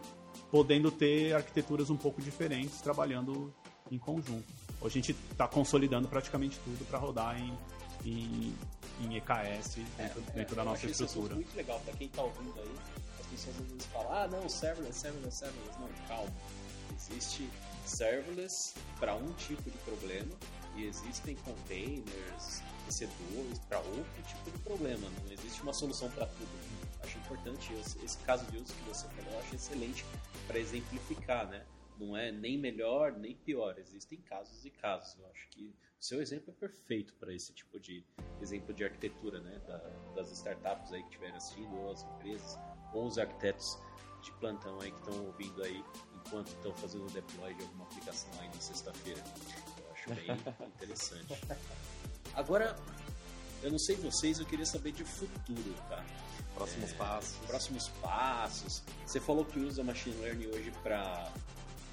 podendo 0.52 0.92
ter 0.92 1.34
arquiteturas 1.36 1.90
um 1.90 1.98
pouco 1.98 2.22
diferentes 2.22 2.82
trabalhando 2.82 3.54
em 3.92 3.98
conjunto. 3.98 4.46
Hoje 4.82 5.00
a 5.00 5.02
gente 5.02 5.18
está 5.32 5.48
consolidando 5.48 6.08
praticamente 6.08 6.60
tudo 6.60 6.86
para 6.86 6.98
rodar 7.00 7.40
em, 7.40 7.58
em, 8.06 8.54
em 9.02 9.18
EKS 9.18 9.76
dentro, 9.98 10.24
é, 10.28 10.32
dentro 10.34 10.54
é, 10.54 10.58
da 10.58 10.64
nossa 10.64 10.86
estrutura. 10.86 11.36
muito 11.36 11.56
legal 11.56 11.80
para 11.80 11.94
quem 11.94 12.08
está 12.08 12.24
ouvindo 12.24 12.54
aí. 12.60 12.76
As 13.20 13.28
pessoas 13.28 13.56
às 13.62 13.68
vezes 13.68 13.86
falam: 13.88 14.12
ah, 14.12 14.28
não, 14.28 14.50
serverless, 14.50 15.00
serverless, 15.00 15.38
serverless. 15.38 15.80
Não, 15.80 15.90
calma. 16.08 16.32
Existe 16.96 17.50
serverless 17.86 18.74
para 19.00 19.16
um 19.16 19.32
tipo 19.34 19.70
de 19.70 19.78
problema 19.80 20.36
e 20.76 20.86
existem 20.86 21.36
containers, 21.36 22.62
recebedores 22.86 23.60
para 23.68 23.80
outro 23.80 24.24
tipo 24.28 24.52
de 24.52 24.58
problema. 24.60 25.08
Não 25.24 25.32
existe 25.32 25.62
uma 25.62 25.74
solução 25.74 26.10
para 26.12 26.26
tudo. 26.26 26.50
Acho 27.04 27.18
importante 27.18 27.74
esse, 27.74 28.04
esse, 28.04 28.18
caso 28.20 28.50
de 28.50 28.58
uso 28.58 28.74
que 28.74 28.84
você 28.84 29.08
falou, 29.10 29.40
acho 29.40 29.56
excelente 29.56 30.06
para 30.48 30.58
exemplificar, 30.58 31.48
né? 31.48 31.66
Não 32.00 32.16
é 32.18 32.32
nem 32.32 32.58
melhor 32.58 33.12
nem 33.12 33.36
pior, 33.36 33.78
existem 33.78 34.20
casos 34.22 34.66
e 34.66 34.70
casos. 34.70 35.20
Eu 35.20 35.28
acho 35.28 35.48
que 35.50 35.76
o 36.00 36.04
seu 36.04 36.22
exemplo 36.22 36.52
é 36.52 36.60
perfeito 36.60 37.14
para 37.16 37.34
esse 37.34 37.54
tipo 37.54 37.80
de 37.80 38.04
exemplo 38.42 38.74
de 38.74 38.84
arquitetura, 38.84 39.42
né? 39.42 39.60
Da, 39.68 39.78
das 40.16 40.32
startups 40.32 40.94
aí 40.94 41.02
que 41.02 41.10
estiverem 41.10 41.36
assistindo, 41.36 41.76
ou 41.76 41.92
as 41.92 42.04
empresas, 42.04 42.58
ou 42.94 43.06
os 43.06 43.18
arquitetos 43.18 43.78
de 44.22 44.32
plantão 44.34 44.80
aí 44.80 44.92
que 44.92 45.00
estão 45.00 45.26
ouvindo 45.26 45.62
aí 45.62 45.84
enquanto 46.16 46.48
estão 46.48 46.74
fazendo 46.74 47.06
o 47.06 47.12
deploy 47.12 47.54
de 47.54 47.64
alguma 47.64 47.84
aplicação 47.84 48.32
aí 48.40 48.48
na 48.48 48.62
sexta-feira. 48.62 49.22
Eu 49.78 49.92
acho 49.92 50.10
bem 50.14 50.28
interessante. 50.68 51.34
Agora, 52.34 52.76
eu 53.64 53.72
não 53.72 53.80
sei 53.80 53.96
vocês, 53.96 54.40
eu 54.40 54.46
queria 54.46 54.66
saber 54.66 54.92
de 54.92 55.04
futuro, 55.06 55.74
tá? 55.90 56.06
Próximos 56.54 56.92
é, 56.92 56.96
passos. 56.96 57.38
Próximos 57.48 57.88
passos. 58.02 58.84
Você 59.06 59.20
falou 59.20 59.46
que 59.46 59.60
usa 59.60 59.84
machine 59.84 60.16
learning 60.18 60.48
hoje 60.48 60.72
para 60.84 61.32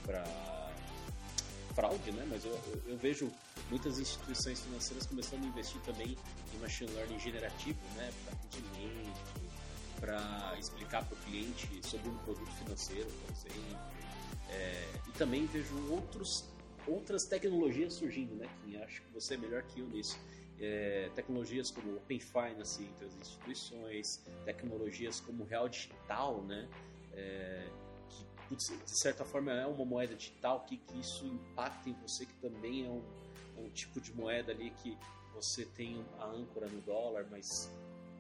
para 0.05 0.25
fraude, 1.75 2.11
né? 2.13 2.27
Mas 2.29 2.45
eu, 2.45 2.51
eu, 2.53 2.83
eu, 2.89 2.97
vejo 2.99 3.31
muitas 3.71 3.99
instituições 3.99 4.61
financeiras 4.61 5.07
começando 5.07 5.45
a 5.45 5.47
investir 5.47 5.81
também 5.83 6.17
em 6.55 6.59
machine 6.59 6.91
learning 6.93 7.19
generativo, 7.21 7.79
né? 7.97 8.13
Para 8.25 8.35
atendimento, 8.35 9.51
para 10.01 10.57
explicar 10.59 11.05
para 11.05 11.15
o 11.15 11.19
cliente 11.23 11.69
sobre 11.87 12.09
um 12.09 12.17
produto 12.19 12.51
financeiro, 12.53 13.09
por 13.09 13.31
exemplo. 13.31 13.79
É, 14.49 14.89
e 15.07 15.13
também 15.13 15.47
vejo 15.47 15.75
outros, 15.93 16.45
outras 16.87 17.25
tecnologias 17.25 17.93
surgindo, 17.95 18.35
né? 18.35 18.49
Que 18.65 18.77
acho 18.83 19.03
que 19.03 19.13
você 19.13 19.35
é 19.35 19.37
melhor 19.37 19.63
que 19.63 19.81
eu 19.81 19.87
nisso. 19.87 20.19
É, 20.61 21.11
tecnologias 21.15 21.71
como 21.71 21.97
Open 21.97 22.21
Finance 22.21 22.83
entre 22.83 23.07
as 23.07 23.15
instituições, 23.15 24.23
tecnologias 24.45 25.19
como 25.21 25.45
Real 25.45 25.69
Digital, 25.69 26.43
né? 26.43 26.69
É, 27.13 27.67
que 28.49 28.57
de 28.57 28.99
certa 28.99 29.25
forma 29.25 29.53
é 29.53 29.67
uma 29.67 29.85
moeda 29.85 30.15
digital, 30.15 30.61
que, 30.65 30.77
que 30.77 30.99
isso 30.99 31.25
impacta 31.25 31.89
em 31.89 31.95
você, 31.95 32.27
que 32.27 32.35
também 32.35 32.85
é 32.85 32.89
um, 32.89 33.03
um 33.57 33.71
tipo 33.71 34.01
de 34.01 34.13
moeda 34.13 34.53
ali 34.53 34.71
que 34.83 34.99
você 35.33 35.65
tem 35.65 36.05
a 36.19 36.27
âncora 36.27 36.67
no 36.67 36.81
dólar, 36.81 37.27
mas 37.31 37.71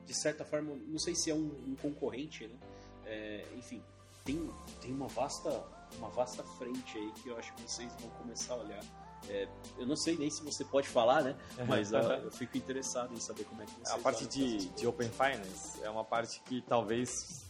de 0.07 0.15
certa 0.15 0.45
forma, 0.45 0.75
não 0.87 0.99
sei 0.99 1.15
se 1.15 1.31
é 1.31 1.35
um, 1.35 1.51
um 1.67 1.77
concorrente, 1.77 2.47
né? 2.47 2.59
É, 3.05 3.45
enfim, 3.57 3.83
tem, 4.25 4.51
tem 4.81 4.93
uma 4.93 5.09
vasta 5.09 5.51
uma 5.97 6.09
vasta 6.09 6.43
frente 6.43 6.97
aí 6.97 7.13
que 7.13 7.29
eu 7.29 7.37
acho 7.37 7.53
que 7.55 7.63
vocês 7.63 7.93
vão 8.01 8.11
começar 8.11 8.55
a 8.55 8.59
olhar. 8.59 9.10
É, 9.29 9.47
eu 9.79 9.87
não 9.87 9.97
sei 9.97 10.17
nem 10.17 10.31
se 10.31 10.43
você 10.43 10.65
pode 10.65 10.89
falar, 10.89 11.23
né? 11.23 11.37
Mas 11.69 11.93
eu 11.93 12.31
fico 12.31 12.57
interessado 12.57 13.13
em 13.15 13.21
saber 13.21 13.45
como 13.45 13.63
é 13.63 13.67
que 13.67 13.73
vocês 13.73 13.91
A 13.91 13.99
parte 13.99 14.27
de, 14.27 14.69
de 14.71 14.87
Open 14.87 15.11
Finance 15.11 15.83
é 15.83 15.91
uma 15.91 16.05
parte 16.05 16.41
que 16.47 16.63
talvez 16.63 17.45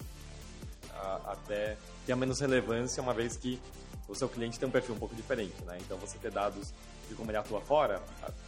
a, 0.92 1.32
até 1.32 1.76
tenha 2.04 2.16
menos 2.16 2.40
relevância, 2.40 3.02
uma 3.02 3.14
vez 3.14 3.36
que 3.36 3.60
o 4.08 4.14
seu 4.14 4.28
cliente 4.28 4.58
tem 4.58 4.68
um 4.68 4.72
perfil 4.72 4.94
um 4.94 4.98
pouco 4.98 5.14
diferente, 5.14 5.62
né? 5.64 5.78
Então 5.80 5.96
você 5.98 6.18
ter 6.18 6.30
dados 6.30 6.72
de 7.08 7.14
como 7.14 7.30
ele 7.30 7.38
atua 7.38 7.60
fora, 7.60 8.02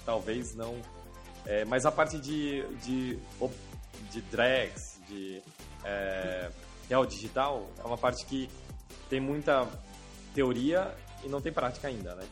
talvez 0.05 0.55
não. 0.55 0.81
É, 1.47 1.65
mas 1.65 1.87
a 1.87 1.91
parte 1.91 2.19
de, 2.19 2.65
de, 2.79 3.19
de 4.11 4.21
drags, 4.23 5.01
de 5.09 5.43
é, 5.85 6.51
real 6.89 7.07
digital, 7.07 7.69
é 7.79 7.87
uma 7.87 7.99
parte 7.99 8.25
que 8.27 8.49
tem 9.09 9.21
muita 9.21 9.69
teoria 10.35 10.95
e 11.25 11.29
não 11.29 11.41
tem 11.41 11.53
prática 11.53 11.89
ainda, 11.89 12.15
né? 12.15 12.27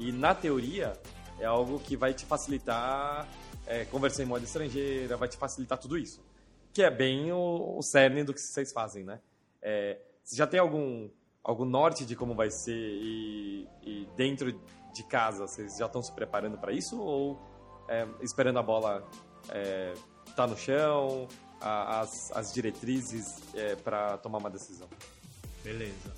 E 0.00 0.10
na 0.10 0.34
teoria 0.34 0.94
é 1.38 1.44
algo 1.44 1.78
que 1.78 1.94
vai 1.94 2.14
te 2.14 2.24
facilitar 2.24 3.28
é, 3.66 3.84
conversar 3.84 4.22
em 4.22 4.26
moeda 4.26 4.46
estrangeira, 4.46 5.14
vai 5.18 5.28
te 5.28 5.36
facilitar 5.36 5.76
tudo 5.76 5.98
isso. 5.98 6.24
Que 6.72 6.82
é 6.82 6.90
bem 6.90 7.30
o, 7.32 7.76
o 7.76 7.82
cerne 7.82 8.24
do 8.24 8.32
que 8.32 8.40
vocês 8.40 8.72
fazem, 8.72 9.04
né? 9.04 9.20
É, 9.60 10.00
você 10.24 10.36
já 10.36 10.46
tem 10.46 10.58
algum, 10.58 11.10
algum 11.44 11.66
norte 11.66 12.06
de 12.06 12.16
como 12.16 12.34
vai 12.34 12.50
ser 12.50 12.74
e, 12.74 13.68
e 13.82 14.08
dentro 14.16 14.58
de 14.94 15.04
casa 15.04 15.46
vocês 15.46 15.76
já 15.76 15.84
estão 15.84 16.02
se 16.02 16.10
preparando 16.12 16.56
para 16.56 16.72
isso 16.72 16.98
ou 16.98 17.38
é, 17.86 18.08
esperando 18.22 18.58
a 18.58 18.62
bola 18.62 19.06
é, 19.50 19.92
tá 20.34 20.46
no 20.46 20.56
chão, 20.56 21.28
a, 21.60 22.00
as, 22.00 22.32
as 22.32 22.54
diretrizes 22.54 23.38
é, 23.54 23.76
para 23.76 24.16
tomar 24.16 24.38
uma 24.38 24.50
decisão? 24.50 24.88
Beleza. 25.62 26.14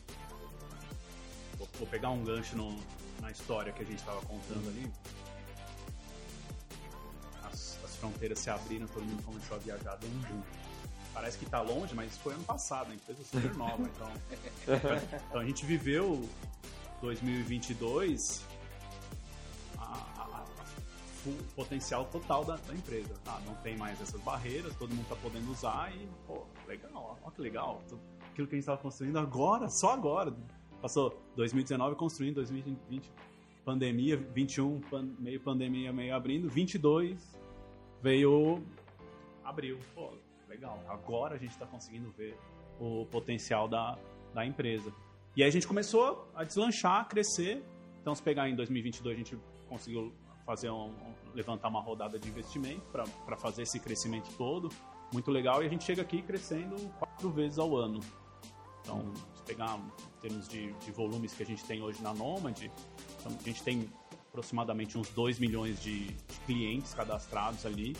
Vou, 1.59 1.68
vou 1.80 1.89
pegar 1.89 2.11
um 2.11 2.22
gancho 2.22 2.57
no, 2.57 2.78
na 3.23 3.31
história 3.31 3.73
que 3.73 3.83
a 3.83 3.87
gente 3.87 4.01
estava 4.01 4.20
contando 4.23 4.68
ali. 4.68 4.93
As, 7.45 7.79
as, 7.85 7.97
fronteiras 7.97 8.41
se 8.41 8.51
abriram, 8.51 8.87
todo 8.89 9.05
mundo 9.05 9.23
começou 9.23 9.57
a 9.57 9.61
viajar 9.61 9.97
dentro 9.97 10.18
de 10.18 10.33
um. 10.33 10.43
Parece 11.14 11.39
que 11.39 11.45
está 11.45 11.61
longe, 11.61 11.95
mas 11.95 12.16
foi 12.18 12.35
ano 12.35 12.45
passado, 12.45 12.91
a 12.91 12.95
empresa 12.95 13.23
super 13.25 13.55
nova. 13.57 13.83
Então, 13.83 14.11
então 15.29 15.41
a 15.41 15.45
gente 15.45 15.64
viveu 15.64 16.29
2022 17.01 18.43
a, 19.79 19.83
a, 19.83 20.23
a 20.41 20.45
potencial 21.55 22.07
total 22.07 22.45
da, 22.45 22.57
da 22.57 22.75
empresa. 22.75 23.14
Ah, 23.27 23.41
não 23.47 23.55
tem 23.57 23.77
mais 23.77 24.01
essas 24.01 24.20
barreiras, 24.20 24.75
todo 24.77 24.91
mundo 24.91 25.03
está 25.03 25.16
podendo 25.16 25.51
usar 25.53 25.95
e, 25.95 26.09
pô, 26.27 26.45
legal, 26.66 27.18
olha 27.23 27.33
que 27.33 27.41
legal 27.41 27.83
aquilo 28.33 28.49
que 28.49 28.55
a 28.55 28.57
gente 28.57 28.61
estava 28.61 28.79
construindo 28.79 29.18
agora, 29.18 29.68
só 29.68 29.93
agora. 29.93 30.35
Passou 30.83 31.16
2019 31.37 31.95
construindo, 31.95 32.35
2020 32.35 33.09
pandemia, 33.64 34.16
21 34.16 34.80
pan, 34.80 35.09
meio 35.20 35.41
pandemia, 35.41 35.93
meio 35.93 36.12
abrindo, 36.12 36.49
22 36.49 37.41
veio 38.03 38.61
abril. 39.45 39.78
Pô, 39.95 40.11
legal. 40.49 40.83
Agora 40.89 41.37
a 41.37 41.39
gente 41.39 41.53
está 41.53 41.66
conseguindo 41.66 42.11
ver 42.11 42.37
o 42.80 43.07
potencial 43.07 43.68
da, 43.68 43.97
da 44.35 44.45
empresa. 44.45 44.93
E 45.37 45.43
aí 45.43 45.49
a 45.49 45.53
gente 45.53 45.68
começou 45.68 46.28
a 46.35 46.43
deslanchar, 46.43 47.03
a 47.03 47.05
crescer. 47.05 47.62
Então, 48.01 48.12
se 48.12 48.22
pegar 48.22 48.49
em 48.49 48.57
2022, 48.57 49.14
a 49.14 49.18
gente 49.18 49.39
conseguiu 49.68 50.12
fazer 50.45 50.68
um, 50.70 50.87
um 50.89 51.14
levantar 51.33 51.68
uma 51.68 51.80
rodada 51.80 52.18
de 52.18 52.28
investimento 52.28 52.83
para 52.91 53.37
fazer 53.37 53.62
esse 53.62 53.78
crescimento 53.78 54.28
todo. 54.37 54.68
Muito 55.12 55.30
legal. 55.30 55.62
E 55.62 55.66
a 55.66 55.68
gente 55.68 55.85
chega 55.85 56.03
aqui 56.03 56.22
crescendo 56.22 56.74
quatro 56.99 57.30
vezes 57.30 57.59
ao 57.59 57.76
ano. 57.76 58.01
Então, 58.83 59.12
se 59.37 59.43
pegar 59.45 59.78
em 59.78 60.20
termos 60.20 60.49
de, 60.49 60.72
de 60.72 60.91
volumes 60.91 61.33
que 61.33 61.43
a 61.43 61.47
gente 61.47 61.64
tem 61.64 61.83
hoje 61.83 62.03
na 62.03 62.12
Nomad, 62.12 62.61
então 62.61 63.39
a 63.39 63.43
gente 63.43 63.62
tem 63.62 63.89
aproximadamente 64.28 64.97
uns 64.97 65.09
2 65.11 65.39
milhões 65.39 65.80
de, 65.80 66.07
de, 66.07 66.41
clientes 66.47 66.95
cadastrados 66.95 67.66
ali, 67.66 67.97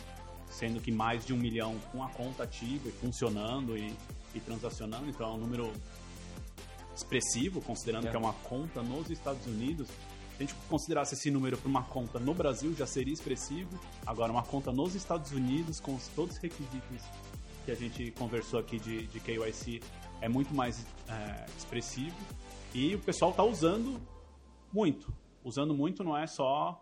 sendo 0.49 0.81
que 0.81 0.91
mais 0.91 1.25
de 1.25 1.33
um 1.33 1.37
milhão 1.37 1.77
com 1.91 2.03
a 2.03 2.09
conta 2.09 2.43
ativa 2.43 2.89
e 2.89 2.91
funcionando 2.91 3.77
e, 3.77 3.95
e 4.33 4.39
transacionando, 4.39 5.09
então 5.09 5.29
é 5.29 5.33
um 5.33 5.37
número 5.37 5.71
expressivo, 6.95 7.61
considerando 7.61 8.07
é. 8.07 8.09
que 8.09 8.15
é 8.15 8.19
uma 8.19 8.33
conta 8.33 8.81
nos 8.81 9.09
Estados 9.09 9.45
Unidos. 9.45 9.87
Se 9.87 10.43
a 10.43 10.45
gente 10.45 10.55
considerasse 10.67 11.13
esse 11.13 11.29
número 11.29 11.57
para 11.57 11.69
uma 11.69 11.83
conta 11.83 12.19
no 12.19 12.33
Brasil, 12.33 12.73
já 12.75 12.87
seria 12.87 13.13
expressivo. 13.13 13.79
Agora, 14.05 14.31
uma 14.31 14.43
conta 14.43 14.71
nos 14.71 14.95
Estados 14.95 15.31
Unidos, 15.31 15.79
com 15.79 15.97
todos 16.15 16.35
os 16.35 16.41
requisitos 16.41 17.01
que 17.65 17.71
a 17.71 17.75
gente 17.75 18.11
conversou 18.11 18.59
aqui 18.59 18.79
de, 18.79 19.07
de 19.07 19.19
KYC, 19.19 19.81
é 20.23 20.29
muito 20.29 20.53
mais 20.53 20.85
é, 21.09 21.45
expressivo 21.57 22.15
e 22.73 22.95
o 22.95 22.99
pessoal 22.99 23.31
está 23.31 23.43
usando 23.43 23.99
muito. 24.71 25.13
Usando 25.43 25.73
muito 25.73 26.01
não 26.01 26.17
é 26.17 26.25
só 26.25 26.81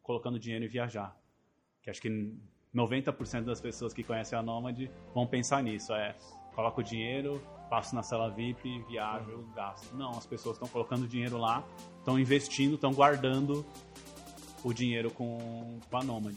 colocando 0.00 0.38
dinheiro 0.38 0.64
e 0.64 0.68
viajar. 0.68 1.18
Que 1.82 1.90
acho 1.90 2.00
que 2.00 2.08
90% 2.72 3.42
das 3.42 3.60
pessoas 3.60 3.92
que 3.92 4.04
conhecem 4.04 4.38
a 4.38 4.42
Nomad 4.42 4.88
vão 5.12 5.26
pensar 5.26 5.60
nisso. 5.60 5.92
É, 5.92 6.14
coloco 6.54 6.80
o 6.80 6.84
dinheiro, 6.84 7.42
passo 7.68 7.96
na 7.96 8.04
sala 8.04 8.30
VIP, 8.30 8.80
viajo, 8.88 9.44
gasto. 9.52 9.92
Não, 9.96 10.10
as 10.12 10.24
pessoas 10.24 10.54
estão 10.54 10.68
colocando 10.68 11.08
dinheiro 11.08 11.38
lá, 11.38 11.66
estão 11.98 12.16
investindo, 12.16 12.76
estão 12.76 12.92
guardando 12.92 13.66
o 14.62 14.72
dinheiro 14.72 15.10
com, 15.10 15.80
com 15.90 15.96
a 15.96 16.04
Nomad. 16.04 16.36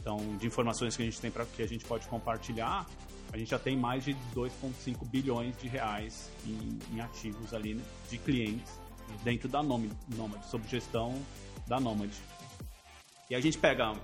Então, 0.00 0.16
de 0.36 0.48
informações 0.48 0.96
que 0.96 1.02
a 1.02 1.04
gente 1.04 1.20
tem 1.20 1.30
para 1.30 1.46
que 1.46 1.62
a 1.62 1.66
gente 1.66 1.84
pode 1.84 2.08
compartilhar, 2.08 2.86
a 3.32 3.36
gente 3.36 3.50
já 3.50 3.58
tem 3.58 3.76
mais 3.76 4.04
de 4.04 4.14
2,5 4.34 5.06
bilhões 5.06 5.56
de 5.58 5.68
reais 5.68 6.30
em, 6.46 6.78
em, 6.92 7.00
ativos 7.00 7.52
ali 7.52 7.74
né, 7.74 7.82
de 8.10 8.18
clientes 8.18 8.72
dentro 9.22 9.48
da 9.48 9.62
Nomad, 9.62 9.92
Nomad, 10.16 10.42
sob 10.44 10.66
gestão 10.68 11.14
da 11.66 11.78
Nomad. 11.78 12.12
E 13.30 13.34
a 13.34 13.40
gente 13.40 13.58
pega 13.58 13.94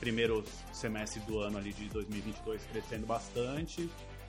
primeiro 0.00 0.44
semestre 0.72 1.20
do 1.20 1.38
ano 1.38 1.58
ali 1.58 1.72
de 1.72 1.88
2022 1.88 2.64
crescendo 2.66 3.06
bastante 3.06 3.88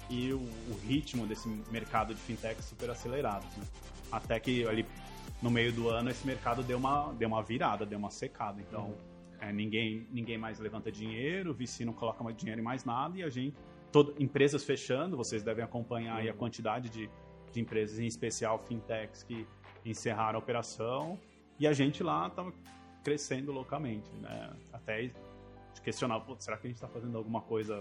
e 0.10 0.32
o, 0.32 0.40
o 0.40 0.80
ritmo 0.88 1.28
desse 1.28 1.48
mercado 1.72 2.14
de 2.14 2.22
fintech 2.22 2.62
super 2.64 2.90
acelerado, 2.90 3.46
né? 3.58 3.64
Até 4.12 4.40
que 4.40 4.66
ali 4.66 4.86
no 5.42 5.52
meio 5.52 5.74
do 5.74 5.90
ano 5.90 6.10
esse 6.10 6.26
mercado 6.26 6.64
deu 6.64 6.78
uma, 6.78 7.14
deu 7.14 7.28
uma 7.28 7.44
virada, 7.44 7.86
deu 7.86 8.00
uma 8.00 8.10
secada. 8.10 8.62
Então, 8.62 8.86
uhum. 8.86 8.96
é, 9.42 9.52
ninguém, 9.52 10.08
ninguém 10.12 10.38
mais 10.38 10.60
levanta 10.60 10.92
dinheiro, 10.92 11.52
o 11.52 11.54
VC 11.54 11.84
não 11.84 11.94
coloca 11.94 12.24
mais 12.24 12.38
dinheiro 12.38 12.62
em 12.62 12.64
mais 12.64 12.86
nada 12.86 13.18
e 13.18 13.24
a 13.24 13.30
gente, 13.30 13.56
todo, 13.98 14.14
empresas 14.20 14.64
fechando, 14.64 15.18
vocês 15.18 15.42
devem 15.42 15.64
acompanhar 15.64 16.24
uhum. 16.24 16.30
a 16.30 16.34
quantidade 16.34 16.88
de, 16.90 17.10
de 17.52 17.60
empresas, 17.60 17.98
em 17.98 18.06
especial 18.06 18.60
fintechs, 18.60 19.24
que 19.24 19.48
encerraram 19.84 20.38
a 20.38 20.40
operação 20.40 21.18
e 21.60 21.66
a 21.66 21.74
gente 21.74 22.04
lá 22.04 22.28
estava 22.28 22.54
crescendo 23.04 23.52
loucamente, 23.52 24.08
né? 24.18 24.54
Até 24.72 25.10
questionar, 25.82 26.22
será 26.38 26.58
que 26.58 26.68
a 26.68 26.70
gente 26.70 26.76
está 26.76 26.88
fazendo 26.88 27.18
alguma 27.18 27.42
coisa 27.42 27.80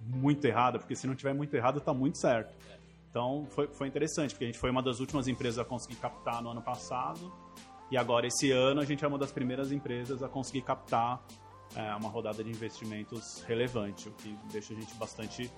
muito 0.00 0.44
errada? 0.44 0.78
Porque 0.78 0.96
se 0.96 1.06
não 1.06 1.14
tiver 1.14 1.32
muito 1.32 1.54
errado, 1.54 1.78
está 1.78 1.94
muito 1.94 2.18
certo. 2.18 2.52
Então 3.08 3.46
foi, 3.50 3.68
foi 3.68 3.86
interessante, 3.86 4.32
porque 4.32 4.44
a 4.44 4.48
gente 4.48 4.58
foi 4.58 4.70
uma 4.70 4.82
das 4.82 4.98
últimas 4.98 5.28
empresas 5.28 5.58
a 5.58 5.64
conseguir 5.64 5.96
captar 5.96 6.42
no 6.42 6.50
ano 6.50 6.60
passado. 6.60 7.32
E 7.90 7.96
agora, 7.96 8.26
esse 8.26 8.50
ano, 8.50 8.80
a 8.80 8.84
gente 8.84 9.04
é 9.04 9.08
uma 9.08 9.18
das 9.18 9.30
primeiras 9.30 9.70
empresas 9.70 10.22
a 10.22 10.28
conseguir 10.28 10.62
captar 10.62 11.24
é, 11.74 11.94
uma 11.94 12.08
rodada 12.08 12.42
de 12.42 12.50
investimentos 12.50 13.42
relevante, 13.46 14.08
o 14.08 14.12
que 14.12 14.36
deixa 14.50 14.72
a 14.72 14.76
gente 14.76 14.94
bastante 14.94 15.50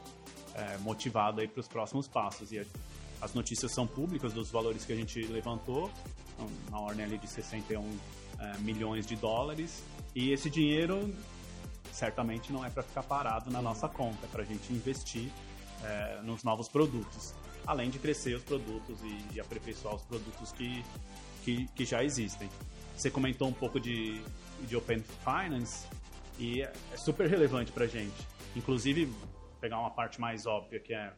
é, 0.55 0.79
motivado 0.79 1.47
para 1.49 1.61
os 1.61 1.69
próximos 1.69 2.09
passos. 2.09 2.53
E 2.53 2.65
as 3.21 3.35
notícias 3.35 3.73
são 3.73 3.87
públicas 3.87 4.33
dos 4.33 4.51
valores 4.51 4.85
que 4.85 4.93
a 4.93 4.97
gente 4.97 5.23
levantou, 5.27 5.91
então, 6.35 6.49
na 6.71 6.81
ordem 6.81 7.05
ali 7.05 7.19
de 7.19 7.29
61 7.29 7.99
é, 8.39 8.59
milhões 8.59 9.07
de 9.07 9.17
dólares. 9.17 9.83
E 10.15 10.33
esse 10.33 10.49
dinheiro 10.51 11.15
certamente 11.93 12.53
não 12.53 12.65
é 12.65 12.71
para 12.71 12.83
ficar 12.83 13.03
parado 13.03 13.51
na 13.51 13.63
nossa 13.63 13.89
conta, 13.89 14.27
é 14.27 14.29
para 14.29 14.43
a 14.43 14.47
gente 14.47 14.73
investir 14.73 15.31
é, 15.83 16.21
nos 16.23 16.43
novos 16.43 16.69
produtos 16.69 17.35
além 17.67 17.91
de 17.91 17.99
crescer 17.99 18.35
os 18.35 18.43
produtos 18.43 18.99
e, 19.03 19.35
e 19.35 19.41
aperfeiçoar 19.41 19.97
os 19.97 20.03
produtos 20.03 20.53
que, 20.53 20.85
que, 21.43 21.67
que, 21.75 21.85
já 21.85 22.05
existem. 22.05 22.49
Você 22.97 23.11
comentou 23.11 23.49
um 23.49 23.53
pouco 23.53 23.81
de, 23.81 24.23
de 24.69 24.77
Open 24.77 25.03
Finance 25.25 25.87
e 26.39 26.63
é, 26.63 26.73
é 26.93 26.97
super 26.97 27.29
relevante 27.29 27.73
para 27.73 27.85
a 27.85 27.89
gente. 27.89 28.27
Inclusive, 28.55 29.13
pegar 29.61 29.79
uma 29.79 29.91
parte 29.91 30.21
mais 30.21 30.47
óbvia 30.47 30.81
que 30.81 30.95
é 30.95 31.13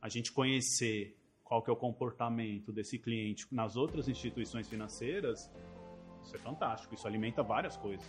a 0.00 0.08
gente 0.08 0.32
conhecer 0.32 1.16
qual 1.44 1.62
que 1.62 1.68
é 1.68 1.72
o 1.72 1.76
comportamento 1.76 2.72
desse 2.72 2.98
cliente 2.98 3.46
nas 3.50 3.76
outras 3.76 4.08
instituições 4.08 4.68
financeiras, 4.68 5.50
isso 6.22 6.36
é 6.36 6.38
fantástico. 6.38 6.94
Isso 6.94 7.06
alimenta 7.06 7.42
várias 7.42 7.76
coisas. 7.76 8.06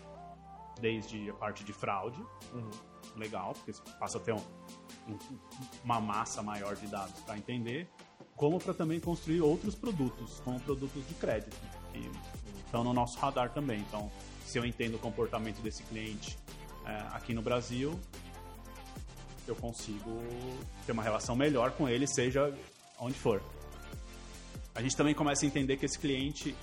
Desde 0.79 1.29
a 1.29 1.33
parte 1.33 1.63
de 1.63 1.73
fraude, 1.73 2.21
uhum. 2.53 2.69
legal, 3.17 3.53
porque 3.53 3.73
passa 3.99 4.17
a 4.17 4.21
ter 4.21 4.33
um, 4.33 4.41
uma 5.83 5.99
massa 5.99 6.41
maior 6.41 6.75
de 6.75 6.87
dados 6.87 7.19
para 7.21 7.37
entender, 7.37 7.89
como 8.35 8.59
para 8.59 8.73
também 8.73 8.99
construir 8.99 9.41
outros 9.41 9.75
produtos, 9.75 10.39
como 10.41 10.59
produtos 10.61 11.07
de 11.07 11.13
crédito, 11.15 11.55
que 11.91 12.09
estão 12.65 12.83
no 12.83 12.93
nosso 12.93 13.19
radar 13.19 13.51
também. 13.53 13.81
Então, 13.81 14.09
se 14.51 14.57
eu 14.57 14.65
entendo 14.65 14.95
o 14.95 14.99
comportamento 14.99 15.61
desse 15.61 15.81
cliente 15.83 16.37
é, 16.85 16.91
aqui 17.15 17.33
no 17.33 17.41
Brasil, 17.41 17.97
eu 19.47 19.55
consigo 19.55 20.21
ter 20.85 20.91
uma 20.91 21.01
relação 21.01 21.37
melhor 21.37 21.71
com 21.71 21.87
ele, 21.87 22.05
seja 22.05 22.53
onde 22.99 23.17
for. 23.17 23.41
A 24.75 24.81
gente 24.81 24.95
também 24.97 25.15
começa 25.15 25.45
a 25.45 25.47
entender 25.47 25.77
que 25.77 25.85
esse 25.85 25.97
cliente, 25.97 26.53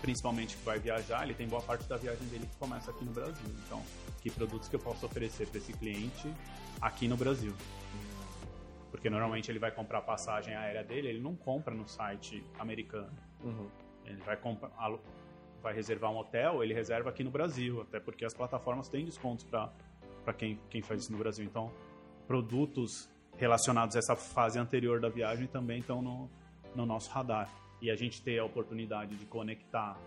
principalmente 0.00 0.56
que 0.56 0.64
vai 0.64 0.78
viajar, 0.78 1.24
ele 1.24 1.34
tem 1.34 1.48
boa 1.48 1.62
parte 1.62 1.88
da 1.88 1.96
viagem 1.96 2.24
dele 2.28 2.46
que 2.46 2.56
começa 2.56 2.92
aqui 2.92 3.04
no 3.04 3.12
Brasil. 3.12 3.46
Então, 3.66 3.82
que 4.20 4.30
produtos 4.30 4.68
que 4.68 4.76
eu 4.76 4.80
posso 4.80 5.04
oferecer 5.04 5.48
para 5.48 5.58
esse 5.58 5.72
cliente 5.72 6.32
aqui 6.80 7.08
no 7.08 7.16
Brasil? 7.16 7.52
Porque 8.92 9.10
normalmente 9.10 9.50
ele 9.50 9.58
vai 9.58 9.72
comprar 9.72 9.98
a 9.98 10.02
passagem 10.02 10.54
aérea 10.54 10.84
dele, 10.84 11.08
ele 11.08 11.20
não 11.20 11.34
compra 11.34 11.74
no 11.74 11.88
site 11.88 12.44
americano. 12.56 13.12
Uhum. 13.42 13.68
Ele 14.04 14.20
vai 14.22 14.36
comprar, 14.36 14.70
vai 15.62 15.72
reservar 15.72 16.10
um 16.10 16.18
hotel, 16.18 16.62
ele 16.62 16.74
reserva 16.74 17.10
aqui 17.10 17.22
no 17.22 17.30
Brasil, 17.30 17.80
até 17.80 18.00
porque 18.00 18.24
as 18.24 18.34
plataformas 18.34 18.88
têm 18.88 19.04
descontos 19.04 19.44
para 19.44 20.34
quem, 20.36 20.58
quem 20.68 20.82
faz 20.82 21.02
isso 21.02 21.12
no 21.12 21.18
Brasil. 21.18 21.44
Então, 21.44 21.72
produtos 22.26 23.08
relacionados 23.36 23.96
a 23.96 23.98
essa 23.98 24.16
fase 24.16 24.58
anterior 24.58 25.00
da 25.00 25.08
viagem 25.08 25.46
também 25.46 25.78
estão 25.78 26.02
no, 26.02 26.28
no 26.74 26.84
nosso 26.84 27.10
radar. 27.10 27.48
E 27.80 27.90
a 27.90 27.96
gente 27.96 28.22
ter 28.22 28.38
a 28.38 28.44
oportunidade 28.44 29.16
de 29.16 29.26
conectar 29.26 29.98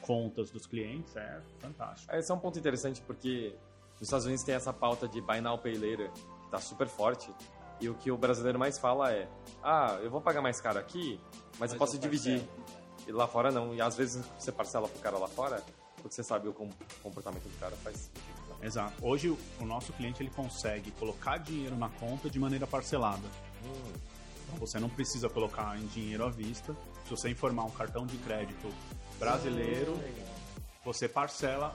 contas 0.00 0.50
dos 0.50 0.66
clientes 0.66 1.14
é 1.16 1.40
fantástico. 1.58 2.14
Esse 2.14 2.30
é 2.30 2.34
um 2.34 2.38
ponto 2.38 2.58
interessante 2.58 3.00
porque 3.02 3.54
nos 3.92 4.02
Estados 4.02 4.26
Unidos 4.26 4.44
tem 4.44 4.54
essa 4.54 4.72
pauta 4.72 5.06
de 5.06 5.20
Buy 5.20 5.40
Now 5.40 5.58
Pay 5.58 5.74
Later, 5.74 6.10
que 6.10 6.44
está 6.46 6.58
super 6.58 6.88
forte. 6.88 7.32
E 7.80 7.88
o 7.88 7.94
que 7.94 8.10
o 8.10 8.18
brasileiro 8.18 8.58
mais 8.58 8.78
fala 8.78 9.12
é: 9.12 9.28
ah, 9.62 9.98
eu 10.02 10.10
vou 10.10 10.20
pagar 10.20 10.42
mais 10.42 10.60
caro 10.60 10.78
aqui, 10.78 11.18
mas, 11.52 11.60
mas 11.60 11.72
eu 11.72 11.78
posso 11.78 11.96
eu 11.96 12.00
dividir. 12.00 12.42
E 13.10 13.12
lá 13.12 13.26
fora 13.26 13.50
não. 13.50 13.74
E 13.74 13.80
às 13.80 13.96
vezes 13.96 14.24
você 14.38 14.52
parcela 14.52 14.86
pro 14.86 15.00
cara 15.00 15.18
lá 15.18 15.26
fora, 15.26 15.60
porque 15.96 16.14
você 16.14 16.22
sabe 16.22 16.48
o 16.48 16.54
comportamento 17.02 17.42
do 17.42 17.58
cara 17.58 17.74
faz 17.82 18.08
Exato. 18.62 18.92
Hoje 19.04 19.36
o 19.58 19.64
nosso 19.64 19.92
cliente 19.94 20.22
ele 20.22 20.30
consegue 20.30 20.90
colocar 20.92 21.38
dinheiro 21.38 21.76
na 21.76 21.88
conta 21.88 22.30
de 22.30 22.38
maneira 22.38 22.66
parcelada. 22.66 23.26
Hum. 23.64 23.92
Então 24.46 24.58
você 24.60 24.78
não 24.78 24.88
precisa 24.88 25.28
colocar 25.28 25.76
em 25.76 25.86
dinheiro 25.86 26.24
à 26.24 26.30
vista. 26.30 26.76
Se 27.04 27.10
você 27.10 27.30
informar 27.30 27.64
um 27.64 27.70
cartão 27.70 28.06
de 28.06 28.16
crédito 28.18 28.68
brasileiro, 29.18 29.94
hum. 29.94 30.24
você 30.84 31.08
parcela 31.08 31.74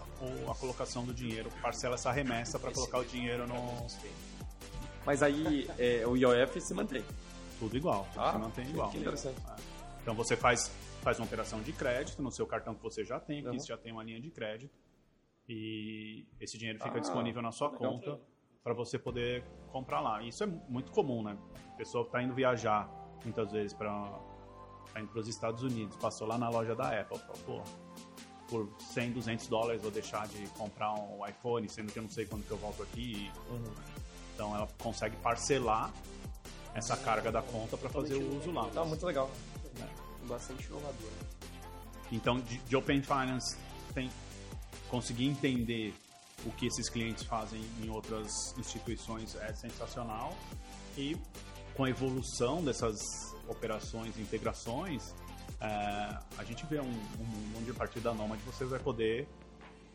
a 0.49 0.55
colocação 0.55 1.03
do 1.03 1.13
dinheiro, 1.13 1.49
parcela 1.61 1.95
essa 1.95 2.11
remessa 2.11 2.57
para 2.57 2.71
colocar 2.71 2.99
o 2.99 3.05
dinheiro 3.05 3.47
no, 3.47 3.88
mas 5.05 5.21
aí 5.21 5.69
é, 5.77 6.05
o 6.07 6.15
IOF 6.15 6.59
se 6.61 6.73
mantém. 6.73 7.03
Tudo 7.59 7.77
igual, 7.77 8.07
ah, 8.17 8.33
se 8.33 8.38
mantém 8.38 8.69
igual. 8.69 8.89
Que 8.89 8.97
interessante. 8.97 9.39
É. 9.47 9.55
Então 10.01 10.13
você 10.13 10.36
faz, 10.36 10.71
faz 11.06 11.20
uma 11.20 11.28
operação 11.28 11.62
de 11.62 11.72
crédito 11.72 12.20
no 12.24 12.32
seu 12.32 12.47
cartão 12.47 12.74
que 12.74 12.82
você 12.82 13.06
já 13.06 13.20
tem, 13.20 13.43
que 13.43 13.47
uhum. 13.47 13.60
você 13.60 13.68
já 13.68 13.78
tem 13.78 13.91
uma 13.91 14.03
linha 14.03 14.20
de 14.20 14.32
crédito. 14.32 14.74
E 15.47 16.26
esse 16.41 16.58
dinheiro 16.58 16.80
fica 16.80 16.97
ah, 16.97 16.99
disponível 16.99 17.43
na 17.43 17.51
sua 17.51 17.70
legal. 17.70 17.91
conta 17.91 18.20
para 18.64 18.74
você 18.74 18.97
poder 18.97 19.43
comprar 19.72 20.01
lá. 20.01 20.24
Isso 20.24 20.43
é 20.43 20.47
muito 20.47 20.91
comum, 20.91 21.22
né? 21.22 21.38
A 21.68 21.78
pessoa 21.78 22.06
está 22.06 22.24
indo 22.24 22.34
viajar 22.34 22.89
muitas 23.24 23.51
vezes 23.51 23.72
para 23.72 23.91
tá 24.91 24.99
indo 24.99 25.10
para 25.10 25.20
os 25.20 25.28
Estados 25.28 25.62
Unidos, 25.62 25.95
passou 25.97 26.28
lá 26.28 26.39
na 26.39 26.49
loja 26.49 26.74
da 26.74 26.99
Apple, 26.99 27.20
falou, 27.20 27.38
pô, 27.45 27.64
por 28.47 28.68
100, 28.80 29.12
200 29.12 29.47
dólares 29.47 29.82
vou 29.84 29.91
deixar 29.91 30.28
de 30.28 30.47
comprar 30.58 30.91
um 30.93 31.24
iPhone, 31.28 31.70
sendo 31.70 31.91
que 31.91 31.99
eu 31.99 32.03
não 32.03 32.10
sei 32.10 32.26
quando 32.26 32.43
que 32.47 32.51
eu 32.51 32.58
volto 32.58 32.82
aqui. 32.82 33.32
Uhum. 33.51 33.76
Então 34.34 34.56
ela 34.56 34.68
consegue 34.80 35.16
parcelar 35.18 35.93
essa 36.74 36.97
carga 36.97 37.32
da 37.32 37.43
conta 37.43 37.78
para 37.78 37.89
fazer 37.89 38.16
o 38.16 38.38
uso 38.38 38.51
lá. 38.51 38.68
Tá, 38.70 38.84
muito 38.84 39.06
legal. 39.06 39.30
É. 39.80 40.05
Bastante 40.28 40.65
inovador. 40.65 41.11
Então, 42.11 42.39
de, 42.39 42.57
de, 42.59 42.76
Open 42.76 43.01
Finance, 43.01 43.57
tem 43.93 44.09
conseguir 44.89 45.26
entender 45.26 45.93
o 46.45 46.51
que 46.51 46.67
esses 46.67 46.89
clientes 46.89 47.23
fazem 47.23 47.61
em 47.84 47.89
outras 47.89 48.55
instituições 48.57 49.36
é 49.36 49.54
sensacional. 49.54 50.36
E 50.97 51.17
com 51.75 51.83
a 51.83 51.89
evolução 51.89 52.63
dessas 52.63 53.00
operações 53.47 54.16
e 54.17 54.21
integrações, 54.21 55.13
é, 55.59 55.66
a 56.37 56.43
gente 56.43 56.66
vê 56.66 56.79
um, 56.79 56.83
um 56.83 57.25
mundo 57.54 57.66
de 57.66 57.74
partir 57.74 58.00
da 58.00 58.13
Nomad 58.13 58.39
você 58.41 58.66
vai 58.66 58.79
poder 58.79 59.28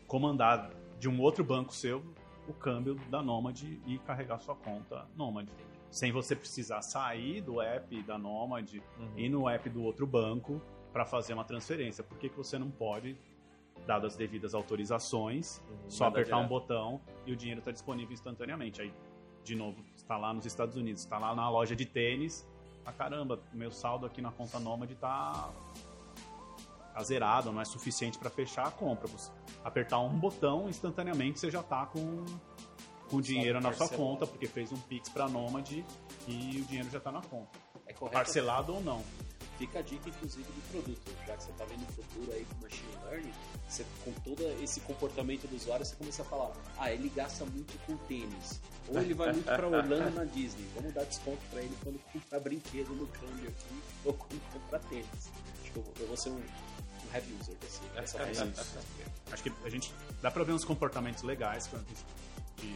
comandar 0.07 0.69
de 0.99 1.07
um 1.07 1.19
outro 1.21 1.43
banco 1.43 1.73
seu 1.73 2.03
o 2.47 2.53
câmbio 2.53 2.95
da 3.09 3.21
Nomad 3.21 3.61
e 3.63 3.99
carregar 4.05 4.39
sua 4.39 4.55
conta 4.55 5.07
Nomad. 5.15 5.47
Sem 5.91 6.11
você 6.11 6.35
precisar 6.35 6.81
sair 6.81 7.41
do 7.41 7.61
app 7.61 8.01
da 8.03 8.17
Nomad 8.17 8.73
uhum. 8.75 9.11
e 9.17 9.29
no 9.29 9.47
app 9.47 9.69
do 9.69 9.83
outro 9.83 10.07
banco 10.07 10.61
para 10.91 11.05
fazer 11.05 11.33
uma 11.33 11.43
transferência. 11.43 12.03
Por 12.03 12.17
que, 12.17 12.29
que 12.29 12.37
você 12.37 12.57
não 12.57 12.71
pode, 12.71 13.17
dadas 13.85 14.13
as 14.13 14.17
devidas 14.17 14.53
autorizações, 14.55 15.61
uhum. 15.69 15.89
só 15.89 16.05
apertar 16.05 16.37
direto. 16.37 16.45
um 16.45 16.47
botão 16.47 17.01
e 17.25 17.33
o 17.33 17.35
dinheiro 17.35 17.59
está 17.59 17.71
disponível 17.71 18.13
instantaneamente? 18.13 18.81
Aí, 18.81 18.93
de 19.43 19.53
novo, 19.53 19.83
está 19.95 20.17
lá 20.17 20.33
nos 20.33 20.45
Estados 20.45 20.77
Unidos, 20.77 21.01
está 21.01 21.19
lá 21.19 21.35
na 21.35 21.49
loja 21.49 21.75
de 21.75 21.85
tênis. 21.85 22.47
Ah, 22.85 22.93
caramba, 22.93 23.39
meu 23.53 23.69
saldo 23.69 24.05
aqui 24.05 24.21
na 24.21 24.31
conta 24.31 24.59
Nomad 24.59 24.89
está 24.89 25.51
tá 26.93 27.03
zerado, 27.03 27.51
não 27.51 27.61
é 27.61 27.65
suficiente 27.65 28.17
para 28.17 28.29
fechar 28.29 28.67
a 28.67 28.71
compra. 28.71 29.07
Você 29.07 29.31
apertar 29.63 29.99
um 29.99 30.17
botão, 30.17 30.69
instantaneamente 30.69 31.39
você 31.39 31.51
já 31.51 31.61
está 31.61 31.85
com, 31.85 32.25
com 33.11 33.19
dinheiro 33.19 33.59
na 33.59 33.73
sua 33.73 33.89
conta, 33.89 34.25
porque 34.25 34.47
fez 34.47 34.71
um 34.71 34.77
Pix 34.77 35.09
para 35.09 35.27
Nomad 35.27 35.69
e 35.69 36.61
o 36.61 36.65
dinheiro 36.65 36.89
já 36.89 36.97
está 36.97 37.11
na 37.11 37.21
conta. 37.21 37.59
É 37.85 37.91
correto? 37.91 38.15
Parcelado 38.15 38.73
ou 38.73 38.81
não. 38.81 39.03
Fica 39.57 39.79
a 39.79 39.81
dica, 39.81 40.09
inclusive, 40.09 40.43
do 40.43 40.71
produto. 40.71 41.11
Já 41.27 41.37
que 41.37 41.43
você 41.43 41.51
está 41.51 41.65
vendo 41.65 41.83
o 41.83 41.91
futuro 41.91 42.31
aí 42.31 42.45
com 42.45 42.63
Machine 42.63 42.95
Learning, 43.05 43.33
você, 43.67 43.85
com 44.03 44.11
todo 44.21 44.41
esse 44.63 44.79
comportamento 44.79 45.47
do 45.47 45.55
usuário, 45.55 45.85
você 45.85 45.95
começa 45.95 46.23
a 46.23 46.25
falar: 46.25 46.51
ah, 46.79 46.91
ele 46.91 47.09
gasta 47.09 47.45
muito 47.45 47.77
com 47.85 47.95
tênis. 48.07 48.59
Ou 48.87 48.99
ele 48.99 49.13
vai 49.13 49.31
muito 49.33 49.45
para 49.45 49.67
Orlando 49.67 50.15
na 50.15 50.23
Disney. 50.23 50.65
Vamos 50.73 50.93
dar 50.93 51.03
desconto 51.03 51.41
para 51.51 51.61
ele 51.61 51.77
quando 51.83 51.99
comprar 52.11 52.39
brinquedo 52.39 52.89
no 52.95 53.05
câmbio 53.07 53.49
aqui 53.49 53.83
ou 54.05 54.13
quando 54.13 54.41
comprar 54.53 54.79
tênis. 54.79 55.29
Acho 55.61 55.71
que 55.71 55.77
eu, 55.77 55.93
eu 55.99 56.07
vou 56.07 56.17
ser 56.17 56.29
um 56.29 56.41
heavy 57.13 57.37
user 57.39 57.55
desse, 57.57 57.81
dessa 57.93 58.23
É 58.23 58.31
isso. 58.31 58.79
Acho 59.31 59.43
que 59.43 59.51
a 59.63 59.69
gente 59.69 59.93
dá 60.21 60.31
pra 60.31 60.43
ver 60.43 60.53
uns 60.53 60.65
comportamentos 60.65 61.21
legais 61.21 61.69
de, 62.57 62.75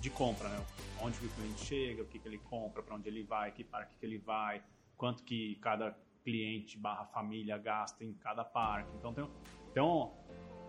de 0.00 0.10
compra, 0.10 0.48
né? 0.48 0.64
Onde 1.00 1.18
que 1.18 1.26
o 1.26 1.28
cliente 1.30 1.60
chega, 1.64 2.02
o 2.02 2.06
que, 2.06 2.18
que 2.18 2.28
ele 2.28 2.38
compra, 2.38 2.82
para 2.82 2.94
onde 2.94 3.08
ele 3.08 3.22
vai, 3.22 3.50
que 3.52 3.62
parque 3.64 3.96
que 3.98 4.06
ele 4.06 4.18
vai, 4.18 4.62
quanto 4.96 5.22
que 5.24 5.56
cada 5.56 5.96
cliente 6.24 6.76
barra 6.78 7.04
família 7.06 7.56
gasta 7.58 8.04
em 8.04 8.12
cada 8.14 8.44
parque. 8.44 8.90
Então 8.98 9.12
tem, 9.14 9.28
tem 9.74 9.82
um, 9.82 10.10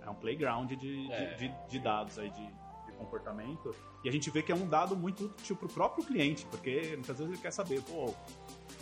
é 0.02 0.10
um 0.10 0.16
playground 0.16 0.72
de, 0.74 1.12
É. 1.12 1.34
de, 1.36 1.48
de- 1.48 1.68
de 1.70 1.80
dados 1.80 2.20
aí 2.20 2.30
de, 2.30 2.46
de 2.46 2.92
comportamento. 2.98 3.74
E 4.04 4.10
a 4.10 4.12
gente 4.12 4.30
vê 4.30 4.44
que 4.44 4.52
é 4.52 4.56
um 4.56 4.68
dado 4.68 4.96
muito 4.96 5.26
útil 5.26 5.56
pro 5.56 5.68
próprio 5.68 6.06
cliente, 6.06 6.46
porque 6.46 6.92
muitas 6.96 7.18
vezes 7.18 7.34
ele 7.34 7.42
quer 7.42 7.52
saber, 7.52 7.82
pô, 7.84 8.14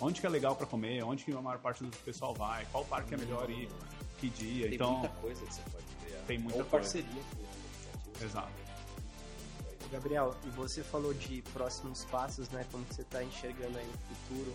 onde 0.02 0.20
que 0.20 0.28
é 0.28 0.30
legal 0.30 0.56
para 0.56 0.66
comer, 0.68 1.04
onde 1.04 1.24
que 1.24 1.32
a 1.32 1.42
maior 1.42 1.60
parte 1.60 1.84
do 1.84 1.98
pessoal 2.04 2.34
vai, 2.34 2.66
qual 2.72 2.84
parque 2.86 3.14
é 3.14 3.18
melhor 3.18 3.50
ir, 3.50 3.70
que 4.20 4.30
dia. 4.30 4.66
Tem 4.66 4.76
então, 4.76 4.98
muita 5.00 5.10
coisa 5.16 5.46
que 5.46 5.54
você 5.54 5.62
pode 5.70 5.86
criar. 6.04 6.20
Tem 6.28 6.38
muita 6.38 6.60
Ou 6.60 6.66
coisa. 6.66 6.78
parceria 7.02 7.22
com 8.18 8.24
exato. 8.26 8.52
Gabriel, 9.92 10.36
e 10.46 10.50
você 10.50 10.84
falou 10.84 11.14
de 11.14 11.42
próximos 11.54 12.04
passos, 12.06 12.50
né? 12.50 12.66
Como 12.72 12.84
você 12.86 13.02
está 13.02 13.24
enxergando 13.24 13.78
aí 13.78 13.86
no 13.88 14.16
futuro. 14.16 14.54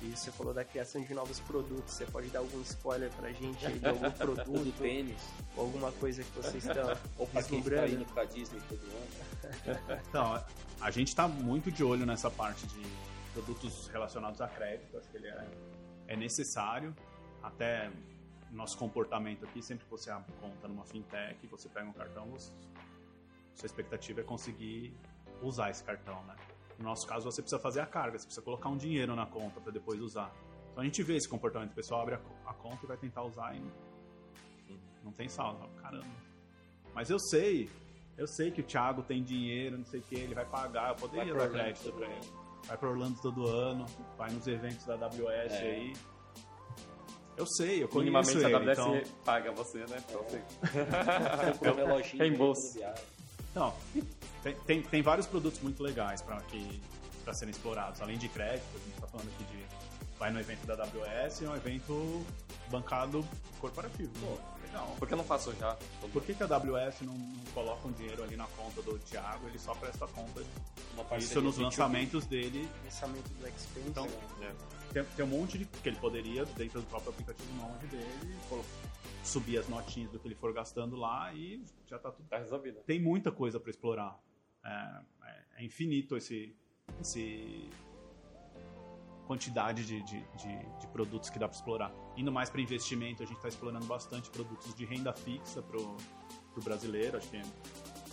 E 0.00 0.06
você 0.16 0.30
falou 0.30 0.54
da 0.54 0.64
criação 0.64 1.02
de 1.02 1.12
novos 1.12 1.40
produtos. 1.40 1.94
Você 1.94 2.06
pode 2.06 2.28
dar 2.28 2.38
algum 2.38 2.60
spoiler 2.62 3.10
pra 3.12 3.32
gente 3.32 3.66
aí 3.66 3.78
de 3.78 3.86
algum 3.88 4.08
Do 4.08 4.12
produto 4.12 4.72
tênis, 4.78 5.20
ou 5.56 5.64
alguma 5.64 5.90
coisa 5.92 6.22
que 6.22 6.30
vocês 6.30 6.64
estão 6.64 6.96
ou 7.18 7.26
pra 7.26 7.42
quem 7.42 7.60
tá 7.60 7.64
vislumbrando? 7.64 7.94
indo 7.94 8.04
pra 8.06 8.24
Disney 8.24 8.60
todo 8.68 8.80
ano. 8.80 9.08
Então, 10.08 10.44
a 10.80 10.90
gente 10.90 11.08
está 11.08 11.26
muito 11.26 11.70
de 11.72 11.82
olho 11.82 12.04
nessa 12.06 12.30
parte 12.30 12.66
de 12.66 12.82
produtos 13.32 13.88
relacionados 13.88 14.40
a 14.40 14.46
crédito. 14.48 14.96
Acho 14.98 15.08
que 15.08 15.16
ele 15.16 15.26
é, 15.28 15.46
é 16.08 16.16
necessário. 16.16 16.94
Até 17.42 17.90
nosso 18.50 18.76
comportamento 18.78 19.44
aqui, 19.44 19.62
sempre 19.62 19.84
que 19.84 19.90
você 19.90 20.10
abre 20.10 20.32
conta 20.40 20.68
numa 20.68 20.84
fintech, 20.84 21.44
você 21.48 21.68
pega 21.68 21.86
um 21.88 21.92
cartão, 21.92 22.26
você- 22.26 22.52
sua 23.58 23.66
expectativa 23.66 24.20
é 24.20 24.24
conseguir 24.24 24.94
usar 25.42 25.70
esse 25.70 25.82
cartão, 25.82 26.22
né? 26.24 26.36
No 26.78 26.84
nosso 26.84 27.06
caso, 27.06 27.24
você 27.24 27.42
precisa 27.42 27.60
fazer 27.60 27.80
a 27.80 27.86
carga, 27.86 28.16
você 28.16 28.24
precisa 28.24 28.44
colocar 28.44 28.68
um 28.68 28.76
dinheiro 28.76 29.16
na 29.16 29.26
conta 29.26 29.60
para 29.60 29.72
depois 29.72 30.00
usar. 30.00 30.32
Então 30.70 30.82
a 30.82 30.84
gente 30.84 31.02
vê 31.02 31.16
esse 31.16 31.28
comportamento, 31.28 31.72
o 31.72 31.74
pessoal 31.74 32.02
abre 32.02 32.14
a, 32.14 32.20
a 32.46 32.54
conta 32.54 32.84
e 32.84 32.86
vai 32.86 32.96
tentar 32.96 33.24
usar 33.24 33.56
e 33.56 33.60
não, 33.60 33.72
não 35.06 35.12
tem 35.12 35.28
saldo. 35.28 35.68
Caramba. 35.82 36.06
Mas 36.94 37.10
eu 37.10 37.18
sei, 37.18 37.68
eu 38.16 38.28
sei 38.28 38.52
que 38.52 38.60
o 38.60 38.64
Thiago 38.64 39.02
tem 39.02 39.24
dinheiro, 39.24 39.76
não 39.76 39.84
sei 39.86 39.98
o 39.98 40.02
que, 40.04 40.14
ele 40.14 40.34
vai 40.34 40.44
pagar, 40.46 40.90
eu 40.90 40.94
poderia 40.94 41.34
dar 41.34 41.50
crédito 41.50 41.92
pra 41.92 42.06
ele. 42.06 42.20
Vai 42.64 42.76
pra 42.78 42.90
Orlando 42.90 43.20
todo 43.20 43.48
ano, 43.48 43.86
vai 44.16 44.30
nos 44.30 44.46
eventos 44.46 44.86
da 44.86 44.94
AWS 44.94 45.52
É. 45.52 45.70
aí. 45.70 45.92
Eu 47.36 47.46
sei, 47.46 47.82
eu 47.82 47.88
conheço 47.88 48.12
Minimamente 48.12 48.36
ele, 48.36 48.54
a 48.54 48.58
AWS 48.58 48.78
então... 48.78 49.14
paga 49.24 49.52
você, 49.52 49.78
né? 49.78 50.00
Pra 50.10 50.20
você. 50.20 50.44
Um 51.70 51.74
reloginho 51.74 52.22
Reembolso. 52.22 52.78
Não, 53.58 53.74
tem, 54.42 54.54
tem, 54.66 54.82
tem 54.82 55.02
vários 55.02 55.26
produtos 55.26 55.60
muito 55.60 55.82
legais 55.82 56.22
para 56.22 56.40
que 56.42 56.80
para 57.24 57.34
serem 57.34 57.50
explorados. 57.52 58.00
Além 58.00 58.16
de 58.16 58.28
crédito, 58.28 58.64
a 58.74 58.78
gente 58.78 58.94
está 58.94 59.06
falando 59.06 59.28
aqui 59.28 59.44
de 59.44 59.64
vai 60.18 60.30
no 60.32 60.40
evento 60.40 60.66
da 60.66 60.74
AWS, 60.74 61.42
é 61.42 61.48
um 61.48 61.56
evento 61.56 62.24
bancado 62.70 63.24
corporativo. 63.60 64.10
Pô, 64.20 64.36
legal. 64.66 64.94
Por 64.98 65.06
que 65.06 65.14
eu 65.14 65.18
não 65.18 65.24
faço 65.24 65.52
já? 65.60 65.76
Por 66.12 66.22
que, 66.22 66.34
que 66.34 66.42
a 66.42 66.46
AWS 66.46 67.02
não, 67.02 67.14
não 67.14 67.44
coloca 67.54 67.86
um 67.86 67.92
dinheiro 67.92 68.22
ali 68.22 68.36
na 68.36 68.46
conta 68.46 68.80
do 68.82 68.98
Thiago? 68.98 69.46
Ele 69.48 69.58
só 69.58 69.74
presta 69.74 70.06
conta 70.08 70.40
isso 71.18 71.40
nos 71.40 71.56
B2B. 71.56 71.62
lançamentos 71.62 72.26
dele. 72.26 72.68
Lançamento 72.84 73.28
do 73.28 73.46
Expense. 73.46 73.88
Então, 73.88 74.06
É. 74.42 74.52
tem, 74.92 75.04
tem 75.04 75.24
um 75.24 75.28
monte 75.28 75.58
de 75.58 75.64
que 75.66 75.88
ele 75.88 75.96
poderia, 75.98 76.44
dentro 76.56 76.80
do 76.80 76.86
próprio 76.86 77.10
aplicativo 77.10 77.52
Node 77.54 77.86
dele, 77.86 78.36
colo- 78.48 78.64
subir 79.28 79.58
as 79.58 79.68
notinhas 79.68 80.10
do 80.10 80.18
que 80.18 80.26
ele 80.26 80.34
for 80.34 80.52
gastando 80.52 80.96
lá 80.96 81.32
e 81.34 81.62
já 81.86 81.98
tá 81.98 82.10
tudo 82.10 82.28
Tá 82.28 82.38
resolvido. 82.38 82.80
tem 82.86 83.00
muita 83.00 83.30
coisa 83.30 83.60
para 83.60 83.70
explorar. 83.70 84.18
É, 84.64 85.00
é- 85.24 85.44
é 85.58 85.64
infinito 85.64 86.16
esse, 86.16 86.54
esse 87.00 87.68
quantidade 89.26 89.84
de, 89.84 90.02
de, 90.02 90.20
de, 90.36 90.78
de 90.80 90.86
produtos 90.88 91.28
que 91.28 91.38
dá 91.38 91.46
para 91.48 91.56
explorar. 91.56 91.92
Indo 92.16 92.32
mais 92.32 92.48
para 92.48 92.60
investimento, 92.60 93.22
a 93.22 93.26
gente 93.26 93.36
está 93.36 93.48
explorando 93.48 93.84
bastante 93.86 94.30
produtos 94.30 94.74
de 94.74 94.84
renda 94.84 95.12
fixa 95.12 95.60
para 95.62 95.78
o 95.78 95.96
brasileiro. 96.64 97.18
Acho 97.18 97.28
que 97.28 97.42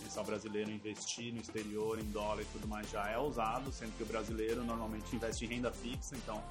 pensar 0.02 0.20
o 0.22 0.24
brasileiro 0.24 0.70
investir 0.70 1.32
no 1.32 1.40
exterior, 1.40 1.98
em 1.98 2.04
dólar 2.10 2.42
e 2.42 2.46
tudo 2.46 2.68
mais 2.68 2.90
já 2.90 3.08
é 3.08 3.18
usado, 3.18 3.72
sendo 3.72 3.96
que 3.96 4.02
o 4.02 4.06
brasileiro 4.06 4.62
normalmente 4.64 5.14
investe 5.16 5.44
em 5.46 5.48
renda 5.48 5.72
fixa, 5.72 6.14
então 6.16 6.42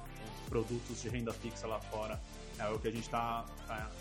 produtos 0.48 1.00
de 1.02 1.08
renda 1.08 1.32
fixa 1.32 1.66
lá 1.66 1.80
fora 1.80 2.20
é 2.58 2.68
o 2.68 2.78
que 2.78 2.88
a 2.88 2.90
gente 2.90 3.04
está 3.04 3.44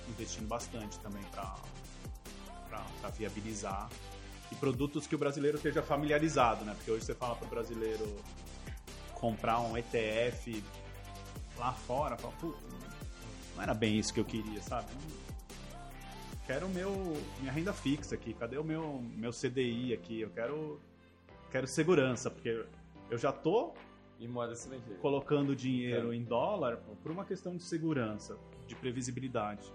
investindo 0.09 0.47
bastante 0.47 0.99
também 0.99 1.23
para 1.31 3.09
viabilizar 3.17 3.89
e 4.51 4.55
produtos 4.55 5.07
que 5.07 5.15
o 5.15 5.17
brasileiro 5.17 5.57
esteja 5.57 5.81
familiarizado, 5.81 6.63
né? 6.65 6.73
Porque 6.75 6.91
hoje 6.91 7.05
você 7.05 7.15
fala 7.15 7.35
para 7.35 7.45
o 7.45 7.49
brasileiro 7.49 8.05
comprar 9.13 9.59
um 9.59 9.77
ETF 9.77 10.63
lá 11.57 11.71
fora, 11.73 12.17
fala, 12.17 12.33
"Pô, 12.39 12.53
não 13.55 13.63
era 13.63 13.73
bem 13.73 13.97
isso 13.97 14.13
que 14.13 14.19
eu 14.19 14.25
queria, 14.25 14.61
sabe? 14.61 14.87
Quero 16.45 16.69
meu 16.69 17.17
minha 17.39 17.51
renda 17.51 17.73
fixa 17.73 18.15
aqui, 18.15 18.33
cadê 18.33 18.57
o 18.57 18.63
meu 18.63 19.01
meu 19.15 19.31
CDI 19.31 19.93
aqui? 19.93 20.21
Eu 20.21 20.29
quero 20.29 20.79
quero 21.51 21.65
segurança, 21.67 22.29
porque 22.29 22.65
eu 23.09 23.17
já 23.17 23.31
tô 23.31 23.73
E 24.19 24.27
moeda 24.27 24.53
estrangeira. 24.53 24.99
colocando 25.01 25.55
dinheiro 25.55 26.11
É. 26.13 26.15
em 26.15 26.23
dólar 26.23 26.77
por 27.03 27.11
uma 27.11 27.25
questão 27.25 27.55
de 27.57 27.63
segurança, 27.63 28.37
de 28.65 28.75
previsibilidade. 28.75 29.71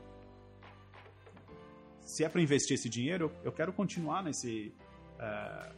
Se 2.00 2.24
é 2.24 2.28
para 2.28 2.40
investir 2.40 2.74
esse 2.74 2.88
dinheiro, 2.88 3.30
eu 3.44 3.52
quero 3.52 3.72
continuar 3.72 4.22
nesse 4.22 4.74
é, 5.18 5.72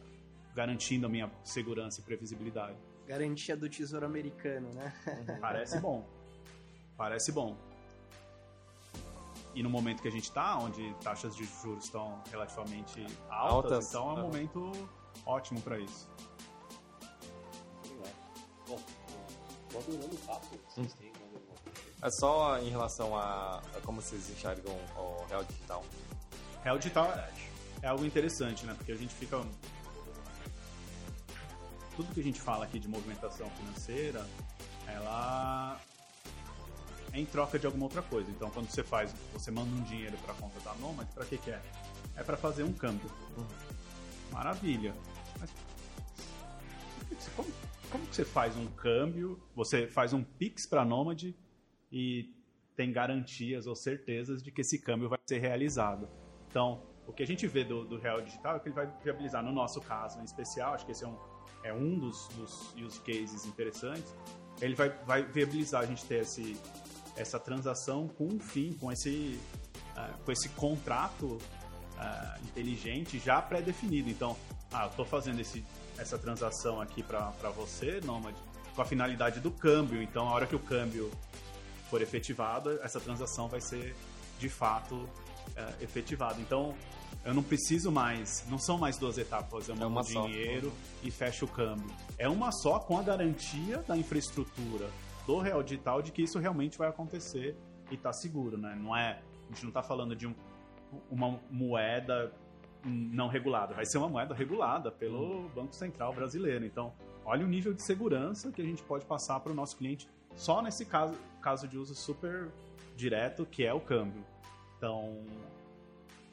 garantindo 0.55 1.05
a 1.05 1.09
minha 1.09 1.29
segurança 1.43 1.99
e 1.99 2.03
previsibilidade. 2.03 2.77
Garantia 3.05 3.57
do 3.57 3.67
Tesouro 3.69 4.05
Americano, 4.05 4.69
né? 4.73 4.93
Parece 5.41 5.79
bom. 5.79 6.07
Parece 6.95 7.31
bom. 7.33 7.57
E 9.53 9.61
no 9.61 9.69
momento 9.69 10.01
que 10.01 10.07
a 10.07 10.11
gente 10.11 10.23
está, 10.23 10.57
onde 10.57 10.93
taxas 11.03 11.35
de 11.35 11.43
juros 11.43 11.83
estão 11.85 12.23
relativamente 12.31 13.01
altas, 13.29 13.71
Altas. 13.73 13.89
então 13.89 14.01
é 14.03 14.05
um 14.05 14.11
Aham. 14.13 14.21
momento 14.23 14.71
ótimo 15.25 15.61
para 15.61 15.77
isso. 15.79 16.09
Bom, 18.67 18.79
tô 19.69 19.77
adorando 19.77 20.15
o 20.15 20.19
papo. 20.19 20.59
Vocês 20.69 20.93
têm 20.93 21.11
mais 21.11 21.33
alguma 21.33 21.55
coisa? 21.63 21.79
É 22.01 22.09
só 22.19 22.59
em 22.59 22.69
relação 22.69 23.15
a, 23.17 23.59
a 23.59 23.81
como 23.83 24.01
vocês 24.01 24.29
enxergam 24.29 24.73
o 24.97 25.25
real 25.27 25.43
digital. 25.43 25.83
Real 26.63 26.77
digital 26.77 27.13
é 27.81 27.87
algo 27.87 28.05
interessante, 28.05 28.65
né? 28.65 28.73
Porque 28.73 28.91
a 28.91 28.95
gente 28.95 29.13
fica. 29.13 29.41
Tudo 31.95 32.13
que 32.13 32.21
a 32.21 32.23
gente 32.23 32.41
fala 32.41 32.65
aqui 32.65 32.79
de 32.79 32.87
movimentação 32.87 33.49
financeira, 33.51 34.25
ela 34.87 35.79
é 37.11 37.19
em 37.19 37.25
troca 37.25 37.59
de 37.59 37.65
alguma 37.65 37.85
outra 37.85 38.01
coisa. 38.01 38.29
Então, 38.31 38.49
quando 38.49 38.69
você 38.69 38.83
faz, 38.83 39.13
você 39.31 39.51
manda 39.51 39.69
um 39.69 39.83
dinheiro 39.83 40.17
para 40.19 40.33
a 40.33 40.35
conta 40.35 40.59
da 40.61 40.73
Nomad, 40.75 41.07
para 41.13 41.25
que 41.25 41.37
que 41.37 41.51
é? 41.51 41.61
É 42.15 42.23
para 42.23 42.35
fazer 42.35 42.63
um 42.63 42.73
câmbio. 42.73 43.09
Maravilha. 44.31 44.95
Mas 45.39 45.51
como, 47.35 47.51
como 47.93 48.07
que 48.07 48.15
você 48.15 48.25
faz 48.25 48.57
um 48.57 48.65
câmbio? 48.65 49.39
Você 49.55 49.85
faz 49.85 50.13
um 50.13 50.23
Pix 50.23 50.65
para 50.65 50.81
a 50.81 50.85
Nomad 50.85 51.25
e 51.91 52.33
tem 52.75 52.91
garantias 52.91 53.67
ou 53.67 53.75
certezas 53.75 54.41
de 54.41 54.51
que 54.51 54.61
esse 54.61 54.79
câmbio 54.79 55.07
vai 55.07 55.19
ser 55.27 55.37
realizado. 55.37 56.09
Então, 56.49 56.81
o 57.05 57.13
que 57.13 57.21
a 57.21 57.27
gente 57.27 57.45
vê 57.45 57.63
do, 57.63 57.85
do 57.85 57.99
Real 57.99 58.19
Digital 58.19 58.55
é 58.55 58.59
que 58.59 58.69
ele 58.69 58.75
vai 58.75 58.91
viabilizar, 59.03 59.43
no 59.43 59.51
nosso 59.51 59.79
caso 59.79 60.19
em 60.19 60.23
especial, 60.23 60.73
acho 60.73 60.87
que 60.87 60.91
esse 60.91 61.03
é 61.03 61.07
um, 61.07 61.17
é 61.63 61.71
um 61.71 61.99
dos, 61.99 62.27
dos 62.29 62.73
use 62.73 62.99
cases 63.01 63.45
interessantes, 63.45 64.11
ele 64.59 64.73
vai, 64.73 64.89
vai 65.05 65.21
viabilizar 65.21 65.83
a 65.83 65.85
gente 65.85 66.03
ter 66.05 66.21
esse, 66.21 66.57
essa 67.15 67.39
transação 67.39 68.07
com 68.07 68.25
um 68.25 68.39
fim, 68.39 68.73
com 68.73 68.91
esse, 68.91 69.39
ah, 69.95 70.17
com 70.25 70.31
esse 70.31 70.49
contrato 70.49 71.37
ah, 71.99 72.39
inteligente 72.43 73.19
já 73.19 73.39
pré-definido. 73.39 74.09
Então, 74.09 74.35
ah, 74.71 74.85
eu 74.85 74.89
estou 74.89 75.05
fazendo 75.05 75.39
esse, 75.39 75.63
essa 75.97 76.17
transação 76.17 76.81
aqui 76.81 77.01
para 77.03 77.31
você, 77.55 77.99
Nomad, 78.03 78.35
com 78.75 78.81
a 78.81 78.85
finalidade 78.85 79.39
do 79.39 79.51
câmbio. 79.51 80.01
Então, 80.01 80.27
a 80.27 80.31
hora 80.33 80.45
que 80.47 80.55
o 80.55 80.59
câmbio 80.59 81.11
for 81.89 82.01
efetivada, 82.01 82.79
essa 82.83 82.99
transação 82.99 83.47
vai 83.47 83.61
ser 83.61 83.95
de 84.39 84.49
fato 84.49 85.07
é, 85.55 85.83
efetivada. 85.83 86.39
Então, 86.41 86.73
eu 87.23 87.33
não 87.33 87.43
preciso 87.43 87.91
mais, 87.91 88.43
não 88.49 88.57
são 88.57 88.77
mais 88.77 88.97
duas 88.97 89.17
etapas, 89.17 89.67
eu 89.69 89.75
É 89.75 89.77
mando 89.77 90.03
só. 90.07 90.25
dinheiro 90.25 90.73
e 91.03 91.11
fecho 91.11 91.45
o 91.45 91.47
câmbio. 91.47 91.89
É 92.17 92.27
uma 92.27 92.51
só 92.51 92.79
com 92.79 92.97
a 92.97 93.03
garantia 93.03 93.77
da 93.87 93.95
infraestrutura 93.95 94.89
do 95.27 95.39
Real 95.39 95.61
Digital 95.63 96.01
de 96.01 96.11
que 96.11 96.23
isso 96.23 96.39
realmente 96.39 96.77
vai 96.77 96.89
acontecer 96.89 97.55
e 97.91 97.95
está 97.95 98.11
seguro, 98.11 98.57
né? 98.57 98.75
Não 98.81 98.95
é, 98.95 99.21
a 99.49 99.53
gente 99.53 99.61
não 99.63 99.69
está 99.69 99.83
falando 99.83 100.15
de 100.15 100.25
um- 100.27 100.35
uma 101.09 101.39
moeda 101.49 102.33
não 102.85 103.27
regulada, 103.27 103.73
vai 103.73 103.85
ser 103.85 103.97
uma 103.97 104.09
moeda 104.09 104.33
regulada 104.33 104.91
pelo 104.91 105.49
Banco 105.49 105.73
Central 105.73 106.13
brasileiro. 106.13 106.65
Então, 106.65 106.93
olha 107.25 107.45
o 107.45 107.47
nível 107.47 107.73
de 107.73 107.83
segurança 107.83 108.51
que 108.51 108.61
a 108.61 108.65
gente 108.65 108.83
pode 108.83 109.05
passar 109.05 109.39
para 109.39 109.51
o 109.51 109.55
nosso 109.55 109.77
cliente 109.77 110.07
só 110.35 110.61
nesse 110.61 110.85
caso, 110.85 111.15
caso 111.41 111.67
de 111.67 111.77
uso 111.77 111.95
super 111.95 112.49
direto, 112.95 113.45
que 113.45 113.65
é 113.65 113.73
o 113.73 113.79
câmbio. 113.79 114.23
Então, 114.77 115.23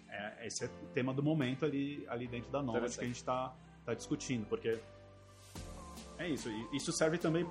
é, 0.09 0.47
esse 0.47 0.64
é 0.64 0.66
o 0.66 0.86
tema 0.93 1.12
do 1.14 1.22
momento 1.22 1.64
ali, 1.64 2.05
ali 2.09 2.27
dentro 2.27 2.51
da 2.51 2.62
Nomad 2.62 2.93
que 2.93 3.01
a 3.01 3.06
gente 3.06 3.16
está 3.16 3.55
tá 3.85 3.94
discutindo, 3.94 4.47
porque 4.47 4.78
é 6.18 6.28
isso. 6.28 6.48
E 6.51 6.77
isso 6.77 6.93
serve 6.93 7.18
também 7.18 7.48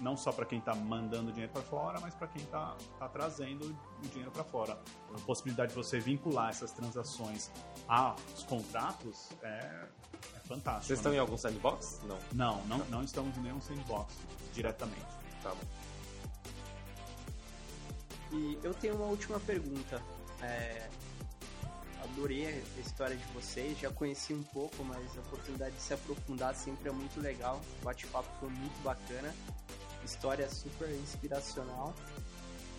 não 0.00 0.16
só 0.16 0.32
para 0.32 0.44
quem 0.44 0.58
está 0.58 0.74
mandando 0.74 1.30
dinheiro 1.30 1.52
para 1.52 1.62
fora, 1.62 2.00
mas 2.00 2.14
para 2.14 2.28
quem 2.28 2.42
está 2.42 2.76
tá 2.98 3.08
trazendo 3.08 3.76
o 4.02 4.08
dinheiro 4.08 4.30
para 4.30 4.44
fora. 4.44 4.78
A 5.14 5.20
possibilidade 5.20 5.70
de 5.70 5.76
você 5.76 5.98
vincular 5.98 6.50
essas 6.50 6.72
transações 6.72 7.50
aos 7.88 8.42
contratos 8.44 9.30
é, 9.42 9.86
é 10.36 10.40
fantástico. 10.40 10.86
Vocês 10.86 10.98
estão 10.98 11.12
né? 11.12 11.18
em 11.18 11.20
algum 11.20 11.36
sandbox? 11.36 12.00
Não. 12.04 12.18
Não, 12.32 12.64
não, 12.66 12.78
não 12.86 13.02
estamos 13.02 13.36
em 13.36 13.40
nenhum 13.40 13.60
sandbox 13.60 14.14
diretamente. 14.52 15.06
Tá 15.42 15.50
bom. 15.50 15.86
E 18.32 18.58
eu 18.62 18.74
tenho 18.74 18.96
uma 18.96 19.06
última 19.06 19.38
pergunta. 19.40 20.02
É, 20.42 20.88
adorei 22.16 22.46
a 22.46 22.80
história 22.80 23.14
de 23.14 23.24
vocês, 23.34 23.78
já 23.78 23.90
conheci 23.90 24.32
um 24.32 24.42
pouco, 24.42 24.82
mas 24.82 25.18
a 25.18 25.20
oportunidade 25.20 25.76
de 25.76 25.82
se 25.82 25.92
aprofundar 25.92 26.54
sempre 26.54 26.88
é 26.88 26.92
muito 26.92 27.20
legal. 27.20 27.60
O 27.82 27.84
bate-papo 27.84 28.28
foi 28.40 28.48
muito 28.48 28.82
bacana, 28.82 29.34
história 30.02 30.48
super 30.48 30.88
inspiracional. 30.88 31.94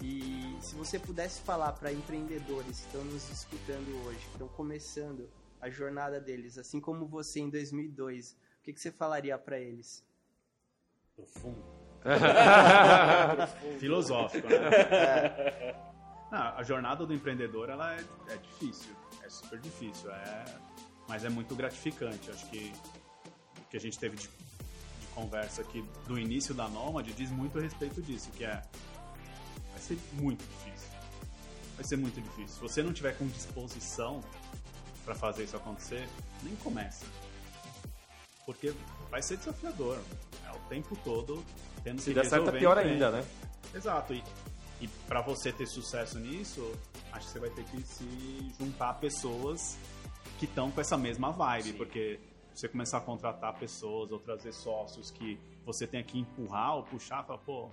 E 0.01 0.57
se 0.59 0.73
você 0.75 0.97
pudesse 0.97 1.39
falar 1.41 1.73
para 1.73 1.93
empreendedores 1.93 2.79
que 2.79 2.85
estão 2.87 3.03
nos 3.03 3.29
escutando 3.29 4.05
hoje, 4.05 4.17
que 4.17 4.31
estão 4.31 4.47
começando 4.47 5.29
a 5.61 5.69
jornada 5.69 6.19
deles, 6.19 6.57
assim 6.57 6.81
como 6.81 7.05
você 7.05 7.39
em 7.39 7.49
2002, 7.49 8.31
o 8.31 8.63
que, 8.63 8.73
que 8.73 8.79
você 8.79 8.91
falaria 8.91 9.37
para 9.37 9.59
eles? 9.59 10.03
Profundo. 11.15 11.63
Filosófico, 13.79 14.47
né? 14.47 15.75
Não, 16.31 16.57
a 16.57 16.63
jornada 16.63 17.05
do 17.05 17.13
empreendedor 17.13 17.69
ela 17.69 17.93
é, 17.93 18.03
é 18.29 18.37
difícil, 18.37 18.95
é 19.27 19.29
super 19.29 19.59
difícil, 19.59 20.09
é, 20.09 20.45
mas 21.07 21.23
é 21.25 21.29
muito 21.29 21.53
gratificante. 21.53 22.31
Acho 22.31 22.49
que 22.49 22.73
o 23.59 23.69
que 23.69 23.77
a 23.77 23.79
gente 23.79 23.99
teve 23.99 24.15
de, 24.15 24.23
de 24.27 25.07
conversa 25.13 25.61
aqui 25.61 25.85
do 26.07 26.17
início 26.17 26.55
da 26.55 26.67
Nômade 26.67 27.13
diz 27.13 27.29
muito 27.29 27.59
a 27.59 27.61
respeito 27.61 28.01
disso, 28.01 28.31
que 28.31 28.45
é 28.45 28.61
vai 29.71 29.81
ser 29.81 29.99
muito 30.13 30.43
difícil. 30.43 30.89
Vai 31.75 31.85
ser 31.85 31.97
muito 31.97 32.21
difícil. 32.21 32.55
Se 32.55 32.59
você 32.59 32.81
não 32.81 32.93
tiver 32.93 33.17
com 33.17 33.27
disposição 33.27 34.23
para 35.05 35.13
fazer 35.13 35.43
isso 35.43 35.55
acontecer, 35.55 36.07
nem 36.41 36.55
começa. 36.55 37.05
Porque 38.45 38.73
vai 39.11 39.21
ser 39.21 39.37
desafiador. 39.37 39.99
É 40.45 40.51
o 40.51 40.59
tempo 40.69 40.97
todo 41.03 41.43
tendo 41.83 42.01
Se 42.01 42.09
que 42.09 42.15
der 42.15 42.25
certo, 42.25 42.49
é 42.49 42.59
pior 42.59 42.77
ainda, 42.77 43.11
né? 43.11 43.25
Exato. 43.75 44.13
E, 44.13 44.23
e 44.79 44.87
para 45.07 45.21
você 45.21 45.51
ter 45.51 45.65
sucesso 45.65 46.19
nisso, 46.19 46.71
acho 47.11 47.25
que 47.27 47.33
você 47.33 47.39
vai 47.39 47.49
ter 47.49 47.63
que 47.65 47.81
se 47.81 48.53
juntar 48.59 48.89
a 48.89 48.93
pessoas 48.93 49.77
que 50.37 50.45
estão 50.45 50.69
com 50.69 50.79
essa 50.79 50.97
mesma 50.97 51.31
vibe, 51.31 51.71
Sim. 51.71 51.77
porque 51.77 52.19
você 52.53 52.67
começar 52.67 52.97
a 52.97 53.01
contratar 53.01 53.53
pessoas 53.57 54.11
ou 54.11 54.19
trazer 54.19 54.51
sócios 54.51 55.11
que 55.11 55.39
você 55.65 55.85
tenha 55.87 56.03
que 56.03 56.19
empurrar 56.19 56.75
ou 56.75 56.83
puxar, 56.83 57.23
fala, 57.23 57.39
pô, 57.39 57.69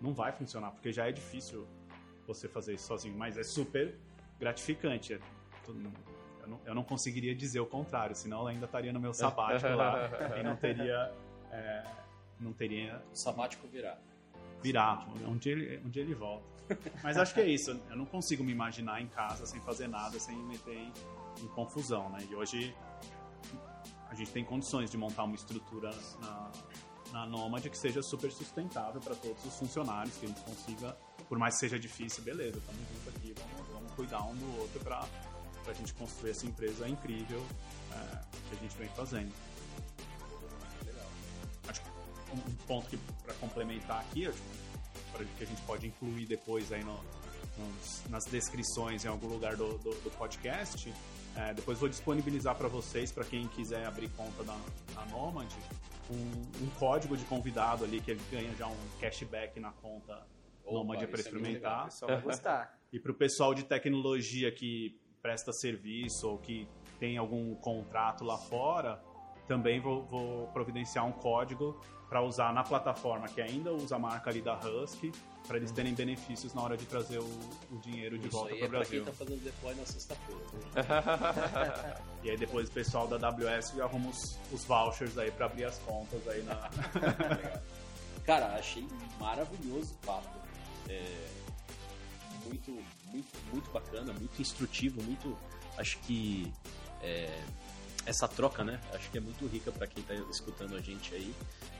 não 0.00 0.12
vai 0.12 0.32
funcionar, 0.32 0.70
porque 0.72 0.92
já 0.92 1.08
é 1.08 1.12
difícil 1.12 1.66
você 2.26 2.48
fazer 2.48 2.74
isso 2.74 2.86
sozinho, 2.86 3.16
mas 3.16 3.36
é 3.36 3.42
super 3.42 3.94
gratificante. 4.38 5.14
É 5.14 5.20
Eu 6.42 6.48
não, 6.48 6.60
eu 6.64 6.74
não 6.74 6.82
conseguiria 6.82 7.34
dizer 7.34 7.60
o 7.60 7.66
contrário, 7.66 8.14
senão 8.14 8.42
eu 8.42 8.46
ainda 8.48 8.66
estaria 8.66 8.92
no 8.92 9.00
meu 9.00 9.12
sabático 9.14 9.68
lá 9.68 10.10
e 10.38 10.42
não 10.42 10.56
teria, 10.56 11.12
é, 11.50 11.84
não 12.40 12.52
teria 12.52 13.02
O 13.12 13.16
sabático 13.16 13.68
virá. 13.68 13.98
Virar. 14.62 15.06
Um 15.26 15.36
dia, 15.36 15.52
ele, 15.52 15.78
um 15.84 15.88
dia 15.88 16.02
ele 16.02 16.14
volta. 16.14 16.44
Mas 17.02 17.16
acho 17.16 17.34
que 17.34 17.40
é 17.40 17.48
isso. 17.48 17.70
Eu 17.90 17.96
não 17.96 18.06
consigo 18.06 18.44
me 18.44 18.52
imaginar 18.52 19.00
em 19.00 19.08
casa 19.08 19.46
sem 19.46 19.60
fazer 19.60 19.88
nada, 19.88 20.18
sem 20.18 20.36
me 20.36 20.44
meter 20.44 20.76
em, 20.76 20.92
em 21.42 21.48
confusão, 21.48 22.08
né? 22.10 22.18
E 22.30 22.34
hoje 22.34 22.74
a 24.08 24.14
gente 24.14 24.30
tem 24.32 24.44
condições 24.44 24.90
de 24.90 24.96
montar 24.96 25.24
uma 25.24 25.34
estrutura 25.34 25.90
na, 26.20 26.50
na 27.12 27.26
Nomad 27.26 27.64
que 27.64 27.78
seja 27.78 28.02
super 28.02 28.30
sustentável 28.30 29.00
para 29.00 29.14
todos 29.14 29.44
os 29.44 29.54
funcionários, 29.56 30.16
que 30.16 30.26
a 30.26 30.28
gente 30.28 30.40
consiga, 30.42 30.96
por 31.28 31.38
mais 31.38 31.54
que 31.54 31.60
seja 31.60 31.78
difícil, 31.78 32.22
beleza, 32.24 32.58
estamos 32.58 32.80
juntos 32.80 33.08
aqui, 33.08 33.34
vamos, 33.38 33.72
vamos 33.72 33.92
cuidar 33.92 34.22
um 34.22 34.34
do 34.34 34.60
outro 34.60 34.80
para 34.80 35.06
a 35.66 35.72
gente 35.72 35.94
construir 35.94 36.30
essa 36.30 36.46
empresa 36.46 36.88
incrível 36.88 37.40
é, 37.92 38.16
que 38.48 38.56
a 38.56 38.58
gente 38.60 38.76
vem 38.76 38.88
fazendo. 38.88 39.32
Acho 41.68 41.82
que 41.82 41.90
um, 42.34 42.54
ponto 42.66 42.98
para 43.22 43.34
complementar 43.34 44.00
aqui, 44.00 44.26
acho 44.26 44.38
que 45.36 45.44
a 45.44 45.46
gente 45.46 45.60
pode 45.62 45.86
incluir 45.86 46.26
depois 46.26 46.72
aí 46.72 46.82
no- 46.84 47.00
nas 48.08 48.24
descrições 48.24 49.04
em 49.04 49.08
algum 49.08 49.26
lugar 49.28 49.54
do, 49.56 49.76
do- 49.78 49.94
do 50.02 50.10
podcast. 50.16 50.92
é, 51.36 51.52
depois 51.54 51.78
vou 51.78 51.88
disponibilizar 51.88 52.54
para 52.56 52.68
vocês, 52.68 53.12
para 53.12 53.24
quem 53.24 53.46
quiser 53.48 53.86
abrir 53.86 54.08
conta 54.10 54.42
na, 54.44 54.58
na 54.94 55.04
Nomad, 55.06 55.48
um, 56.10 56.64
um 56.64 56.70
código 56.78 57.16
de 57.16 57.24
convidado 57.24 57.84
ali 57.84 58.00
que 58.00 58.10
ele 58.10 58.20
ganha 58.30 58.52
já 58.56 58.66
um 58.66 58.76
cashback 59.00 59.60
na 59.60 59.70
conta 59.72 60.26
Opa, 60.64 60.72
Nomad 60.72 60.96
para 60.98 61.04
é 61.04 61.06
muito 61.08 61.20
experimentar. 61.20 61.70
legal. 61.72 61.84
Pessoal 61.84 62.10
vai 62.10 62.20
gostar. 62.22 62.78
E 62.92 62.98
para 62.98 63.12
o 63.12 63.14
pessoal 63.14 63.54
de 63.54 63.62
tecnologia 63.64 64.50
que 64.50 64.98
presta 65.22 65.52
serviço 65.52 66.28
ou 66.28 66.38
que 66.38 66.66
tem 66.98 67.16
algum 67.18 67.54
contrato 67.56 68.24
lá 68.24 68.36
fora, 68.38 69.00
também 69.50 69.80
vou, 69.80 70.04
vou 70.04 70.46
providenciar 70.52 71.04
um 71.04 71.10
código 71.10 71.76
para 72.08 72.22
usar 72.22 72.54
na 72.54 72.62
plataforma 72.62 73.26
que 73.26 73.40
ainda 73.40 73.72
usa 73.72 73.96
a 73.96 73.98
marca 73.98 74.30
ali 74.30 74.40
da 74.40 74.56
Husky, 74.56 75.10
para 75.44 75.56
eles 75.56 75.72
terem 75.72 75.92
benefícios 75.92 76.54
na 76.54 76.62
hora 76.62 76.76
de 76.76 76.86
trazer 76.86 77.18
o, 77.18 77.24
o 77.72 77.78
dinheiro 77.80 78.16
de 78.16 78.28
Isso 78.28 78.36
volta 78.36 78.54
para 78.54 78.64
é 78.64 78.66
o 78.66 78.70
pra 78.70 78.84
quem 78.84 79.00
Brasil. 79.00 79.04
tá 79.06 79.12
fazendo 79.12 79.42
deploy 79.42 79.74
na 79.74 79.84
sexta-feira. 79.84 80.40
E 82.22 82.30
aí 82.30 82.36
depois 82.36 82.68
o 82.68 82.72
pessoal 82.72 83.08
da 83.08 83.16
AWS 83.28 83.80
arruma 83.80 84.10
os, 84.10 84.38
os 84.52 84.64
vouchers 84.66 85.16
aí 85.18 85.30
para 85.32 85.46
abrir 85.46 85.64
as 85.64 85.78
contas 85.78 86.28
aí 86.28 86.42
na. 86.42 86.70
Cara, 88.24 88.54
achei 88.56 88.86
maravilhoso 89.18 89.94
o 89.94 90.06
papo. 90.06 90.28
É, 90.88 91.28
muito, 92.44 92.70
muito, 93.06 93.38
muito 93.50 93.70
bacana, 93.70 94.12
muito 94.12 94.40
instrutivo, 94.40 95.02
muito. 95.02 95.36
Acho 95.78 95.98
que 96.00 96.52
é, 97.02 97.42
essa 98.10 98.28
troca, 98.28 98.62
né? 98.64 98.80
Acho 98.92 99.10
que 99.10 99.18
é 99.18 99.20
muito 99.20 99.46
rica 99.46 99.72
para 99.72 99.86
quem 99.86 100.02
tá 100.02 100.14
escutando 100.30 100.76
a 100.76 100.80
gente 100.80 101.14
aí. 101.14 101.34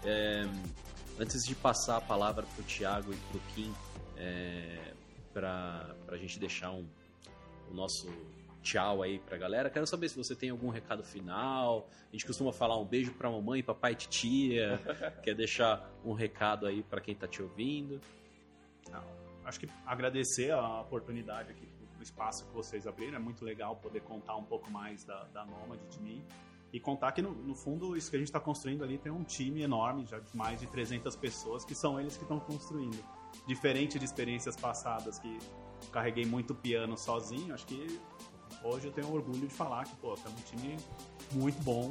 É, 0.05 0.45
antes 1.19 1.43
de 1.43 1.55
passar 1.55 1.97
a 1.97 2.01
palavra 2.01 2.47
pro 2.55 2.65
Thiago 2.65 3.13
e 3.13 3.17
pro 3.17 3.41
Kim, 3.55 3.75
é, 4.17 4.95
pra, 5.33 5.95
pra 6.07 6.17
gente 6.17 6.39
deixar 6.39 6.71
um, 6.71 6.87
o 7.71 7.75
nosso 7.75 8.09
tchau 8.63 9.03
aí 9.03 9.19
pra 9.19 9.39
galera, 9.39 9.71
quero 9.71 9.87
saber 9.87 10.09
se 10.09 10.17
você 10.17 10.35
tem 10.35 10.51
algum 10.51 10.69
recado 10.69 11.03
final. 11.03 11.89
A 12.09 12.13
gente 12.13 12.27
costuma 12.27 12.53
falar 12.53 12.79
um 12.79 12.85
beijo 12.85 13.13
pra 13.13 13.31
mamãe, 13.31 13.63
papai 13.63 13.93
e 13.93 13.97
titia. 13.97 14.81
Quer 15.23 15.35
deixar 15.35 15.91
um 16.05 16.13
recado 16.13 16.67
aí 16.67 16.83
pra 16.83 17.01
quem 17.01 17.15
tá 17.15 17.27
te 17.27 17.43
ouvindo? 17.43 18.01
Acho 19.45 19.59
que 19.59 19.69
agradecer 19.85 20.53
a 20.53 20.81
oportunidade 20.83 21.51
aqui, 21.51 21.67
o 22.01 22.03
espaço 22.03 22.47
que 22.47 22.55
vocês 22.55 22.87
abriram. 22.87 23.17
É 23.17 23.19
muito 23.19 23.45
legal 23.45 23.77
poder 23.77 24.01
contar 24.01 24.37
um 24.37 24.45
pouco 24.45 24.71
mais 24.71 25.05
da, 25.05 25.25
da 25.25 25.45
Nomad, 25.45 25.79
de 25.91 26.01
mim. 26.01 26.25
E 26.73 26.79
contar 26.79 27.13
que, 27.13 27.21
no, 27.21 27.33
no 27.33 27.55
fundo, 27.55 27.97
isso 27.97 28.11
que 28.11 28.17
a 28.17 28.19
gente 28.19 28.29
está 28.29 28.41
construindo 28.41 28.85
ali 28.85 28.97
tem 28.97 29.11
um 29.11 29.25
time 29.25 29.63
enorme, 29.63 30.07
já 30.07 30.19
de 30.21 30.37
mais 30.37 30.61
de 30.61 30.67
300 30.69 31.17
pessoas, 31.17 31.65
que 31.65 31.75
são 31.75 32.01
eles 32.01 32.17
que 32.17 32.23
estão 32.23 32.39
construindo. 32.39 33.03
Diferente 33.47 33.99
de 33.99 34.05
experiências 34.05 34.57
passadas 34.57 35.19
que 35.19 35.39
carreguei 35.93 36.25
muito 36.25 36.55
piano 36.55 36.97
sozinho, 36.97 37.53
acho 37.55 37.67
que 37.67 38.01
hoje 38.63 38.87
eu 38.87 38.93
tenho 38.93 39.13
orgulho 39.13 39.49
de 39.49 39.55
falar 39.55 39.85
que, 39.85 39.97
pô, 39.97 40.15
tem 40.15 40.33
um 40.33 40.43
time 40.43 40.77
muito 41.33 41.61
bom, 41.63 41.91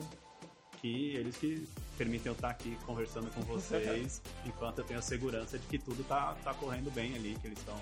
que 0.80 1.16
eles 1.16 1.36
que 1.36 1.68
permitem 1.98 2.28
eu 2.28 2.34
estar 2.34 2.50
aqui 2.50 2.78
conversando 2.86 3.30
com 3.34 3.42
vocês, 3.42 4.22
enquanto 4.46 4.80
eu 4.80 4.86
tenho 4.86 5.00
a 5.00 5.04
segurança 5.04 5.60
de 5.60 5.68
que 5.68 5.78
tudo 5.78 6.04
tá, 6.06 6.36
tá 6.44 6.54
correndo 6.54 6.90
bem 6.94 7.16
ali, 7.16 7.36
que 7.42 7.48
eles 7.48 7.60
estão 7.60 7.78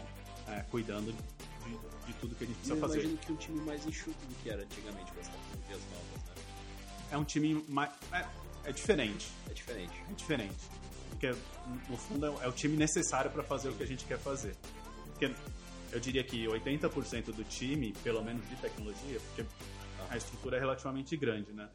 é, 0.47 0.61
cuidando 0.71 1.13
de, 1.68 2.07
de 2.07 2.14
tudo 2.19 2.35
que 2.35 2.44
a 2.44 2.48
gente 2.48 2.56
precisa 2.57 2.76
Eu 2.76 2.80
fazer. 2.81 2.99
imagino 3.02 3.18
que 3.19 3.31
um 3.31 3.35
time 3.35 3.61
mais 3.61 3.85
enxuto 3.85 4.26
do 4.26 4.35
que 4.35 4.49
era 4.49 4.64
antigamente 4.64 5.11
com 5.11 5.19
as 5.19 5.27
tecnologias 5.27 5.81
novas, 5.91 6.23
né? 6.27 6.35
É 7.11 7.18
um 7.18 7.23
time 7.23 7.64
mais. 7.68 7.91
É, 8.11 8.26
é 8.65 8.72
diferente. 8.72 9.27
É 9.49 9.53
diferente. 9.53 9.94
É 10.10 10.14
diferente. 10.14 10.56
Porque, 11.10 11.34
no 11.89 11.98
fundo, 11.98 12.26
é 12.26 12.30
o- 12.30 12.44
é 12.44 12.52
time 12.52 12.76
necessário 12.77 13.31
para 13.31 13.44
fazer 13.44 13.69
o 13.69 13.73
que 13.73 13.84
a 13.84 13.88
gente 13.88 14.06
quer 14.06 14.19
fazer. 14.19 14.56
Porque 15.11 15.34
eu 15.91 15.99
diria 15.99 16.23
que 16.23 16.45
80% 16.48 17.31
do 17.34 17.44
time, 17.44 17.94
pelo 18.03 18.22
menos 18.23 18.48
de 18.49 18.56
tecnologia, 18.57 19.19
porque 19.19 19.45
a 20.10 20.18
estrutura 20.18 20.57
é 20.57 20.60
relativamente 20.60 21.15
grande, 21.18 21.52
né? 21.53 21.69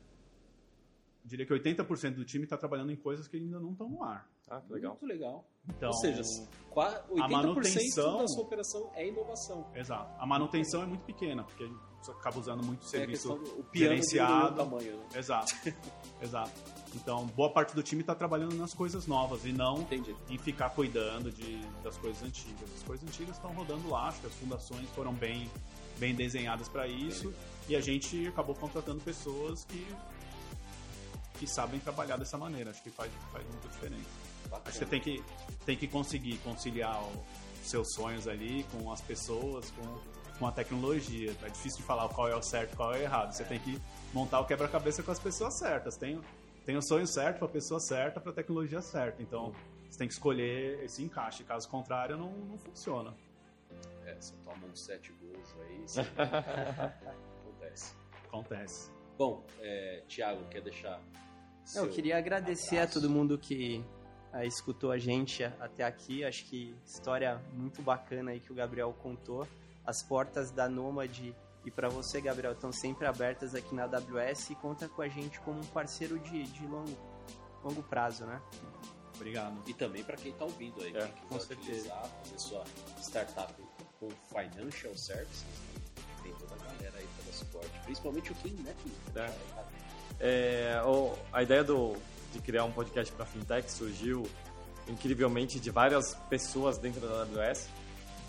diria 1.25 1.47
que 1.47 1.53
80% 1.53 2.15
do 2.17 2.25
time 2.25 2.43
está 2.45 2.57
trabalhando 2.57 2.91
em 2.91 2.97
coisas 2.97 3.29
que 3.29 3.37
ainda 3.37 3.61
não 3.61 3.71
estão 3.73 3.89
no 3.89 4.03
ar. 4.03 4.29
Ah, 4.51 4.61
que 4.61 4.73
legal. 4.73 4.93
Muito 5.01 5.07
legal. 5.07 5.49
Então, 5.69 5.89
Ou 5.91 5.95
seja, 5.97 6.23
qua- 6.71 7.05
80% 7.11 7.31
manutenção- 7.31 8.19
da 8.19 8.29
sua 8.29 8.43
operação 8.43 8.91
é 8.95 9.07
inovação. 9.09 9.67
exato. 9.75 10.11
A 10.21 10.27
manutenção 10.27 10.83
é 10.83 10.87
muito 10.87 11.05
pequena, 11.05 11.45
porque 11.45 11.63
a 11.65 11.67
gente 11.67 11.79
acaba 12.11 12.39
usando 12.39 12.65
muito 12.65 12.83
É 12.83 12.87
a 12.87 12.89
serviço 12.89 13.29
questão 13.37 13.55
do 13.55 13.61
o 13.61 13.65
piano 13.65 13.89
gerenciado. 13.95 14.33
diminuiu 14.33 14.53
o 14.53 14.57
tamanho. 14.57 14.97
Né? 14.99 15.07
Exato. 15.15 15.55
Exato. 16.21 16.51
Então, 16.95 17.27
boa 17.29 17.51
parte 17.51 17.75
do 17.75 17.83
time 17.83 18.01
está 18.03 18.15
trabalhando 18.15 18.55
nas 18.57 18.75
coisas 18.75 19.07
novas 19.07 19.45
e 19.47 19.53
não 19.53 19.79
Entendi. 19.83 20.15
em 20.29 20.37
ficar 20.37 20.71
cuidando 20.71 21.31
de, 21.33 21.59
das 21.83 21.97
coisas 21.97 22.23
antigas. 22.23 22.69
As 22.77 22.83
coisas 22.83 23.09
antigas 23.09 23.37
estão 23.37 23.53
rodando 23.55 23.89
lá, 23.89 24.09
acho 24.09 24.21
que 24.21 24.27
as 24.27 24.35
fundações 24.35 24.87
foram 24.91 25.15
bem, 25.15 25.51
bem 25.99 26.15
desenhadas 26.15 26.69
para 26.69 26.87
isso 26.87 27.33
e 27.69 27.75
a 27.77 27.81
gente 27.81 28.27
acabou 28.27 28.55
contratando 28.55 29.01
pessoas 29.01 29.65
que, 29.65 29.87
que 31.39 31.47
sabem 31.47 31.81
trabalhar 31.81 32.17
dessa 32.19 32.37
maneira. 32.37 32.71
Acho 32.73 32.83
que 32.83 32.91
faz, 32.91 33.11
faz 33.33 33.47
muita 33.47 33.69
diferença. 33.69 34.22
Bacana. 34.49 34.63
Acho 34.67 34.79
que 34.79 34.85
você 34.85 34.87
tem 34.87 35.01
que, 35.01 35.25
tem 35.65 35.77
que 35.77 35.89
conseguir 35.89 36.39
conciliar 36.39 37.03
os 37.03 37.69
seus 37.69 37.93
sonhos 37.95 38.27
ali 38.29 38.65
com 38.73 38.91
as 38.93 39.01
pessoas, 39.01 39.71
com, 39.71 40.39
com 40.39 40.47
a 40.47 40.53
tecnologia. 40.53 41.35
É 41.43 41.49
difícil 41.49 41.79
de 41.79 41.85
falar 41.85 42.09
qual 42.09 42.29
é 42.29 42.37
o 42.37 42.43
certo 42.43 42.73
e 42.73 42.77
qual 42.77 42.95
é 42.95 42.99
o 42.99 43.03
errado. 43.03 43.33
Você 43.33 43.45
tem 43.45 43.59
que 43.59 43.81
montar 44.13 44.41
o 44.41 44.47
quebra-cabeça 44.47 45.03
com 45.03 45.11
as 45.11 45.19
pessoas 45.19 45.59
certas. 45.59 45.97
Tem, 45.97 46.21
tem 46.65 46.77
o 46.77 46.83
sonho 46.83 47.07
certo 47.07 47.39
para 47.39 47.47
a 47.49 47.51
pessoa 47.51 47.81
certa, 47.81 48.21
para 48.21 48.33
a 48.33 48.35
tecnologia 48.35 48.81
certa. 48.81 49.23
Então, 49.23 49.53
você 49.89 49.99
tem 49.99 50.09
que 50.09 50.15
escolher 50.15 50.83
esse 50.85 51.03
encaixe. 51.03 51.45
Caso 51.45 51.69
contrário, 51.69 52.17
não, 52.17 52.31
não 52.33 52.59
funciona. 52.59 53.15
É, 54.05 54.15
você 54.15 54.35
toma 54.45 54.67
uns 54.67 54.85
sete 54.85 55.13
gols 55.13 55.55
aí, 55.61 55.83
você... 55.87 56.01
acontece. 57.63 57.95
Acontece. 58.27 58.91
Bom, 59.17 59.45
é, 59.61 60.03
Thiago, 60.09 60.45
quer 60.49 60.63
deixar 60.63 61.01
Não, 61.75 61.85
eu 61.85 61.91
queria 61.91 62.19
agradecer 62.19 62.79
abraço? 62.79 62.99
a 62.99 63.01
todo 63.01 63.11
mundo 63.11 63.39
que 63.39 63.85
escutou 64.43 64.91
a 64.91 64.99
gente 64.99 65.45
até 65.45 65.85
aqui. 65.85 66.25
Acho 66.25 66.45
que 66.47 66.75
história 66.87 67.41
muito 67.53 67.83
bacana 67.83 68.31
aí 68.31 68.41
que 68.41 68.51
o 68.53 68.55
Gabriel 68.55 68.93
contou. 69.03 69.47
As 69.85 70.03
portas 70.03 70.51
da 70.51 70.69
Nômade 70.69 71.35
e 71.65 71.71
para 71.71 71.89
você, 71.89 72.21
Gabriel, 72.21 72.53
estão 72.53 72.73
sempre 72.73 73.07
abertas 73.07 73.55
aqui 73.55 73.75
na 73.75 73.85
AWS 73.85 74.51
e 74.51 74.55
conta 74.57 74.89
com 74.89 75.03
a 75.03 75.09
gente 75.09 75.39
como 75.41 75.59
um 75.61 75.65
parceiro 75.67 76.19
de, 76.19 76.45
de 76.45 76.67
longo, 76.67 76.97
longo 77.63 77.83
prazo, 77.83 78.25
né? 78.25 78.41
Obrigado. 79.15 79.63
E 79.69 79.75
também 79.75 80.03
para 80.03 80.17
quem 80.17 80.33
está 80.33 80.45
ouvindo 80.45 80.83
aí, 80.83 80.97
É, 80.97 81.07
quem 81.07 81.23
com 81.29 81.39
certeza. 81.39 81.61
utilizar, 81.61 82.05
fazer 82.25 82.39
sua 82.39 82.65
startup 83.01 83.55
com 84.01 84.09
financial 84.29 84.97
services, 84.97 85.45
tem 86.23 86.33
toda 86.35 86.55
a 86.55 86.59
galera 86.59 86.99
aí 86.99 87.07
para 87.17 87.25
dar 87.27 87.33
suporte. 87.33 87.79
Principalmente 87.85 88.33
o 88.33 88.35
Kim, 88.37 88.55
né, 88.63 88.75
Kim? 88.83 88.93
É. 89.15 89.33
É, 90.21 90.83
o- 90.85 91.17
a 91.33 91.43
ideia 91.43 91.63
do, 91.65 91.97
de 92.33 92.41
criar 92.41 92.65
um 92.65 92.73
podcast 92.73 93.13
para 93.13 93.27
fintech 93.27 93.71
surgiu 93.71 94.27
incrivelmente 94.89 95.61
de 95.61 95.71
várias 95.71 96.15
pessoas 96.29 96.79
dentro 96.79 97.01
da 97.01 97.23
AWS. 97.23 97.69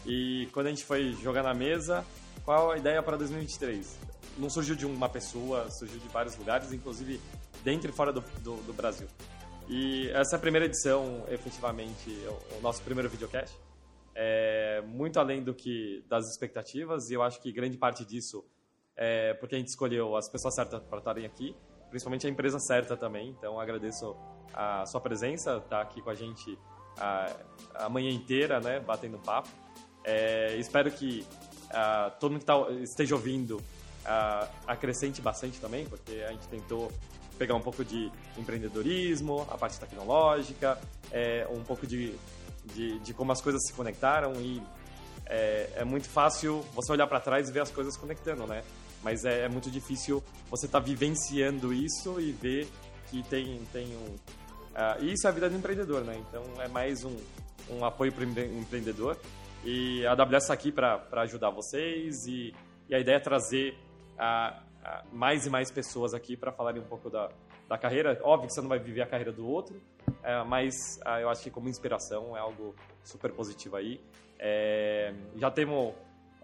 E 0.05 0.47
quando 0.51 0.67
a 0.67 0.69
gente 0.69 0.83
foi 0.83 1.13
jogar 1.13 1.43
na 1.43 1.53
mesa, 1.53 2.05
qual 2.43 2.71
a 2.71 2.77
ideia 2.77 3.01
para 3.01 3.17
2023? 3.17 3.97
Não 4.37 4.49
surgiu 4.49 4.75
de 4.75 4.85
uma 4.85 5.07
pessoa, 5.07 5.69
surgiu 5.71 5.99
de 5.99 6.07
vários 6.09 6.35
lugares, 6.35 6.73
inclusive 6.73 7.19
dentro 7.63 7.89
e 7.89 7.93
fora 7.93 8.11
do, 8.11 8.21
do, 8.41 8.57
do 8.63 8.73
Brasil. 8.73 9.07
E 9.69 10.09
essa 10.09 10.35
é 10.35 10.37
a 10.37 10.39
primeira 10.39 10.65
edição, 10.65 11.23
efetivamente, 11.29 12.09
o, 12.27 12.57
o 12.57 12.61
nosso 12.61 12.81
primeiro 12.81 13.09
videocast. 13.09 13.55
É 14.13 14.81
muito 14.85 15.19
além 15.19 15.41
do 15.41 15.53
que 15.53 16.03
das 16.09 16.29
expectativas, 16.29 17.09
e 17.09 17.13
eu 17.13 17.23
acho 17.23 17.41
que 17.41 17.51
grande 17.51 17.77
parte 17.77 18.03
disso 18.05 18.43
é 18.95 19.33
porque 19.35 19.55
a 19.55 19.57
gente 19.57 19.69
escolheu 19.69 20.15
as 20.15 20.29
pessoas 20.29 20.53
certas 20.53 20.83
para 20.83 20.99
estarem 20.99 21.25
aqui, 21.25 21.55
principalmente 21.93 22.25
a 22.25 22.29
empresa 22.29 22.57
certa 22.57 22.97
também. 22.97 23.29
Então 23.29 23.59
agradeço 23.59 24.15
a 24.51 24.83
sua 24.87 24.99
presença, 24.99 25.57
estar 25.57 25.79
aqui 25.79 26.01
com 26.01 26.09
a 26.09 26.15
gente 26.15 26.57
a, 26.97 27.31
a 27.75 27.89
manhã 27.89 28.09
inteira, 28.09 28.59
né, 28.59 28.79
batendo 28.79 29.19
papo. 29.19 29.47
É, 30.03 30.55
espero 30.57 30.89
que 30.91 31.23
ah, 31.69 32.11
todo 32.19 32.31
mundo 32.31 32.39
que 32.39 32.45
tá, 32.47 32.55
esteja 32.81 33.13
ouvindo 33.13 33.61
ah, 34.03 34.47
acrescente 34.65 35.21
bastante 35.21 35.59
também, 35.59 35.85
porque 35.85 36.23
a 36.27 36.31
gente 36.31 36.47
tentou 36.47 36.91
pegar 37.37 37.53
um 37.53 37.61
pouco 37.61 37.85
de 37.85 38.11
empreendedorismo, 38.39 39.45
a 39.51 39.55
parte 39.55 39.79
tecnológica, 39.79 40.79
é, 41.11 41.47
um 41.51 41.63
pouco 41.63 41.85
de, 41.85 42.15
de, 42.73 42.97
de 42.99 43.13
como 43.13 43.31
as 43.31 43.39
coisas 43.39 43.61
se 43.67 43.73
conectaram 43.73 44.33
e 44.41 44.63
é, 45.27 45.69
é 45.75 45.83
muito 45.83 46.09
fácil 46.09 46.65
você 46.73 46.91
olhar 46.91 47.05
para 47.05 47.19
trás 47.19 47.49
e 47.49 47.51
ver 47.51 47.61
as 47.61 47.69
coisas 47.69 47.95
conectando, 47.95 48.47
né? 48.47 48.63
Mas 49.03 49.25
é, 49.25 49.41
é 49.41 49.49
muito 49.49 49.69
difícil 49.69 50.23
você 50.49 50.65
estar 50.65 50.79
vivenciando 50.79 51.73
isso 51.73 52.19
e 52.19 52.31
ver 52.31 52.67
que 53.09 53.21
tem, 53.23 53.61
tem 53.71 53.87
um... 53.95 54.15
ah, 54.73 54.97
e 54.99 55.13
isso 55.13 55.27
é 55.27 55.29
a 55.29 55.33
vida 55.33 55.49
do 55.49 55.55
empreendedor, 55.55 56.03
né? 56.03 56.15
Então 56.27 56.43
é 56.61 56.67
mais 56.67 57.03
um, 57.03 57.15
um 57.69 57.83
apoio 57.83 58.11
para 58.11 58.23
o 58.23 58.59
empreendedor. 58.59 59.17
E 59.63 60.05
a 60.05 60.11
AWS 60.11 60.43
está 60.43 60.53
aqui 60.53 60.71
para 60.71 61.01
ajudar 61.21 61.49
vocês 61.49 62.25
e, 62.27 62.53
e 62.89 62.95
a 62.95 62.99
ideia 62.99 63.17
é 63.17 63.19
trazer 63.19 63.77
ah, 64.17 64.61
ah, 64.83 65.03
mais 65.11 65.45
e 65.45 65.49
mais 65.49 65.71
pessoas 65.71 66.13
aqui 66.13 66.35
para 66.35 66.51
falarem 66.51 66.81
um 66.81 66.85
pouco 66.85 67.09
da, 67.09 67.29
da 67.67 67.77
carreira. 67.77 68.19
Óbvio 68.23 68.47
que 68.47 68.53
você 68.53 68.61
não 68.61 68.69
vai 68.69 68.79
viver 68.79 69.01
a 69.01 69.07
carreira 69.07 69.31
do 69.31 69.47
outro, 69.47 69.81
é, 70.21 70.43
mas 70.43 70.73
eu 71.21 71.29
acho 71.29 71.41
que 71.43 71.49
como 71.49 71.69
inspiração 71.69 72.35
é 72.35 72.39
algo 72.39 72.75
super 73.03 73.31
positivo 73.31 73.75
aí. 73.75 74.01
É, 74.37 75.13
já 75.37 75.49
temos. 75.49 75.93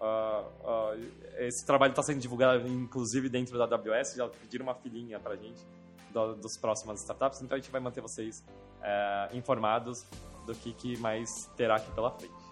Ah, 0.00 0.44
ah, 0.64 0.96
esse 1.38 1.64
trabalho 1.64 1.90
está 1.90 2.02
sendo 2.02 2.20
divulgado, 2.20 2.66
inclusive, 2.66 3.28
dentro 3.28 3.58
da 3.58 3.64
AWS. 3.64 4.14
Já 4.16 4.28
pediram 4.28 4.64
uma 4.64 4.74
filhinha 4.74 5.20
para 5.20 5.34
a 5.34 5.36
gente 5.36 5.62
do, 6.12 6.34
dos 6.34 6.56
próximas 6.56 7.00
startups, 7.00 7.42
então 7.42 7.56
a 7.56 7.60
gente 7.60 7.70
vai 7.70 7.80
manter 7.80 8.00
vocês 8.00 8.44
eh, 8.82 9.28
informados 9.34 10.04
do 10.46 10.54
que, 10.54 10.72
que 10.72 10.96
mais 10.98 11.28
terá 11.56 11.76
aqui 11.76 11.90
pela 11.92 12.10
frente. 12.10 12.50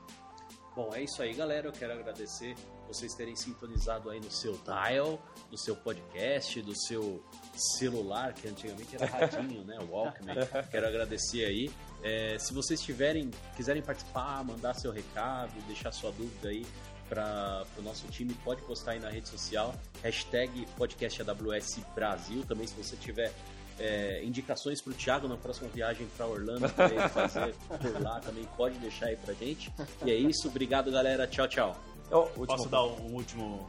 Bom, 0.76 0.90
é 0.94 1.02
isso 1.02 1.20
aí, 1.22 1.34
galera. 1.34 1.66
Eu 1.66 1.72
quero 1.72 1.92
agradecer 1.92 2.54
vocês 2.86 3.12
terem 3.14 3.34
sintonizado 3.34 4.10
aí 4.10 4.20
no 4.20 4.30
seu 4.30 4.56
dial, 4.58 5.20
no 5.50 5.58
seu 5.58 5.74
podcast, 5.74 6.62
do 6.62 6.72
seu 6.86 7.20
celular, 7.52 8.32
que 8.32 8.46
antigamente 8.46 8.94
era 8.94 9.06
radinho, 9.06 9.64
né? 9.64 9.76
Walkman. 9.90 10.36
Quero 10.70 10.86
agradecer 10.86 11.44
aí. 11.44 11.70
É, 12.02 12.38
se 12.38 12.54
vocês 12.54 12.80
tiverem, 12.80 13.30
quiserem 13.56 13.82
participar, 13.82 14.44
mandar 14.44 14.74
seu 14.74 14.92
recado, 14.92 15.52
deixar 15.66 15.90
sua 15.90 16.12
dúvida 16.12 16.48
aí 16.48 16.64
para 17.08 17.64
o 17.76 17.82
nosso 17.82 18.06
time, 18.08 18.34
pode 18.44 18.62
postar 18.62 18.92
aí 18.92 19.00
na 19.00 19.08
rede 19.08 19.28
social, 19.28 19.74
hashtag 20.02 20.66
podcast 20.76 21.22
AWS 21.22 21.80
Brasil. 21.94 22.44
Também 22.46 22.66
se 22.66 22.74
você 22.74 22.96
tiver 22.96 23.32
é, 23.78 24.22
indicações 24.24 24.80
para 24.80 24.92
o 24.92 24.94
Thiago 24.94 25.28
na 25.28 25.36
próxima 25.36 25.68
viagem 25.68 26.06
para 26.16 26.26
Orlando 26.26 26.68
para 26.74 26.86
ele 26.86 27.08
fazer 27.08 27.54
por 27.80 28.02
lá, 28.02 28.20
também 28.20 28.44
pode 28.56 28.78
deixar 28.78 29.06
aí 29.06 29.16
pra 29.16 29.34
gente. 29.34 29.72
E 30.04 30.10
é 30.10 30.14
isso, 30.14 30.48
obrigado 30.48 30.90
galera, 30.90 31.26
tchau, 31.26 31.48
tchau. 31.48 31.80
Oh, 32.10 32.22
Posso 32.46 32.68
dar 32.68 32.84
um 32.84 33.14
último, 33.14 33.68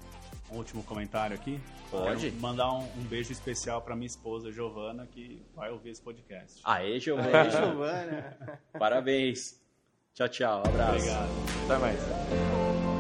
um 0.52 0.58
último 0.58 0.84
comentário 0.84 1.36
aqui? 1.36 1.60
Pode. 1.92 2.30
Quero 2.30 2.42
mandar 2.42 2.72
um, 2.72 2.84
um 2.98 3.04
beijo 3.04 3.32
especial 3.32 3.82
para 3.82 3.96
minha 3.96 4.08
esposa, 4.08 4.52
Giovana, 4.52 5.08
que 5.08 5.42
vai 5.56 5.72
ouvir 5.72 5.90
esse 5.90 6.02
podcast. 6.02 6.62
Aê, 6.64 7.00
Giovanni, 7.00 7.34
Aí, 7.34 7.52
Giovana. 7.52 8.38
parabéns. 8.78 9.60
Tchau, 10.14 10.30
tchau, 10.30 10.64
abraço. 10.66 10.96
Obrigado. 10.96 11.30
Até 11.66 11.78
mais. 11.78 12.99